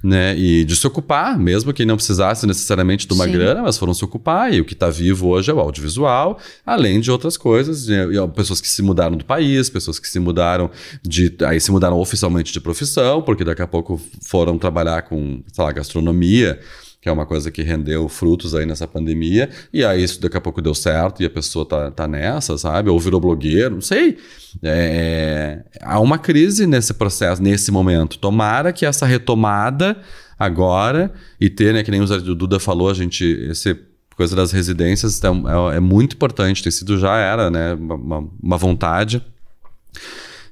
né, 0.02 0.36
e 0.36 0.64
de 0.64 0.76
se 0.76 0.86
ocupar, 0.86 1.38
mesmo 1.38 1.72
que 1.72 1.84
não 1.84 1.96
precisasse 1.96 2.46
necessariamente 2.46 3.06
de 3.06 3.14
uma 3.14 3.24
Sim. 3.24 3.32
grana, 3.32 3.62
mas 3.62 3.78
foram 3.78 3.94
se 3.94 4.04
ocupar, 4.04 4.52
e 4.52 4.60
o 4.60 4.64
que 4.64 4.74
está 4.74 4.88
vivo 4.88 5.28
hoje 5.28 5.50
é 5.50 5.54
o 5.54 5.60
audiovisual, 5.60 6.38
além 6.64 7.00
de 7.00 7.10
outras 7.10 7.36
coisas, 7.36 7.86
né, 7.86 8.06
pessoas 8.34 8.60
que 8.60 8.68
se 8.68 8.82
mudaram 8.82 9.16
do 9.16 9.24
país, 9.24 9.68
pessoas 9.68 9.98
que 9.98 10.08
se 10.08 10.18
mudaram 10.18 10.70
de, 11.02 11.34
aí 11.46 11.60
se 11.60 11.70
mudaram 11.70 11.98
oficialmente 11.98 12.52
de 12.52 12.60
profissão, 12.60 13.22
porque 13.22 13.44
daqui 13.44 13.62
a 13.62 13.66
pouco 13.66 14.00
foram 14.22 14.58
trabalhar 14.58 15.02
com, 15.02 15.42
sei 15.52 15.64
lá, 15.64 15.72
gastronomia, 15.72 16.60
que 17.06 17.10
é 17.10 17.12
uma 17.12 17.24
coisa 17.24 17.52
que 17.52 17.62
rendeu 17.62 18.08
frutos 18.08 18.52
aí 18.52 18.66
nessa 18.66 18.84
pandemia, 18.84 19.48
e 19.72 19.84
aí 19.84 20.02
isso 20.02 20.20
daqui 20.20 20.36
a 20.36 20.40
pouco 20.40 20.60
deu 20.60 20.74
certo 20.74 21.22
e 21.22 21.26
a 21.26 21.30
pessoa 21.30 21.64
tá, 21.64 21.88
tá 21.88 22.08
nessa, 22.08 22.58
sabe? 22.58 22.90
Ou 22.90 22.98
virou 22.98 23.20
blogueiro, 23.20 23.76
não 23.76 23.80
sei. 23.80 24.18
É, 24.60 25.62
há 25.82 26.00
uma 26.00 26.18
crise 26.18 26.66
nesse 26.66 26.92
processo, 26.92 27.40
nesse 27.40 27.70
momento. 27.70 28.18
Tomara 28.18 28.72
que 28.72 28.84
essa 28.84 29.06
retomada 29.06 29.96
agora, 30.36 31.12
e 31.40 31.48
ter, 31.48 31.72
né, 31.72 31.84
que 31.84 31.92
nem 31.92 32.00
o 32.00 32.34
Duda 32.34 32.58
falou, 32.58 32.90
a 32.90 32.94
gente, 32.94 33.24
esse 33.24 33.78
coisa 34.16 34.34
das 34.34 34.50
residências 34.50 35.22
é, 35.22 35.28
é- 35.28 35.76
é 35.76 35.80
muito 35.80 36.16
importante, 36.16 36.60
tem 36.60 36.72
sido, 36.72 36.98
já 36.98 37.16
era, 37.18 37.52
né, 37.52 37.74
uma, 37.74 38.28
uma 38.42 38.56
vontade 38.58 39.24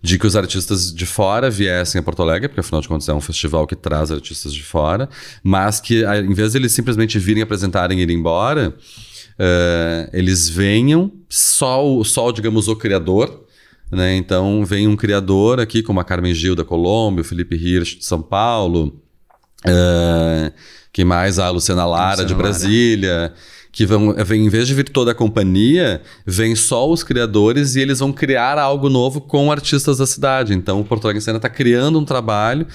de 0.04 0.18
que 0.18 0.26
os 0.26 0.36
artistas 0.36 0.92
de 0.94 1.06
fora 1.06 1.48
viessem 1.48 1.98
a 1.98 2.02
Porto 2.02 2.20
Alegre, 2.20 2.48
porque 2.48 2.60
afinal 2.60 2.82
de 2.82 2.88
contas 2.88 3.08
é 3.08 3.14
um 3.14 3.22
festival 3.22 3.66
que 3.66 3.74
traz 3.74 4.10
artistas 4.10 4.52
de 4.52 4.62
fora, 4.62 5.08
mas 5.42 5.80
que 5.80 6.04
em 6.04 6.34
vez 6.34 6.52
de 6.52 6.58
eles 6.58 6.72
simplesmente 6.72 7.18
virem 7.18 7.42
apresentarem 7.42 7.98
e 7.98 8.02
ir 8.02 8.10
embora, 8.10 8.74
eh, 9.38 10.10
eles 10.12 10.46
venham 10.46 11.10
só, 11.26 11.82
o- 11.82 12.04
só, 12.04 12.30
digamos, 12.30 12.68
o 12.68 12.76
criador, 12.76 13.46
né? 13.90 14.14
Então 14.16 14.62
vem 14.66 14.86
um 14.86 14.94
criador 14.94 15.58
aqui, 15.58 15.82
como 15.82 16.00
a 16.00 16.04
Carmen 16.04 16.34
Gil 16.34 16.54
da 16.54 16.64
Colômbia, 16.64 17.22
o 17.22 17.24
Felipe 17.24 17.56
Hirsch 17.56 17.96
de 18.00 18.04
São 18.04 18.20
Paulo, 18.20 19.00
eh, 19.66 20.52
que 20.92 21.02
mais? 21.02 21.38
A 21.38 21.48
Luciana 21.48 21.86
Lara 21.86 22.22
Luciana 22.22 22.28
de 22.28 22.34
Lara. 22.34 23.34
Que 23.74 23.84
vão, 23.84 24.14
em 24.32 24.48
vez 24.48 24.68
de 24.68 24.74
vir 24.74 24.88
toda 24.88 25.10
a 25.10 25.14
companhia, 25.14 26.00
vem 26.24 26.54
só 26.54 26.88
os 26.88 27.02
criadores 27.02 27.74
e 27.74 27.80
eles 27.80 27.98
vão 27.98 28.12
criar 28.12 28.56
algo 28.56 28.88
novo 28.88 29.20
com 29.20 29.50
artistas 29.50 29.98
da 29.98 30.06
cidade. 30.06 30.54
Então, 30.54 30.80
o 30.80 30.84
Porto 30.84 31.04
Alegre 31.06 31.18
em 31.18 31.24
Cena 31.24 31.38
está 31.38 31.48
criando 31.48 31.98
um 31.98 32.04
trabalho, 32.04 32.66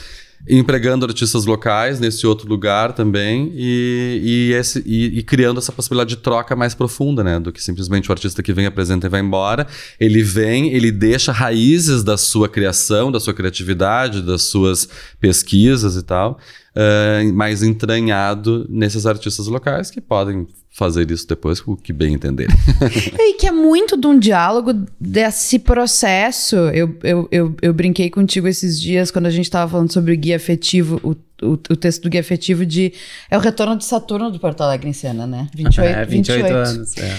empregando 0.47 1.05
artistas 1.05 1.45
locais 1.45 1.99
nesse 1.99 2.25
outro 2.27 2.47
lugar 2.49 2.93
também 2.93 3.51
e, 3.55 4.49
e, 4.51 4.53
esse- 4.53 4.81
e- 4.85 5.19
e 5.19 5.23
criando 5.23 5.57
essa 5.57 5.71
possibilidade 5.71 6.11
de 6.15 6.21
troca 6.21 6.55
mais 6.55 6.73
profunda, 6.73 7.23
né? 7.23 7.39
Do 7.39 7.51
que 7.51 7.61
simplesmente 7.63 8.09
o 8.09 8.11
artista 8.13 8.41
que 8.43 8.51
vem, 8.53 8.65
apresenta 8.65 9.07
e 9.07 9.09
vai 9.09 9.21
embora. 9.21 9.67
Ele 9.99 10.21
vem, 10.23 10.73
ele 10.73 10.91
deixa 10.91 11.31
raízes 11.31 12.03
da 12.03 12.17
sua 12.17 12.47
criação, 12.49 13.09
da 13.11 13.19
sua 13.19 13.33
criatividade, 13.33 14.21
das 14.21 14.43
suas 14.43 14.87
pesquisas 15.19 15.95
e 15.97 16.03
tal, 16.03 16.37
eh, 16.75 17.23
mais 17.33 17.61
entranhado 17.63 18.65
nesses 18.69 19.05
artistas 19.05 19.47
locais 19.47 19.91
que 19.91 19.99
podem 20.01 20.47
fazer 20.71 21.09
isso 21.11 21.27
depois 21.27 21.59
com 21.59 21.73
o 21.73 21.77
que 21.77 21.91
bem 21.91 22.13
entenderem. 22.13 22.55
E 23.17 23.33
que 23.33 23.47
é 23.47 23.51
muito 23.51 23.97
de 23.97 24.07
um 24.07 24.17
diálogo 24.17 24.73
desse 24.99 25.59
processo. 25.59 26.55
Eu, 26.55 26.97
eu, 27.03 27.27
eu, 27.31 27.55
eu 27.61 27.73
brinquei 27.73 28.09
contigo 28.09 28.47
esses 28.47 28.79
dias, 28.79 29.11
quando 29.11 29.25
a 29.25 29.29
gente 29.29 29.45
estava 29.45 29.69
falando 29.69 29.91
sobre 29.91 30.13
o 30.13 30.17
guia 30.17 30.35
afetivo, 30.35 30.99
o, 31.03 31.45
o, 31.45 31.53
o 31.53 31.75
texto 31.75 32.03
do 32.03 32.09
guia 32.09 32.21
afetivo 32.21 32.65
de. 32.65 32.93
É 33.29 33.37
o 33.37 33.41
retorno 33.41 33.77
de 33.77 33.85
Saturno 33.85 34.31
do 34.31 34.39
Porto 34.39 34.61
Alegre 34.61 34.89
em 34.89 34.93
cena, 34.93 35.25
né? 35.25 35.47
28, 35.55 35.87
é, 35.87 36.05
28, 36.05 36.53
anos. 36.53 36.97
É. 36.97 37.17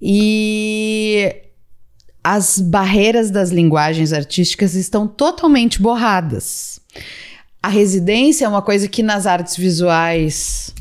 E 0.00 1.34
as 2.22 2.58
barreiras 2.58 3.30
das 3.30 3.50
linguagens 3.50 4.12
artísticas 4.12 4.74
estão 4.74 5.08
totalmente 5.08 5.82
borradas. 5.82 6.80
A 7.62 7.68
residência 7.68 8.44
é 8.44 8.48
uma 8.48 8.62
coisa 8.62 8.88
que 8.88 9.02
nas 9.02 9.26
artes 9.26 9.56
visuais 9.56 10.72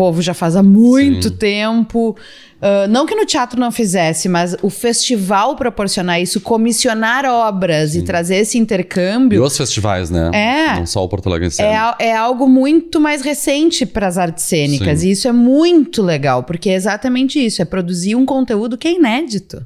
povo 0.00 0.22
já 0.22 0.32
faz 0.32 0.56
há 0.56 0.62
muito 0.62 1.28
Sim. 1.28 1.36
tempo. 1.36 2.16
Ah, 2.62 2.86
não 2.88 3.06
que 3.06 3.14
no 3.14 3.24
teatro 3.24 3.58
não 3.58 3.70
fizesse, 3.72 4.28
mas 4.28 4.54
o 4.62 4.68
festival 4.68 5.56
proporcionar 5.56 6.20
isso, 6.20 6.40
comissionar 6.40 7.24
obras 7.24 7.94
e 7.94 8.02
trazer 8.02 8.36
esse 8.36 8.58
E 8.58 8.60
intercâmbio. 8.60 9.42
os 9.42 9.56
festivais, 9.56 10.10
né? 10.10 10.30
É. 10.32 10.78
Não 10.78 10.86
só 10.86 11.02
o 11.02 11.08
Porto 11.08 11.28
Alegre. 11.28 11.48
É, 11.58 12.06
é 12.08 12.16
algo 12.16 12.46
muito 12.48 13.00
mais 13.00 13.22
recente 13.22 13.86
para 13.86 14.06
as 14.06 14.18
artes 14.18 14.44
cênicas. 14.44 15.00
Sim. 15.00 15.08
E 15.08 15.10
isso 15.12 15.28
é 15.28 15.32
muito 15.32 16.02
legal, 16.02 16.42
porque 16.42 16.70
é 16.70 16.74
exatamente 16.74 17.44
isso: 17.44 17.62
é 17.62 17.64
produzir 17.64 18.14
um 18.14 18.26
conteúdo 18.26 18.76
que 18.76 18.88
é 18.88 18.92
inédito. 18.94 19.64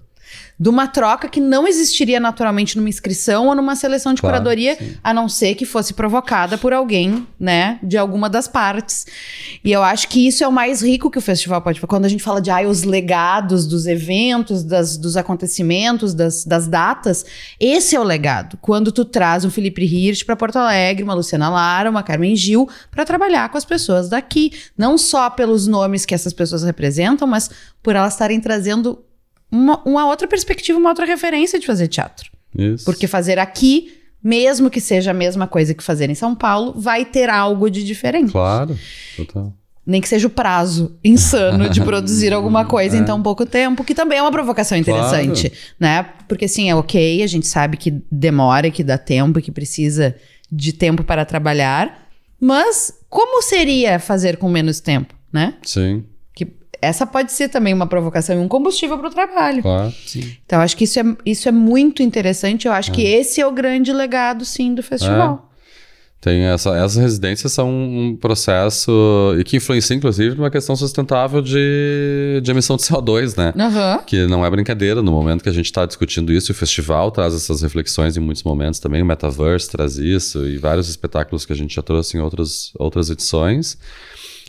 De 0.58 0.68
uma 0.68 0.86
troca 0.86 1.28
que 1.28 1.40
não 1.40 1.66
existiria 1.66 2.20
naturalmente 2.20 2.76
numa 2.76 2.88
inscrição 2.88 3.48
ou 3.48 3.54
numa 3.56 3.74
seleção 3.74 4.14
de 4.14 4.20
Claro, 4.20 4.36
curadoria, 4.36 4.78
a 5.02 5.12
não 5.12 5.28
ser 5.28 5.54
que 5.56 5.66
fosse 5.66 5.92
provocada 5.94 6.56
por 6.56 6.72
alguém, 6.72 7.26
né, 7.40 7.78
de 7.82 7.96
alguma 7.98 8.30
das 8.30 8.46
partes. 8.46 9.04
E 9.64 9.72
eu 9.72 9.82
acho 9.82 10.08
que 10.08 10.26
isso 10.28 10.44
é 10.44 10.48
o 10.48 10.52
mais 10.52 10.80
rico 10.80 11.10
que 11.10 11.18
o 11.18 11.20
festival 11.20 11.60
pode 11.60 11.80
fazer. 11.80 11.88
Quando 11.88 12.04
a 12.04 12.08
gente 12.08 12.22
fala 12.22 12.40
de 12.40 12.50
ai, 12.50 12.66
os 12.66 12.84
legados 12.84 13.66
dos 13.66 13.86
eventos, 13.86 14.62
das- 14.62 14.96
dos 14.96 15.16
acontecimentos, 15.16 16.14
das, 16.14 16.44
das 16.44 16.68
datas, 16.68 17.24
esse 17.58 17.96
é 17.96 18.00
o 18.00 18.04
legado. 18.04 18.56
Quando 18.60 18.92
tu 18.92 19.04
traz 19.04 19.44
um 19.44 19.50
Felipe 19.50 19.82
Hirsch 19.84 20.22
para 20.24 20.36
Porto 20.36 20.56
Alegre, 20.56 21.02
uma 21.02 21.14
Luciana 21.14 21.48
Lara, 21.48 21.90
uma 21.90 22.02
Carmen 22.02 22.36
Gil, 22.36 22.68
para 22.90 23.04
trabalhar 23.04 23.48
com 23.48 23.58
as 23.58 23.64
pessoas 23.64 24.08
daqui. 24.08 24.52
Não 24.78 24.96
só 24.96 25.28
pelos 25.30 25.66
nomes 25.66 26.06
que 26.06 26.14
essas 26.14 26.32
pessoas 26.32 26.62
representam, 26.62 27.26
mas 27.26 27.50
por 27.82 27.96
elas 27.96 28.12
estarem 28.14 28.40
trazendo 28.40 29.02
uma, 29.54 29.80
uma 29.84 30.06
outra 30.06 30.26
perspectiva, 30.26 30.78
uma 30.78 30.88
outra 30.88 31.06
referência 31.06 31.58
de 31.58 31.66
fazer 31.66 31.88
teatro. 31.88 32.30
Isso. 32.56 32.84
Porque 32.84 33.06
fazer 33.06 33.38
aqui, 33.38 33.94
mesmo 34.22 34.68
que 34.68 34.80
seja 34.80 35.12
a 35.12 35.14
mesma 35.14 35.46
coisa 35.46 35.72
que 35.72 35.82
fazer 35.82 36.10
em 36.10 36.14
São 36.14 36.34
Paulo, 36.34 36.74
vai 36.76 37.04
ter 37.04 37.30
algo 37.30 37.70
de 37.70 37.84
diferente. 37.84 38.32
Claro, 38.32 38.76
total. 39.16 39.54
Nem 39.86 40.00
que 40.00 40.08
seja 40.08 40.26
o 40.26 40.30
prazo 40.30 40.98
insano 41.04 41.68
de 41.68 41.80
produzir 41.82 42.32
alguma 42.32 42.64
coisa 42.66 42.96
em 42.96 43.04
tão 43.04 43.22
pouco 43.22 43.44
tempo, 43.44 43.84
que 43.84 43.94
também 43.94 44.18
é 44.18 44.22
uma 44.22 44.32
provocação 44.32 44.78
interessante, 44.78 45.52
né? 45.78 46.06
Porque 46.26 46.46
assim, 46.46 46.70
é 46.70 46.74
ok, 46.74 47.22
a 47.22 47.26
gente 47.26 47.46
sabe 47.46 47.76
que 47.76 47.90
demora, 48.10 48.70
que 48.70 48.82
dá 48.82 48.96
tempo, 48.96 49.42
que 49.42 49.52
precisa 49.52 50.16
de 50.50 50.72
tempo 50.72 51.04
para 51.04 51.24
trabalhar, 51.24 52.08
mas 52.40 52.92
como 53.10 53.42
seria 53.42 53.98
fazer 53.98 54.38
com 54.38 54.48
menos 54.48 54.80
tempo, 54.80 55.14
né? 55.30 55.54
Sim, 55.62 56.04
essa 56.84 57.06
pode 57.06 57.32
ser 57.32 57.48
também 57.48 57.74
uma 57.74 57.86
provocação 57.86 58.36
e 58.36 58.38
um 58.38 58.48
combustível 58.48 58.98
para 58.98 59.08
o 59.08 59.10
trabalho. 59.10 59.62
claro. 59.62 59.92
Então, 60.44 60.60
acho 60.60 60.76
que 60.76 60.84
isso 60.84 61.00
é, 61.00 61.04
isso 61.24 61.48
é 61.48 61.52
muito 61.52 62.02
interessante. 62.02 62.66
Eu 62.66 62.72
acho 62.72 62.92
que 62.92 63.02
esse 63.02 63.40
é 63.40 63.46
o 63.46 63.52
grande 63.52 63.92
legado, 63.92 64.44
sim, 64.44 64.74
do 64.74 64.82
festival. 64.82 65.50
Tem 66.24 66.44
essa, 66.44 66.74
essas 66.74 66.96
residências 66.96 67.52
são 67.52 67.70
um 67.70 68.16
processo 68.16 68.90
e 69.38 69.44
que 69.44 69.58
influencia, 69.58 69.94
inclusive, 69.94 70.34
numa 70.34 70.50
questão 70.50 70.74
sustentável 70.74 71.42
de, 71.42 72.40
de 72.42 72.50
emissão 72.50 72.78
de 72.78 72.82
CO2, 72.82 73.36
né? 73.36 73.52
Aham. 73.54 74.02
Que 74.06 74.26
não 74.26 74.42
é 74.42 74.48
brincadeira 74.48 75.02
no 75.02 75.12
momento 75.12 75.42
que 75.42 75.50
a 75.50 75.52
gente 75.52 75.66
está 75.66 75.84
discutindo 75.84 76.32
isso. 76.32 76.50
e 76.50 76.52
O 76.52 76.54
festival 76.54 77.10
traz 77.10 77.34
essas 77.34 77.60
reflexões 77.60 78.16
em 78.16 78.20
muitos 78.20 78.42
momentos 78.42 78.80
também. 78.80 79.02
O 79.02 79.04
Metaverse 79.04 79.68
traz 79.68 79.98
isso 79.98 80.46
e 80.46 80.56
vários 80.56 80.88
espetáculos 80.88 81.44
que 81.44 81.52
a 81.52 81.56
gente 81.56 81.74
já 81.74 81.82
trouxe 81.82 82.16
em 82.16 82.20
outras, 82.20 82.72
outras 82.78 83.10
edições. 83.10 83.76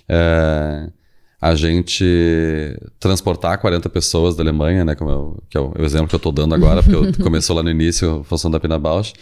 É, 0.08 0.88
a 1.46 1.54
gente 1.54 2.04
transportar 3.00 3.60
40 3.60 3.88
pessoas 3.90 4.36
da 4.36 4.42
Alemanha, 4.42 4.84
né, 4.84 4.96
como 4.96 5.12
eu, 5.12 5.44
que 5.48 5.56
é 5.56 5.62
o 5.62 5.74
exemplo 5.78 6.08
que 6.08 6.16
eu 6.16 6.18
estou 6.18 6.32
dando 6.32 6.56
agora, 6.56 6.82
porque 6.82 7.14
começou 7.22 7.56
lá 7.56 7.62
no 7.62 7.70
início 7.70 8.22
a 8.22 8.24
função 8.24 8.50
da 8.50 8.60
Pina 8.60 8.80
Bausch, 8.80 9.14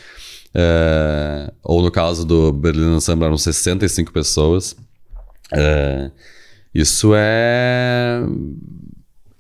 é, 0.56 1.52
ou 1.62 1.82
no 1.82 1.92
caso 1.92 2.26
do 2.26 2.54
Berlin 2.54 2.96
Ensemble 2.96 3.26
eram 3.26 3.38
65 3.38 4.14
pessoas. 4.14 4.74
É, 5.52 6.12
isso 6.74 7.12
é, 7.14 8.22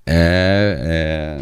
é, 0.05 1.39
é 1.39 1.41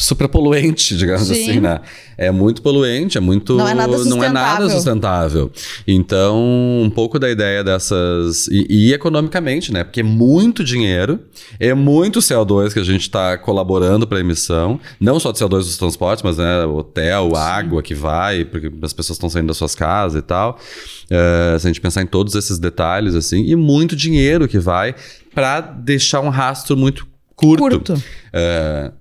super 0.00 0.28
poluente, 0.28 0.96
digamos 0.98 1.28
Sim. 1.28 1.42
assim, 1.42 1.60
né? 1.60 1.80
É 2.16 2.30
muito 2.30 2.60
poluente, 2.60 3.16
é 3.16 3.20
muito. 3.20 3.56
Não 3.56 3.68
é 3.68 3.74
nada 3.74 3.96
sustentável. 3.96 4.18
Não 4.18 4.26
é 4.26 4.32
nada 4.32 4.70
sustentável. 4.70 5.52
Então, 5.86 6.38
um 6.82 6.90
pouco 6.90 7.18
da 7.18 7.30
ideia 7.30 7.64
dessas. 7.64 8.46
E, 8.48 8.66
e 8.68 8.92
economicamente, 8.92 9.72
né? 9.72 9.84
Porque 9.84 10.00
é 10.00 10.02
muito 10.02 10.62
dinheiro, 10.62 11.20
é 11.58 11.72
muito 11.72 12.18
CO2 12.20 12.72
que 12.72 12.78
a 12.78 12.84
gente 12.84 13.02
está 13.02 13.38
colaborando 13.38 14.06
para 14.06 14.18
a 14.18 14.20
emissão. 14.20 14.78
Não 15.00 15.18
só 15.18 15.32
de 15.32 15.38
CO2 15.38 15.58
dos 15.58 15.78
transportes, 15.78 16.22
mas 16.22 16.36
né, 16.36 16.64
hotel, 16.64 17.30
Sim. 17.30 17.40
água 17.40 17.82
que 17.82 17.94
vai, 17.94 18.44
porque 18.44 18.70
as 18.82 18.92
pessoas 18.92 19.16
estão 19.16 19.30
saindo 19.30 19.48
das 19.48 19.56
suas 19.56 19.74
casas 19.74 20.18
e 20.18 20.22
tal. 20.22 20.58
Uh, 21.04 21.58
se 21.58 21.66
a 21.66 21.70
gente 21.70 21.80
pensar 21.80 22.02
em 22.02 22.06
todos 22.06 22.34
esses 22.34 22.58
detalhes, 22.58 23.14
assim, 23.14 23.44
e 23.44 23.56
muito 23.56 23.96
dinheiro 23.96 24.46
que 24.46 24.58
vai 24.58 24.94
para 25.34 25.60
deixar 25.60 26.20
um 26.20 26.28
rastro 26.28 26.76
muito 26.76 27.06
curto. 27.34 27.62
Curto. 27.62 27.94
Uh, 27.94 28.99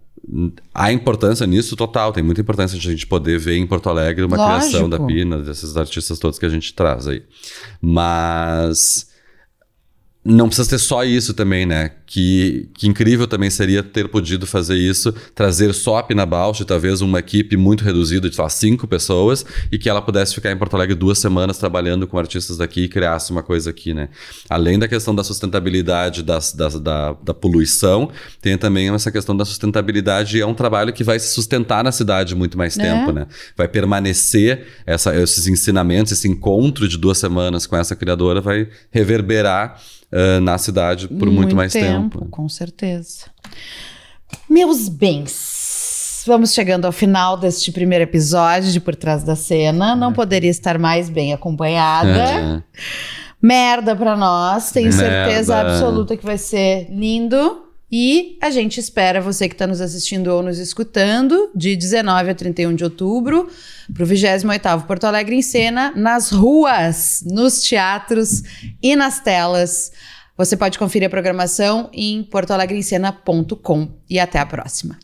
há 0.74 0.92
importância 0.92 1.46
nisso 1.48 1.76
total, 1.76 2.12
tem 2.12 2.24
muita 2.24 2.42
importância 2.42 2.78
de 2.78 2.88
a 2.88 2.92
gente 2.92 3.08
poder 3.08 3.40
ver 3.40 3.58
em 3.58 3.66
Porto 3.66 3.90
Alegre 3.90 4.26
uma 4.26 4.38
Lógico. 4.38 4.70
criação 4.70 4.90
da 4.90 5.00
Pina, 5.00 5.40
desses 5.40 5.76
artistas 5.76 6.20
todos 6.20 6.38
que 6.38 6.46
a 6.46 6.50
gente 6.50 6.74
traz 6.74 7.08
aí. 7.08 7.24
Mas 7.82 9.10
não 10.24 10.48
precisa 10.48 10.70
ter 10.70 10.78
só 10.78 11.04
isso 11.04 11.34
também, 11.34 11.66
né? 11.66 11.92
Que, 12.12 12.68
que 12.74 12.88
incrível 12.88 13.28
também 13.28 13.52
seria 13.52 13.84
ter 13.84 14.08
podido 14.08 14.48
fazer 14.48 14.76
isso, 14.76 15.14
trazer 15.36 15.76
só 15.76 15.98
a 15.98 16.04
Pina 16.04 16.26
Bausch, 16.26 16.66
talvez 16.66 17.02
uma 17.02 17.20
equipe 17.20 17.56
muito 17.56 17.84
reduzida 17.84 18.28
de 18.28 18.36
só 18.36 18.50
cinco 18.50 18.88
pessoas, 18.88 19.46
e 19.72 19.78
que 19.78 19.88
ela 19.88 20.02
pudesse 20.02 20.34
ficar 20.34 20.52
em 20.52 20.58
Porto 20.58 20.74
Alegre 20.74 20.96
duas 20.96 21.20
semanas 21.20 21.60
trabalhando 21.60 22.08
com 22.08 22.18
artistas 22.18 22.58
daqui 22.58 22.86
e 22.86 22.90
criasse 22.90 23.32
uma 23.32 23.44
coisa 23.44 23.70
aqui, 23.70 23.94
né? 23.94 24.10
Além 24.50 24.80
da 24.80 24.88
questão 24.88 25.14
da 25.14 25.24
sustentabilidade 25.24 26.24
das, 26.24 26.52
das, 26.52 26.80
da, 26.80 27.14
da 27.14 27.34
poluição, 27.34 28.10
tem 28.42 28.58
também 28.58 28.90
essa 28.90 29.12
questão 29.12 29.38
da 29.38 29.46
sustentabilidade, 29.46 30.42
é 30.42 30.46
um 30.48 30.56
trabalho 30.56 30.92
que 30.92 31.04
vai 31.04 31.20
se 31.20 31.28
sustentar 31.28 31.84
na 31.84 31.92
cidade 31.92 32.34
muito 32.34 32.58
mais 32.58 32.76
é. 32.76 32.82
tempo, 32.82 33.12
né? 33.12 33.28
Vai 33.56 33.68
permanecer 33.68 34.66
essa, 34.84 35.16
esses 35.16 35.46
ensinamentos, 35.46 36.12
esse 36.12 36.28
encontro 36.28 36.88
de 36.88 36.98
duas 36.98 37.20
semanas 37.20 37.68
com 37.68 37.78
essa 37.78 37.96
criadora 37.96 38.42
vai 38.42 38.68
reverberar 38.90 39.80
uh, 40.12 40.40
na 40.42 40.58
cidade 40.58 41.08
por 41.08 41.26
muito, 41.26 41.34
muito 41.34 41.56
mais 41.56 41.74
tempo, 41.74 41.86
tempo. 41.86 41.99
Com 42.30 42.48
certeza. 42.48 43.26
Meus 44.50 44.88
bens, 44.88 46.24
vamos 46.26 46.54
chegando 46.54 46.86
ao 46.86 46.92
final 46.92 47.38
deste 47.38 47.72
primeiro 47.72 48.04
episódio 48.04 48.72
de 48.72 48.80
Por 48.80 48.96
Trás 48.96 49.24
da 49.24 49.36
Cena. 49.36 49.96
Não 49.96 50.12
é. 50.12 50.14
poderia 50.14 50.50
estar 50.50 50.78
mais 50.78 51.10
bem 51.10 51.34
acompanhada. 51.34 52.10
É. 52.10 52.64
Merda 53.42 53.96
pra 53.96 54.16
nós, 54.16 54.72
tenho 54.72 54.94
Merda. 54.94 55.04
certeza 55.04 55.60
absoluta 55.60 56.16
que 56.16 56.26
vai 56.26 56.38
ser 56.38 56.88
lindo. 56.92 57.66
E 57.92 58.38
a 58.40 58.52
gente 58.52 58.80
espera 58.80 59.20
você 59.20 59.48
que 59.48 59.56
está 59.56 59.66
nos 59.66 59.82
assistindo 59.82 60.28
ou 60.28 60.44
nos 60.44 60.60
escutando, 60.60 61.50
de 61.56 61.76
19 61.76 62.30
a 62.30 62.36
31 62.36 62.76
de 62.76 62.84
outubro, 62.84 63.50
para 63.92 64.04
o 64.04 64.08
28º 64.08 64.86
Porto 64.86 65.06
Alegre 65.06 65.36
em 65.36 65.42
Cena, 65.42 65.92
nas 65.96 66.30
ruas, 66.32 67.24
nos 67.26 67.62
teatros 67.62 68.44
e 68.82 68.96
nas 68.96 69.20
telas. 69.22 69.92
Você 70.40 70.56
pode 70.56 70.80
conferir 70.80 71.06
a 71.06 71.10
programação 71.10 71.90
em 71.92 72.24
portoalegreemcena.com 72.24 73.90
e 74.10 74.18
até 74.18 74.40
a 74.40 74.46
próxima. 74.46 74.98